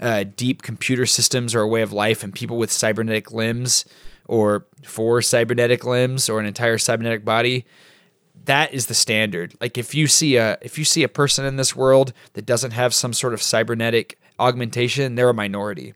uh, 0.00 0.24
deep 0.36 0.62
computer 0.62 1.04
systems 1.04 1.54
are 1.54 1.60
a 1.60 1.68
way 1.68 1.82
of 1.82 1.92
life, 1.92 2.24
and 2.24 2.32
people 2.32 2.56
with 2.56 2.72
cybernetic 2.72 3.30
limbs 3.30 3.84
or 4.26 4.66
four 4.84 5.22
cybernetic 5.22 5.84
limbs 5.84 6.28
or 6.28 6.40
an 6.40 6.46
entire 6.46 6.78
cybernetic 6.78 7.24
body 7.24 7.64
that 8.46 8.74
is 8.74 8.86
the 8.86 8.94
standard. 8.94 9.54
Like 9.60 9.78
if 9.78 9.94
you 9.94 10.06
see 10.06 10.36
a 10.36 10.58
if 10.60 10.78
you 10.78 10.84
see 10.84 11.02
a 11.02 11.08
person 11.08 11.44
in 11.44 11.56
this 11.56 11.76
world 11.76 12.12
that 12.34 12.46
doesn't 12.46 12.72
have 12.72 12.94
some 12.94 13.12
sort 13.12 13.34
of 13.34 13.42
cybernetic 13.42 14.18
augmentation, 14.38 15.14
they're 15.14 15.28
a 15.28 15.34
minority. 15.34 15.94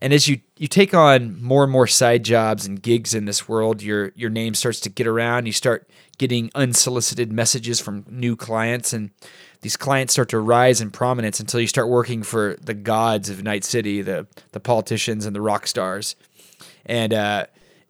And 0.00 0.12
as 0.12 0.28
you 0.28 0.40
you 0.58 0.68
take 0.68 0.92
on 0.92 1.40
more 1.42 1.62
and 1.62 1.72
more 1.72 1.86
side 1.86 2.24
jobs 2.24 2.66
and 2.66 2.82
gigs 2.82 3.14
in 3.14 3.24
this 3.24 3.48
world, 3.48 3.82
your 3.82 4.12
your 4.14 4.30
name 4.30 4.54
starts 4.54 4.80
to 4.80 4.90
get 4.90 5.06
around. 5.06 5.46
You 5.46 5.52
start 5.52 5.88
getting 6.18 6.50
unsolicited 6.54 7.32
messages 7.32 7.80
from 7.80 8.04
new 8.08 8.36
clients, 8.36 8.92
and 8.92 9.10
these 9.62 9.76
clients 9.76 10.12
start 10.12 10.28
to 10.30 10.38
rise 10.38 10.80
in 10.80 10.90
prominence 10.90 11.40
until 11.40 11.60
you 11.60 11.66
start 11.66 11.88
working 11.88 12.22
for 12.22 12.56
the 12.60 12.74
gods 12.74 13.30
of 13.30 13.42
Night 13.42 13.64
City, 13.64 14.02
the 14.02 14.26
the 14.52 14.60
politicians 14.60 15.24
and 15.24 15.34
the 15.34 15.40
rock 15.40 15.66
stars. 15.66 16.14
And 16.86 17.12
uh, 17.12 17.46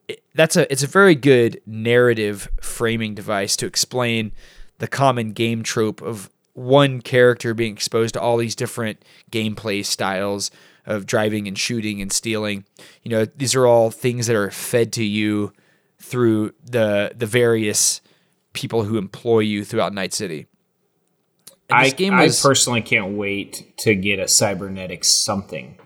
it- 0.08 0.22
that's 0.34 0.56
a 0.56 0.70
it's 0.72 0.82
a 0.82 0.86
very 0.88 1.14
good 1.14 1.60
narrative 1.66 2.48
framing 2.60 3.14
device 3.14 3.56
to 3.56 3.66
explain 3.66 4.32
the 4.78 4.88
common 4.88 5.32
game 5.32 5.62
trope 5.62 6.02
of 6.02 6.28
one 6.54 7.00
character 7.02 7.54
being 7.54 7.72
exposed 7.74 8.14
to 8.14 8.20
all 8.20 8.36
these 8.38 8.54
different 8.54 9.02
gameplay 9.30 9.84
styles 9.84 10.50
of 10.86 11.04
driving 11.04 11.46
and 11.48 11.58
shooting 11.58 12.00
and 12.00 12.12
stealing. 12.12 12.64
You 13.02 13.10
know, 13.10 13.24
these 13.24 13.54
are 13.54 13.66
all 13.66 13.90
things 13.90 14.26
that 14.26 14.36
are 14.36 14.50
fed 14.50 14.92
to 14.94 15.04
you 15.04 15.52
through 15.98 16.52
the 16.64 17.12
the 17.16 17.26
various 17.26 18.00
people 18.52 18.84
who 18.84 18.96
employ 18.96 19.40
you 19.40 19.64
throughout 19.64 19.92
Night 19.92 20.14
City. 20.14 20.46
I, 21.68 21.90
game 21.90 22.14
I 22.14 22.26
personally 22.42 22.80
can't 22.80 23.16
wait 23.16 23.76
to 23.78 23.94
get 23.94 24.18
a 24.20 24.28
cybernetic 24.28 25.04
something. 25.04 25.76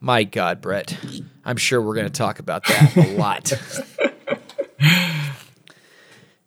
My 0.00 0.24
God, 0.24 0.60
Brett. 0.62 0.96
I'm 1.44 1.58
sure 1.58 1.80
we're 1.80 1.94
going 1.94 2.06
to 2.06 2.12
talk 2.12 2.38
about 2.38 2.64
that 2.66 2.96
a 2.96 3.16
lot. 3.18 3.52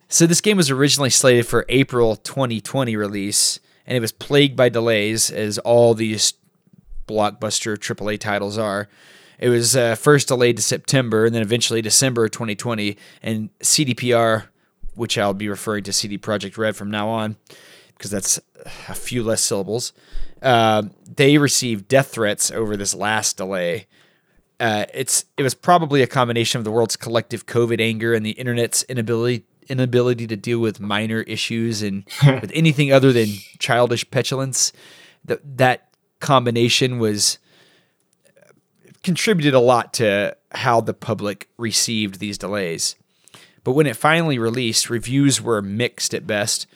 so, 0.09 0.25
this 0.25 0.41
game 0.41 0.57
was 0.57 0.71
originally 0.71 1.11
slated 1.11 1.45
for 1.45 1.65
April 1.69 2.15
2020 2.15 2.95
release, 2.95 3.59
and 3.85 3.95
it 3.95 3.99
was 3.99 4.11
plagued 4.11 4.55
by 4.55 4.69
delays, 4.69 5.29
as 5.29 5.59
all 5.59 5.93
these 5.93 6.33
blockbuster 7.07 7.77
AAA 7.77 8.19
titles 8.19 8.57
are. 8.57 8.89
It 9.37 9.49
was 9.49 9.75
uh, 9.75 9.95
first 9.95 10.29
delayed 10.29 10.57
to 10.57 10.63
September 10.63 11.25
and 11.25 11.35
then 11.35 11.41
eventually 11.41 11.81
December 11.81 12.29
2020. 12.29 12.95
And 13.21 13.49
CDPR, 13.59 14.45
which 14.95 15.17
I'll 15.17 15.33
be 15.33 15.49
referring 15.49 15.83
to 15.83 15.93
CD 15.93 16.17
Projekt 16.17 16.57
Red 16.57 16.75
from 16.75 16.89
now 16.89 17.09
on, 17.09 17.35
because 17.95 18.09
that's 18.09 18.39
a 18.87 18.95
few 18.95 19.21
less 19.21 19.41
syllables. 19.41 19.91
Uh, 20.43 20.83
they 21.15 21.37
received 21.37 21.87
death 21.87 22.07
threats 22.07 22.51
over 22.51 22.75
this 22.75 22.93
last 22.93 23.37
delay. 23.37 23.87
Uh, 24.59 24.85
it's 24.93 25.25
it 25.37 25.43
was 25.43 25.55
probably 25.55 26.01
a 26.01 26.07
combination 26.07 26.59
of 26.59 26.65
the 26.65 26.71
world's 26.71 26.95
collective 26.95 27.45
COVID 27.45 27.81
anger 27.81 28.13
and 28.13 28.25
the 28.25 28.31
internet's 28.31 28.83
inability 28.83 29.45
inability 29.69 30.27
to 30.27 30.35
deal 30.35 30.59
with 30.59 30.81
minor 30.81 31.21
issues 31.21 31.81
and 31.81 32.03
with 32.25 32.51
anything 32.53 32.91
other 32.91 33.13
than 33.13 33.27
childish 33.59 34.09
petulance. 34.11 34.73
That 35.25 35.57
that 35.57 35.89
combination 36.19 36.99
was 36.99 37.39
contributed 39.03 39.53
a 39.53 39.59
lot 39.59 39.93
to 39.93 40.35
how 40.51 40.81
the 40.81 40.93
public 40.93 41.49
received 41.57 42.19
these 42.19 42.37
delays. 42.37 42.95
But 43.63 43.73
when 43.73 43.87
it 43.87 43.95
finally 43.95 44.37
released, 44.37 44.89
reviews 44.89 45.41
were 45.41 45.61
mixed 45.61 46.13
at 46.13 46.27
best. 46.27 46.67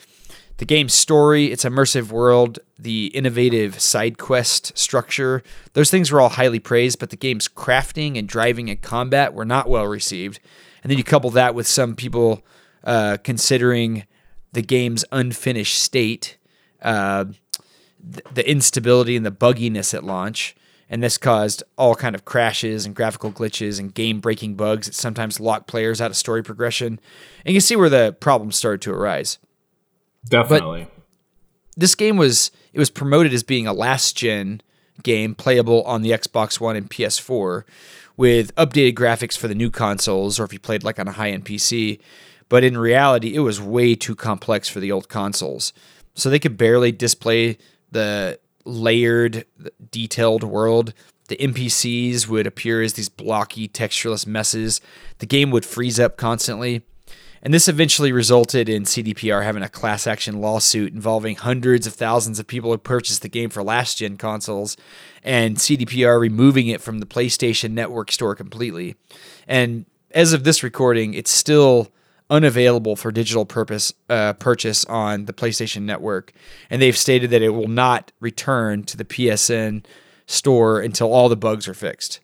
The 0.58 0.66
game's 0.66 0.96
story, 0.96 1.46
its 1.46 1.64
immersive 1.64 2.10
world, 2.12 2.58
the 2.80 3.08
innovative 3.08 3.80
side 3.80 4.18
quest 4.18 4.76
structure, 4.76 5.44
those 5.74 5.92
things 5.92 6.12
were 6.12 6.20
all 6.20 6.30
highly 6.30 6.60
praised, 6.60 6.98
but 6.98 7.12
the 7.12 7.16
game's 7.16 7.48
crafting 7.48 8.18
and 8.18 8.28
driving 8.28 8.70
and 8.70 8.82
combat 8.82 9.36
were 9.36 9.46
not 9.46 9.70
well 9.70 9.86
received. 9.86 10.40
And 10.82 10.90
then 10.90 10.98
you 10.98 11.04
couple 11.04 11.30
that 11.32 11.54
with 11.54 11.68
some 11.68 11.96
people 11.96 12.44
uh, 12.84 13.18
considering 13.24 14.06
the 14.54 14.64
game's 14.64 15.06
unfinished 15.12 15.78
state, 15.78 16.38
uh, 16.82 17.26
th- 17.26 18.26
the 18.34 18.50
instability 18.50 19.16
and 19.16 19.26
the 19.26 19.32
bugginess 19.32 19.94
at 19.94 20.04
launch. 20.04 20.56
And 20.90 21.04
this 21.04 21.18
caused 21.18 21.62
all 21.78 21.96
kind 21.96 22.16
of 22.16 22.26
crashes 22.26 22.86
and 22.86 22.96
graphical 22.96 23.32
glitches 23.32 23.80
and 23.80 23.94
game-breaking 23.94 24.56
bugs 24.56 24.88
that 24.88 24.96
sometimes 24.96 25.40
lock 25.40 25.68
players 25.68 26.00
out 26.00 26.12
of 26.12 26.18
story 26.18 26.42
progression. 26.42 27.00
And 27.46 27.54
you 27.54 27.56
can 27.56 27.62
see 27.62 27.76
where 27.76 27.90
the 27.90 28.16
problems 28.20 28.56
started 28.56 28.82
to 28.84 28.94
arise 28.94 29.38
Definitely. 30.26 30.88
this 31.76 31.96
game 31.96 32.18
was 32.18 32.52
it 32.74 32.80
was 32.80 32.90
promoted 32.90 33.34
as 33.34 33.44
being 33.44 33.68
a 33.68 33.74
last 33.74 34.16
gen 34.18 34.62
game 35.04 35.36
playable 35.36 35.84
on 35.84 36.02
the 36.02 36.12
Xbox 36.12 36.60
One 36.60 36.76
and 36.76 36.90
PS4 36.90 37.64
with 38.18 38.54
updated 38.56 38.96
graphics 38.96 39.38
for 39.38 39.48
the 39.48 39.56
new 39.56 39.70
consoles 39.70 40.40
or 40.40 40.44
if 40.44 40.52
you 40.54 40.60
played 40.60 40.84
like 40.84 41.00
on 41.00 41.08
a 41.08 41.14
high 41.14 41.30
end 41.30 41.46
PC. 41.46 42.00
But 42.50 42.64
in 42.64 42.78
reality, 42.78 43.36
it 43.36 43.40
was 43.40 43.62
way 43.62 43.94
too 43.96 44.16
complex 44.16 44.70
for 44.70 44.80
the 44.80 44.92
old 44.92 45.10
consoles. 45.10 45.74
So 46.16 46.30
they 46.30 46.40
could 46.40 46.58
barely 46.58 46.92
display 46.92 47.58
the 47.92 48.40
layered, 48.66 49.46
detailed 49.92 50.44
world. 50.44 50.94
The 51.28 51.36
NPCs 51.38 52.28
would 52.28 52.48
appear 52.48 52.82
as 52.82 52.94
these 52.94 53.10
blocky, 53.10 53.68
textureless 53.68 54.26
messes. 54.26 54.82
The 55.20 55.26
game 55.26 55.52
would 55.52 55.66
freeze 55.66 56.00
up 56.00 56.18
constantly. 56.18 56.84
And 57.48 57.54
this 57.54 57.70
eventually 57.70 58.12
resulted 58.12 58.68
in 58.68 58.84
CDPR 58.84 59.42
having 59.42 59.64
a 59.64 59.70
class 59.70 60.06
action 60.06 60.42
lawsuit 60.42 60.92
involving 60.92 61.38
hundreds 61.38 61.88
of 61.88 61.94
thousands 61.94 62.40
of 62.40 62.48
people 62.48 62.72
who 62.72 62.78
purchased 62.78 63.22
the 63.22 63.30
game 63.30 63.50
for 63.50 63.64
last 63.64 64.00
gen 64.00 64.18
consoles, 64.18 64.76
and 65.24 65.56
CDPR 65.56 66.20
removing 66.20 66.68
it 66.68 66.82
from 66.82 67.00
the 67.00 67.06
PlayStation 67.06 67.72
Network 67.72 68.12
store 68.12 68.36
completely. 68.36 68.98
And 69.48 69.86
as 70.12 70.34
of 70.34 70.44
this 70.44 70.62
recording, 70.62 71.14
it's 71.14 71.32
still 71.32 71.88
unavailable 72.30 72.98
for 72.98 73.14
digital 73.14 73.46
purpose 73.46 73.94
uh, 74.10 74.34
purchase 74.34 74.84
on 74.84 75.24
the 75.24 75.32
PlayStation 75.32 75.84
Network, 75.84 76.34
and 76.70 76.82
they've 76.82 76.98
stated 76.98 77.30
that 77.30 77.42
it 77.42 77.52
will 77.52 77.70
not 77.70 78.12
return 78.20 78.84
to 78.84 78.98
the 78.98 79.06
PSN 79.06 79.86
store 80.26 80.82
until 80.82 81.14
all 81.14 81.30
the 81.30 81.38
bugs 81.38 81.66
are 81.70 81.74
fixed 81.74 82.20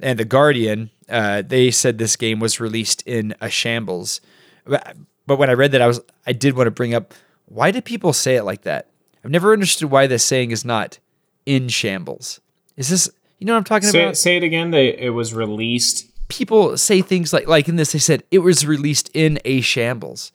and 0.00 0.18
the 0.18 0.24
Guardian, 0.24 0.90
uh, 1.08 1.42
they 1.42 1.70
said 1.70 1.98
this 1.98 2.16
game 2.16 2.40
was 2.40 2.60
released 2.60 3.02
in 3.02 3.34
a 3.40 3.50
shambles. 3.50 4.20
But, 4.68 4.96
but 5.26 5.38
when 5.38 5.50
I 5.50 5.54
read 5.54 5.72
that, 5.72 5.80
I 5.80 5.86
was 5.86 6.00
I 6.26 6.32
did 6.32 6.56
want 6.56 6.66
to 6.66 6.70
bring 6.70 6.94
up 6.94 7.14
why 7.46 7.70
did 7.70 7.84
people 7.84 8.12
say 8.12 8.36
it 8.36 8.44
like 8.44 8.62
that? 8.62 8.88
I've 9.24 9.30
never 9.30 9.52
understood 9.52 9.90
why 9.90 10.06
this 10.06 10.24
saying 10.24 10.50
is 10.50 10.64
not 10.64 10.98
in 11.46 11.68
shambles. 11.68 12.40
Is 12.76 12.88
this 12.88 13.10
you 13.38 13.46
know 13.46 13.54
what 13.54 13.58
I'm 13.58 13.64
talking 13.64 13.88
say, 13.88 14.02
about? 14.04 14.16
say 14.16 14.36
it 14.36 14.42
again. 14.42 14.70
They, 14.70 14.96
it 14.96 15.10
was 15.10 15.32
released 15.34 16.06
People 16.28 16.76
say 16.76 17.00
things 17.00 17.32
like 17.32 17.48
like 17.48 17.68
in 17.68 17.76
this 17.76 17.92
they 17.92 17.98
said 17.98 18.22
it 18.30 18.40
was 18.40 18.66
released 18.66 19.10
in 19.14 19.38
a 19.46 19.62
shambles. 19.62 20.30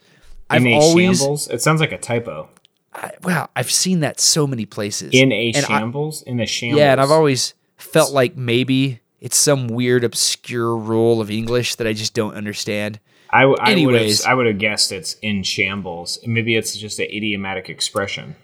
I've 0.49 0.61
in 0.61 0.69
a 0.69 0.75
always 0.79 1.19
shambles. 1.19 1.47
It 1.49 1.61
sounds 1.61 1.81
like 1.81 1.91
a 1.91 1.99
typo. 1.99 2.49
I, 2.95 3.11
wow, 3.23 3.49
I've 3.55 3.71
seen 3.71 3.99
that 4.01 4.19
so 4.19 4.45
many 4.47 4.65
places. 4.65 5.13
In 5.13 5.31
a 5.31 5.51
And 5.55 5.65
I- 5.65 5.67
shambles. 5.67 6.23
in 6.23 6.39
a 6.39 6.45
shambles. 6.47 6.79
Yeah, 6.79 6.91
and 6.93 7.01
I've 7.01 7.11
always 7.11 7.53
felt 7.77 8.11
like 8.11 8.35
maybe 8.35 9.01
it's 9.21 9.37
some 9.37 9.67
weird 9.67 10.03
obscure 10.03 10.75
rule 10.75 11.21
of 11.21 11.29
English 11.29 11.75
that 11.75 11.87
I 11.87 11.93
just 11.93 12.13
don't 12.13 12.33
understand. 12.33 12.99
I, 13.33 13.41
I 13.41 13.45
would 13.45 13.59
have. 13.59 13.67
Anyways. 13.69 14.25
I 14.25 14.33
would 14.33 14.45
have 14.45 14.59
guessed 14.59 14.91
it's 14.91 15.15
in 15.21 15.43
shambles. 15.43 16.19
Maybe 16.25 16.55
it's 16.55 16.75
just 16.77 16.99
an 16.99 17.05
idiomatic 17.05 17.67
expression, 17.69 18.35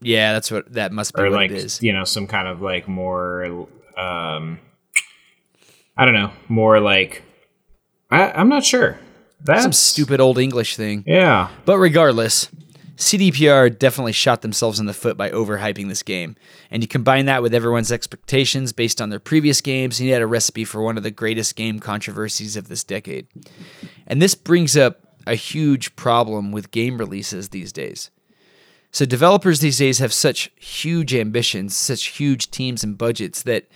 Yeah, 0.00 0.32
that's 0.34 0.50
what 0.50 0.72
that 0.74 0.92
must 0.92 1.14
be 1.14 1.22
or 1.22 1.30
what 1.30 1.32
like 1.32 1.50
it 1.50 1.56
is. 1.56 1.82
you 1.82 1.92
know, 1.92 2.04
some 2.04 2.26
kind 2.26 2.46
of 2.46 2.60
like 2.60 2.86
more. 2.86 3.66
Um, 3.96 4.60
I 5.96 6.04
don't 6.04 6.14
know, 6.14 6.30
more 6.48 6.78
like. 6.80 7.22
I, 8.10 8.30
I'm 8.32 8.48
not 8.48 8.64
sure. 8.64 8.98
That's 9.40 9.62
Some 9.62 9.72
stupid 9.72 10.20
old 10.20 10.38
English 10.38 10.76
thing. 10.76 11.04
Yeah, 11.06 11.48
But 11.64 11.78
regardless, 11.78 12.48
CDPR 12.96 13.76
definitely 13.76 14.12
shot 14.12 14.42
themselves 14.42 14.78
in 14.78 14.86
the 14.86 14.94
foot 14.94 15.16
by 15.16 15.30
overhyping 15.30 15.88
this 15.88 16.02
game. 16.02 16.36
And 16.70 16.82
you 16.82 16.86
combine 16.86 17.26
that 17.26 17.42
with 17.42 17.54
everyone's 17.54 17.90
expectations 17.90 18.72
based 18.72 19.00
on 19.00 19.10
their 19.10 19.18
previous 19.18 19.60
games, 19.60 19.98
and 19.98 20.06
you 20.06 20.12
had 20.12 20.22
a 20.22 20.26
recipe 20.26 20.64
for 20.64 20.80
one 20.80 20.96
of 20.96 21.02
the 21.02 21.10
greatest 21.10 21.56
game 21.56 21.80
controversies 21.80 22.56
of 22.56 22.68
this 22.68 22.84
decade. 22.84 23.26
And 24.06 24.22
this 24.22 24.34
brings 24.34 24.76
up 24.76 25.00
a 25.26 25.34
huge 25.34 25.96
problem 25.96 26.52
with 26.52 26.70
game 26.70 26.98
releases 26.98 27.48
these 27.48 27.72
days. 27.72 28.10
So 28.92 29.04
developers 29.04 29.58
these 29.58 29.78
days 29.78 29.98
have 29.98 30.12
such 30.12 30.52
huge 30.54 31.14
ambitions, 31.14 31.74
such 31.74 32.04
huge 32.18 32.50
teams 32.52 32.84
and 32.84 32.96
budgets 32.96 33.42
that 33.42 33.66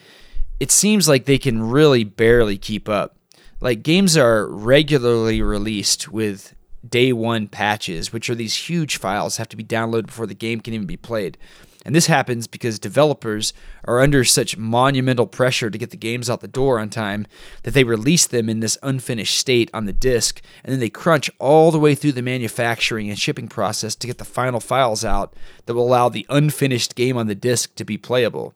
it 0.60 0.70
seems 0.70 1.08
like 1.08 1.24
they 1.24 1.38
can 1.38 1.68
really 1.68 2.04
barely 2.04 2.56
keep 2.56 2.88
up. 2.88 3.16
Like 3.60 3.82
games 3.82 4.16
are 4.16 4.46
regularly 4.46 5.42
released 5.42 6.08
with 6.08 6.54
day 6.90 7.12
one 7.12 7.48
patches, 7.48 8.12
which 8.12 8.28
are 8.30 8.34
these 8.34 8.68
huge 8.68 8.96
files 8.96 9.36
have 9.36 9.48
to 9.48 9.56
be 9.56 9.64
downloaded 9.64 10.06
before 10.06 10.26
the 10.26 10.34
game 10.34 10.60
can 10.60 10.74
even 10.74 10.86
be 10.86 10.96
played. 10.96 11.38
And 11.84 11.94
this 11.94 12.06
happens 12.06 12.46
because 12.46 12.78
developers 12.78 13.54
are 13.84 14.00
under 14.00 14.24
such 14.24 14.58
monumental 14.58 15.26
pressure 15.26 15.70
to 15.70 15.78
get 15.78 15.90
the 15.90 15.96
games 15.96 16.28
out 16.28 16.40
the 16.40 16.48
door 16.48 16.78
on 16.78 16.90
time 16.90 17.26
that 17.62 17.72
they 17.72 17.84
release 17.84 18.26
them 18.26 18.48
in 18.48 18.60
this 18.60 18.76
unfinished 18.82 19.38
state 19.38 19.70
on 19.72 19.86
the 19.86 19.92
disk, 19.92 20.42
and 20.62 20.72
then 20.72 20.80
they 20.80 20.90
crunch 20.90 21.30
all 21.38 21.70
the 21.70 21.78
way 21.78 21.94
through 21.94 22.12
the 22.12 22.20
manufacturing 22.20 23.08
and 23.08 23.18
shipping 23.18 23.48
process 23.48 23.94
to 23.94 24.06
get 24.06 24.18
the 24.18 24.24
final 24.24 24.60
files 24.60 25.04
out 25.04 25.34
that 25.64 25.74
will 25.74 25.86
allow 25.86 26.08
the 26.08 26.26
unfinished 26.28 26.94
game 26.94 27.16
on 27.16 27.26
the 27.26 27.34
disk 27.34 27.74
to 27.76 27.84
be 27.84 27.96
playable. 27.96 28.54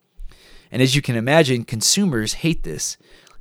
And 0.70 0.82
as 0.82 0.96
you 0.96 1.02
can 1.02 1.16
imagine, 1.16 1.64
consumers 1.64 2.34
hate 2.34 2.64
this. 2.64 2.96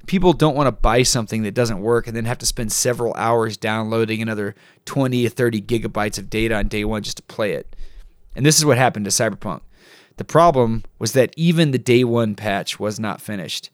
People 0.08 0.34
don't 0.34 0.56
want 0.56 0.68
to 0.68 0.72
buy 0.72 1.04
something 1.04 1.44
that 1.44 1.54
doesn't 1.54 1.82
work 1.82 2.08
and 2.08 2.16
then 2.16 2.26
have 2.26 2.40
to 2.40 2.46
spend 2.46 2.72
several 2.72 3.14
hours 3.16 3.58
downloading 3.58 4.22
another 4.22 4.56
20 4.86 5.24
to 5.24 5.30
30 5.30 5.62
gigabytes 5.62 6.18
of 6.18 6.30
data 6.30 6.56
on 6.56 6.68
day 6.68 6.84
one 6.84 7.04
just 7.04 7.18
to 7.18 7.24
play 7.24 7.54
it. 7.54 7.76
And 8.36 8.46
this 8.46 8.58
is 8.58 8.66
what 8.66 8.78
happened 8.78 9.06
to 9.06 9.12
Cyberpunk. 9.12 9.62
The 10.18 10.24
problem 10.24 10.84
was 11.00 11.14
that 11.14 11.34
even 11.38 11.72
the 11.72 11.78
day 11.78 12.04
one 12.04 12.36
patch 12.36 12.80
was 12.80 13.00
not 13.00 13.22
finished. 13.22 13.70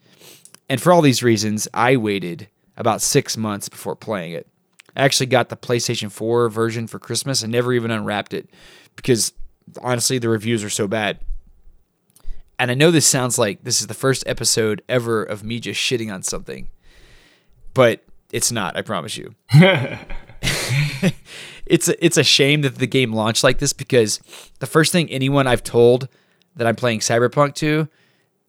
And 0.70 0.82
for 0.82 0.92
all 0.92 1.02
these 1.02 1.24
reasons, 1.24 1.68
I 1.74 1.96
waited 1.98 2.50
about 2.76 3.02
six 3.02 3.38
months 3.38 3.70
before 3.70 3.96
playing 3.96 4.34
it. 4.34 4.48
I 4.96 5.04
actually 5.04 5.28
got 5.28 5.50
the 5.50 5.58
PlayStation 5.58 6.12
4 6.12 6.50
version 6.50 6.88
for 6.88 7.00
Christmas 7.00 7.44
and 7.44 7.52
never 7.52 7.74
even 7.74 7.92
unwrapped 7.92 8.34
it 8.34 8.50
because 8.96 9.34
honestly, 9.82 10.18
the 10.18 10.30
reviews 10.30 10.64
are 10.64 10.70
so 10.70 10.88
bad. 10.88 11.20
And 12.60 12.72
I 12.72 12.74
know 12.74 12.92
this 12.92 13.06
sounds 13.06 13.38
like 13.38 13.64
this 13.64 13.82
is 13.82 13.88
the 13.88 13.94
first 13.94 14.24
episode 14.26 14.82
ever 14.90 15.24
of 15.24 15.44
me 15.44 15.60
just 15.60 15.80
shitting 15.80 16.14
on 16.14 16.24
something, 16.24 16.70
but 17.74 18.04
it's 18.32 18.52
not. 18.52 18.76
I 18.76 18.82
promise 18.82 19.18
you. 19.18 19.36
it's 21.66 21.88
a, 21.88 22.06
it's 22.06 22.18
a 22.18 22.24
shame 22.24 22.62
that 22.62 22.76
the 22.76 22.88
game 22.88 23.14
launched 23.14 23.44
like 23.44 23.60
this 23.60 23.74
because 23.74 24.20
the 24.60 24.66
first 24.66 24.92
thing 24.92 25.10
anyone 25.10 25.48
I've 25.48 25.64
told 25.64 26.08
that 26.56 26.68
I'm 26.68 26.76
playing 26.76 27.00
Cyberpunk 27.00 27.56
to, 27.56 27.88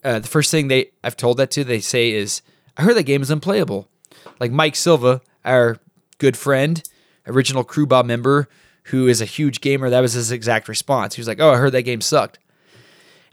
uh, 0.05 0.21
the 0.21 0.29
first 0.29 0.51
thing 0.51 0.69
they 0.69 0.91
I've 1.05 1.17
told 1.17 1.37
that 1.39 1.51
to, 1.53 1.65
they 1.65 1.81
say 1.81 2.13
is, 2.13 2.43
"I 2.77 2.83
heard 2.83 2.97
that 2.97 3.05
game 3.05 3.23
is 3.23 3.31
unplayable." 3.31 3.89
Like 4.41 4.53
Mike 4.53 4.77
Silva, 4.77 5.21
our 5.45 5.79
good 6.19 6.37
friend, 6.37 6.83
original 7.27 7.65
Crew 7.65 7.87
Bob 7.87 8.07
member, 8.07 8.49
who 8.85 9.07
is 9.07 9.21
a 9.21 9.27
huge 9.27 9.61
gamer, 9.61 9.91
that 9.91 10.01
was 10.01 10.15
his 10.15 10.31
exact 10.31 10.69
response. 10.69 11.17
He 11.17 11.21
was 11.21 11.29
like, 11.29 11.41
"Oh, 11.41 11.53
I 11.53 11.57
heard 11.57 11.73
that 11.73 11.83
game 11.83 12.01
sucked." 12.01 12.39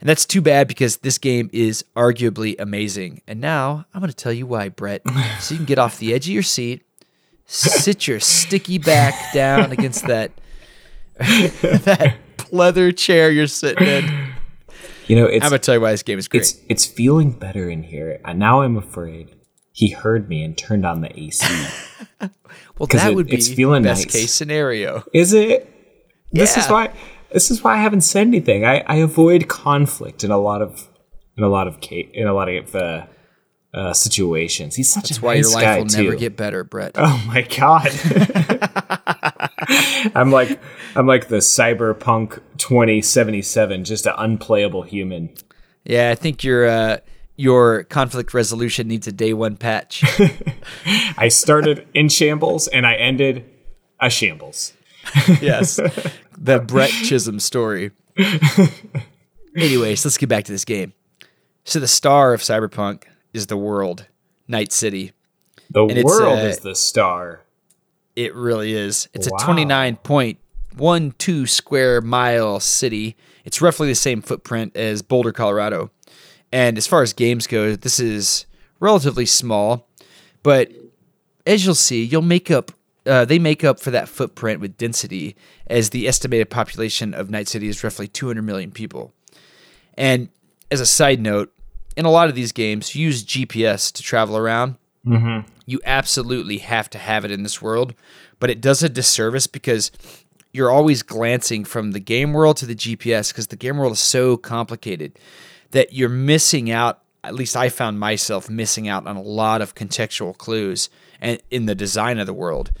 And 0.00 0.08
that's 0.08 0.26
too 0.26 0.40
bad 0.42 0.68
because 0.68 0.98
this 0.98 1.16
game 1.18 1.48
is 1.52 1.84
arguably 1.96 2.54
amazing. 2.58 3.22
And 3.26 3.40
now 3.40 3.86
I'm 3.94 4.00
going 4.00 4.10
to 4.10 4.16
tell 4.16 4.32
you 4.32 4.46
why, 4.46 4.68
Brett. 4.68 5.02
So 5.40 5.54
you 5.54 5.58
can 5.58 5.64
get 5.66 5.78
off 5.78 5.98
the 5.98 6.12
edge 6.14 6.26
of 6.26 6.32
your 6.34 6.42
seat, 6.42 6.82
sit 7.46 8.06
your 8.06 8.20
sticky 8.20 8.78
back 8.78 9.14
down 9.32 9.72
against 9.72 10.06
that 10.06 10.32
that 11.18 12.16
leather 12.52 12.92
chair 12.92 13.30
you're 13.30 13.46
sitting 13.46 13.86
in. 13.86 14.32
you 15.06 15.16
know, 15.16 15.26
it's 15.26 15.44
I'm 15.44 15.50
going 15.50 15.60
to 15.60 15.64
tell 15.64 15.74
you 15.76 15.80
why 15.80 15.92
this 15.92 16.02
game 16.02 16.18
is 16.18 16.28
great. 16.28 16.42
it's 16.42 16.56
it's 16.68 16.84
feeling 16.86 17.30
better 17.32 17.68
in 17.70 17.82
here. 17.82 18.20
And 18.24 18.38
now 18.38 18.62
I'm 18.62 18.76
afraid 18.76 19.34
he 19.72 19.90
heard 19.90 20.28
me 20.28 20.42
and 20.44 20.56
turned 20.56 20.84
on 20.86 21.00
the 21.00 21.18
AC. 21.18 21.46
well, 22.78 22.86
that 22.90 23.10
it- 23.10 23.14
would 23.14 23.26
be 23.26 23.36
it's 23.36 23.48
feeling 23.52 23.82
best 23.82 24.06
nice. 24.06 24.12
case 24.14 24.32
scenario. 24.32 25.04
Is 25.14 25.32
it? 25.32 25.72
This 26.32 26.56
is 26.56 26.66
why. 26.66 26.92
This 27.36 27.50
is 27.50 27.62
why 27.62 27.74
I 27.74 27.82
haven't 27.82 28.00
said 28.00 28.26
anything. 28.26 28.64
I, 28.64 28.82
I 28.86 28.94
avoid 28.96 29.46
conflict 29.46 30.24
in 30.24 30.30
a 30.30 30.38
lot 30.38 30.62
of 30.62 30.88
in 31.36 31.44
a 31.44 31.48
lot 31.48 31.68
of 31.68 31.76
in 31.90 32.26
a 32.26 32.32
lot 32.32 32.48
of 32.48 32.74
uh, 32.74 33.04
uh, 33.74 33.92
situations. 33.92 34.74
He's 34.74 34.90
such 34.90 35.10
That's 35.10 35.18
a 35.18 35.20
why 35.20 35.34
nice 35.34 35.52
your 35.52 35.60
guy 35.60 35.74
life 35.74 35.82
will 35.82 35.90
too. 35.90 36.04
never 36.04 36.16
get 36.16 36.34
better, 36.34 36.64
Brett. 36.64 36.92
Oh 36.94 37.22
my 37.26 37.42
god. 37.42 37.90
I'm 40.16 40.30
like 40.30 40.58
I'm 40.94 41.06
like 41.06 41.28
the 41.28 41.40
cyberpunk 41.40 42.40
2077, 42.56 43.84
just 43.84 44.06
an 44.06 44.14
unplayable 44.16 44.84
human. 44.84 45.28
Yeah, 45.84 46.08
I 46.08 46.14
think 46.14 46.42
your 46.42 46.66
uh, 46.66 46.98
your 47.36 47.84
conflict 47.84 48.32
resolution 48.32 48.88
needs 48.88 49.06
a 49.08 49.12
day 49.12 49.34
one 49.34 49.58
patch. 49.58 50.02
I 51.18 51.28
started 51.28 51.86
in 51.92 52.08
shambles 52.08 52.66
and 52.66 52.86
I 52.86 52.94
ended 52.94 53.44
a 54.00 54.08
shambles. 54.08 54.72
yes. 55.42 55.78
the 56.38 56.58
Brett 56.58 56.90
Chisholm 56.90 57.40
story. 57.40 57.92
Anyways, 59.56 60.04
let's 60.04 60.18
get 60.18 60.28
back 60.28 60.44
to 60.44 60.52
this 60.52 60.64
game. 60.64 60.92
So 61.64 61.80
the 61.80 61.88
star 61.88 62.34
of 62.34 62.40
Cyberpunk 62.42 63.04
is 63.32 63.46
the 63.46 63.56
world, 63.56 64.06
Night 64.46 64.72
City. 64.72 65.12
The 65.70 65.84
And 65.86 66.04
world 66.04 66.38
is 66.40 66.58
the 66.58 66.74
star. 66.74 67.40
It 68.14 68.34
really 68.34 68.74
is. 68.74 69.08
It's 69.14 69.28
Wow. 69.30 69.38
a 69.38 69.44
29.12 69.44 71.48
square 71.48 72.00
mile 72.00 72.60
city. 72.60 73.16
It's 73.44 73.60
roughly 73.60 73.88
the 73.88 73.94
same 73.94 74.22
footprint 74.22 74.76
as 74.76 75.02
Boulder, 75.02 75.32
Colorado. 75.32 75.90
And 76.52 76.78
as 76.78 76.86
far 76.86 77.02
as 77.02 77.12
games 77.12 77.46
go, 77.46 77.74
this 77.76 77.98
is 77.98 78.46
relatively 78.78 79.26
small, 79.26 79.88
but 80.42 80.70
as 81.46 81.64
you'll 81.64 81.74
see, 81.74 82.04
you'll 82.04 82.22
make 82.22 82.50
up. 82.50 82.72
Uh, 83.06 83.24
they 83.24 83.38
make 83.38 83.62
up 83.62 83.78
for 83.78 83.90
that 83.92 84.08
footprint 84.08 84.60
with 84.60 84.76
density, 84.76 85.36
as 85.68 85.90
the 85.90 86.08
estimated 86.08 86.50
population 86.50 87.14
of 87.14 87.30
Night 87.30 87.48
City 87.48 87.68
is 87.68 87.84
roughly 87.84 88.08
200 88.08 88.42
million 88.42 88.70
people. 88.70 89.12
And 89.94 90.28
as 90.70 90.80
a 90.80 90.86
side 90.86 91.20
note, 91.20 91.52
in 91.96 92.04
a 92.04 92.10
lot 92.10 92.28
of 92.28 92.34
these 92.34 92.52
games, 92.52 92.94
you 92.94 93.06
use 93.06 93.24
GPS 93.24 93.92
to 93.92 94.02
travel 94.02 94.36
around. 94.36 94.76
You 95.66 95.80
absolutely 95.84 96.58
have 96.58 96.90
to 96.90 96.98
have 96.98 97.24
it 97.24 97.30
in 97.30 97.42
this 97.42 97.62
world, 97.62 97.94
but 98.40 98.50
it 98.50 98.60
does 98.60 98.82
a 98.82 98.88
disservice 98.88 99.46
because 99.46 99.90
you're 100.52 100.70
always 100.70 101.02
glancing 101.02 101.64
from 101.64 101.92
the 101.92 102.00
game 102.00 102.32
world 102.32 102.56
to 102.58 102.66
the 102.66 102.74
GPS 102.74 103.32
because 103.32 103.48
the 103.48 103.56
game 103.56 103.76
world 103.76 103.92
is 103.92 104.00
so 104.00 104.36
complicated 104.36 105.18
that 105.70 105.92
you're 105.92 106.08
missing 106.08 106.70
out. 106.70 107.02
At 107.22 107.34
least 107.34 107.56
I 107.56 107.68
found 107.68 107.98
myself 107.98 108.48
missing 108.48 108.88
out 108.88 109.06
on 109.06 109.16
a 109.16 109.22
lot 109.22 109.60
of 109.60 109.74
contextual 109.74 110.36
clues 110.36 110.88
and 111.20 111.40
in 111.50 111.66
the 111.66 111.74
design 111.74 112.18
of 112.18 112.26
the 112.26 112.34
world. 112.34 112.72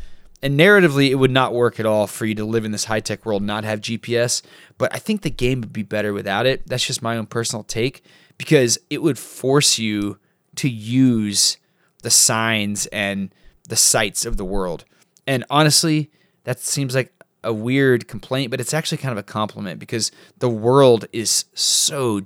And 0.42 0.58
narratively, 0.58 1.10
it 1.10 1.14
would 1.14 1.30
not 1.30 1.54
work 1.54 1.80
at 1.80 1.86
all 1.86 2.06
for 2.06 2.26
you 2.26 2.34
to 2.34 2.44
live 2.44 2.64
in 2.64 2.70
this 2.70 2.84
high 2.84 3.00
tech 3.00 3.24
world 3.24 3.42
not 3.42 3.64
have 3.64 3.80
GPS. 3.80 4.42
But 4.78 4.94
I 4.94 4.98
think 4.98 5.22
the 5.22 5.30
game 5.30 5.60
would 5.62 5.72
be 5.72 5.82
better 5.82 6.12
without 6.12 6.46
it. 6.46 6.66
That's 6.66 6.86
just 6.86 7.02
my 7.02 7.16
own 7.16 7.26
personal 7.26 7.64
take 7.64 8.02
because 8.38 8.78
it 8.90 9.02
would 9.02 9.18
force 9.18 9.78
you 9.78 10.18
to 10.56 10.68
use 10.68 11.56
the 12.02 12.10
signs 12.10 12.86
and 12.86 13.34
the 13.68 13.76
sights 13.76 14.26
of 14.26 14.36
the 14.36 14.44
world. 14.44 14.84
And 15.26 15.44
honestly, 15.50 16.10
that 16.44 16.60
seems 16.60 16.94
like 16.94 17.12
a 17.42 17.52
weird 17.52 18.08
complaint, 18.08 18.50
but 18.50 18.60
it's 18.60 18.74
actually 18.74 18.98
kind 18.98 19.12
of 19.12 19.18
a 19.18 19.22
compliment 19.22 19.80
because 19.80 20.10
the 20.38 20.48
world 20.48 21.06
is 21.12 21.46
so 21.54 22.22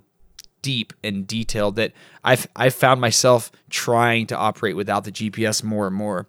deep 0.63 0.93
and 1.03 1.27
detailed 1.27 1.77
that 1.77 1.93
I've 2.25 2.47
I've 2.55 2.75
found 2.75 3.01
myself 3.01 3.51
trying 3.71 4.27
to 4.29 4.37
operate 4.37 4.77
without 4.77 5.05
the 5.05 5.13
GPS 5.13 5.63
more 5.63 5.87
and 5.87 5.97
more. 5.97 6.27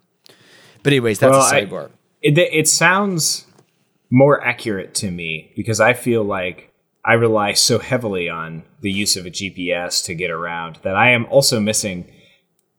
But 0.82 0.92
anyways, 0.92 1.18
that's 1.18 1.30
Well, 1.30 1.40
a 1.40 1.44
I- 1.48 1.64
sidebar. 1.64 1.90
It, 2.22 2.38
it 2.38 2.68
sounds 2.68 3.46
more 4.10 4.44
accurate 4.44 4.94
to 4.94 5.10
me 5.10 5.52
because 5.56 5.80
I 5.80 5.92
feel 5.92 6.22
like 6.22 6.72
I 7.04 7.14
rely 7.14 7.54
so 7.54 7.80
heavily 7.80 8.28
on 8.28 8.62
the 8.80 8.92
use 8.92 9.16
of 9.16 9.26
a 9.26 9.30
GPS 9.30 10.04
to 10.04 10.14
get 10.14 10.30
around 10.30 10.78
that 10.82 10.94
I 10.94 11.10
am 11.10 11.26
also 11.26 11.58
missing 11.58 12.08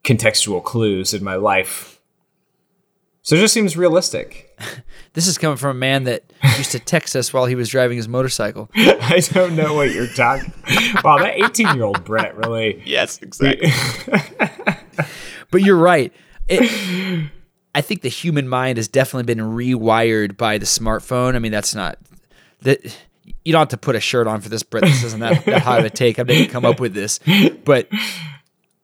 contextual 0.05 0.63
clues 0.63 1.13
in 1.13 1.23
my 1.23 1.35
life. 1.35 1.99
So 3.21 3.35
it 3.35 3.39
just 3.39 3.53
seems 3.53 3.75
realistic. 3.77 4.49
This 5.13 5.27
is 5.27 5.37
coming 5.37 5.57
from 5.57 5.69
a 5.69 5.79
man 5.79 6.05
that 6.05 6.23
used 6.57 6.71
to 6.71 6.79
text 6.79 7.15
us 7.15 7.31
while 7.31 7.45
he 7.45 7.53
was 7.53 7.69
driving 7.69 7.97
his 7.97 8.07
motorcycle. 8.07 8.71
I 8.75 9.21
don't 9.31 9.55
know 9.55 9.75
what 9.75 9.91
you're 9.93 10.07
talking. 10.07 10.51
Wow, 11.03 11.19
that 11.19 11.35
18 11.35 11.75
year 11.75 11.83
old 11.83 12.03
Brett 12.03 12.35
really. 12.35 12.81
Yes, 12.83 13.19
exactly. 13.21 13.69
but 15.51 15.61
you're 15.61 15.77
right. 15.77 16.11
It, 16.47 17.29
I 17.75 17.81
think 17.81 18.01
the 18.01 18.09
human 18.09 18.47
mind 18.47 18.77
has 18.77 18.87
definitely 18.87 19.33
been 19.33 19.43
rewired 19.43 20.37
by 20.37 20.57
the 20.57 20.65
smartphone. 20.65 21.35
I 21.35 21.39
mean, 21.39 21.51
that's 21.51 21.73
not 21.73 21.97
that 22.61 22.79
you 23.43 23.51
don't 23.51 23.59
have 23.59 23.69
to 23.69 23.77
put 23.77 23.95
a 23.95 23.99
shirt 23.99 24.27
on 24.27 24.41
for 24.41 24.49
this, 24.49 24.63
Brett. 24.63 24.83
This 24.83 25.03
isn't 25.03 25.19
that, 25.19 25.45
that 25.45 25.61
hot 25.63 25.79
of 25.79 25.85
a 25.85 25.89
take. 25.89 26.19
I 26.19 26.23
didn't 26.23 26.51
come 26.51 26.65
up 26.65 26.79
with 26.79 26.93
this, 26.93 27.19
but 27.63 27.87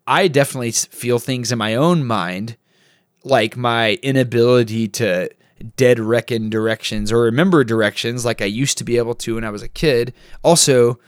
I 0.08 0.28
definitely 0.28 0.72
feel 0.72 1.20
things 1.20 1.52
in 1.52 1.58
my 1.58 1.76
own 1.76 2.06
mind, 2.06 2.58
like 3.24 3.56
my 3.56 4.00
inability 4.02 4.88
to 4.90 5.30
dead 5.76 6.00
reckon 6.00 6.50
directions 6.50 7.12
or 7.12 7.22
remember 7.22 7.64
directions 7.64 8.24
like 8.24 8.42
I 8.42 8.46
used 8.46 8.78
to 8.78 8.84
be 8.84 8.98
able 8.98 9.14
to 9.16 9.36
when 9.36 9.44
I 9.44 9.50
was 9.50 9.62
a 9.62 9.68
kid. 9.68 10.14
Also, 10.42 11.00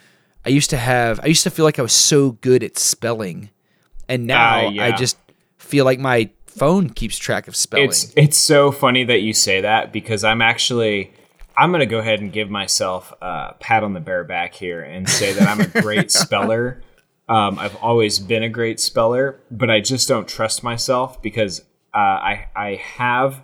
I 0.45 0.49
used 0.49 0.69
to 0.71 0.77
have 0.77 1.19
I 1.23 1.27
used 1.27 1.43
to 1.43 1.49
feel 1.49 1.65
like 1.65 1.79
I 1.79 1.81
was 1.81 1.93
so 1.93 2.31
good 2.31 2.63
at 2.63 2.77
spelling. 2.77 3.49
And 4.09 4.27
now 4.27 4.65
Ah, 4.65 4.69
yeah. 4.69 4.85
I 4.85 4.91
just 4.91 5.17
feel 5.57 5.85
like 5.85 5.99
my 5.99 6.29
phone 6.51 6.89
keeps 6.89 7.17
track 7.17 7.47
of 7.47 7.55
spelling. 7.55 7.89
It's 7.89 8.13
it's 8.15 8.37
so 8.37 8.71
funny 8.71 9.03
that 9.05 9.21
you 9.21 9.33
say 9.33 9.61
that 9.61 9.91
because 9.91 10.23
I'm 10.23 10.41
actually 10.41 11.11
I'm 11.57 11.71
gonna 11.71 11.85
go 11.85 11.99
ahead 11.99 12.19
and 12.19 12.31
give 12.31 12.49
myself 12.49 13.13
a 13.21 13.55
pat 13.59 13.83
on 13.83 13.93
the 13.93 13.99
bare 13.99 14.23
back 14.23 14.53
here 14.53 14.81
and 14.81 15.07
say 15.07 15.33
that 15.33 15.47
I'm 15.47 15.61
a 15.61 15.81
great 15.81 16.11
speller. 16.23 16.81
Um, 17.29 17.59
I've 17.59 17.75
always 17.77 18.19
been 18.19 18.43
a 18.43 18.49
great 18.49 18.79
speller, 18.79 19.39
but 19.49 19.69
I 19.69 19.79
just 19.79 20.07
don't 20.07 20.27
trust 20.27 20.63
myself 20.63 21.21
because 21.21 21.61
uh, 21.93 21.97
I 21.97 22.47
I 22.55 22.75
have 22.75 23.43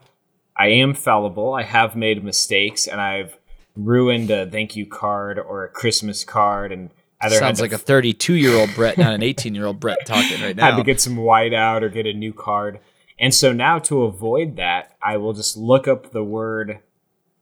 I 0.55 0.67
am 0.67 0.93
fallible. 0.93 1.53
I 1.53 1.63
have 1.63 1.95
made 1.95 2.23
mistakes 2.23 2.87
and 2.87 2.99
I've 2.99 3.37
ruined 3.75 4.31
a 4.31 4.45
thank 4.49 4.75
you 4.75 4.85
card 4.85 5.37
or 5.37 5.63
a 5.63 5.69
Christmas 5.69 6.23
card 6.23 6.71
and 6.71 6.89
either 7.21 7.35
Sounds 7.35 7.61
like 7.61 7.71
a 7.71 7.77
32 7.77 8.33
year 8.33 8.55
old 8.55 8.73
Brett, 8.75 8.97
not 8.97 9.13
an 9.13 9.23
18 9.23 9.55
year 9.55 9.65
old 9.65 9.79
Brett 9.79 9.99
talking 10.05 10.41
right 10.41 10.55
now. 10.55 10.71
had 10.71 10.77
to 10.77 10.83
get 10.83 10.99
some 10.99 11.17
white 11.17 11.53
out 11.53 11.83
or 11.83 11.89
get 11.89 12.05
a 12.05 12.13
new 12.13 12.33
card. 12.33 12.79
And 13.19 13.33
so 13.33 13.51
now 13.51 13.79
to 13.79 14.03
avoid 14.03 14.57
that, 14.57 14.95
I 15.01 15.17
will 15.17 15.33
just 15.33 15.57
look 15.57 15.87
up 15.87 16.11
the 16.11 16.23
word. 16.23 16.79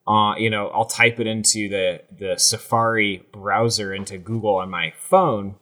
Uh, 0.08 0.36
you 0.38 0.50
know, 0.50 0.68
I'll 0.68 0.86
type 0.86 1.20
it 1.20 1.28
into 1.28 1.68
the 1.68 2.02
the 2.18 2.38
Safari 2.38 3.24
browser 3.32 3.94
into 3.94 4.18
Google 4.18 4.56
on 4.56 4.70
my 4.70 4.94
phone, 4.98 5.56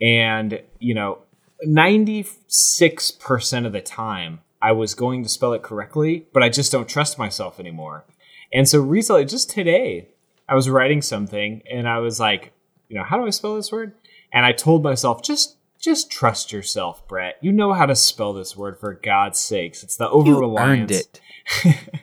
and 0.00 0.60
you 0.78 0.94
know, 0.94 1.18
ninety 1.62 2.26
six 2.48 3.10
percent 3.10 3.66
of 3.66 3.72
the 3.72 3.80
time 3.80 4.40
I 4.60 4.72
was 4.72 4.94
going 4.94 5.22
to 5.22 5.28
spell 5.28 5.52
it 5.52 5.62
correctly, 5.62 6.26
but 6.32 6.42
I 6.42 6.48
just 6.48 6.72
don't 6.72 6.88
trust 6.88 7.18
myself 7.18 7.58
anymore. 7.58 8.04
And 8.52 8.68
so 8.68 8.80
recently, 8.80 9.24
just 9.24 9.50
today, 9.50 10.08
I 10.48 10.54
was 10.54 10.68
writing 10.68 11.00
something 11.00 11.62
and 11.70 11.88
I 11.88 11.98
was 11.98 12.20
like, 12.20 12.52
you 12.88 12.96
know, 12.96 13.04
how 13.04 13.16
do 13.16 13.26
I 13.26 13.30
spell 13.30 13.54
this 13.54 13.72
word? 13.72 13.94
And 14.32 14.44
I 14.44 14.52
told 14.52 14.82
myself, 14.82 15.22
just 15.22 15.56
just 15.80 16.10
trust 16.10 16.52
yourself, 16.52 17.06
Brett. 17.08 17.36
You 17.40 17.52
know 17.52 17.72
how 17.72 17.86
to 17.86 17.96
spell 17.96 18.32
this 18.32 18.56
word 18.56 18.78
for 18.78 18.94
God's 18.94 19.38
sakes. 19.38 19.82
It's 19.82 19.96
the 19.96 20.08
over 20.08 20.30
you 20.30 20.40
reliance. 20.40 20.80
earned 20.80 20.90
it. 20.92 21.20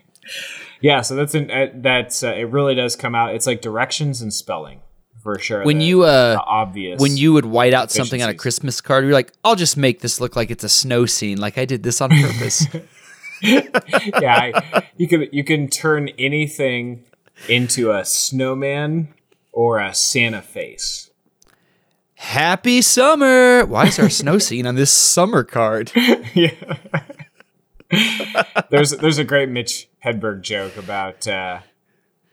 Yeah, 0.82 1.02
so 1.02 1.16
that's 1.16 1.34
an 1.34 1.50
uh, 1.50 1.68
that's 1.74 2.24
uh, 2.24 2.34
it. 2.34 2.50
Really 2.52 2.76
does 2.76 2.96
come 2.96 3.16
out. 3.16 3.34
It's 3.34 3.48
like 3.48 3.62
directions 3.62 4.22
and 4.22 4.32
spelling 4.34 4.82
for 5.24 5.40
sure. 5.40 5.64
When 5.64 5.80
the- 5.80 5.86
you 5.86 6.04
uh 6.04 6.34
the 6.34 6.44
obvious 6.44 7.02
when 7.02 7.18
you 7.18 7.34
would 7.34 7.46
white 7.46 7.74
out 7.74 7.92
something 7.92 8.22
on 8.22 8.30
a. 8.30 8.34
Christmas 8.34 8.80
card, 8.82 9.04
you're 9.04 9.14
like, 9.14 9.34
I'll 9.44 9.56
just 9.56 9.78
make 9.78 10.02
this 10.02 10.22
look 10.22 10.36
like 10.36 10.52
it's 10.52 10.64
a 10.64 10.70
snow 10.70 11.06
scene, 11.06 11.40
like 11.40 11.58
I 11.58 11.66
did 11.66 11.84
this 11.84 12.00
on 12.02 12.10
purpose. 12.10 12.68
yeah, 13.42 13.64
I, 14.24 14.84
you 14.98 15.08
can 15.08 15.28
you 15.32 15.44
can 15.44 15.68
turn 15.68 16.10
anything 16.20 17.04
into 17.50 17.92
a 17.92 18.06
snowman 18.06 19.14
or 19.52 19.80
a 19.80 19.94
Santa 19.94 20.42
face. 20.42 21.10
Happy 22.18 22.82
summer! 22.82 23.64
Why 23.66 23.86
is 23.86 23.98
there 23.98 24.08
a 24.08 24.12
snow 24.12 24.40
scene 24.40 24.66
on 24.66 24.74
this 24.74 24.92
summer 24.92 25.44
card? 25.44 25.92
yeah. 26.34 26.50
There's 28.72 28.90
there's 28.92 29.20
a 29.20 29.24
great 29.24 29.50
Mitch 29.50 29.88
Hedberg 30.04 30.42
joke 30.42 30.78
about 30.78 31.28
uh, 31.28 31.60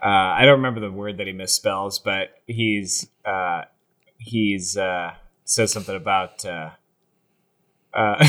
uh, 0.03 0.07
I 0.07 0.47
don't 0.47 0.57
remember 0.57 0.81
the 0.81 0.91
word 0.91 1.19
that 1.19 1.27
he 1.27 1.35
misspells, 1.35 2.03
but 2.03 2.31
he's 2.47 3.09
uh, 3.27 3.65
he's 4.17 4.77
uh, 4.79 5.15
says 5.45 5.73
something 5.73 5.95
about 5.95 6.47
uh, 6.47 6.71
uh, 7.93 8.27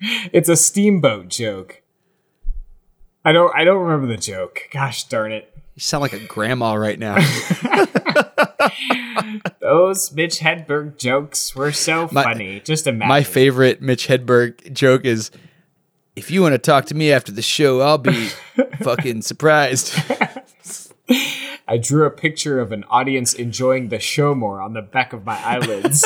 it's 0.32 0.48
a 0.48 0.56
steamboat 0.56 1.28
joke. 1.28 1.82
I 3.22 3.32
don't 3.32 3.54
I 3.54 3.64
don't 3.64 3.82
remember 3.82 4.06
the 4.06 4.20
joke. 4.20 4.62
Gosh 4.72 5.04
darn 5.04 5.30
it. 5.32 5.54
You 5.80 5.84
sound 5.84 6.02
like 6.02 6.12
a 6.12 6.18
grandma 6.26 6.74
right 6.74 6.98
now. 6.98 7.14
Those 9.62 10.12
Mitch 10.12 10.40
Hedberg 10.40 10.98
jokes 10.98 11.56
were 11.56 11.72
so 11.72 12.06
My- 12.12 12.22
funny. 12.22 12.60
Just 12.60 12.86
imagine. 12.86 13.08
My 13.08 13.22
favorite 13.22 13.80
Mitch 13.80 14.06
Hedberg 14.06 14.74
joke 14.74 15.06
is 15.06 15.30
if 16.16 16.30
you 16.30 16.42
want 16.42 16.52
to 16.52 16.58
talk 16.58 16.84
to 16.86 16.94
me 16.94 17.10
after 17.10 17.32
the 17.32 17.40
show, 17.40 17.80
I'll 17.80 17.96
be 17.96 18.28
fucking 18.82 19.22
surprised. 19.22 19.94
I 21.66 21.78
drew 21.78 22.04
a 22.04 22.10
picture 22.10 22.60
of 22.60 22.72
an 22.72 22.84
audience 22.90 23.32
enjoying 23.32 23.88
the 23.88 24.00
show 24.00 24.34
more 24.34 24.60
on 24.60 24.74
the 24.74 24.82
back 24.82 25.14
of 25.14 25.24
my 25.24 25.40
eyelids. 25.42 26.04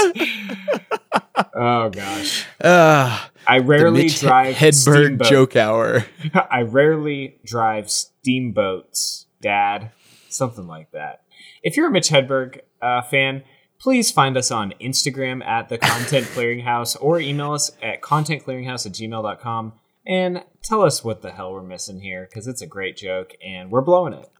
oh 1.52 1.90
gosh. 1.90 2.46
Ah, 2.62 3.28
I 3.44 3.58
rarely 3.58 4.08
drive 4.08 4.54
Hedberg 4.54 4.72
steamboat- 5.16 5.28
joke 5.28 5.56
hour. 5.56 6.04
I 6.48 6.62
rarely 6.62 7.38
drive 7.44 7.90
steamboats, 7.90 9.23
Dad. 9.44 9.90
Something 10.30 10.66
like 10.66 10.90
that. 10.92 11.22
If 11.62 11.76
you're 11.76 11.88
a 11.88 11.90
Mitch 11.90 12.08
Hedberg 12.08 12.60
uh, 12.80 13.02
fan, 13.02 13.44
please 13.78 14.10
find 14.10 14.36
us 14.38 14.50
on 14.50 14.72
Instagram 14.80 15.44
at 15.44 15.68
the 15.68 15.76
Content 15.76 16.26
Clearinghouse 16.28 16.96
or 16.98 17.20
email 17.20 17.52
us 17.52 17.70
at 17.82 18.00
contentclearinghouse 18.00 18.86
at 18.86 18.92
gmail.com 18.92 19.74
and 20.06 20.42
tell 20.62 20.82
us 20.82 21.04
what 21.04 21.20
the 21.20 21.30
hell 21.30 21.52
we're 21.52 21.62
missing 21.62 22.00
here 22.00 22.26
because 22.28 22.48
it's 22.48 22.62
a 22.62 22.66
great 22.66 22.96
joke 22.96 23.34
and 23.44 23.70
we're 23.70 23.82
blowing 23.82 24.14
it. 24.14 24.30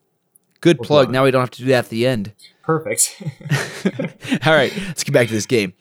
Good 0.63 0.81
plug. 0.81 1.11
Now 1.11 1.25
we 1.25 1.31
don't 1.31 1.43
have 1.43 1.51
to 1.51 1.63
do 1.63 1.69
that 1.69 1.85
at 1.85 1.91
the 1.91 2.07
end. 2.07 2.33
Perfect. 2.63 3.23
All 4.47 4.55
right, 4.55 4.75
let's 4.87 5.05
get 5.05 5.13
back 5.13 5.27
to 5.29 5.35
this 5.35 5.47
game. 5.47 5.75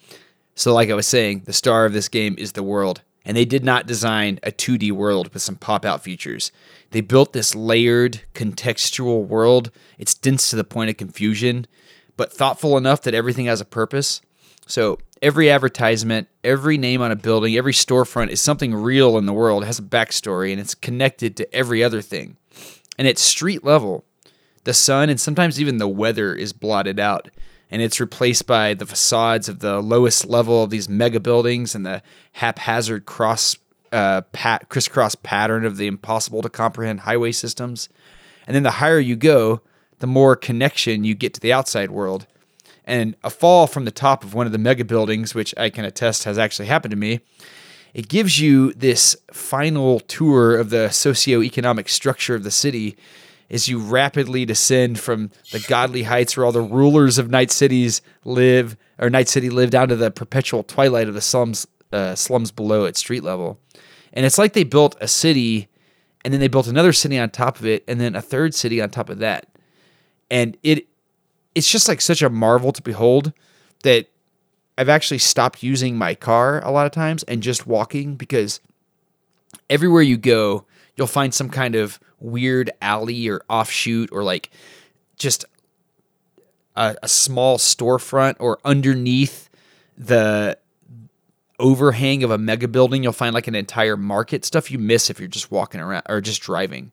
So, 0.56 0.74
like 0.74 0.90
I 0.90 0.94
was 0.94 1.08
saying, 1.08 1.44
the 1.46 1.54
star 1.54 1.86
of 1.86 1.94
this 1.94 2.10
game 2.10 2.36
is 2.38 2.52
the 2.52 2.64
world. 2.64 3.02
And 3.26 3.38
they 3.38 3.46
did 3.46 3.64
not 3.64 3.88
design 3.88 4.40
a 4.44 4.52
2D 4.52 4.92
world 4.92 5.34
with 5.34 5.42
some 5.42 5.56
pop 5.56 5.86
out 5.86 6.04
features. 6.04 6.52
They 6.92 7.02
built 7.02 7.34
this 7.34 7.56
layered, 7.56 8.22
contextual 8.34 9.26
world. 9.26 9.72
It's 9.98 10.14
dense 10.14 10.50
to 10.50 10.56
the 10.56 10.64
point 10.64 10.90
of 10.90 10.98
confusion, 10.98 11.66
but 12.18 12.34
thoughtful 12.34 12.78
enough 12.78 13.02
that 13.04 13.14
everything 13.14 13.46
has 13.46 13.62
a 13.62 13.66
purpose. 13.66 14.22
So, 14.68 15.00
every 15.22 15.50
advertisement, 15.50 16.28
every 16.44 16.78
name 16.78 17.02
on 17.02 17.12
a 17.12 17.16
building, 17.16 17.56
every 17.56 17.74
storefront 17.74 18.30
is 18.30 18.42
something 18.42 18.74
real 18.74 19.18
in 19.18 19.26
the 19.26 19.34
world, 19.34 19.64
it 19.64 19.68
has 19.68 19.80
a 19.80 19.84
backstory, 19.84 20.52
and 20.52 20.60
it's 20.60 20.76
connected 20.76 21.36
to 21.38 21.56
every 21.56 21.84
other 21.84 22.02
thing. 22.02 22.38
And 22.98 23.08
at 23.08 23.18
street 23.18 23.64
level, 23.64 24.06
the 24.64 24.74
sun 24.74 25.10
and 25.10 25.20
sometimes 25.20 25.60
even 25.60 25.78
the 25.78 25.88
weather 25.88 26.36
is 26.36 26.54
blotted 26.54 27.00
out 27.00 27.30
and 27.74 27.82
it's 27.82 28.00
replaced 28.00 28.46
by 28.46 28.76
the 28.76 28.86
facades 28.86 29.50
of 29.50 29.58
the 29.58 29.82
lowest 29.82 30.28
level 30.28 30.64
of 30.64 30.70
these 30.70 30.88
mega 30.88 31.20
buildings 31.20 31.74
and 31.74 31.84
the 31.84 32.04
haphazard 32.34 33.08
cross 33.08 33.56
uh, 33.92 34.22
pat, 34.32 34.70
crisscross 34.70 35.16
pattern 35.16 35.66
of 35.66 35.78
the 35.78 35.88
impossible 35.88 36.44
to 36.44 36.50
comprehend 36.50 37.00
highway 37.00 37.32
systems. 37.32 37.90
And 38.46 38.56
then 38.56 38.62
the 38.62 38.70
higher 38.70 39.00
you 39.00 39.16
go, 39.16 39.62
the 39.98 40.06
more 40.06 40.36
connection 40.36 41.04
you 41.04 41.16
get 41.16 41.34
to 41.34 41.40
the 41.40 41.52
outside 41.52 41.90
world. 41.90 42.28
And 42.86 43.16
a 43.24 43.32
fall 43.32 43.66
from 43.66 43.86
the 43.86 43.92
top 43.92 44.24
of 44.24 44.36
one 44.36 44.46
of 44.46 44.52
the 44.52 44.60
mega 44.60 44.86
buildings, 44.86 45.34
which 45.34 45.52
I 45.58 45.72
can 45.72 45.84
attest 45.84 46.26
has 46.26 46.38
actually 46.38 46.68
happened 46.68 46.92
to 46.92 46.98
me, 46.98 47.22
it 47.96 48.08
gives 48.08 48.40
you 48.40 48.72
this 48.74 49.16
final 49.32 50.00
tour 50.02 50.60
of 50.60 50.70
the 50.70 50.90
socioeconomic 50.90 51.90
structure 51.90 52.36
of 52.36 52.44
the 52.44 52.52
city 52.52 52.96
as 53.54 53.68
you 53.68 53.78
rapidly 53.78 54.46
descend 54.46 55.00
from 55.00 55.30
the 55.52 55.60
godly 55.68 56.04
heights 56.04 56.36
where 56.36 56.46
all 56.46 56.52
the 56.52 56.60
rulers 56.60 57.20
of 57.20 57.30
night 57.30 57.52
cities 57.52 58.02
live 58.26 58.76
or 58.98 59.12
night 59.12 59.30
city 59.30 59.52
live 59.52 59.70
down 59.70 59.88
to 59.88 59.96
the 59.96 60.10
perpetual 60.10 60.64
twilight 60.64 61.08
of 61.08 61.14
the 61.14 61.22
slums 61.22 61.68
uh, 61.92 62.16
slums 62.16 62.52
below 62.52 62.88
at 62.88 62.98
street 62.98 63.24
level. 63.24 63.60
And 64.12 64.26
it's 64.26 64.40
like 64.40 64.54
they 64.54 64.64
built 64.64 64.96
a 65.00 65.08
city 65.08 65.68
and 66.26 66.34
then 66.34 66.42
they 66.42 66.48
built 66.48 66.66
another 66.66 66.92
city 66.92 67.20
on 67.20 67.30
top 67.30 67.60
of 67.60 67.68
it 67.68 67.84
and 67.88 68.02
then 68.02 68.16
a 68.16 68.22
third 68.22 68.56
city 68.56 68.82
on 68.82 68.90
top 68.90 69.10
of 69.10 69.20
that. 69.20 69.46
And 70.32 70.58
it 70.64 70.88
it's 71.54 71.72
just 71.72 71.88
like 71.88 72.02
such 72.02 72.24
a 72.24 72.32
marvel 72.32 72.72
to 72.72 72.82
behold 72.82 73.34
that 73.84 74.10
I've 74.80 74.90
actually 74.90 75.20
stopped 75.20 75.62
using 75.62 75.96
my 75.96 76.16
car 76.16 76.60
a 76.66 76.72
lot 76.72 76.88
of 76.88 76.92
times 76.92 77.22
and 77.24 77.44
just 77.44 77.68
walking 77.68 78.16
because 78.16 78.60
everywhere 79.70 80.02
you 80.02 80.18
go, 80.18 80.66
you'll 80.96 81.08
find 81.08 81.34
some 81.34 81.50
kind 81.50 81.76
of 81.76 82.00
weird 82.20 82.72
alley 82.82 83.28
or 83.28 83.42
offshoot 83.50 84.10
or 84.12 84.24
like 84.24 84.50
just 85.18 85.46
a, 86.76 86.96
a 87.04 87.08
small 87.08 87.58
storefront 87.58 88.36
or 88.40 88.60
underneath 88.64 89.50
the 89.98 90.58
overhang 91.60 92.24
of 92.24 92.32
a 92.32 92.38
mega 92.38 92.68
building, 92.68 93.04
you'll 93.04 93.14
find 93.14 93.34
like 93.34 93.48
an 93.48 93.56
entire 93.56 93.98
market 93.98 94.44
stuff 94.44 94.72
you 94.72 94.80
miss 94.80 95.10
if 95.10 95.20
you're 95.20 95.28
just 95.28 95.52
walking 95.52 95.80
around 95.80 96.04
or 96.10 96.22
just 96.22 96.42
driving. 96.42 96.92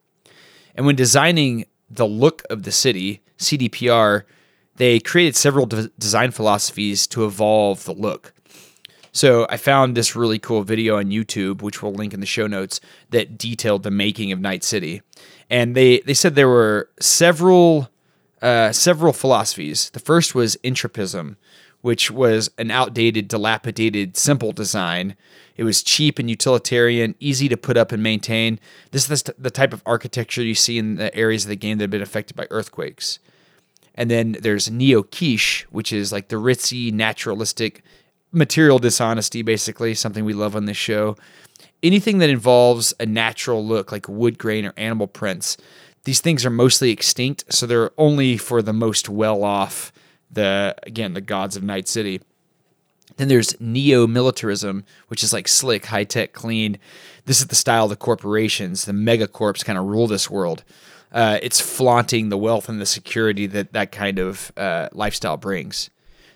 And 0.75 0.87
when 0.87 0.97
designing 0.97 1.67
the 1.89 2.07
look 2.07 2.43
of 2.51 2.63
the 2.63 2.73
city, 2.73 3.23
CDPR, 3.39 4.23
they 4.77 5.01
created 5.01 5.35
several 5.37 5.67
de- 5.67 5.89
design 5.99 6.31
philosophies 6.31 7.07
to 7.09 7.25
evolve 7.25 7.85
the 7.85 7.93
look. 7.93 8.33
So 9.13 9.47
I 9.49 9.57
found 9.57 9.97
this 9.97 10.15
really 10.15 10.39
cool 10.39 10.63
video 10.63 10.99
on 10.99 11.07
YouTube, 11.07 11.63
which 11.63 11.83
we'll 11.83 11.93
link 11.93 12.15
in 12.15 12.21
the 12.21 12.27
show 12.27 12.47
notes, 12.47 12.81
that 13.11 13.37
detailed 13.37 13.83
the 13.83 13.91
making 13.91 14.31
of 14.33 14.41
Night 14.41 14.63
City, 14.63 15.03
and 15.49 15.75
they 15.75 16.01
they 16.01 16.15
said 16.15 16.35
there 16.35 16.49
were 16.49 16.89
several 17.01 17.91
uh, 18.41 18.73
several 18.73 19.13
philosophies. 19.13 19.91
The 19.91 20.01
first 20.01 20.35
was 20.35 20.57
entropism, 20.63 21.37
which 21.83 22.11
was 22.11 22.51
an 22.59 22.71
outdated, 22.71 23.29
dilapidated, 23.29 24.17
simple 24.17 24.53
design. 24.53 25.17
It 25.57 25.65
was 25.65 25.83
cheap 25.83 26.19
and 26.19 26.31
utilitarian, 26.31 27.15
easy 27.21 27.49
to 27.49 27.57
put 27.57 27.77
up 27.77 27.93
and 27.93 28.03
maintain. 28.03 28.59
This 28.93 29.11
is 29.11 29.23
the 29.37 29.51
type 29.51 29.75
of 29.75 29.83
architecture 29.85 30.43
you 30.43 30.55
see 30.55 30.79
in 30.79 30.95
the 30.97 31.15
areas 31.15 31.45
of 31.45 31.51
the 31.51 31.57
game 31.57 31.79
that 31.79 31.85
have 31.85 31.91
been 31.91 32.01
affected 32.01 32.37
by 32.37 32.47
earthquakes. 32.51 33.19
And 33.95 34.11
then 34.11 34.39
there's 34.41 34.71
neo 34.71 35.03
kitsch, 35.03 35.63
which 35.65 35.93
is 35.93 36.13
like 36.13 36.29
the 36.29 36.37
ritzy, 36.37 36.93
naturalistic, 36.93 37.83
material 38.33 38.79
dishonesty, 38.79 39.43
basically, 39.43 39.95
something 39.95 40.25
we 40.25 40.33
love 40.33 40.57
on 40.57 40.67
this 40.67 40.77
show. 40.77 41.17
Anything 41.83 42.19
that 42.19 42.31
involves 42.31 42.93
a 43.01 43.07
natural 43.07 43.65
look, 43.65 43.91
like 43.91 44.09
wood 44.09 44.39
grain 44.39 44.67
or 44.67 44.75
animal 44.77 45.07
prints, 45.07 45.57
these 46.05 46.21
things 46.21 46.47
are 46.47 46.51
mostly 46.51 46.91
extinct, 46.91 47.53
so 47.53 47.67
they're 47.67 47.91
only 47.99 48.37
for 48.37 48.63
the 48.63 48.73
most 48.73 49.09
well 49.09 49.45
off, 49.45 49.93
the 50.31 50.75
again, 50.85 51.15
the 51.15 51.21
gods 51.21 51.57
of 51.57 51.63
Night 51.63 51.89
City. 51.89 52.21
Then 53.17 53.29
there's 53.29 53.61
neo 53.61 54.07
militarism, 54.07 54.85
which 55.09 55.23
is 55.23 55.33
like 55.33 55.47
slick, 55.47 55.87
high 55.87 56.05
tech, 56.05 56.33
clean. 56.33 56.79
This 57.27 57.41
is 57.41 57.49
the 57.49 57.55
style 57.55 57.85
of 57.85 57.91
the 57.91 57.97
corporations. 57.97 58.87
The 58.87 58.93
megacorps 58.93 59.65
kind 59.65 59.79
of 59.79 59.85
rule 59.85 60.07
this 60.07 60.31
world. 60.31 60.65
Uh, 61.13 61.39
it's 61.43 61.61
flaunting 61.61 62.29
the 62.29 62.39
wealth 62.39 62.69
and 62.69 62.81
the 62.81 62.87
security 62.87 63.47
that 63.49 63.73
that 63.73 63.93
kind 63.93 64.19
of 64.19 64.53
uh, 64.57 64.89
lifestyle 64.93 65.37
brings. 65.37 65.91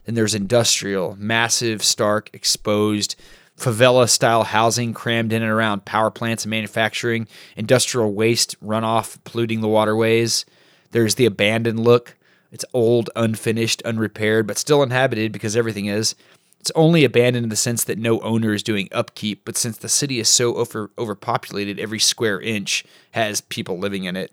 Then 0.04 0.14
there's 0.14 0.34
industrial, 0.34 1.16
massive, 1.18 1.82
stark, 1.82 2.30
exposed, 2.32 3.16
favela 3.58 4.08
style 4.08 4.44
housing 4.44 4.92
crammed 4.92 5.32
in 5.32 5.42
and 5.42 5.50
around 5.50 5.84
power 5.84 6.10
plants 6.10 6.44
and 6.44 6.50
manufacturing, 6.50 7.28
industrial 7.56 8.12
waste 8.12 8.60
runoff 8.62 9.22
polluting 9.24 9.60
the 9.60 9.68
waterways. 9.68 10.44
There's 10.90 11.14
the 11.14 11.26
abandoned 11.26 11.80
look. 11.80 12.16
It's 12.50 12.64
old, 12.72 13.10
unfinished, 13.16 13.82
unrepaired, 13.84 14.46
but 14.46 14.58
still 14.58 14.82
inhabited 14.82 15.32
because 15.32 15.56
everything 15.56 15.86
is. 15.86 16.14
It's 16.60 16.70
only 16.74 17.04
abandoned 17.04 17.44
in 17.44 17.50
the 17.50 17.56
sense 17.56 17.84
that 17.84 17.98
no 17.98 18.20
owner 18.20 18.54
is 18.54 18.62
doing 18.62 18.88
upkeep, 18.90 19.42
but 19.44 19.56
since 19.56 19.76
the 19.76 19.88
city 19.88 20.18
is 20.18 20.28
so 20.28 20.54
over 20.54 20.90
overpopulated, 20.96 21.78
every 21.78 21.98
square 21.98 22.40
inch 22.40 22.84
has 23.10 23.40
people 23.40 23.78
living 23.78 24.04
in 24.04 24.16
it. 24.16 24.32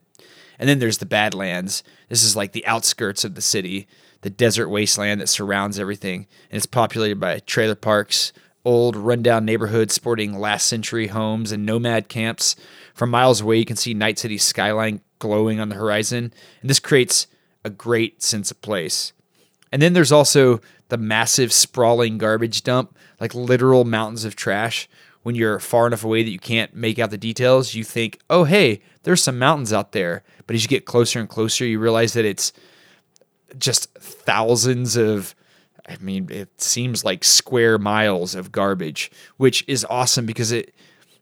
And 0.57 0.69
then 0.69 0.80
there's 0.80 0.99
the 0.99 1.05
Badlands. 1.05 1.84
This 2.07 2.24
is 2.24 2.36
like 2.36 2.51
the 2.51 2.65
outskirts 2.65 3.26
of 3.26 3.36
the 3.36 3.41
city, 3.41 3.88
the 4.22 4.30
desert 4.30 4.69
wasteland 4.69 5.19
that 5.22 5.28
surrounds 5.28 5.80
everything. 5.80 6.28
And 6.49 6.57
it's 6.57 6.65
populated 6.65 7.19
by 7.19 7.39
trailer 7.39 7.76
parks, 7.76 8.34
old, 8.63 8.95
rundown 8.95 9.45
neighborhoods 9.45 9.93
sporting 9.93 10.39
last 10.39 10.67
century 10.67 11.07
homes 11.07 11.51
and 11.51 11.65
nomad 11.65 12.07
camps. 12.07 12.55
From 12.93 13.09
miles 13.09 13.41
away, 13.41 13.57
you 13.57 13.65
can 13.65 13.76
see 13.76 13.93
Night 13.93 14.19
City's 14.19 14.43
skyline 14.43 15.01
glowing 15.19 15.59
on 15.59 15.69
the 15.69 15.76
horizon. 15.76 16.34
And 16.61 16.69
this 16.69 16.80
creates 16.80 17.28
a 17.63 17.69
great 17.69 18.22
sense 18.22 18.51
of 18.51 18.61
place. 18.61 19.13
And 19.72 19.82
then 19.82 19.93
there's 19.93 20.11
also 20.11 20.59
the 20.89 20.97
massive, 20.97 21.53
sprawling 21.53 22.17
garbage 22.17 22.63
dump, 22.63 22.95
like 23.19 23.34
literal 23.34 23.86
mountains 23.86 24.26
of 24.26 24.36
trash. 24.36 24.89
When 25.24 25.36
you're 25.36 25.59
far 25.59 25.88
enough 25.88 26.03
away 26.03 26.24
that 26.24 26.32
you 26.32 26.39
can't 26.39 26.76
make 26.76 26.97
out 26.99 27.11
the 27.11 27.17
details, 27.17 27.76
you 27.76 27.84
think, 27.84 28.19
oh, 28.30 28.43
hey, 28.43 28.82
there's 29.03 29.24
some 29.24 29.38
mountains 29.38 29.72
out 29.72 29.91
there. 29.91 30.24
But 30.47 30.55
as 30.55 30.63
you 30.63 30.67
get 30.67 30.86
closer 30.86 31.19
and 31.19 31.30
closer, 31.30 31.65
you 31.65 31.80
realize 31.80 32.13
that 32.13 32.26
it's 32.26 32.51
just 33.58 33.93
thousands 33.95 34.95
of 34.95 35.36
I 35.88 35.97
mean, 35.99 36.30
it 36.30 36.62
seems 36.62 37.04
like 37.04 37.24
square 37.24 37.78
miles 37.78 38.36
of 38.36 38.52
garbage, 38.52 39.12
which 39.38 39.66
is 39.68 39.86
awesome 39.89 40.26
because 40.26 40.52
it 40.52 40.74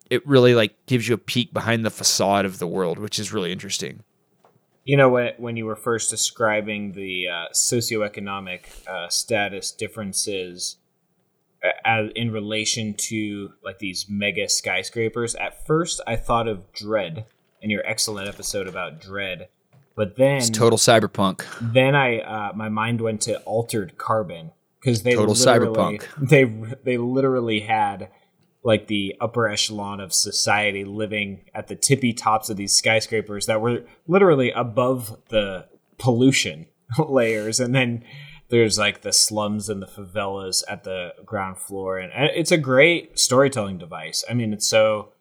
it 0.10 0.26
really 0.28 0.56
like 0.56 0.86
gives 0.86 1.08
you 1.08 1.16
a 1.16 1.20
peek 1.20 1.54
behind 1.54 1.86
the 1.86 1.92
facade 1.92 2.46
of 2.46 2.60
the 2.60 2.68
world, 2.68 3.00
which 3.00 3.20
is 3.20 3.32
really 3.32 3.52
interesting. 3.52 4.04
You 4.84 4.98
know, 4.98 5.10
when, 5.10 5.34
when 5.38 5.56
you 5.56 5.66
were 5.66 5.76
first 5.76 6.10
describing 6.10 6.94
the 6.94 7.28
uh, 7.28 7.46
socioeconomic 7.54 8.88
uh, 8.88 9.08
status 9.10 9.72
differences 9.72 10.78
uh, 11.64 11.70
as, 11.86 12.10
in 12.16 12.32
relation 12.32 12.96
to 12.96 13.54
like 13.64 13.78
these 13.78 14.08
mega 14.10 14.50
skyscrapers, 14.50 15.36
at 15.36 15.66
first 15.68 16.02
I 16.08 16.16
thought 16.16 16.48
of 16.48 16.72
Dredd 16.74 17.26
in 17.62 17.70
your 17.70 17.86
excellent 17.86 18.28
episode 18.28 18.68
about 18.68 19.00
Dredd 19.00 19.48
but 20.00 20.16
then 20.16 20.38
It's 20.38 20.50
total 20.50 20.78
cyberpunk. 20.78 21.44
then 21.60 21.94
I 21.94 22.20
uh, 22.20 22.54
my 22.56 22.70
mind 22.70 23.02
went 23.02 23.20
to 23.24 23.38
altered 23.42 23.98
carbon 23.98 24.52
because 24.80 25.04
they 25.04 25.14
Total 25.14 25.36
cyberpunk. 25.36 26.06
They 26.30 26.46
they 26.86 26.98
literally 26.98 27.60
had 27.60 28.10
like 28.64 28.88
the 28.88 29.18
upper 29.20 29.50
echelon 29.50 30.00
of 30.00 30.14
society 30.14 30.86
living 30.86 31.44
at 31.54 31.68
the 31.68 31.76
tippy 31.76 32.14
tops 32.14 32.50
of 32.50 32.56
these 32.56 32.72
skyscrapers 32.72 33.46
that 33.48 33.60
were 33.60 33.84
literally 34.08 34.52
above 34.52 35.18
the 35.28 35.68
pollution 35.98 36.68
layers, 36.98 37.60
and 37.60 37.76
then 37.76 38.06
there's 38.48 38.80
like 38.80 39.02
the 39.02 39.12
slums 39.12 39.68
and 39.68 39.82
the 39.82 39.86
favelas 39.86 40.64
at 40.70 40.86
the 40.86 41.14
ground 41.26 41.58
floor, 41.58 41.98
and 41.98 42.14
uh, 42.14 42.32
it's 42.34 42.54
a 42.54 42.58
great 42.58 43.20
storytelling 43.20 43.78
device. 43.78 44.24
I 44.30 44.34
mean, 44.34 44.54
it's 44.54 44.68
so 44.68 45.12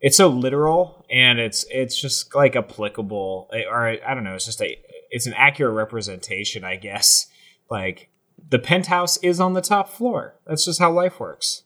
it's 0.00 0.16
so 0.16 0.28
literal 0.28 1.04
and 1.10 1.38
it's 1.38 1.64
it's 1.70 2.00
just 2.00 2.34
like 2.34 2.56
applicable. 2.56 3.48
Or 3.70 3.86
I 3.86 4.14
don't 4.14 4.24
know 4.24 4.34
it's 4.34 4.46
just 4.46 4.60
a 4.60 4.78
it's 5.10 5.26
an 5.26 5.34
accurate 5.34 5.74
representation 5.74 6.64
I 6.64 6.76
guess. 6.76 7.26
Like 7.70 8.08
the 8.48 8.58
penthouse 8.58 9.16
is 9.18 9.40
on 9.40 9.54
the 9.54 9.60
top 9.60 9.88
floor. 9.88 10.36
That's 10.46 10.64
just 10.64 10.78
how 10.78 10.92
life 10.92 11.18
works. 11.18 11.62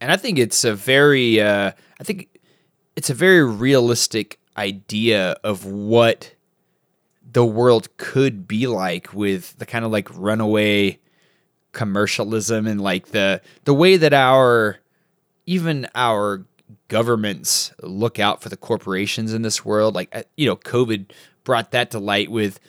And 0.00 0.12
I 0.12 0.16
think 0.16 0.38
it's 0.38 0.64
a 0.64 0.74
very 0.74 1.40
uh 1.40 1.72
I 2.00 2.04
think 2.04 2.28
it's 2.96 3.10
a 3.10 3.14
very 3.14 3.44
realistic 3.44 4.38
idea 4.56 5.36
of 5.44 5.64
what 5.64 6.34
the 7.30 7.44
world 7.44 7.96
could 7.96 8.48
be 8.48 8.66
like 8.66 9.12
with 9.12 9.56
the 9.58 9.66
kind 9.66 9.84
of 9.84 9.92
like 9.92 10.08
runaway 10.18 10.98
commercialism 11.72 12.66
and 12.66 12.80
like 12.80 13.08
the 13.08 13.40
the 13.64 13.74
way 13.74 13.96
that 13.96 14.12
our 14.12 14.78
even 15.46 15.86
our 15.94 16.44
governments 16.88 17.72
look 17.82 18.18
out 18.18 18.42
for 18.42 18.48
the 18.48 18.56
corporations 18.56 19.32
in 19.32 19.42
this 19.42 19.64
world. 19.64 19.94
Like 19.94 20.14
uh, 20.14 20.22
you 20.36 20.46
know 20.46 20.56
covid 20.56 21.10
brought 21.44 21.70
that 21.70 21.90
to 21.92 21.98
light 21.98 22.30
with 22.30 22.60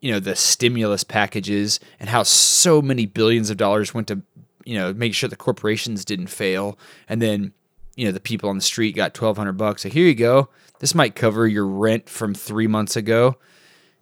you 0.00 0.12
know 0.12 0.20
the 0.20 0.36
stimulus 0.36 1.04
packages 1.04 1.80
and 1.98 2.08
how 2.08 2.22
so 2.22 2.82
many 2.82 3.06
billions 3.06 3.50
of 3.50 3.56
dollars 3.56 3.94
went 3.94 4.08
to 4.08 4.22
you 4.64 4.76
know 4.76 4.92
make 4.92 5.14
sure 5.14 5.28
the 5.28 5.36
corporations 5.36 6.04
didn't 6.04 6.28
fail. 6.28 6.78
And 7.08 7.20
then 7.22 7.52
you 7.94 8.06
know 8.06 8.12
the 8.12 8.20
people 8.20 8.48
on 8.50 8.56
the 8.56 8.62
street 8.62 8.94
got 8.94 9.16
1200 9.16 9.52
bucks. 9.54 9.82
So 9.82 9.88
here 9.88 10.06
you 10.06 10.14
go. 10.14 10.48
This 10.78 10.94
might 10.94 11.14
cover 11.14 11.46
your 11.46 11.66
rent 11.66 12.08
from 12.10 12.34
3 12.34 12.66
months 12.66 12.96
ago. 12.96 13.36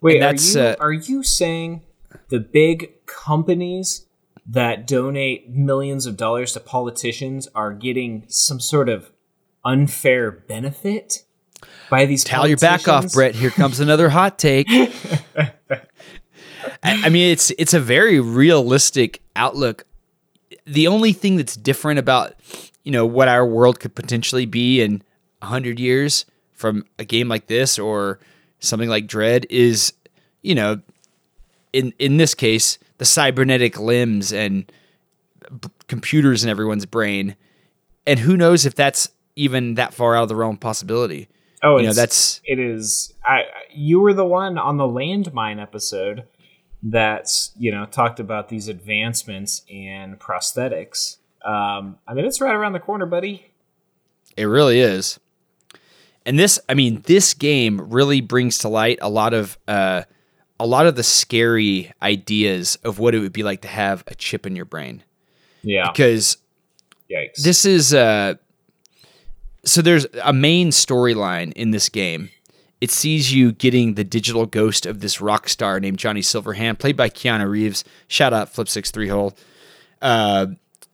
Wait, 0.01 0.17
are 0.17 0.21
that's, 0.21 0.55
you 0.55 0.61
uh, 0.61 0.77
are 0.81 0.93
you 0.93 1.23
saying 1.23 1.83
the 2.29 2.41
big 2.41 3.07
companies 3.07 4.07
that 4.47 4.87
donate 4.87 5.49
millions 5.49 6.07
of 6.07 6.17
dollars 6.17 6.53
to 6.53 6.61
politicians 6.61 7.49
are 7.55 7.73
getting 7.73 8.25
some 8.29 8.61
sort 8.61 8.89
of 8.89 9.11
unfair 9.65 10.31
benefit 10.31 11.25
by 11.91 12.07
these 12.07 12.25
Towel 12.25 12.47
your 12.49 12.57
back 12.59 12.89
off. 12.89 13.13
Brett. 13.13 13.35
Here 13.35 13.51
comes 13.51 13.81
another 13.81 14.09
hot 14.09 14.39
take. 14.39 14.67
I, 14.71 15.51
I 16.83 17.09
mean, 17.09 17.31
it's 17.31 17.51
it's 17.59 17.75
a 17.75 17.81
very 17.81 18.21
realistic 18.21 19.23
outlook. 19.37 19.87
The 20.67 20.89
only 20.89 21.13
thing 21.13 21.37
that's 21.37 21.57
different 21.57 21.99
about 21.99 22.35
you 22.85 22.93
know 22.93 23.07
what 23.07 23.29
our 23.29 23.47
world 23.47 23.81
could 23.81 23.95
potentially 23.95 24.47
be 24.47 24.81
in 24.81 25.03
hundred 25.43 25.79
years 25.79 26.25
from 26.53 26.85
a 26.99 27.05
game 27.05 27.29
like 27.29 27.47
this 27.47 27.79
or 27.79 28.19
something 28.61 28.89
like 28.89 29.07
Dredd 29.07 29.45
is, 29.51 29.93
you 30.43 30.55
know, 30.55 30.81
in 31.73 31.93
in 31.99 32.17
this 32.17 32.35
case, 32.35 32.79
the 32.99 33.05
cybernetic 33.05 33.79
limbs 33.79 34.33
and 34.33 34.71
b- 35.61 35.69
computers 35.87 36.45
in 36.45 36.51
everyone's 36.51 36.87
brain, 36.87 37.37
and 38.07 38.21
who 38.21 38.37
knows 38.37 38.65
if 38.65 38.75
that's 38.75 39.11
even 39.37 39.75
that 39.75 39.95
far 39.95 40.17
out 40.17 40.25
of 40.25 40.29
the 40.29 40.37
realm 40.37 40.55
of 40.55 40.61
possibility. 40.61 41.29
Oh, 41.63 41.77
You 41.79 41.85
know, 41.85 41.89
it's, 41.91 41.97
that's- 41.97 42.41
it 42.45 42.59
is. 42.59 43.13
I 43.25 43.45
you 43.73 44.01
were 44.01 44.13
the 44.15 44.25
one 44.27 44.59
on 44.59 44.77
the 44.77 44.85
landmine 44.85 45.61
episode 45.61 46.25
that's 46.83 47.53
you 47.59 47.73
know 47.73 47.87
talked 47.87 48.21
about 48.21 48.49
these 48.49 48.69
advancements 48.69 49.63
in 49.69 50.17
prosthetics. 50.17 51.17
Um, 51.45 51.99
I 52.07 52.15
mean, 52.15 52.25
it's 52.25 52.41
right 52.41 52.55
around 52.55 52.73
the 52.73 52.81
corner, 52.81 53.07
buddy. 53.07 53.47
It 54.37 54.45
really 54.47 54.81
is. 54.81 55.19
And 56.27 56.39
this, 56.39 56.59
I 56.71 56.75
mean, 56.75 57.03
this 57.05 57.35
game 57.35 57.81
really 57.93 58.21
brings 58.23 58.59
to 58.59 58.69
light 58.69 58.99
a 59.03 59.11
lot 59.11 59.35
of 59.35 59.59
uh, 59.69 60.03
a 60.59 60.67
lot 60.67 60.87
of 60.87 60.97
the 60.97 61.03
scary 61.03 61.93
ideas 62.03 62.77
of 62.85 62.99
what 62.99 63.15
it 63.15 63.19
would 63.21 63.33
be 63.33 63.43
like 63.43 63.63
to 63.63 63.69
have 63.69 64.05
a 64.07 64.15
chip 64.15 64.47
in 64.47 64.57
your 64.57 64.65
brain. 64.65 65.03
Yeah. 65.63 65.91
Because 65.91 66.39
Yikes. 67.11 67.43
this 67.43 67.65
is 67.65 67.93
uh, 67.93 68.35
so 69.65 69.83
there's 69.83 70.07
a 70.23 70.33
main 70.33 70.71
storyline 70.71 71.53
in 71.55 71.71
this 71.71 71.89
game. 71.89 72.31
It 72.81 72.91
sees 72.91 73.33
you 73.33 73.53
getting 73.53 73.95
the 73.95 74.05
digital 74.05 74.47
ghost 74.47 74.85
of 74.85 75.01
this 75.01 75.21
rock 75.21 75.49
star 75.49 75.81
named 75.81 75.99
Johnny 75.99 76.21
Silverhand, 76.21 76.79
played 76.79 76.97
by 76.97 77.09
Keanu 77.09 77.49
Reeves. 77.49 77.85
Shout 78.09 78.33
out 78.33 78.51
Flip 78.51 78.69
Six 78.69 78.91
Three 78.91 79.09
Hole. 79.09 79.33
Uh, 80.03 80.49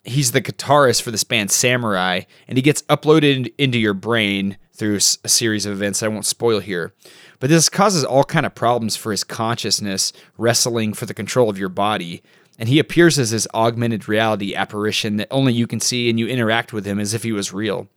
he's 0.04 0.32
the 0.32 0.40
guitarist 0.40 1.02
for 1.02 1.10
this 1.10 1.24
band 1.24 1.50
Samurai, 1.50 2.22
and 2.46 2.56
he 2.56 2.62
gets 2.62 2.82
uploaded 2.82 3.52
into 3.58 3.78
your 3.78 3.94
brain 3.94 4.56
through 4.72 4.96
a 4.96 5.28
series 5.28 5.66
of 5.66 5.72
events 5.72 6.02
I 6.02 6.08
won't 6.08 6.26
spoil 6.26 6.60
here. 6.60 6.94
But 7.38 7.50
this 7.50 7.68
causes 7.68 8.04
all 8.04 8.24
kind 8.24 8.46
of 8.46 8.54
problems 8.54 8.96
for 8.96 9.10
his 9.10 9.24
consciousness 9.24 10.12
wrestling 10.38 10.94
for 10.94 11.06
the 11.06 11.14
control 11.14 11.50
of 11.50 11.58
your 11.58 11.68
body. 11.68 12.22
And 12.58 12.68
he 12.68 12.78
appears 12.78 13.18
as 13.18 13.30
this 13.30 13.48
augmented 13.52 14.08
reality 14.08 14.54
apparition 14.54 15.16
that 15.16 15.28
only 15.30 15.52
you 15.52 15.66
can 15.66 15.80
see, 15.80 16.08
and 16.08 16.18
you 16.18 16.28
interact 16.28 16.72
with 16.72 16.84
him 16.84 16.98
as 17.00 17.14
if 17.14 17.22
he 17.22 17.32
was 17.32 17.52
real. 17.52 17.88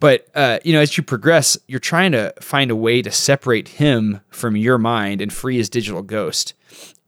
But 0.00 0.28
uh, 0.34 0.58
you 0.64 0.72
know, 0.72 0.80
as 0.80 0.96
you 0.96 1.02
progress, 1.02 1.58
you're 1.66 1.80
trying 1.80 2.12
to 2.12 2.32
find 2.40 2.70
a 2.70 2.76
way 2.76 3.02
to 3.02 3.10
separate 3.10 3.68
him 3.68 4.20
from 4.30 4.56
your 4.56 4.78
mind 4.78 5.20
and 5.20 5.32
free 5.32 5.56
his 5.56 5.68
digital 5.68 6.02
ghost. 6.02 6.54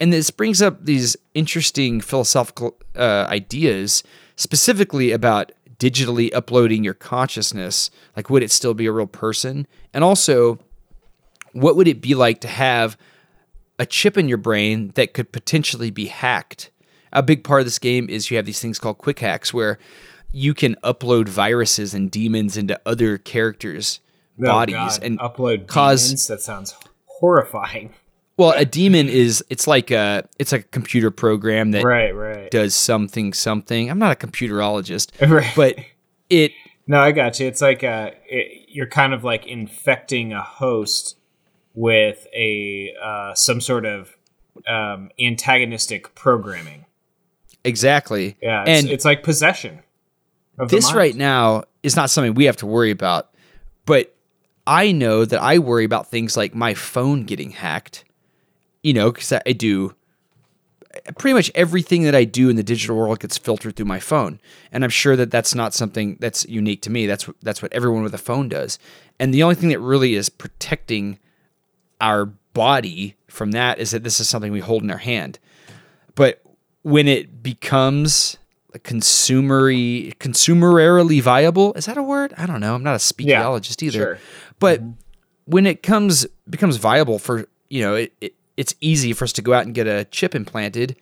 And 0.00 0.12
this 0.12 0.30
brings 0.30 0.60
up 0.62 0.84
these 0.84 1.16
interesting 1.34 2.00
philosophical 2.00 2.76
uh, 2.96 3.26
ideas, 3.28 4.02
specifically 4.36 5.12
about 5.12 5.52
digitally 5.78 6.34
uploading 6.34 6.82
your 6.82 6.94
consciousness. 6.94 7.90
Like, 8.16 8.28
would 8.30 8.42
it 8.42 8.50
still 8.50 8.74
be 8.74 8.86
a 8.86 8.92
real 8.92 9.06
person? 9.06 9.66
And 9.94 10.02
also, 10.02 10.58
what 11.52 11.76
would 11.76 11.88
it 11.88 12.00
be 12.00 12.14
like 12.14 12.40
to 12.40 12.48
have 12.48 12.96
a 13.80 13.86
chip 13.86 14.18
in 14.18 14.28
your 14.28 14.38
brain 14.38 14.92
that 14.94 15.14
could 15.14 15.32
potentially 15.32 15.90
be 15.90 16.06
hacked. 16.06 16.70
A 17.14 17.22
big 17.22 17.42
part 17.42 17.62
of 17.62 17.66
this 17.66 17.78
game 17.78 18.10
is 18.10 18.30
you 18.30 18.36
have 18.36 18.44
these 18.44 18.60
things 18.60 18.78
called 18.78 18.98
quick 18.98 19.20
hacks 19.20 19.54
where 19.54 19.78
you 20.32 20.54
can 20.54 20.76
upload 20.84 21.28
viruses 21.28 21.94
and 21.94 22.10
demons 22.10 22.56
into 22.56 22.80
other 22.86 23.18
characters' 23.18 24.00
Oh, 24.40 24.44
bodies 24.46 24.74
God. 24.74 25.02
and 25.02 25.18
upload 25.18 25.66
cause 25.66 26.06
demons? 26.06 26.26
That 26.28 26.40
sounds 26.40 26.74
horrifying. 27.06 27.92
well 28.38 28.52
a 28.56 28.64
demon 28.64 29.08
is 29.08 29.44
it's 29.50 29.66
like 29.66 29.90
a 29.90 30.26
it's 30.38 30.52
like 30.52 30.62
a 30.62 30.68
computer 30.68 31.10
program 31.10 31.72
that 31.72 31.84
Right, 31.84 32.12
right. 32.14 32.50
does 32.50 32.74
something 32.74 33.32
something. 33.34 33.90
I'm 33.90 33.98
not 33.98 34.12
a 34.12 34.26
computerologist, 34.26 35.10
Right. 35.30 35.52
but 35.54 35.76
it 36.30 36.52
No, 36.86 37.00
I 37.00 37.12
got 37.12 37.38
you. 37.38 37.46
It's 37.46 37.60
like 37.60 37.84
uh 37.84 38.12
it, 38.26 38.68
you're 38.68 38.86
kind 38.88 39.12
of 39.12 39.24
like 39.24 39.46
infecting 39.46 40.32
a 40.32 40.40
host 40.42 41.16
with 41.74 42.26
a 42.34 42.94
uh, 43.02 43.34
some 43.34 43.60
sort 43.60 43.84
of 43.86 44.16
um, 44.68 45.10
antagonistic 45.20 46.14
programming. 46.14 46.86
exactly. 47.64 48.36
Yeah, 48.42 48.64
it's, 48.66 48.82
and 48.82 48.90
it's 48.90 49.04
like 49.04 49.22
possession. 49.22 49.80
This 50.68 50.92
right 50.96 51.14
now 51.14 51.64
is 51.82 51.96
not 51.96 52.10
something 52.10 52.34
we 52.34 52.44
have 52.44 52.56
to 52.58 52.66
worry 52.66 52.90
about, 52.90 53.30
but 53.86 54.14
I 54.66 54.92
know 54.92 55.24
that 55.24 55.40
I 55.40 55.58
worry 55.58 55.84
about 55.84 56.08
things 56.08 56.36
like 56.36 56.54
my 56.54 56.74
phone 56.74 57.24
getting 57.24 57.50
hacked. 57.50 58.04
You 58.82 58.94
know, 58.94 59.12
because 59.12 59.32
I 59.32 59.52
do 59.52 59.94
pretty 61.18 61.34
much 61.34 61.50
everything 61.54 62.02
that 62.02 62.14
I 62.14 62.24
do 62.24 62.48
in 62.48 62.56
the 62.56 62.62
digital 62.62 62.96
world 62.96 63.20
gets 63.20 63.38
filtered 63.38 63.76
through 63.76 63.86
my 63.86 64.00
phone, 64.00 64.40
and 64.72 64.82
I'm 64.82 64.90
sure 64.90 65.16
that 65.16 65.30
that's 65.30 65.54
not 65.54 65.74
something 65.74 66.16
that's 66.18 66.44
unique 66.46 66.82
to 66.82 66.90
me. 66.90 67.06
That's 67.06 67.28
what- 67.28 67.36
that's 67.42 67.62
what 67.62 67.72
everyone 67.72 68.02
with 68.02 68.14
a 68.14 68.18
phone 68.18 68.48
does, 68.48 68.78
and 69.18 69.32
the 69.32 69.42
only 69.42 69.54
thing 69.54 69.68
that 69.68 69.80
really 69.80 70.14
is 70.14 70.28
protecting 70.28 71.18
our 72.00 72.26
body 72.54 73.14
from 73.28 73.52
that 73.52 73.78
is 73.78 73.90
that 73.92 74.02
this 74.02 74.18
is 74.18 74.28
something 74.28 74.50
we 74.50 74.60
hold 74.60 74.82
in 74.82 74.90
our 74.90 74.96
hand. 74.98 75.38
But 76.14 76.42
when 76.82 77.06
it 77.06 77.42
becomes 77.42 78.36
consumery 78.78 80.14
consumerarily 80.18 81.20
viable, 81.20 81.72
is 81.74 81.86
that 81.86 81.96
a 81.96 82.02
word? 82.02 82.32
I 82.36 82.46
don't 82.46 82.60
know. 82.60 82.74
I'm 82.74 82.82
not 82.82 82.94
a 82.94 83.00
Yeah, 83.30 83.42
either. 83.82 83.98
sure. 83.98 84.18
But 84.58 84.80
mm-hmm. 84.80 84.92
when 85.46 85.66
it 85.66 85.82
comes 85.82 86.26
becomes 86.48 86.76
viable 86.76 87.18
for 87.18 87.46
you 87.68 87.82
know, 87.82 87.94
it, 87.94 88.12
it 88.20 88.34
it's 88.56 88.74
easy 88.80 89.12
for 89.12 89.24
us 89.24 89.32
to 89.34 89.42
go 89.42 89.54
out 89.54 89.64
and 89.64 89.74
get 89.74 89.86
a 89.86 90.04
chip 90.06 90.34
implanted. 90.34 90.96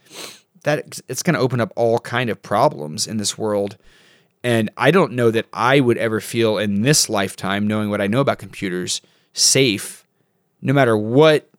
That 0.65 1.01
it's 1.09 1.23
going 1.23 1.35
to 1.35 1.41
open 1.41 1.61
up 1.61 1.73
all 1.77 1.99
kind 1.99 2.31
of 2.31 2.43
problems 2.43 3.07
in 3.07 3.17
this 3.17 3.39
world. 3.39 3.77
And 4.45 4.71
I 4.77 4.91
don't 4.91 5.13
know 5.13 5.31
that 5.31 5.47
I 5.53 5.81
would 5.81 5.99
ever 5.99 6.21
feel 6.21 6.59
in 6.59 6.83
this 6.83 7.09
lifetime, 7.09 7.67
knowing 7.67 7.91
what 7.91 8.01
I 8.01 8.07
know 8.07 8.21
about 8.21 8.39
computers, 8.39 9.01
safe, 9.33 10.07
no 10.63 10.73
matter 10.73 10.97
what 10.97 11.51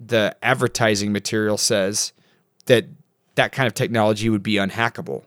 the 0.00 0.36
advertising 0.42 1.12
material 1.12 1.58
says, 1.58 2.12
that 2.66 2.86
that 3.34 3.52
kind 3.52 3.66
of 3.66 3.74
technology 3.74 4.28
would 4.28 4.42
be 4.42 4.54
unhackable. 4.54 5.24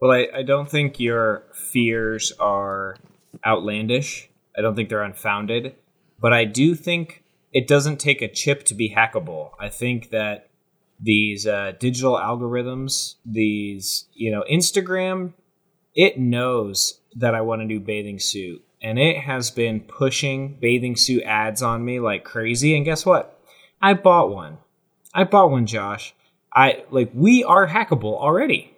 Well, 0.00 0.12
I, 0.12 0.28
I 0.38 0.42
don't 0.42 0.68
think 0.68 0.98
your 0.98 1.44
fears 1.52 2.32
are 2.40 2.96
outlandish. 3.44 4.30
I 4.56 4.62
don't 4.62 4.74
think 4.74 4.88
they're 4.88 5.02
unfounded. 5.02 5.74
But 6.18 6.32
I 6.32 6.44
do 6.44 6.74
think 6.74 7.22
it 7.52 7.68
doesn't 7.68 7.98
take 7.98 8.22
a 8.22 8.28
chip 8.28 8.64
to 8.64 8.74
be 8.74 8.94
hackable. 8.94 9.50
I 9.60 9.68
think 9.68 10.10
that 10.10 10.48
these 10.98 11.46
uh, 11.46 11.72
digital 11.78 12.14
algorithms, 12.14 13.16
these, 13.26 14.06
you 14.14 14.30
know, 14.30 14.44
Instagram, 14.50 15.34
it 15.94 16.18
knows 16.18 17.00
that 17.16 17.34
I 17.34 17.42
want 17.42 17.62
a 17.62 17.66
new 17.66 17.80
bathing 17.80 18.18
suit. 18.18 18.64
And 18.82 18.98
it 18.98 19.18
has 19.18 19.50
been 19.50 19.80
pushing 19.80 20.56
bathing 20.58 20.96
suit 20.96 21.22
ads 21.24 21.62
on 21.62 21.84
me 21.84 22.00
like 22.00 22.24
crazy. 22.24 22.74
And 22.74 22.84
guess 22.84 23.04
what? 23.04 23.38
I 23.82 23.94
bought 23.94 24.30
one. 24.30 24.58
I 25.12 25.24
bought 25.24 25.50
one, 25.50 25.66
Josh. 25.66 26.14
I 26.54 26.84
like 26.90 27.10
we 27.12 27.44
are 27.44 27.68
hackable 27.68 28.18
already 28.18 28.74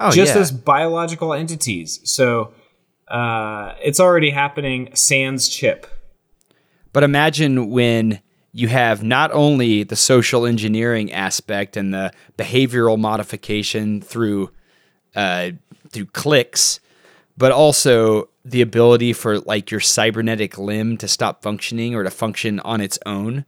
Oh, 0.00 0.10
just 0.10 0.34
yeah. 0.34 0.40
as 0.40 0.50
biological 0.52 1.32
entities. 1.32 2.00
So 2.04 2.52
uh, 3.08 3.74
it's 3.82 4.00
already 4.00 4.30
happening. 4.30 4.90
Sans 4.94 5.48
chip. 5.48 5.86
But 6.92 7.02
imagine 7.04 7.70
when 7.70 8.20
you 8.52 8.68
have 8.68 9.02
not 9.02 9.32
only 9.32 9.82
the 9.82 9.96
social 9.96 10.46
engineering 10.46 11.12
aspect 11.12 11.76
and 11.76 11.92
the 11.92 12.12
behavioral 12.38 12.98
modification 12.98 14.00
through 14.00 14.50
uh, 15.16 15.50
through 15.90 16.06
clicks, 16.06 16.80
but 17.36 17.52
also 17.52 18.28
the 18.44 18.60
ability 18.62 19.12
for 19.12 19.38
like 19.40 19.70
your 19.70 19.80
cybernetic 19.80 20.58
limb 20.58 20.96
to 20.98 21.08
stop 21.08 21.42
functioning 21.42 21.94
or 21.94 22.02
to 22.02 22.10
function 22.10 22.60
on 22.60 22.80
its 22.80 22.98
own. 23.06 23.44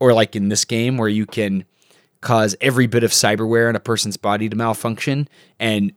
or 0.00 0.12
like 0.12 0.36
in 0.36 0.48
this 0.48 0.64
game 0.64 0.98
where 0.98 1.08
you 1.08 1.24
can 1.24 1.64
cause 2.24 2.56
every 2.60 2.86
bit 2.86 3.04
of 3.04 3.10
cyberware 3.10 3.68
in 3.70 3.76
a 3.76 3.80
person's 3.80 4.16
body 4.16 4.48
to 4.48 4.56
malfunction 4.56 5.28
and 5.60 5.92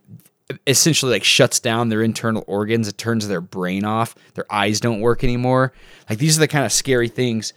essentially 0.68 1.12
like 1.14 1.24
shuts 1.24 1.60
down 1.60 1.90
their 1.90 2.02
internal 2.04 2.44
organs. 2.48 2.88
It 2.88 2.98
turns 2.98 3.28
their 3.28 3.42
brain 3.42 3.86
off. 3.86 4.14
Their 4.36 4.46
eyes 4.52 4.80
don't 4.80 5.00
work 5.02 5.24
anymore. 5.24 5.72
Like 6.10 6.20
these 6.20 6.38
are 6.38 6.42
the 6.42 6.48
kind 6.48 6.66
of 6.66 6.72
scary 6.72 7.08
things 7.08 7.54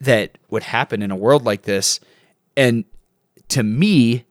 that 0.00 0.38
would 0.50 0.62
happen 0.62 1.02
in 1.02 1.10
a 1.10 1.16
world 1.16 1.44
like 1.44 1.62
this. 1.62 2.00
And 2.56 2.84
to 3.48 3.62
me 3.62 4.24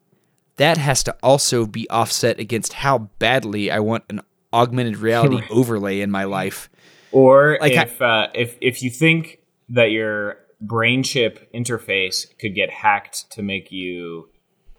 that 0.58 0.78
has 0.78 1.04
to 1.04 1.16
also 1.24 1.66
be 1.66 1.90
offset 1.90 2.40
against 2.40 2.74
how 2.74 2.98
badly 3.18 3.72
i 3.72 3.80
want 3.80 4.04
an 4.10 4.22
augmented 4.54 4.98
reality 4.98 5.42
overlay 5.50 6.02
in 6.02 6.12
my 6.12 6.24
life. 6.24 6.70
Or 7.12 7.58
Like 7.62 7.74
I- 7.78 7.84
if 7.84 8.02
uh, 8.02 8.28
if 8.34 8.58
if 8.62 8.84
you 8.84 8.90
think 8.90 9.40
that 9.70 9.92
your 9.92 10.38
brain 10.62 11.04
chip 11.04 11.52
interface 11.54 12.26
could 12.40 12.56
get 12.56 12.70
hacked 12.70 13.32
to 13.32 13.42
make 13.42 13.72
you 13.72 14.30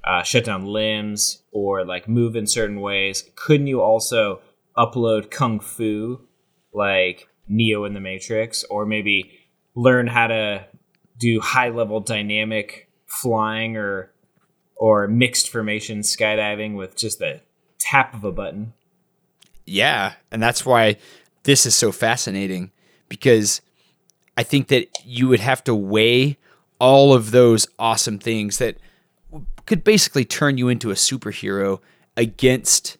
uh, 0.05 0.23
shut 0.23 0.45
down 0.45 0.67
limbs 0.67 1.43
or 1.53 1.85
like 1.85 2.09
move 2.09 2.37
in 2.37 2.47
certain 2.47 2.81
ways, 2.81 3.29
couldn't 3.35 3.67
you 3.67 3.81
also 3.81 4.41
upload 4.77 5.31
kung 5.31 5.61
fu 5.61 6.21
like 6.73 7.29
Neo 7.49 7.85
in 7.85 7.93
the 7.93 8.01
Matrix, 8.01 8.65
or 8.65 8.87
maybe 8.87 9.31
learn 9.75 10.07
how 10.07 10.29
to 10.29 10.67
do 11.19 11.41
high 11.41 11.69
level 11.69 12.01
dynamic 12.01 12.89
flying 13.07 13.77
or 13.77 14.13
or 14.77 15.07
mixed 15.07 15.51
formation 15.51 16.01
skydiving 16.01 16.75
with 16.75 16.97
just 16.97 17.19
the 17.19 17.41
tap 17.79 18.15
of 18.15 18.25
a 18.25 18.33
button? 18.33 18.73
Yeah, 19.67 20.15
and 20.31 20.43
that's 20.43 20.67
why 20.67 20.97
this 21.45 21.67
is 21.67 21.75
so 21.75 21.93
fascinating 21.93 22.73
because 23.09 23.61
I 24.37 24.43
think 24.43 24.69
that 24.69 24.89
you 25.05 25.29
would 25.29 25.41
have 25.41 25.63
to 25.65 25.75
weigh 25.75 26.39
all 26.79 27.13
of 27.13 27.31
those 27.31 27.67
awesome 27.79 28.19
things 28.19 28.59
that 28.59 28.77
could 29.67 29.85
basically 29.85 30.25
turn 30.25 30.59
you 30.59 30.69
into 30.69 30.91
a 30.91 30.95
superhero 30.95 31.81
against 32.17 32.97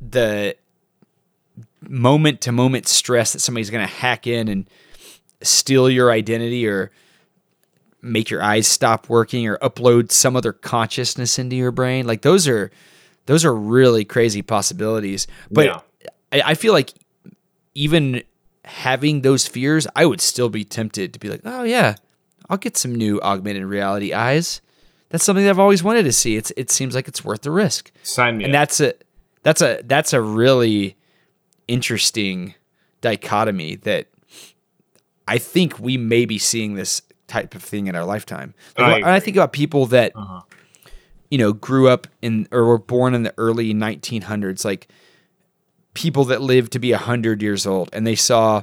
the 0.00 0.56
moment 1.80 2.40
to 2.42 2.52
moment 2.52 2.88
stress 2.88 3.32
that 3.32 3.40
somebody's 3.40 3.70
going 3.70 3.86
to 3.86 3.92
hack 3.92 4.26
in 4.26 4.48
and 4.48 4.68
steal 5.42 5.88
your 5.88 6.10
identity 6.10 6.66
or 6.66 6.90
make 8.00 8.30
your 8.30 8.42
eyes 8.42 8.66
stop 8.66 9.08
working 9.08 9.46
or 9.46 9.58
upload 9.58 10.10
some 10.10 10.36
other 10.36 10.52
consciousness 10.52 11.38
into 11.38 11.54
your 11.54 11.70
brain 11.70 12.06
like 12.06 12.22
those 12.22 12.48
are 12.48 12.70
those 13.26 13.44
are 13.44 13.54
really 13.54 14.04
crazy 14.04 14.42
possibilities 14.42 15.26
but 15.50 15.66
Yeah. 15.66 15.80
I, 16.32 16.42
I 16.50 16.54
feel 16.54 16.72
like 16.72 16.92
even 17.74 18.22
having 18.64 19.22
those 19.22 19.46
fears 19.46 19.86
i 19.96 20.04
would 20.06 20.20
still 20.20 20.48
be 20.48 20.64
tempted 20.64 21.12
to 21.12 21.18
be 21.18 21.28
like 21.28 21.40
oh 21.44 21.62
yeah 21.64 21.94
i'll 22.48 22.56
get 22.56 22.76
some 22.76 22.94
new 22.94 23.20
augmented 23.22 23.64
reality 23.64 24.12
eyes 24.12 24.60
that's 25.08 25.24
something 25.24 25.44
that 25.44 25.50
i've 25.50 25.58
always 25.58 25.82
wanted 25.82 26.04
to 26.04 26.12
see 26.12 26.36
it's 26.36 26.52
it 26.56 26.70
seems 26.70 26.94
like 26.94 27.08
it's 27.08 27.24
worth 27.24 27.42
the 27.42 27.50
risk 27.50 27.90
Sign 28.02 28.38
me 28.38 28.44
and 28.44 28.54
up. 28.54 28.60
that's 28.60 28.80
a 28.80 28.94
that's 29.42 29.60
a 29.62 29.80
that's 29.84 30.12
a 30.12 30.20
really 30.22 30.96
interesting 31.68 32.54
dichotomy 33.00 33.76
that 33.76 34.06
I 35.26 35.38
think 35.38 35.78
we 35.78 35.96
may 35.96 36.24
be 36.24 36.38
seeing 36.38 36.74
this 36.74 37.02
type 37.28 37.54
of 37.54 37.62
thing 37.62 37.86
in 37.86 37.94
our 37.96 38.04
lifetime. 38.04 38.54
Like, 38.76 39.04
I 39.04 39.16
I 39.16 39.20
think 39.20 39.36
about 39.36 39.52
people 39.52 39.86
that 39.86 40.12
Uh-huh. 40.14 40.42
you 41.30 41.38
know 41.38 41.52
grew 41.52 41.88
up 41.88 42.06
in 42.20 42.46
or 42.50 42.64
were 42.66 42.78
born 42.78 43.14
in 43.14 43.22
the 43.22 43.32
early 43.38 43.72
1900s, 43.72 44.64
like 44.64 44.88
people 45.94 46.24
that 46.26 46.40
lived 46.40 46.72
to 46.72 46.78
be 46.78 46.92
100 46.92 47.42
years 47.42 47.66
old 47.66 47.90
and 47.92 48.06
they 48.06 48.14
saw 48.14 48.62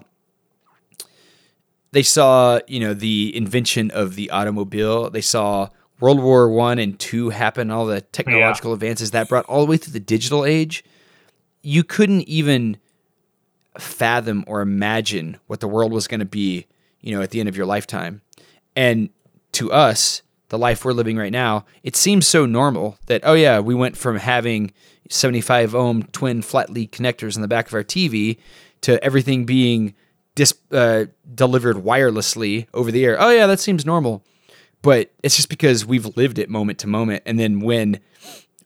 they 1.91 2.03
saw 2.03 2.59
you 2.67 2.79
know 2.79 2.93
the 2.93 3.35
invention 3.35 3.91
of 3.91 4.15
the 4.15 4.29
automobile. 4.29 5.09
They 5.09 5.21
saw 5.21 5.69
world 5.99 6.21
war 6.21 6.49
one 6.49 6.79
and 6.79 6.97
two 6.99 7.29
happen 7.29 7.71
all 7.71 7.85
the 7.85 8.01
technological 8.01 8.73
advances 8.73 9.11
that 9.11 9.27
brought 9.27 9.45
all 9.45 9.65
the 9.65 9.69
way 9.69 9.77
through 9.77 9.93
the 9.93 9.99
digital 9.99 10.45
age. 10.45 10.83
You 11.61 11.83
couldn't 11.83 12.21
even 12.21 12.77
fathom 13.77 14.43
or 14.47 14.61
imagine 14.61 15.37
what 15.47 15.59
the 15.59 15.67
world 15.67 15.91
was 15.91 16.07
going 16.07 16.19
to 16.19 16.25
be 16.25 16.67
you 17.01 17.15
know 17.15 17.21
at 17.21 17.31
the 17.31 17.39
end 17.39 17.49
of 17.49 17.57
your 17.57 17.65
lifetime. 17.65 18.21
And 18.75 19.09
to 19.53 19.71
us 19.71 20.21
the 20.49 20.57
life 20.57 20.83
we're 20.83 20.93
living 20.93 21.17
right 21.17 21.31
now 21.31 21.65
it 21.83 21.95
seems 21.95 22.27
so 22.27 22.45
normal 22.45 22.97
that 23.05 23.21
oh 23.23 23.33
yeah 23.33 23.59
we 23.59 23.73
went 23.73 23.95
from 23.95 24.17
having 24.17 24.71
75 25.09 25.73
ohm 25.73 26.03
twin 26.03 26.41
flat 26.41 26.69
lead 26.69 26.91
connectors 26.91 27.35
in 27.35 27.41
the 27.41 27.47
back 27.47 27.67
of 27.67 27.73
our 27.73 27.83
tv 27.83 28.37
to 28.81 29.03
everything 29.03 29.45
being 29.45 29.93
dis- 30.35 30.53
uh, 30.71 31.05
delivered 31.35 31.77
wirelessly 31.77 32.67
over 32.73 32.91
the 32.91 33.05
air. 33.05 33.17
Oh 33.19 33.29
yeah 33.29 33.47
that 33.47 33.59
seems 33.59 33.85
normal. 33.85 34.23
But 34.81 35.11
it's 35.23 35.35
just 35.35 35.49
because 35.49 35.85
we've 35.85 36.15
lived 36.15 36.39
it 36.39 36.49
moment 36.49 36.79
to 36.79 36.87
moment. 36.87 37.23
And 37.25 37.37
then 37.37 37.59
when 37.59 37.99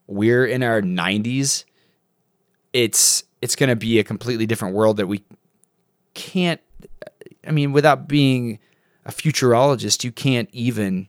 we're 0.05 0.45
in 0.45 0.61
our 0.61 0.81
90s 0.81 1.63
it's 2.73 3.23
it's 3.41 3.55
going 3.55 3.69
to 3.69 3.75
be 3.75 3.99
a 3.99 4.03
completely 4.03 4.45
different 4.45 4.75
world 4.75 4.97
that 4.97 5.07
we 5.07 5.23
can't 6.13 6.59
i 7.47 7.51
mean 7.51 7.71
without 7.71 8.07
being 8.07 8.59
a 9.05 9.11
futurologist 9.11 10.03
you 10.03 10.11
can't 10.11 10.49
even 10.51 11.07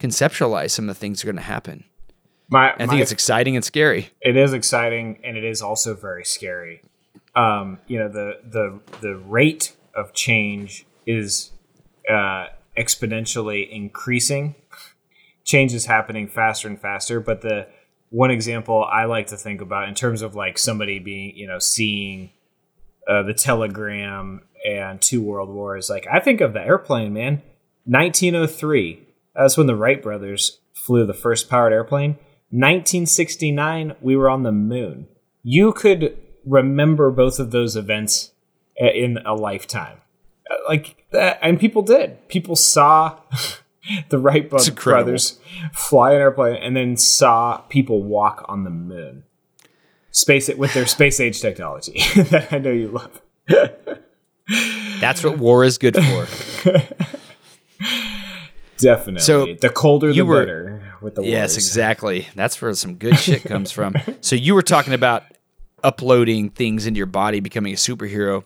conceptualize 0.00 0.70
some 0.70 0.88
of 0.88 0.94
the 0.94 0.98
things 1.00 1.20
that 1.20 1.28
are 1.28 1.32
going 1.32 1.42
to 1.42 1.48
happen 1.48 1.84
My, 2.48 2.72
i 2.72 2.76
think 2.78 2.92
my- 2.92 3.00
it's 3.00 3.12
exciting 3.12 3.56
and 3.56 3.64
scary 3.64 4.10
it 4.20 4.36
is 4.36 4.52
exciting 4.52 5.18
and 5.24 5.36
it 5.36 5.44
is 5.44 5.62
also 5.62 5.94
very 5.94 6.24
scary. 6.24 6.82
Um, 7.34 7.78
you 7.86 7.98
know, 7.98 8.08
the 8.08 8.38
the 8.42 8.80
the 9.02 9.14
rate 9.16 9.76
of 9.94 10.14
change 10.14 10.86
is 11.06 11.52
uh, 12.10 12.46
exponentially 12.78 13.68
increasing. 13.70 14.54
Change 15.44 15.74
is 15.74 15.84
happening 15.84 16.28
faster 16.28 16.66
and 16.66 16.80
faster, 16.80 17.20
but 17.20 17.42
the 17.42 17.68
one 18.08 18.30
example 18.30 18.82
I 18.84 19.04
like 19.04 19.26
to 19.28 19.36
think 19.36 19.60
about 19.60 19.86
in 19.88 19.94
terms 19.94 20.22
of 20.22 20.34
like 20.34 20.56
somebody 20.56 20.98
being, 20.98 21.36
you 21.36 21.46
know, 21.46 21.58
seeing 21.58 22.30
uh, 23.06 23.22
the 23.22 23.34
telegram 23.34 24.42
and 24.66 25.00
two 25.02 25.20
world 25.22 25.50
wars, 25.50 25.90
like 25.90 26.06
I 26.10 26.20
think 26.20 26.40
of 26.40 26.54
the 26.54 26.60
airplane, 26.62 27.12
man. 27.12 27.42
1903. 27.84 29.05
That's 29.36 29.56
when 29.56 29.66
the 29.66 29.76
Wright 29.76 30.02
brothers 30.02 30.60
flew 30.72 31.04
the 31.06 31.14
first 31.14 31.48
powered 31.50 31.72
airplane. 31.72 32.12
1969, 32.50 33.96
we 34.00 34.16
were 34.16 34.30
on 34.30 34.42
the 34.44 34.52
moon. 34.52 35.08
You 35.42 35.72
could 35.72 36.16
remember 36.44 37.10
both 37.10 37.38
of 37.38 37.50
those 37.50 37.76
events 37.76 38.32
uh, 38.80 38.86
in 38.86 39.18
a 39.26 39.34
lifetime. 39.34 39.98
Uh, 40.50 40.54
Like 40.68 41.04
that, 41.10 41.38
and 41.42 41.58
people 41.58 41.82
did. 41.82 42.28
People 42.28 42.56
saw 42.56 43.18
the 44.08 44.18
Wright 44.18 44.48
brothers 44.48 45.38
fly 45.72 46.12
an 46.12 46.20
airplane 46.20 46.56
and 46.56 46.76
then 46.76 46.96
saw 46.96 47.58
people 47.68 48.02
walk 48.02 48.44
on 48.48 48.64
the 48.64 48.70
moon. 48.70 49.24
Space 50.12 50.48
it 50.48 50.56
with 50.56 50.72
their 50.72 50.86
space 50.86 51.20
age 51.20 51.40
technology 51.40 52.00
that 52.16 52.52
I 52.52 52.58
know 52.58 52.70
you 52.70 52.88
love. 52.88 53.20
that's 55.00 55.22
what 55.22 55.38
war 55.38 55.62
is 55.64 55.76
good 55.78 55.94
for 55.96 56.26
Definitely. 58.78 59.20
So, 59.22 59.54
the 59.60 59.70
colder 59.70 60.12
the 60.12 60.22
were- 60.22 60.40
better 60.40 60.92
with 61.00 61.14
the 61.14 61.22
Yes, 61.22 61.52
wars. 61.52 61.56
exactly. 61.56 62.28
That's 62.34 62.60
where 62.60 62.72
some 62.74 62.94
good 62.96 63.18
shit 63.18 63.42
comes 63.44 63.70
from. 63.72 63.94
So 64.20 64.34
you 64.36 64.54
were 64.54 64.62
talking 64.62 64.92
about 64.92 65.22
uploading 65.84 66.50
things 66.50 66.86
into 66.86 66.98
your 66.98 67.06
body, 67.06 67.40
becoming 67.40 67.72
a 67.72 67.76
superhero. 67.76 68.44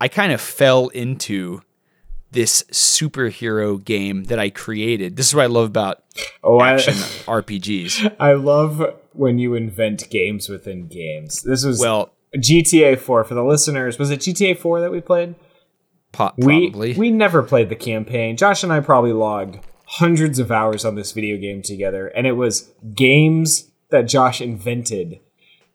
I 0.00 0.08
kind 0.08 0.32
of 0.32 0.40
fell 0.40 0.88
into 0.88 1.60
this 2.32 2.62
superhero 2.72 3.82
game 3.84 4.24
that 4.24 4.38
I 4.38 4.50
created. 4.50 5.16
This 5.16 5.28
is 5.28 5.34
what 5.34 5.42
I 5.42 5.46
love 5.46 5.66
about 5.66 6.02
Oh, 6.42 6.58
I, 6.58 6.72
action 6.74 6.94
RPGs. 7.26 8.16
I 8.20 8.32
love 8.34 8.82
when 9.12 9.38
you 9.38 9.54
invent 9.54 10.08
games 10.10 10.48
within 10.48 10.86
games. 10.86 11.42
This 11.42 11.64
was 11.64 11.80
Well, 11.80 12.12
GTA 12.36 12.98
4 12.98 13.24
for 13.24 13.34
the 13.34 13.44
listeners. 13.44 13.98
Was 13.98 14.10
it 14.10 14.20
GTA 14.20 14.56
4 14.58 14.80
that 14.80 14.92
we 14.92 15.00
played? 15.00 15.34
po- 16.12 16.32
We 16.36 16.70
probably. 16.70 16.94
we 16.94 17.10
never 17.10 17.42
played 17.42 17.68
the 17.68 17.76
campaign. 17.76 18.36
Josh 18.36 18.62
and 18.62 18.72
I 18.72 18.80
probably 18.80 19.12
logged 19.12 19.58
hundreds 19.94 20.38
of 20.38 20.50
hours 20.50 20.84
on 20.84 20.94
this 20.94 21.12
video 21.12 21.36
game 21.36 21.62
together, 21.62 22.08
and 22.08 22.26
it 22.26 22.32
was 22.32 22.70
games 22.94 23.70
that 23.90 24.02
Josh 24.02 24.40
invented 24.40 25.20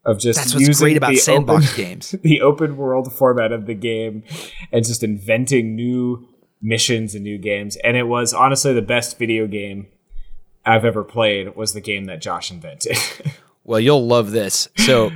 of 0.06 0.20
just 0.20 0.40
That's 0.40 0.54
what's 0.54 0.68
using 0.68 0.86
great 0.86 0.98
about 0.98 1.12
the 1.12 1.18
sandbox 1.18 1.74
open, 1.74 1.84
games. 1.84 2.12
the 2.22 2.42
open 2.42 2.78
world 2.78 3.12
format 3.12 3.52
of 3.52 3.66
the 3.66 3.74
game, 3.74 4.24
and 4.72 4.86
just 4.86 5.04
inventing 5.04 5.76
new 5.76 6.28
missions 6.62 7.16
and 7.16 7.24
new 7.24 7.38
games. 7.38 7.76
And 7.78 7.98
it 7.98 8.04
was 8.04 8.34
honestly 8.34 8.74
the 8.74 8.82
best 8.82 9.18
video 9.18 9.48
game 9.48 9.88
I've 10.66 10.86
ever 10.86 11.04
played. 11.04 11.56
Was 11.56 11.74
the 11.74 11.82
game 11.82 12.06
that 12.06 12.22
Josh 12.22 12.52
invented. 12.52 12.98
Well, 13.66 13.80
you'll 13.80 14.06
love 14.06 14.30
this. 14.30 14.70
So, 14.78 15.12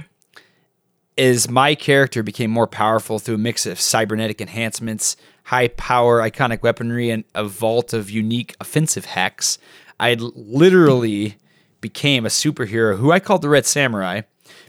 as 1.18 1.48
my 1.48 1.76
character 1.76 2.24
became 2.24 2.50
more 2.50 2.66
powerful 2.66 3.20
through 3.20 3.36
a 3.36 3.38
mix 3.38 3.68
of 3.68 3.80
cybernetic 3.80 4.42
enhancements, 4.42 5.16
high 5.50 5.68
power 5.68 6.22
iconic 6.22 6.62
weaponry, 6.62 7.10
and 7.10 7.24
a 7.34 7.44
vault 7.44 7.92
of 7.92 8.08
unique 8.12 8.56
offensive 8.60 9.06
hacks, 9.06 9.58
I 10.00 10.14
literally 10.14 11.38
became 11.82 12.24
a 12.24 12.30
superhero 12.30 12.98
who 12.98 13.12
I 13.12 13.20
called 13.20 13.42
the 13.42 13.50
Red 13.50 13.66
Samurai 13.66 14.22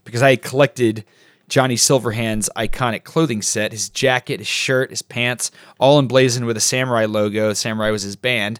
because 0.04 0.22
I 0.22 0.30
had 0.30 0.42
collected 0.42 1.04
Johnny 1.50 1.76
Silverhand's 1.76 2.48
iconic 2.56 3.04
clothing 3.04 3.42
set, 3.42 3.72
his 3.72 3.90
jacket, 3.90 4.40
his 4.40 4.46
shirt, 4.46 4.88
his 4.88 5.02
pants, 5.02 5.50
all 5.78 5.98
emblazoned 5.98 6.46
with 6.46 6.56
a 6.56 6.60
samurai 6.60 7.04
logo. 7.04 7.52
Samurai 7.52 7.90
was 7.90 8.02
his 8.02 8.16
band. 8.16 8.58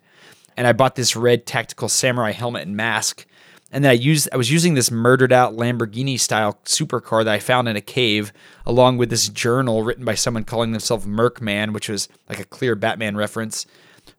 and 0.59 0.67
I 0.67 0.75
bought 0.75 0.97
this 0.97 1.17
red 1.17 1.47
tactical 1.47 1.89
samurai 1.89 2.33
helmet 2.33 2.67
and 2.67 2.77
mask. 2.77 3.25
And 3.73 3.85
then 3.85 3.91
I 3.91 3.95
used 3.95 4.29
I 4.33 4.37
was 4.37 4.51
using 4.51 4.75
this 4.75 4.91
murdered 4.91 5.33
out 5.33 5.57
Lamborghini 5.57 6.19
style 6.19 6.59
supercar 6.65 7.25
that 7.25 7.33
I 7.33 7.39
found 7.39 7.69
in 7.69 7.77
a 7.77 7.81
cave, 7.81 8.33
along 8.67 8.99
with 8.99 9.11
this 9.11 9.29
journal 9.29 9.83
written 9.83 10.05
by 10.05 10.15
someone 10.15 10.45
calling 10.45 10.73
themselves 10.73 11.07
Merkman, 11.07 11.73
which 11.73 11.89
was 11.89 12.09
like 12.29 12.41
a 12.41 12.45
clear 12.45 12.75
Batman 12.75 13.17
reference. 13.17 13.67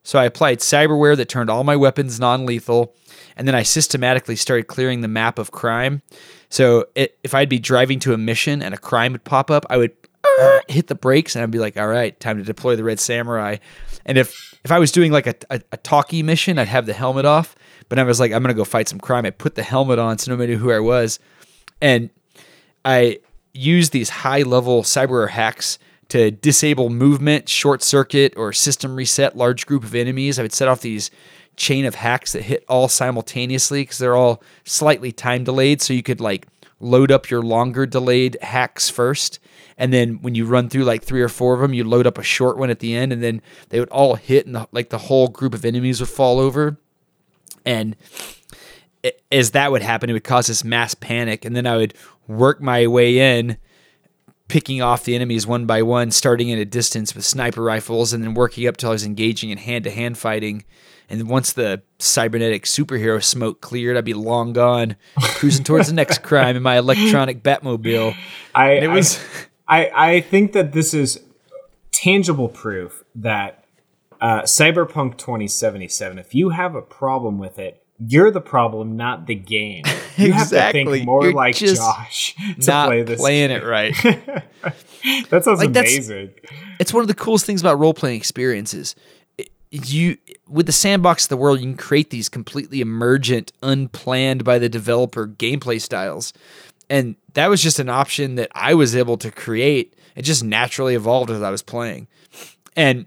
So 0.03 0.19
I 0.19 0.25
applied 0.25 0.59
cyberware 0.59 1.17
that 1.17 1.29
turned 1.29 1.49
all 1.49 1.63
my 1.63 1.75
weapons 1.75 2.19
non-lethal, 2.19 2.95
and 3.35 3.47
then 3.47 3.55
I 3.55 3.63
systematically 3.63 4.35
started 4.35 4.67
clearing 4.67 5.01
the 5.01 5.07
map 5.07 5.37
of 5.37 5.51
crime. 5.51 6.01
So 6.49 6.85
it, 6.95 7.17
if 7.23 7.33
I'd 7.33 7.49
be 7.49 7.59
driving 7.59 7.99
to 7.99 8.13
a 8.13 8.17
mission 8.17 8.61
and 8.61 8.73
a 8.73 8.77
crime 8.77 9.11
would 9.11 9.23
pop 9.23 9.51
up, 9.51 9.65
I 9.69 9.77
would 9.77 10.00
Uh, 10.39 10.59
hit 10.67 10.87
the 10.87 10.95
brakes 10.95 11.35
and 11.35 11.43
I'd 11.43 11.51
be 11.51 11.59
like, 11.59 11.77
"All 11.77 11.87
right, 11.87 12.17
time 12.19 12.37
to 12.37 12.43
deploy 12.43 12.75
the 12.75 12.83
red 12.83 12.99
samurai." 12.99 13.57
And 14.05 14.17
if 14.17 14.57
if 14.63 14.71
I 14.71 14.79
was 14.79 14.91
doing 14.91 15.11
like 15.11 15.27
a, 15.27 15.35
a, 15.49 15.61
a 15.71 15.77
talkie 15.77 16.23
mission, 16.23 16.59
I'd 16.59 16.67
have 16.67 16.85
the 16.85 16.93
helmet 16.93 17.25
off. 17.25 17.55
But 17.89 17.99
I 17.99 18.03
was 18.03 18.19
like, 18.19 18.31
"I'm 18.31 18.41
gonna 18.41 18.53
go 18.53 18.63
fight 18.63 18.87
some 18.87 18.99
crime." 18.99 19.25
I 19.25 19.31
put 19.31 19.55
the 19.55 19.63
helmet 19.63 19.99
on 19.99 20.17
so 20.17 20.31
nobody 20.31 20.53
knew 20.53 20.59
who 20.59 20.71
I 20.71 20.79
was, 20.79 21.19
and 21.81 22.09
I 22.85 23.19
used 23.53 23.91
these 23.91 24.09
high 24.09 24.43
level 24.43 24.83
cyberware 24.83 25.29
hacks 25.29 25.77
to 26.09 26.31
disable 26.31 26.89
movement, 26.89 27.47
short 27.47 27.81
circuit, 27.81 28.33
or 28.35 28.51
system 28.53 28.95
reset 28.95 29.37
large 29.37 29.65
group 29.65 29.83
of 29.83 29.95
enemies. 29.95 30.39
I 30.39 30.41
would 30.41 30.53
set 30.53 30.67
off 30.67 30.81
these 30.81 31.11
chain 31.55 31.85
of 31.85 31.95
hacks 31.95 32.33
that 32.33 32.43
hit 32.43 32.65
all 32.67 32.87
simultaneously 32.87 33.83
because 33.83 33.97
they're 33.97 34.15
all 34.15 34.41
slightly 34.65 35.11
time 35.11 35.43
delayed. 35.43 35.81
So 35.81 35.93
you 35.93 36.03
could 36.03 36.19
like 36.19 36.47
load 36.79 37.11
up 37.11 37.29
your 37.29 37.41
longer 37.41 37.85
delayed 37.85 38.37
hacks 38.41 38.89
first. 38.89 39.39
And 39.77 39.91
then 39.93 40.21
when 40.21 40.35
you 40.35 40.45
run 40.45 40.69
through 40.69 40.83
like 40.83 41.03
three 41.03 41.21
or 41.21 41.29
four 41.29 41.53
of 41.53 41.61
them, 41.61 41.73
you 41.73 41.83
load 41.83 42.05
up 42.07 42.17
a 42.17 42.23
short 42.23 42.57
one 42.57 42.69
at 42.69 42.79
the 42.79 42.93
end, 42.95 43.11
and 43.13 43.21
then 43.23 43.41
they 43.69 43.79
would 43.79 43.89
all 43.89 44.15
hit, 44.15 44.45
and 44.45 44.55
the, 44.55 44.67
like 44.71 44.89
the 44.89 44.97
whole 44.97 45.27
group 45.27 45.53
of 45.53 45.65
enemies 45.65 45.99
would 45.99 46.09
fall 46.09 46.39
over. 46.39 46.77
And 47.65 47.95
a- 49.03 49.13
as 49.33 49.51
that 49.51 49.71
would 49.71 49.81
happen, 49.81 50.09
it 50.09 50.13
would 50.13 50.23
cause 50.23 50.47
this 50.47 50.63
mass 50.63 50.93
panic. 50.93 51.45
And 51.45 51.55
then 51.55 51.65
I 51.65 51.77
would 51.77 51.93
work 52.27 52.61
my 52.61 52.87
way 52.87 53.37
in, 53.37 53.57
picking 54.47 54.81
off 54.81 55.03
the 55.05 55.15
enemies 55.15 55.47
one 55.47 55.65
by 55.65 55.81
one, 55.81 56.11
starting 56.11 56.51
at 56.51 56.59
a 56.59 56.65
distance 56.65 57.15
with 57.15 57.23
sniper 57.25 57.61
rifles, 57.61 58.13
and 58.13 58.23
then 58.23 58.33
working 58.33 58.67
up 58.67 58.77
till 58.77 58.89
I 58.89 58.93
was 58.93 59.05
engaging 59.05 59.49
in 59.49 59.57
hand 59.57 59.85
to 59.85 59.91
hand 59.91 60.17
fighting. 60.17 60.65
And 61.09 61.27
once 61.27 61.51
the 61.51 61.81
cybernetic 61.99 62.63
superhero 62.63 63.21
smoke 63.21 63.59
cleared, 63.59 63.97
I'd 63.97 64.05
be 64.05 64.13
long 64.13 64.53
gone, 64.53 64.95
cruising 65.19 65.65
towards 65.65 65.87
the 65.87 65.93
next 65.93 66.17
crime 66.23 66.55
in 66.55 66.63
my 66.63 66.77
electronic 66.77 67.43
Batmobile. 67.43 68.15
I, 68.55 68.71
And 68.71 68.85
it 68.85 68.87
was 68.87 69.17
I, 69.17 69.21
I 69.79 70.21
think 70.21 70.53
that 70.53 70.73
this 70.73 70.93
is 70.93 71.21
tangible 71.91 72.49
proof 72.49 73.03
that 73.15 73.65
uh, 74.19 74.41
Cyberpunk 74.41 75.17
2077, 75.17 76.19
if 76.19 76.35
you 76.35 76.49
have 76.49 76.75
a 76.75 76.81
problem 76.81 77.39
with 77.39 77.57
it, 77.59 77.83
you're 77.97 78.31
the 78.31 78.41
problem, 78.41 78.97
not 78.97 79.27
the 79.27 79.35
game. 79.35 79.83
You 80.17 80.33
have 80.33 80.49
to 80.49 80.71
think 80.73 81.05
more 81.05 81.23
You're 81.23 81.33
like 81.33 81.55
Josh 81.55 82.35
to 82.59 82.67
not 82.69 82.87
play 82.89 83.01
this. 83.01 83.19
playing 83.19 83.49
it 83.49 83.63
right. 83.63 83.95
That 85.29 85.43
sounds 85.45 85.59
Like, 85.61 85.69
amazing. 85.69 86.31
it's 86.79 86.93
one 86.93 87.01
of 87.01 87.07
the 87.07 87.15
coolest 87.15 87.45
things 87.45 87.61
about 87.61 87.79
role 87.79 87.93
playing 87.93 88.17
experiences. 88.17 88.93
You 89.71 90.17
with 90.49 90.65
the 90.65 90.73
sandbox 90.73 91.25
of 91.25 91.29
the 91.29 91.37
world, 91.37 91.59
you 91.61 91.65
can 91.65 91.77
create 91.77 92.09
these 92.09 92.27
completely 92.27 92.81
emergent, 92.81 93.53
unplanned 93.63 94.43
by 94.43 94.59
the 94.59 94.67
developer 94.67 95.27
gameplay 95.27 95.79
styles, 95.81 96.33
and 96.91 97.15
that 97.33 97.47
was 97.49 97.63
just 97.63 97.79
an 97.79 97.89
option 97.89 98.35
that 98.35 98.51
I 98.53 98.73
was 98.75 98.95
able 98.95 99.17
to 99.17 99.31
create. 99.31 99.95
It 100.15 100.23
just 100.23 100.43
naturally 100.43 100.93
evolved 100.93 101.31
as 101.31 101.41
I 101.41 101.49
was 101.49 101.63
playing, 101.63 102.07
and 102.75 103.05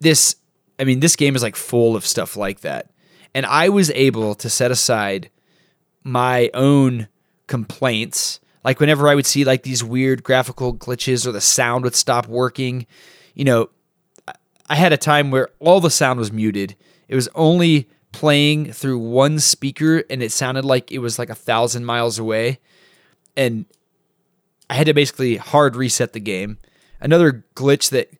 this, 0.00 0.36
I 0.78 0.84
mean, 0.84 1.00
this 1.00 1.16
game 1.16 1.34
is 1.34 1.42
like 1.42 1.56
full 1.56 1.96
of 1.96 2.06
stuff 2.06 2.36
like 2.36 2.60
that, 2.60 2.90
and 3.34 3.44
I 3.44 3.68
was 3.68 3.90
able 3.90 4.34
to 4.36 4.48
set 4.48 4.70
aside 4.70 5.30
my 6.04 6.50
own 6.54 7.08
complaints. 7.48 8.40
Like 8.64 8.80
whenever 8.80 9.08
I 9.08 9.14
would 9.14 9.26
see 9.26 9.44
like 9.44 9.62
these 9.62 9.82
weird 9.82 10.22
graphical 10.22 10.74
glitches 10.74 11.26
or 11.26 11.32
the 11.32 11.40
sound 11.40 11.84
would 11.84 11.94
stop 11.94 12.26
working, 12.28 12.86
you 13.34 13.44
know, 13.44 13.70
I- 14.68 14.76
had 14.76 14.92
a 14.92 14.96
time 14.96 15.30
where 15.30 15.48
all 15.58 15.80
the 15.80 15.90
sound 15.90 16.18
was 16.18 16.30
muted. 16.30 16.76
It 17.08 17.14
was 17.14 17.28
only 17.34 17.88
playing 18.12 18.72
through 18.72 18.98
one 18.98 19.38
speaker 19.38 20.02
and 20.10 20.22
it 20.22 20.32
sounded 20.32 20.64
like 20.64 20.90
it 20.90 20.98
was 20.98 21.18
like 21.18 21.30
a 21.30 21.34
thousand 21.34 21.84
miles 21.84 22.18
away. 22.18 22.58
And 23.36 23.66
I 24.70 24.74
had 24.74 24.86
to 24.86 24.94
basically 24.94 25.36
hard 25.36 25.76
reset 25.76 26.12
the 26.12 26.20
game. 26.20 26.58
Another 27.00 27.44
glitch 27.54 27.90
that 27.90 28.10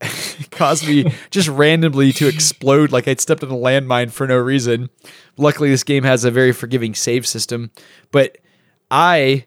caused 0.50 0.86
me 0.86 1.12
just 1.30 1.48
randomly 1.48 2.12
to 2.12 2.28
explode 2.28 2.92
like 2.92 3.08
I'd 3.08 3.20
stepped 3.20 3.42
on 3.42 3.50
a 3.50 3.54
landmine 3.54 4.10
for 4.10 4.26
no 4.26 4.36
reason. 4.36 4.90
Luckily, 5.36 5.70
this 5.70 5.84
game 5.84 6.04
has 6.04 6.24
a 6.24 6.30
very 6.30 6.52
forgiving 6.52 6.94
save 6.94 7.26
system, 7.26 7.70
but 8.12 8.38
I 8.90 9.46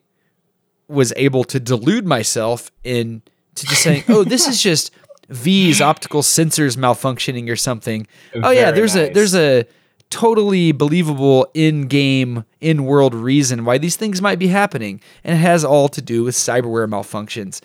was 0.87 1.13
able 1.15 1.43
to 1.45 1.59
delude 1.59 2.05
myself 2.05 2.71
into 2.83 3.21
just 3.55 3.83
saying, 3.83 4.03
"Oh, 4.09 4.23
this 4.23 4.47
is 4.47 4.61
just 4.61 4.91
V's 5.29 5.81
optical 5.81 6.21
sensors 6.23 6.77
malfunctioning 6.77 7.49
or 7.49 7.55
something." 7.55 8.07
oh 8.35 8.49
yeah, 8.49 8.65
Very 8.65 8.75
there's 8.75 8.95
a 8.95 9.13
there's 9.13 9.35
a 9.35 9.65
totally 10.09 10.71
believable 10.71 11.47
in-game, 11.53 12.43
in-world 12.61 13.13
reason 13.13 13.65
why 13.65 13.77
these 13.77 13.95
things 13.95 14.21
might 14.21 14.39
be 14.39 14.47
happening, 14.47 15.01
and 15.23 15.35
it 15.35 15.41
has 15.41 15.63
all 15.63 15.87
to 15.89 16.01
do 16.01 16.23
with 16.23 16.35
cyberware 16.35 16.89
malfunctions. 16.89 17.61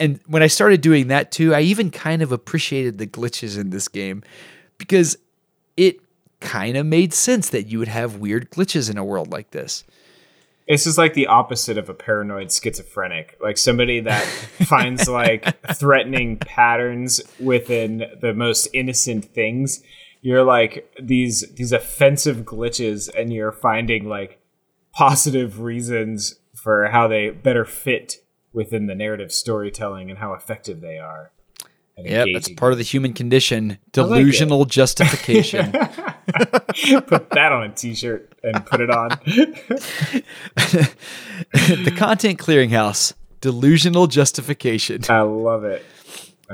And 0.00 0.20
when 0.26 0.42
I 0.42 0.48
started 0.48 0.80
doing 0.80 1.08
that 1.08 1.30
too, 1.30 1.54
I 1.54 1.60
even 1.60 1.90
kind 1.90 2.20
of 2.20 2.32
appreciated 2.32 2.98
the 2.98 3.06
glitches 3.06 3.58
in 3.58 3.70
this 3.70 3.86
game 3.88 4.24
because 4.76 5.16
it 5.76 6.00
kind 6.40 6.76
of 6.76 6.84
made 6.84 7.14
sense 7.14 7.48
that 7.50 7.68
you 7.68 7.78
would 7.78 7.88
have 7.88 8.16
weird 8.16 8.50
glitches 8.50 8.90
in 8.90 8.98
a 8.98 9.04
world 9.04 9.32
like 9.32 9.50
this. 9.52 9.84
This 10.68 10.86
is 10.86 10.96
like 10.96 11.14
the 11.14 11.26
opposite 11.26 11.76
of 11.76 11.88
a 11.88 11.94
paranoid 11.94 12.50
schizophrenic, 12.50 13.36
like 13.40 13.58
somebody 13.58 14.00
that 14.00 14.24
finds 14.66 15.08
like 15.08 15.44
threatening 15.74 16.38
patterns 16.38 17.20
within 17.38 18.04
the 18.20 18.32
most 18.32 18.68
innocent 18.72 19.26
things. 19.26 19.82
You're 20.24 20.42
like 20.42 20.90
these 20.98 21.44
these 21.54 21.70
offensive 21.70 22.38
glitches, 22.46 23.14
and 23.14 23.30
you're 23.30 23.52
finding 23.52 24.08
like 24.08 24.40
positive 24.94 25.60
reasons 25.60 26.36
for 26.54 26.86
how 26.88 27.08
they 27.08 27.28
better 27.28 27.66
fit 27.66 28.24
within 28.50 28.86
the 28.86 28.94
narrative 28.94 29.30
storytelling 29.30 30.08
and 30.08 30.18
how 30.18 30.32
effective 30.32 30.80
they 30.80 30.96
are. 30.96 31.30
Yeah, 31.98 32.24
that's 32.32 32.48
part 32.54 32.72
of 32.72 32.78
the 32.78 32.84
human 32.84 33.12
condition. 33.12 33.68
like. 33.68 33.78
Delusional 33.92 34.64
justification. 34.64 35.72
put 37.06 37.28
that 37.30 37.52
on 37.52 37.64
a 37.64 37.68
t-shirt 37.68 38.32
and 38.42 38.64
put 38.64 38.80
it 38.80 38.90
on. 38.90 39.10
the 41.52 41.94
content 41.94 42.38
clearinghouse. 42.38 43.12
Delusional 43.42 44.06
justification. 44.06 45.02
I 45.10 45.20
love 45.20 45.64
it. 45.64 45.84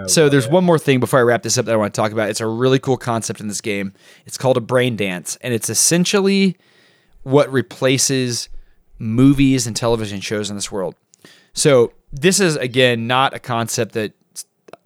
I 0.04 0.06
So 0.06 0.28
there's 0.28 0.46
it. 0.46 0.52
one 0.52 0.64
more 0.64 0.78
thing 0.78 1.00
before 1.00 1.20
I 1.20 1.22
wrap 1.22 1.42
this 1.42 1.58
up 1.58 1.66
that 1.66 1.72
I 1.72 1.76
want 1.76 1.94
to 1.94 2.00
talk 2.00 2.12
about. 2.12 2.30
It's 2.30 2.40
a 2.40 2.46
really 2.46 2.78
cool 2.78 2.96
concept 2.96 3.40
in 3.40 3.48
this 3.48 3.60
game. 3.60 3.92
It's 4.26 4.38
called 4.38 4.56
a 4.56 4.60
brain 4.60 4.96
dance, 4.96 5.36
and 5.42 5.54
it's 5.54 5.70
essentially 5.70 6.56
what 7.22 7.50
replaces 7.52 8.48
movies 8.98 9.66
and 9.66 9.74
television 9.74 10.20
shows 10.20 10.50
in 10.50 10.56
this 10.56 10.70
world. 10.70 10.94
So 11.52 11.92
this 12.12 12.40
is 12.40 12.56
again 12.56 13.06
not 13.06 13.34
a 13.34 13.38
concept 13.38 13.92
that 13.92 14.12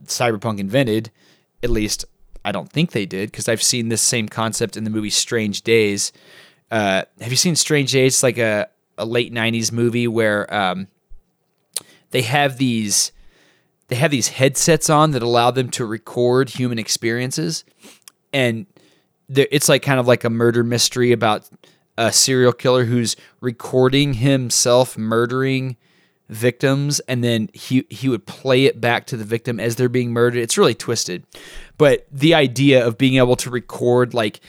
Cyberpunk 0.04 0.58
invented. 0.58 1.10
At 1.62 1.70
least 1.70 2.04
I 2.44 2.52
don't 2.52 2.70
think 2.70 2.92
they 2.92 3.06
did 3.06 3.30
because 3.30 3.48
I've 3.48 3.62
seen 3.62 3.88
this 3.88 4.02
same 4.02 4.28
concept 4.28 4.76
in 4.76 4.84
the 4.84 4.90
movie 4.90 5.10
Strange 5.10 5.62
Days. 5.62 6.12
Uh, 6.70 7.04
have 7.20 7.30
you 7.30 7.36
seen 7.36 7.56
Strange 7.56 7.92
Days? 7.92 8.14
It's 8.14 8.22
like 8.22 8.38
a, 8.38 8.68
a 8.98 9.06
late 9.06 9.32
'90s 9.32 9.72
movie 9.72 10.08
where 10.08 10.52
um, 10.52 10.88
they 12.10 12.22
have 12.22 12.58
these 12.58 13.12
they 13.94 14.00
have 14.00 14.10
these 14.10 14.26
headsets 14.26 14.90
on 14.90 15.12
that 15.12 15.22
allow 15.22 15.52
them 15.52 15.70
to 15.70 15.84
record 15.84 16.50
human 16.50 16.80
experiences. 16.80 17.62
And 18.32 18.66
it's 19.28 19.68
like 19.68 19.82
kind 19.82 20.00
of 20.00 20.08
like 20.08 20.24
a 20.24 20.30
murder 20.30 20.64
mystery 20.64 21.12
about 21.12 21.48
a 21.96 22.10
serial 22.10 22.52
killer 22.52 22.86
who's 22.86 23.14
recording 23.40 24.14
himself 24.14 24.98
murdering 24.98 25.76
victims. 26.28 26.98
And 27.06 27.22
then 27.22 27.50
he 27.52 27.86
he 27.88 28.08
would 28.08 28.26
play 28.26 28.64
it 28.64 28.80
back 28.80 29.06
to 29.06 29.16
the 29.16 29.22
victim 29.22 29.60
as 29.60 29.76
they're 29.76 29.88
being 29.88 30.12
murdered. 30.12 30.40
It's 30.40 30.58
really 30.58 30.74
twisted. 30.74 31.24
But 31.78 32.04
the 32.10 32.34
idea 32.34 32.84
of 32.84 32.98
being 32.98 33.18
able 33.18 33.36
to 33.36 33.48
record 33.48 34.12
like 34.12 34.40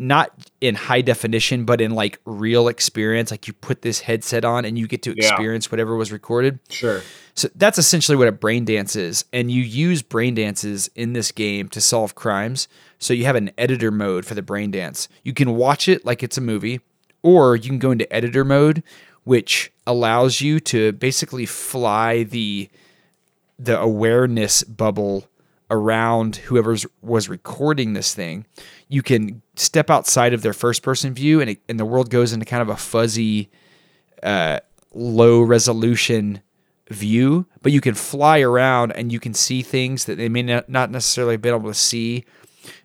not 0.00 0.30
in 0.62 0.74
high 0.74 1.02
definition 1.02 1.64
but 1.66 1.80
in 1.80 1.90
like 1.90 2.18
real 2.24 2.68
experience 2.68 3.30
like 3.30 3.46
you 3.46 3.52
put 3.52 3.82
this 3.82 4.00
headset 4.00 4.44
on 4.44 4.64
and 4.64 4.78
you 4.78 4.88
get 4.88 5.02
to 5.02 5.10
Yeah. 5.16 5.26
experience 5.28 5.70
whatever 5.70 5.94
was 5.94 6.10
recorded 6.10 6.58
Sure. 6.70 7.02
so 7.34 7.48
that's 7.54 7.76
essentially 7.78 8.16
what 8.16 8.26
a 8.26 8.32
brain 8.32 8.64
dance 8.64 8.96
is. 8.96 9.24
And 9.32 9.50
you 9.50 9.62
use 9.62 10.00
brain 10.02 10.34
dances 10.34 10.88
in 10.94 11.12
this 11.12 11.30
game 11.32 11.68
to 11.68 11.80
solve 11.80 12.14
crimes. 12.14 12.66
So 12.98 13.12
you 13.14 13.24
have 13.26 13.36
an 13.36 13.50
editor 13.58 13.90
mode 13.90 14.24
for 14.26 14.34
the 14.34 14.42
brain 14.42 14.70
dance. 14.70 15.08
You 15.22 15.32
can 15.34 15.54
watch 15.54 15.86
it 15.88 16.04
like 16.04 16.22
it's 16.22 16.36
a 16.38 16.40
movie, 16.40 16.80
or 17.22 17.54
you 17.56 17.68
can 17.68 17.78
go 17.78 17.90
into 17.90 18.10
editor 18.12 18.44
mode, 18.44 18.82
which 19.24 19.70
allows 19.86 20.40
you 20.40 20.60
to 20.60 20.92
basically 20.92 21.44
fly 21.46 22.22
the 22.24 22.68
the 23.58 23.78
awareness 23.78 24.64
bubble 24.64 25.26
around 25.70 26.36
whoever's 26.36 26.84
was 27.00 27.28
recording 27.28 27.92
this 27.92 28.14
thing, 28.14 28.44
you 28.88 29.02
can 29.02 29.42
step 29.54 29.88
outside 29.88 30.34
of 30.34 30.42
their 30.42 30.52
first 30.52 30.82
person 30.82 31.14
view 31.14 31.40
and, 31.40 31.50
it, 31.50 31.60
and 31.68 31.78
the 31.78 31.84
world 31.84 32.10
goes 32.10 32.32
into 32.32 32.44
kind 32.44 32.62
of 32.62 32.68
a 32.68 32.76
fuzzy, 32.76 33.50
uh, 34.22 34.58
low 34.92 35.40
resolution 35.40 36.42
view, 36.88 37.46
but 37.62 37.70
you 37.70 37.80
can 37.80 37.94
fly 37.94 38.40
around 38.40 38.92
and 38.92 39.12
you 39.12 39.20
can 39.20 39.32
see 39.32 39.62
things 39.62 40.06
that 40.06 40.16
they 40.16 40.28
may 40.28 40.42
not 40.42 40.68
not 40.68 40.90
necessarily 40.90 41.34
have 41.34 41.42
been 41.42 41.54
able 41.54 41.68
to 41.68 41.74
see. 41.74 42.24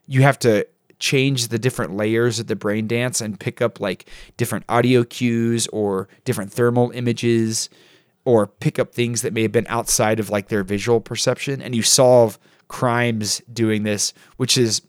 You 0.05 0.21
have 0.21 0.37
to 0.39 0.67
change 0.99 1.47
the 1.47 1.59
different 1.59 1.95
layers 1.95 2.39
of 2.39 2.47
the 2.47 2.55
brain 2.55 2.87
dance 2.87 3.19
and 3.19 3.39
pick 3.39 3.61
up 3.61 3.79
like 3.79 4.07
different 4.37 4.63
audio 4.69 5.03
cues 5.03 5.67
or 5.67 6.07
different 6.23 6.53
thermal 6.53 6.91
images 6.91 7.69
or 8.23 8.47
pick 8.47 8.79
up 8.79 8.93
things 8.93 9.21
that 9.21 9.33
may 9.33 9.41
have 9.41 9.51
been 9.51 9.67
outside 9.67 10.19
of 10.19 10.29
like 10.29 10.47
their 10.47 10.63
visual 10.63 11.01
perception 11.01 11.61
and 11.61 11.75
you 11.75 11.81
solve 11.81 12.39
crimes 12.67 13.41
doing 13.51 13.83
this 13.83 14.13
which 14.37 14.57
is 14.57 14.81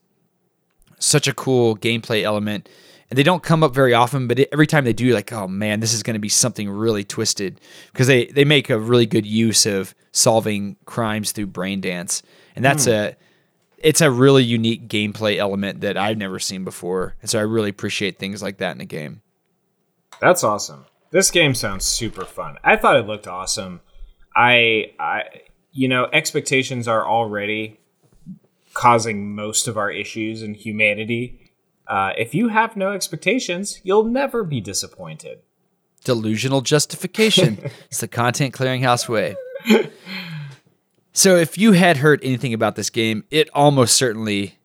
such 0.99 1.29
a 1.29 1.35
cool 1.35 1.77
gameplay 1.77 2.23
element 2.23 2.69
and 3.09 3.19
they 3.19 3.23
don't 3.23 3.43
come 3.43 3.63
up 3.63 3.75
very 3.75 3.95
often 3.95 4.27
but 4.27 4.39
every 4.53 4.67
time 4.67 4.85
they 4.85 4.93
do 4.93 5.13
like 5.13 5.33
oh 5.33 5.47
man 5.47 5.81
this 5.81 5.93
is 5.93 6.03
going 6.03 6.15
to 6.15 6.21
be 6.21 6.29
something 6.29 6.69
really 6.71 7.05
twisted 7.05 7.61
because 7.93 8.07
they 8.07 8.27
they 8.27 8.45
make 8.45 8.71
a 8.71 8.79
really 8.79 9.07
good 9.07 9.27
use 9.27 9.67
of 9.67 9.95
solving 10.13 10.77
crimes 10.87 11.33
through 11.33 11.47
brain 11.47 11.81
dance 11.81 12.23
and 12.55 12.65
that's 12.65 12.87
hmm. 12.87 12.93
a 12.93 13.17
it's 13.79 14.01
a 14.01 14.11
really 14.11 14.43
unique 14.43 14.89
gameplay 14.89 15.37
element 15.37 15.83
that 15.83 15.99
I've 15.99 16.17
never 16.17 16.39
seen 16.39 16.65
before 16.65 17.15
and 17.21 17.31
so 17.31 17.39
I 17.39 17.43
really 17.43 17.71
appreciate 17.71 18.19
things 18.19 18.43
like 18.43 18.59
that 18.59 18.75
in 18.75 18.81
a 18.81 18.87
game 18.87 19.21
That's 20.21 20.43
awesome. 20.43 20.87
This 21.11 21.31
game 21.31 21.55
sounds 21.55 21.85
super 21.85 22.25
fun. 22.25 22.59
I 22.65 22.77
thought 22.77 22.97
it 22.97 23.07
looked 23.07 23.27
awesome. 23.27 23.81
I, 24.35 24.93
I, 24.99 25.23
you 25.77 25.89
know, 25.89 26.09
expectations 26.11 26.89
are 26.89 27.07
already 27.07 27.79
causing 28.73 29.35
most 29.35 29.69
of 29.69 29.77
our 29.77 29.91
issues 29.91 30.43
in 30.43 30.55
humanity. 30.55 31.53
Uh, 31.87 32.13
if 32.17 32.35
you 32.35 32.49
have 32.49 32.77
no 32.77 32.93
expectations, 32.93 33.81
you'll 33.85 34.05
never 34.05 34.43
be 34.43 34.61
disappointed. 34.61 35.41
delusional 36.03 36.63
justification. 36.63 37.59
it's 37.91 38.01
the 38.01 38.09
content 38.09 38.55
clearinghouse 38.55 39.07
way. 39.07 39.37
so 41.13 41.37
if 41.37 41.59
you 41.59 41.73
had 41.73 41.99
heard 41.99 42.21
anything 42.23 42.55
about 42.55 42.75
this 42.77 42.89
game, 42.89 43.25
it 43.31 43.51
almost 43.53 43.97
certainly 43.97 44.59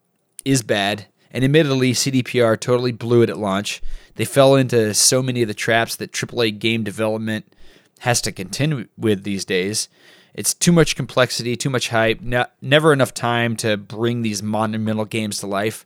is 0.45 0.63
bad. 0.63 1.07
And 1.29 1.43
admittedly, 1.43 1.91
CDPR 1.91 2.57
totally 2.59 2.91
blew 2.93 3.21
it 3.21 3.29
at 3.29 3.37
launch. 3.37 3.81
They 4.15 4.25
fell 4.25 4.55
into 4.55 4.93
so 4.93 5.21
many 5.21 5.41
of 5.41 5.49
the 5.49 5.53
traps 5.53 5.95
that 5.97 6.13
AAA 6.13 6.57
game 6.59 6.83
development 6.83 7.53
has 7.99 8.21
to 8.21 8.31
contend 8.31 8.87
with 8.97 9.23
these 9.23 9.43
days. 9.45 9.89
It's 10.33 10.53
too 10.53 10.71
much 10.71 10.95
complexity, 10.95 11.55
too 11.55 11.69
much 11.69 11.89
hype, 11.89 12.21
ne- 12.21 12.45
never 12.61 12.93
enough 12.93 13.13
time 13.13 13.55
to 13.57 13.77
bring 13.77 14.21
these 14.21 14.41
monumental 14.41 15.05
games 15.05 15.39
to 15.39 15.47
life. 15.47 15.85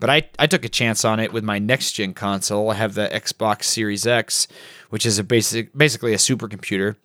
But 0.00 0.10
I, 0.10 0.28
I 0.38 0.46
took 0.46 0.64
a 0.64 0.68
chance 0.68 1.04
on 1.04 1.20
it 1.20 1.32
with 1.32 1.44
my 1.44 1.58
next 1.58 1.92
gen 1.92 2.14
console. 2.14 2.70
I 2.70 2.74
have 2.74 2.94
the 2.94 3.08
Xbox 3.08 3.64
Series 3.64 4.06
X, 4.06 4.48
which 4.90 5.06
is 5.06 5.18
a 5.18 5.24
basic 5.24 5.76
basically 5.76 6.12
a 6.12 6.18
supercomputer. 6.18 6.96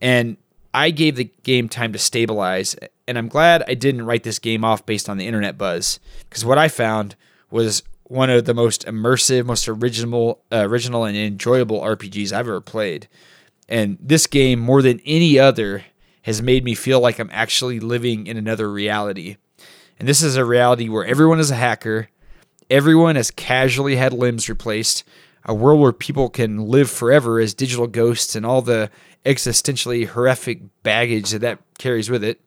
And 0.00 0.36
I 0.74 0.90
gave 0.90 1.16
the 1.16 1.30
game 1.42 1.68
time 1.68 1.92
to 1.92 1.98
stabilize, 1.98 2.76
and 3.06 3.16
I'm 3.16 3.28
glad 3.28 3.64
I 3.66 3.74
didn't 3.74 4.04
write 4.04 4.22
this 4.22 4.38
game 4.38 4.64
off 4.64 4.84
based 4.84 5.08
on 5.08 5.16
the 5.16 5.26
internet 5.26 5.56
buzz. 5.56 5.98
Because 6.28 6.44
what 6.44 6.58
I 6.58 6.68
found 6.68 7.16
was 7.50 7.82
one 8.04 8.30
of 8.30 8.44
the 8.44 8.54
most 8.54 8.86
immersive, 8.86 9.46
most 9.46 9.68
original, 9.68 10.42
uh, 10.52 10.68
original 10.68 11.04
and 11.04 11.16
enjoyable 11.16 11.80
RPGs 11.80 12.32
I've 12.32 12.48
ever 12.48 12.60
played. 12.60 13.08
And 13.68 13.98
this 14.00 14.26
game, 14.26 14.60
more 14.60 14.82
than 14.82 15.00
any 15.04 15.38
other, 15.38 15.84
has 16.28 16.42
made 16.42 16.62
me 16.62 16.74
feel 16.74 17.00
like 17.00 17.18
I'm 17.18 17.30
actually 17.32 17.80
living 17.80 18.26
in 18.26 18.36
another 18.36 18.70
reality. 18.70 19.38
And 19.98 20.06
this 20.06 20.22
is 20.22 20.36
a 20.36 20.44
reality 20.44 20.86
where 20.86 21.06
everyone 21.06 21.40
is 21.40 21.50
a 21.50 21.54
hacker, 21.54 22.10
everyone 22.68 23.16
has 23.16 23.30
casually 23.30 23.96
had 23.96 24.12
limbs 24.12 24.46
replaced, 24.46 25.04
a 25.46 25.54
world 25.54 25.80
where 25.80 25.90
people 25.90 26.28
can 26.28 26.66
live 26.66 26.90
forever 26.90 27.40
as 27.40 27.54
digital 27.54 27.86
ghosts 27.86 28.36
and 28.36 28.44
all 28.44 28.60
the 28.60 28.90
existentially 29.24 30.06
horrific 30.06 30.60
baggage 30.82 31.30
that 31.30 31.38
that 31.38 31.60
carries 31.78 32.10
with 32.10 32.22
it. 32.22 32.42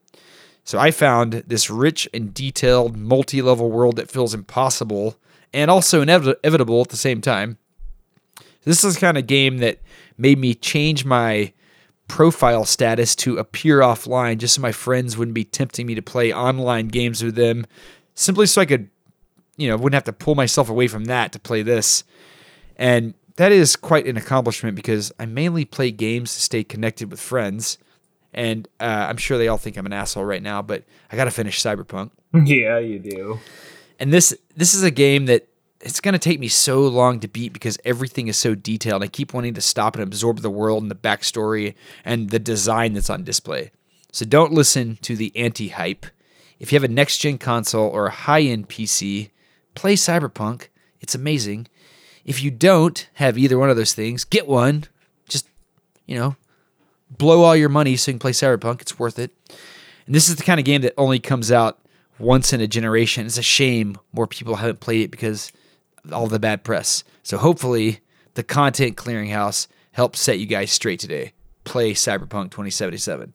So 0.64 0.78
I 0.78 0.92
found 0.92 1.44
this 1.48 1.72
rich 1.72 2.08
and 2.14 2.36
detailed 2.36 2.96
multi 2.96 3.42
level 3.42 3.72
world 3.72 3.96
that 3.96 4.12
feels 4.12 4.36
impossible 4.36 5.18
and 5.56 5.72
also 5.72 6.04
inevitable 6.04 6.82
at 6.82 6.90
the 6.90 6.98
same 6.98 7.20
time. 7.20 7.58
This 8.64 8.84
is 8.84 8.94
the 8.94 9.02
kind 9.02 9.18
of 9.18 9.26
game 9.26 9.58
that 9.58 9.80
made 10.20 10.38
me 10.38 10.54
change 10.54 11.04
my 11.04 11.52
profile 12.12 12.66
status 12.66 13.16
to 13.16 13.38
appear 13.38 13.80
offline 13.80 14.38
just 14.38 14.56
so 14.56 14.62
my 14.62 14.74
friends 14.74 15.18
wouldn't 15.18 15.34
be 15.34 15.46
tempting 15.46 15.88
me 15.88 15.96
to 15.96 16.02
play 16.02 16.34
online 16.34 16.90
games 16.90 17.24
with 17.24 17.36
them 17.36 17.66
simply 18.16 18.46
so 18.48 18.60
I 18.60 18.66
could, 18.66 18.90
you 19.56 19.70
know, 19.70 19.78
wouldn't 19.78 19.94
have 19.94 20.04
to 20.04 20.14
pull 20.14 20.36
myself 20.36 20.70
away 20.70 20.90
from 20.90 21.06
that 21.06 21.32
to 21.32 21.40
play 21.40 21.62
this. 21.62 22.04
And 22.76 23.14
that 23.38 23.54
is 23.54 23.78
quite 23.78 24.08
an 24.08 24.18
accomplishment 24.18 24.76
because 24.76 25.14
I 25.20 25.26
mainly 25.26 25.64
play 25.64 25.90
games 25.90 26.34
to 26.34 26.42
stay 26.42 26.66
connected 26.66 27.10
with 27.10 27.22
friends. 27.22 27.78
And 28.34 28.68
uh, 28.82 29.08
I'm 29.08 29.16
sure 29.16 29.38
they 29.38 29.48
all 29.48 29.58
think 29.58 29.78
I'm 29.78 29.86
an 29.86 29.94
asshole 29.94 30.26
right 30.26 30.44
now, 30.44 30.62
but 30.62 30.84
I 31.14 31.16
got 31.16 31.26
to 31.26 31.32
finish 31.32 31.64
Cyberpunk. 31.64 32.12
yeah, 32.34 32.78
you 32.78 33.00
do. 33.00 33.40
And 34.00 34.12
this 34.12 34.36
this 34.58 34.74
is 34.74 34.84
a 34.84 34.92
game 34.92 35.28
that 35.28 35.48
it's 35.84 36.02
going 36.02 36.14
to 36.14 36.20
take 36.20 36.40
me 36.40 36.48
so 36.48 36.82
long 36.82 37.20
to 37.20 37.28
beat 37.28 37.54
because 37.54 37.78
everything 37.86 38.28
is 38.28 38.38
so 38.38 38.56
detailed. 38.56 39.04
I 39.04 39.08
keep 39.08 39.34
wanting 39.34 39.54
to 39.56 39.62
stop 39.62 39.96
and 39.96 40.04
absorb 40.04 40.40
the 40.40 40.50
world 40.50 40.82
and 40.82 40.92
the 40.92 40.96
backstory 40.96 41.76
and 42.06 42.30
the 42.30 42.40
design 42.40 42.94
that's 42.94 43.10
on 43.10 43.24
display. 43.24 43.72
So 44.12 44.26
don't 44.26 44.54
listen 44.54 44.98
to 45.04 45.16
the 45.16 45.32
anti-hype. 45.36 46.06
If 46.60 46.72
you 46.72 46.76
have 46.76 46.84
a 46.84 46.94
next 46.94 47.18
gen 47.20 47.38
console 47.38 47.90
or 47.90 48.08
a 48.08 48.12
high-end 48.12 48.70
PC, 48.70 49.32
play 49.74 49.96
Cyberpunk. 49.96 50.68
It's 51.00 51.16
amazing. 51.16 51.68
If 52.26 52.44
you 52.44 52.52
don't 52.52 53.08
have 53.16 53.38
either 53.38 53.58
one 53.58 53.70
of 53.70 53.78
those 53.78 53.94
things, 53.94 54.24
get 54.24 54.48
one. 54.48 54.86
Just, 55.28 55.48
you 56.06 56.16
know, 56.18 56.36
blow 57.10 57.44
all 57.44 57.56
your 57.56 57.70
money 57.70 57.96
so 57.96 58.12
you 58.12 58.14
can 58.14 58.20
play 58.20 58.32
Cyberpunk. 58.32 58.82
It's 58.82 59.00
worth 59.00 59.18
it. 59.18 59.32
And 60.06 60.14
this 60.14 60.30
is 60.30 60.36
the 60.36 60.44
kind 60.44 60.60
of 60.60 60.66
game 60.66 60.82
that 60.82 60.94
only 60.98 61.20
comes 61.20 61.52
out 61.52 61.80
once 62.20 62.54
in 62.54 62.62
a 62.62 62.68
generation. 62.68 63.26
It's 63.26 63.38
a 63.38 63.44
shame 63.44 63.98
more 64.14 64.28
people 64.28 64.56
haven't 64.56 64.82
played 64.82 65.02
it 65.02 65.12
because 65.12 65.52
all 66.12 66.28
the 66.28 66.40
bad 66.40 66.64
press. 66.64 67.04
So 67.24 67.38
hopefully, 67.38 68.00
the 68.34 68.44
content 68.44 68.98
clearinghouse 68.98 69.68
helps 69.92 70.20
set 70.20 70.40
you 70.40 70.46
guys 70.46 70.72
straight 70.72 71.00
today. 71.00 71.34
Play 71.64 71.94
Cyberpunk 71.94 72.52
2077. 72.52 73.34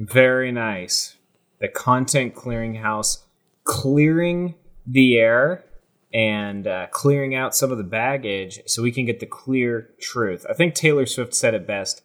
Very 0.00 0.52
nice. 0.52 1.16
The 1.60 1.68
content 1.68 2.34
clearinghouse 2.34 3.18
clearing 3.64 4.54
the 4.86 5.16
air 5.16 5.64
and 6.12 6.66
uh, 6.66 6.86
clearing 6.88 7.34
out 7.34 7.56
some 7.56 7.72
of 7.72 7.78
the 7.78 7.84
baggage 7.84 8.60
so 8.66 8.82
we 8.82 8.92
can 8.92 9.06
get 9.06 9.20
the 9.20 9.26
clear 9.26 9.90
truth. 10.00 10.44
I 10.48 10.52
think 10.52 10.74
Taylor 10.74 11.06
Swift 11.06 11.34
said 11.34 11.54
it 11.54 11.66
best 11.66 12.02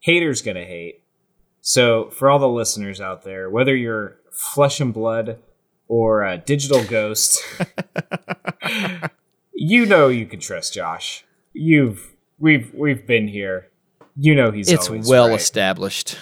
haters 0.00 0.42
gonna 0.42 0.64
hate. 0.64 1.02
So, 1.60 2.10
for 2.10 2.30
all 2.30 2.38
the 2.38 2.48
listeners 2.48 3.00
out 3.00 3.24
there, 3.24 3.50
whether 3.50 3.74
you're 3.74 4.18
flesh 4.30 4.80
and 4.80 4.94
blood 4.94 5.38
or 5.88 6.22
a 6.22 6.38
digital 6.38 6.84
ghost, 6.84 7.42
you 9.56 9.86
know 9.86 10.08
you 10.08 10.26
can 10.26 10.38
trust 10.38 10.74
Josh. 10.74 11.24
You've 11.52 12.14
we've 12.38 12.72
we've 12.74 13.06
been 13.06 13.26
here. 13.26 13.68
You 14.14 14.34
know 14.34 14.50
he's 14.50 14.70
It's 14.70 14.88
always 14.88 15.08
well 15.08 15.28
right. 15.28 15.40
established. 15.40 16.16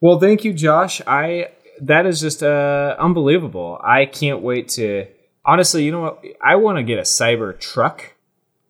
Well, 0.00 0.18
thank 0.18 0.44
you, 0.44 0.52
Josh. 0.52 1.02
I 1.06 1.48
that 1.82 2.06
is 2.06 2.20
just 2.20 2.42
uh, 2.42 2.96
unbelievable. 2.98 3.80
I 3.82 4.06
can't 4.06 4.40
wait 4.40 4.68
to 4.70 5.06
honestly. 5.44 5.84
You 5.84 5.92
know 5.92 6.00
what? 6.00 6.24
I 6.40 6.56
want 6.56 6.78
to 6.78 6.84
get 6.84 6.98
a 6.98 7.02
cyber 7.02 7.58
truck 7.58 8.14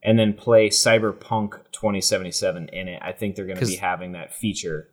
and 0.03 0.19
then 0.19 0.33
play 0.33 0.69
Cyberpunk 0.71 1.59
2077 1.73 2.69
in 2.69 2.89
it. 2.89 3.03
I 3.03 3.13
think 3.13 3.37
they're 3.37 3.45
going 3.45 3.59
to 3.59 3.67
be 3.67 3.77
having 3.77 4.13
that 4.13 4.33
feature. 4.33 4.89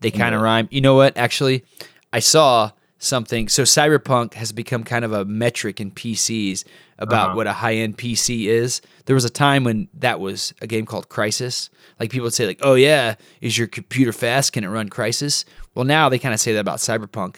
They 0.00 0.10
kind 0.10 0.34
of 0.34 0.42
rhyme. 0.42 0.68
You 0.70 0.80
know 0.80 0.94
what? 0.94 1.16
Actually, 1.16 1.64
I 2.12 2.20
saw 2.20 2.70
something. 3.00 3.48
So 3.48 3.64
Cyberpunk 3.64 4.34
has 4.34 4.52
become 4.52 4.84
kind 4.84 5.04
of 5.04 5.12
a 5.12 5.24
metric 5.24 5.80
in 5.80 5.90
PCs 5.90 6.62
about 6.98 7.30
Uh-huh. 7.30 7.36
what 7.36 7.46
a 7.48 7.54
high-end 7.54 7.98
PC 7.98 8.46
is. 8.46 8.80
There 9.06 9.14
was 9.14 9.24
a 9.24 9.30
time 9.30 9.64
when 9.64 9.88
that 9.94 10.20
was 10.20 10.54
a 10.60 10.66
game 10.68 10.86
called 10.86 11.08
Crysis. 11.08 11.70
Like 11.98 12.10
people 12.10 12.24
would 12.26 12.34
say 12.34 12.46
like, 12.46 12.60
"Oh 12.62 12.74
yeah, 12.74 13.16
is 13.40 13.58
your 13.58 13.66
computer 13.66 14.12
fast? 14.12 14.52
Can 14.52 14.62
it 14.64 14.68
run 14.68 14.88
Crysis?" 14.88 15.44
Well, 15.74 15.84
now 15.84 16.08
they 16.08 16.18
kind 16.18 16.34
of 16.34 16.40
say 16.40 16.52
that 16.52 16.60
about 16.60 16.78
Cyberpunk. 16.78 17.36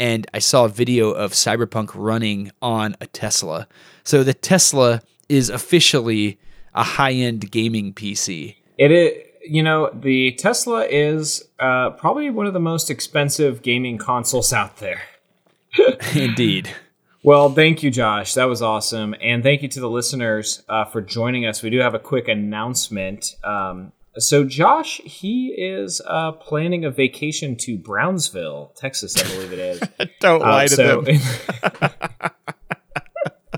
And 0.00 0.26
I 0.34 0.38
saw 0.40 0.64
a 0.64 0.68
video 0.68 1.10
of 1.12 1.32
Cyberpunk 1.32 1.90
running 1.94 2.50
on 2.60 2.96
a 3.00 3.06
Tesla. 3.06 3.68
So 4.02 4.24
the 4.24 4.34
Tesla 4.34 5.02
is 5.28 5.48
officially 5.50 6.38
a 6.74 6.82
high-end 6.82 7.50
gaming 7.50 7.92
PC. 7.92 8.56
It 8.78 8.90
is, 8.90 9.12
you 9.44 9.62
know, 9.62 9.90
the 9.92 10.32
Tesla 10.32 10.84
is 10.84 11.44
uh, 11.58 11.90
probably 11.90 12.30
one 12.30 12.46
of 12.46 12.52
the 12.52 12.60
most 12.60 12.90
expensive 12.90 13.62
gaming 13.62 13.98
consoles 13.98 14.52
out 14.52 14.78
there. 14.78 15.02
Indeed. 16.14 16.70
Well, 17.24 17.50
thank 17.50 17.82
you, 17.82 17.90
Josh. 17.90 18.34
That 18.34 18.44
was 18.48 18.62
awesome. 18.62 19.14
And 19.20 19.42
thank 19.44 19.62
you 19.62 19.68
to 19.68 19.80
the 19.80 19.88
listeners 19.88 20.62
uh, 20.68 20.84
for 20.86 21.00
joining 21.00 21.46
us. 21.46 21.62
We 21.62 21.70
do 21.70 21.78
have 21.78 21.94
a 21.94 21.98
quick 22.00 22.26
announcement. 22.28 23.36
Um, 23.44 23.92
so 24.18 24.44
Josh, 24.44 24.98
he 25.04 25.48
is 25.56 26.02
uh, 26.06 26.32
planning 26.32 26.84
a 26.84 26.90
vacation 26.90 27.56
to 27.58 27.78
Brownsville, 27.78 28.72
Texas, 28.76 29.16
I 29.16 29.22
believe 29.34 29.52
it 29.52 29.58
is. 29.58 29.80
Don't 30.20 30.42
Uh, 30.42 30.46
lie 30.46 30.66
to 30.66 30.74
so, 30.74 31.00
them. 31.00 31.20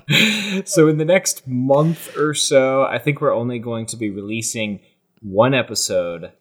so 0.65 0.87
in 0.87 0.97
the 0.97 1.05
next 1.05 1.47
month 1.47 2.15
or 2.15 2.33
so, 2.33 2.83
I 2.83 2.99
think 2.99 3.19
we're 3.19 3.33
only 3.35 3.59
going 3.59 3.85
to 3.87 3.97
be 3.97 4.09
releasing 4.09 4.79
one 5.25 5.53
episode. 5.53 6.31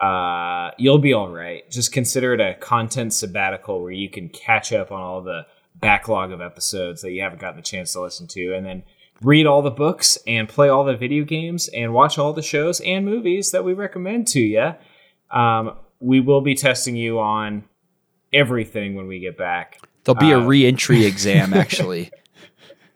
Uh, 0.00 0.72
you'll 0.78 0.98
be 0.98 1.12
all 1.12 1.30
right. 1.30 1.68
Just 1.70 1.92
consider 1.92 2.34
it 2.34 2.40
a 2.40 2.54
content 2.54 3.14
sabbatical 3.14 3.80
where 3.80 3.92
you 3.92 4.10
can 4.10 4.28
catch 4.28 4.72
up 4.72 4.90
on 4.90 5.00
all 5.00 5.22
the 5.22 5.46
backlog 5.76 6.32
of 6.32 6.40
episodes 6.40 7.02
that 7.02 7.12
you 7.12 7.22
haven't 7.22 7.40
gotten 7.40 7.60
a 7.60 7.62
chance 7.62 7.92
to 7.92 8.00
listen 8.00 8.26
to, 8.28 8.54
and 8.54 8.66
then 8.66 8.82
read 9.22 9.46
all 9.46 9.62
the 9.62 9.70
books 9.70 10.18
and 10.26 10.48
play 10.48 10.68
all 10.68 10.84
the 10.84 10.96
video 10.96 11.24
games 11.24 11.68
and 11.68 11.94
watch 11.94 12.18
all 12.18 12.32
the 12.32 12.42
shows 12.42 12.80
and 12.80 13.04
movies 13.04 13.52
that 13.52 13.64
we 13.64 13.72
recommend 13.72 14.26
to 14.26 14.40
you. 14.40 14.74
Um, 15.30 15.76
we 16.00 16.20
will 16.20 16.40
be 16.40 16.56
testing 16.56 16.96
you 16.96 17.20
on 17.20 17.64
everything 18.32 18.96
when 18.96 19.06
we 19.06 19.20
get 19.20 19.38
back. 19.38 19.78
There'll 20.04 20.18
be 20.18 20.32
a 20.32 20.40
uh, 20.40 20.44
re-entry 20.44 21.06
exam, 21.06 21.54
actually. 21.54 22.10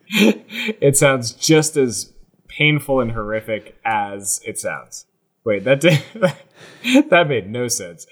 it 0.08 0.96
sounds 0.96 1.32
just 1.32 1.76
as 1.76 2.12
painful 2.48 3.00
and 3.00 3.12
horrific 3.12 3.78
as 3.84 4.40
it 4.44 4.58
sounds. 4.58 5.06
Wait, 5.46 5.62
that 5.62 5.80
did, 5.80 6.02
that 7.08 7.28
made 7.28 7.48
no 7.48 7.68
sense. 7.68 8.08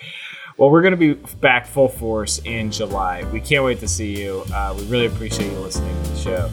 Well, 0.56 0.70
we're 0.70 0.82
going 0.82 0.92
to 0.92 0.96
be 0.96 1.14
back 1.38 1.66
full 1.66 1.88
force 1.88 2.38
in 2.44 2.70
July. 2.70 3.24
We 3.32 3.40
can't 3.40 3.64
wait 3.64 3.80
to 3.80 3.88
see 3.88 4.16
you. 4.16 4.44
Uh, 4.54 4.72
we 4.78 4.84
really 4.84 5.06
appreciate 5.06 5.50
you 5.50 5.58
listening 5.58 6.00
to 6.04 6.10
the 6.10 6.16
show, 6.16 6.48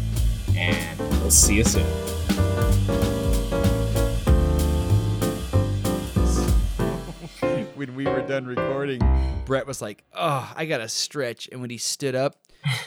and 0.57 0.99
we'll 1.21 1.29
see 1.29 1.57
you 1.57 1.63
soon. 1.63 1.83
when 7.75 7.93
we 7.93 8.05
were 8.05 8.23
done 8.23 8.47
recording, 8.47 9.01
Brett 9.45 9.67
was 9.67 9.83
like, 9.83 10.03
"Oh, 10.15 10.51
I 10.55 10.65
gotta 10.65 10.89
stretch," 10.89 11.47
and 11.51 11.61
when 11.61 11.69
he 11.69 11.77
stood 11.77 12.15
up, 12.15 12.37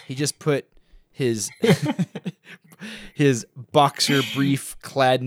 he 0.08 0.16
just 0.16 0.40
put 0.40 0.66
his 1.12 1.48
his 3.14 3.46
boxer 3.72 4.20
brief 4.34 4.76
clad 4.82 5.22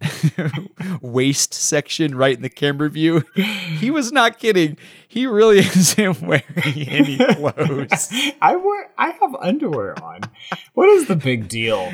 waist 1.00 1.54
section 1.54 2.14
right 2.14 2.36
in 2.36 2.42
the 2.42 2.50
camera 2.50 2.90
view. 2.90 3.24
He 3.34 3.90
was 3.90 4.12
not 4.12 4.38
kidding. 4.38 4.76
He 5.08 5.26
really 5.26 5.58
isn't 5.60 6.20
wearing 6.20 6.42
any 6.88 7.16
clothes. 7.16 8.12
I 8.42 8.56
wear, 8.56 8.90
I 8.98 9.10
have 9.10 9.34
underwear 9.36 10.02
on. 10.02 10.20
What 10.74 10.88
is 10.88 11.06
the 11.06 11.16
big 11.16 11.48
deal? 11.48 11.92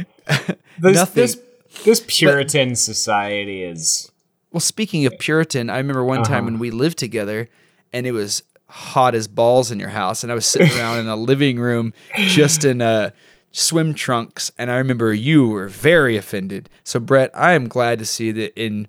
This, 0.79 0.97
Nothing. 0.97 1.23
This, 1.23 1.41
this 1.85 2.05
Puritan 2.07 2.75
society 2.75 3.63
is. 3.63 4.11
Well, 4.51 4.61
speaking 4.61 5.07
of 5.07 5.19
Puritan, 5.19 5.71
I 5.71 5.79
remember 5.79 6.05
one 6.05 6.25
time 6.25 6.45
when 6.45 6.59
we 6.59 6.71
lived 6.71 6.99
together 6.99 7.49
and 7.93 8.07
it 8.07 8.13
was 8.13 8.43
hot 8.69 9.15
as 9.15 9.29
balls 9.29 9.71
in 9.71 9.79
your 9.79 9.91
house, 9.91 10.23
and 10.23 10.33
I 10.33 10.35
was 10.35 10.47
sitting 10.47 10.75
around 10.79 11.01
in 11.01 11.07
a 11.07 11.17
living 11.17 11.59
room 11.59 11.93
just 12.17 12.65
in 12.65 12.81
uh, 12.81 13.11
swim 13.53 13.95
trunks, 13.95 14.51
and 14.59 14.71
I 14.71 14.77
remember 14.77 15.13
you 15.15 15.47
were 15.49 15.69
very 15.69 16.17
offended. 16.17 16.69
So, 16.85 16.99
Brett, 16.99 17.31
I 17.35 17.53
am 17.53 17.69
glad 17.69 17.99
to 18.01 18.05
see 18.05 18.33
that 18.33 18.59
in 18.61 18.89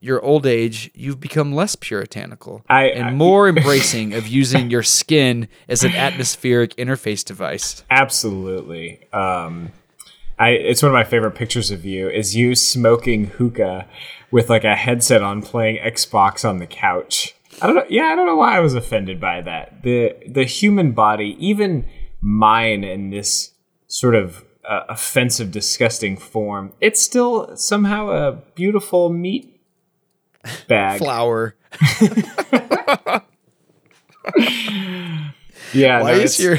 your 0.00 0.22
old 0.22 0.46
age, 0.46 0.90
you've 0.94 1.18
become 1.20 1.52
less 1.54 1.74
puritanical 1.74 2.62
I- 2.68 2.84
and 2.90 3.08
I- 3.08 3.10
more 3.12 3.48
embracing 3.54 4.14
of 4.14 4.28
using 4.28 4.70
your 4.70 4.82
skin 4.82 5.48
as 5.68 5.82
an 5.84 5.92
atmospheric 5.94 6.74
interface 6.76 7.24
device. 7.24 7.82
Absolutely. 7.90 9.00
Um, 9.12 9.72
I 10.38 10.50
it's 10.50 10.82
one 10.82 10.90
of 10.90 10.94
my 10.94 11.04
favorite 11.04 11.30
pictures 11.34 11.70
of 11.70 11.84
you 11.86 12.08
is 12.10 12.36
you 12.36 12.54
smoking 12.54 13.24
hookah 13.26 13.88
with 14.30 14.50
like 14.50 14.64
a 14.64 14.74
headset 14.76 15.22
on 15.22 15.40
playing 15.42 15.78
Xbox 15.82 16.46
on 16.48 16.58
the 16.58 16.66
couch. 16.66 17.34
I 17.62 17.66
don't 17.66 17.74
know. 17.74 17.86
Yeah, 17.88 18.04
I 18.04 18.14
don't 18.14 18.26
know 18.26 18.36
why 18.36 18.54
I 18.56 18.60
was 18.60 18.74
offended 18.74 19.18
by 19.18 19.40
that. 19.40 19.82
The 19.82 20.14
the 20.28 20.44
human 20.44 20.92
body, 20.92 21.36
even 21.40 21.86
mine 22.20 22.84
in 22.84 23.08
this 23.08 23.52
sort 23.86 24.14
of 24.14 24.44
uh, 24.68 24.84
offensive, 24.88 25.50
disgusting 25.50 26.16
form, 26.16 26.72
it's 26.80 27.00
still 27.00 27.56
somehow 27.56 28.10
a 28.10 28.32
beautiful 28.54 29.10
meat 29.10 29.60
bag. 30.68 30.98
Flower. 30.98 31.56
Yeah. 35.72 36.02
Why 36.02 36.12
no, 36.12 36.18
is 36.18 36.40
your 36.40 36.58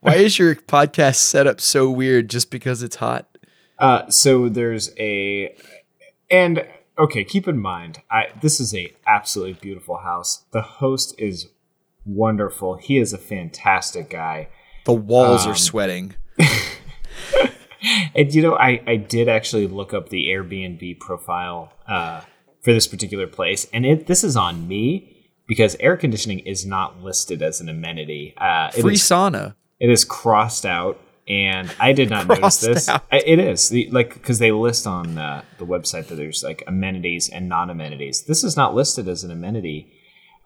why 0.00 0.14
is 0.16 0.38
your 0.38 0.54
podcast 0.54 1.16
setup 1.16 1.60
so 1.60 1.90
weird 1.90 2.28
just 2.30 2.50
because 2.50 2.82
it's 2.82 2.96
hot? 2.96 3.26
Uh, 3.78 4.08
so 4.08 4.48
there's 4.48 4.90
a, 4.98 5.54
and 6.30 6.66
okay, 6.98 7.24
keep 7.24 7.48
in 7.48 7.58
mind, 7.58 8.02
I 8.10 8.28
this 8.40 8.60
is 8.60 8.74
a 8.74 8.92
absolutely 9.06 9.54
beautiful 9.54 9.98
house. 9.98 10.44
The 10.52 10.62
host 10.62 11.14
is 11.18 11.48
wonderful. 12.04 12.76
He 12.76 12.98
is 12.98 13.12
a 13.12 13.18
fantastic 13.18 14.10
guy. 14.10 14.48
The 14.84 14.92
walls 14.92 15.46
are 15.46 15.54
sweating. 15.54 16.14
And 18.14 18.34
you 18.34 18.42
know, 18.42 18.56
I 18.56 18.80
I 18.86 18.96
did 18.96 19.28
actually 19.28 19.66
look 19.66 19.92
up 19.92 20.08
the 20.08 20.28
Airbnb 20.28 21.00
profile 21.00 21.72
uh, 21.86 22.22
for 22.62 22.72
this 22.72 22.86
particular 22.86 23.26
place, 23.26 23.66
and 23.72 23.84
it 23.84 24.06
this 24.06 24.24
is 24.24 24.36
on 24.36 24.68
me 24.68 25.28
because 25.46 25.76
air 25.80 25.96
conditioning 25.96 26.38
is 26.40 26.64
not 26.64 27.02
listed 27.02 27.42
as 27.42 27.60
an 27.60 27.68
amenity. 27.68 28.34
Uh, 28.38 28.70
it 28.76 28.82
Free 28.82 28.94
is 28.94 29.02
sauna. 29.02 29.54
It 29.80 29.90
is 29.90 30.04
crossed 30.04 30.64
out, 30.64 30.98
and 31.28 31.74
I 31.80 31.92
did 31.92 32.08
not 32.08 32.26
notice 32.28 32.60
this. 32.60 32.88
out. 32.88 33.04
It 33.12 33.38
is 33.38 33.68
the, 33.68 33.88
like 33.90 34.14
because 34.14 34.38
they 34.38 34.52
list 34.52 34.86
on 34.86 35.18
uh, 35.18 35.42
the 35.58 35.66
website 35.66 36.06
that 36.08 36.14
there's 36.14 36.42
like 36.42 36.62
amenities 36.66 37.28
and 37.28 37.48
non-amenities. 37.48 38.22
This 38.22 38.44
is 38.44 38.56
not 38.56 38.74
listed 38.74 39.08
as 39.08 39.24
an 39.24 39.30
amenity, 39.30 39.92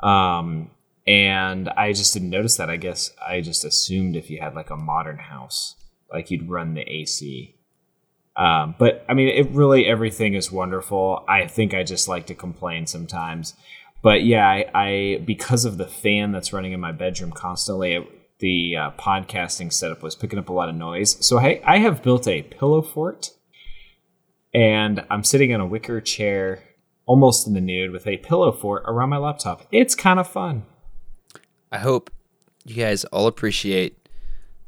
um, 0.02 0.70
and 1.06 1.69
I 1.69 1.93
just 1.93 2.15
didn't 2.15 2.31
notice 2.31 2.56
that. 2.56 2.70
I 2.70 2.77
guess 2.77 3.12
I 3.24 3.43
just 3.43 3.65
assumed 3.65 4.16
if 4.16 4.31
you 4.31 4.40
had 4.40 4.55
like 4.55 4.70
a 4.70 4.77
modern 4.77 5.19
house, 5.19 5.77
like 6.13 6.31
you'd 6.31 6.49
run 6.49 6.75
the 6.75 6.83
AC. 6.83 7.55
Um, 8.37 8.77
but 8.79 9.05
I 9.09 9.15
mean, 9.15 9.29
it 9.29 9.51
really 9.51 9.87
everything 9.87 10.35
is 10.35 10.53
wonderful. 10.53 11.25
I 11.29 11.47
think 11.47 11.75
I 11.75 11.83
just 11.83 12.09
like 12.09 12.27
to 12.27 12.35
complain 12.35 12.87
sometimes. 12.87 13.55
But 14.01 14.23
yeah, 14.25 14.49
I, 14.49 14.67
I 14.75 15.23
because 15.25 15.65
of 15.65 15.77
the 15.77 15.87
fan 15.87 16.31
that's 16.31 16.53
running 16.53 16.73
in 16.73 16.81
my 16.81 16.93
bedroom 16.93 17.33
constantly, 17.33 17.95
it, 17.95 18.39
the 18.39 18.77
uh, 18.77 18.91
podcasting 18.93 19.73
setup 19.73 20.03
was 20.03 20.15
picking 20.15 20.39
up 20.39 20.49
a 20.49 20.53
lot 20.53 20.69
of 20.69 20.77
noise. 20.77 21.25
So 21.25 21.39
I, 21.39 21.61
I 21.65 21.79
have 21.79 22.03
built 22.03 22.29
a 22.29 22.43
pillow 22.43 22.81
fort, 22.81 23.31
and 24.55 25.05
I'm 25.11 25.25
sitting 25.25 25.51
in 25.51 25.61
a 25.61 25.67
wicker 25.67 26.01
chair, 26.01 26.63
almost 27.07 27.49
in 27.49 27.55
the 27.55 27.61
nude, 27.61 27.91
with 27.91 28.07
a 28.07 28.19
pillow 28.19 28.53
fort 28.53 28.85
around 28.87 29.09
my 29.09 29.17
laptop. 29.17 29.67
It's 29.73 29.97
kind 29.97 30.21
of 30.21 30.29
fun. 30.29 30.65
I 31.73 31.79
hope 31.79 32.11
you 32.65 32.77
guys 32.77 33.05
all 33.07 33.27
appreciate 33.27 34.08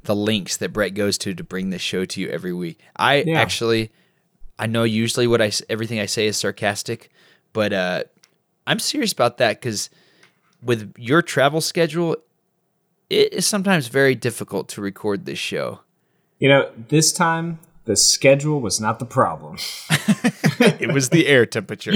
the 0.04 0.16
links 0.16 0.56
that 0.58 0.72
Brett 0.72 0.94
goes 0.94 1.18
to 1.18 1.34
to 1.34 1.44
bring 1.44 1.70
this 1.70 1.82
show 1.82 2.04
to 2.04 2.20
you 2.20 2.28
every 2.28 2.52
week. 2.52 2.80
I 2.96 3.24
Yeah. 3.26 3.40
actually, 3.40 3.90
I 4.58 4.66
know 4.66 4.84
usually 4.84 5.26
what 5.26 5.40
I 5.42 5.50
everything 5.68 6.00
I 6.00 6.06
say 6.06 6.26
is 6.26 6.36
sarcastic, 6.36 7.10
but 7.52 7.72
uh, 7.72 8.04
I'm 8.66 8.78
serious 8.78 9.12
about 9.12 9.38
that 9.38 9.60
because 9.60 9.90
with 10.62 10.92
your 10.98 11.22
travel 11.22 11.60
schedule, 11.60 12.16
it 13.08 13.32
is 13.32 13.46
sometimes 13.46 13.88
very 13.88 14.14
difficult 14.14 14.68
to 14.70 14.80
record 14.80 15.26
this 15.26 15.38
show. 15.38 15.80
You 16.38 16.48
know, 16.48 16.70
this 16.88 17.12
time 17.12 17.58
the 17.84 17.96
schedule 17.96 18.60
was 18.60 18.80
not 18.80 18.98
the 18.98 19.06
problem. 19.06 19.56
It 20.60 20.92
was 20.92 21.08
the 21.08 21.26
air 21.26 21.46
temperature. 21.46 21.92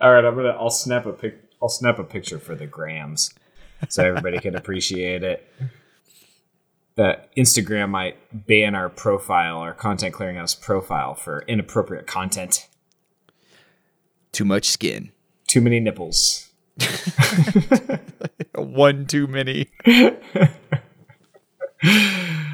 All 0.00 0.12
right, 0.12 0.24
I'm 0.24 0.34
gonna. 0.36 0.50
I'll 0.50 0.70
snap 0.70 1.06
a 1.06 1.12
pic. 1.12 1.38
I'll 1.60 1.68
snap 1.68 1.98
a 1.98 2.04
picture 2.04 2.38
for 2.38 2.54
the 2.54 2.66
grams, 2.66 3.34
so 3.88 4.04
everybody 4.04 4.38
can 4.38 4.54
appreciate 4.56 5.22
it. 5.24 5.48
The 6.94 7.20
Instagram 7.36 7.90
might 7.90 8.46
ban 8.46 8.74
our 8.74 8.88
profile, 8.88 9.58
our 9.58 9.72
content 9.72 10.14
clearinghouse 10.14 10.60
profile 10.60 11.14
for 11.14 11.42
inappropriate 11.48 12.06
content. 12.06 12.68
Too 14.30 14.44
much 14.44 14.68
skin. 14.68 15.12
Too 15.46 15.60
many 15.60 15.80
nipples. 15.80 16.50
One 18.54 19.06
too 19.06 19.26
many. 19.26 19.68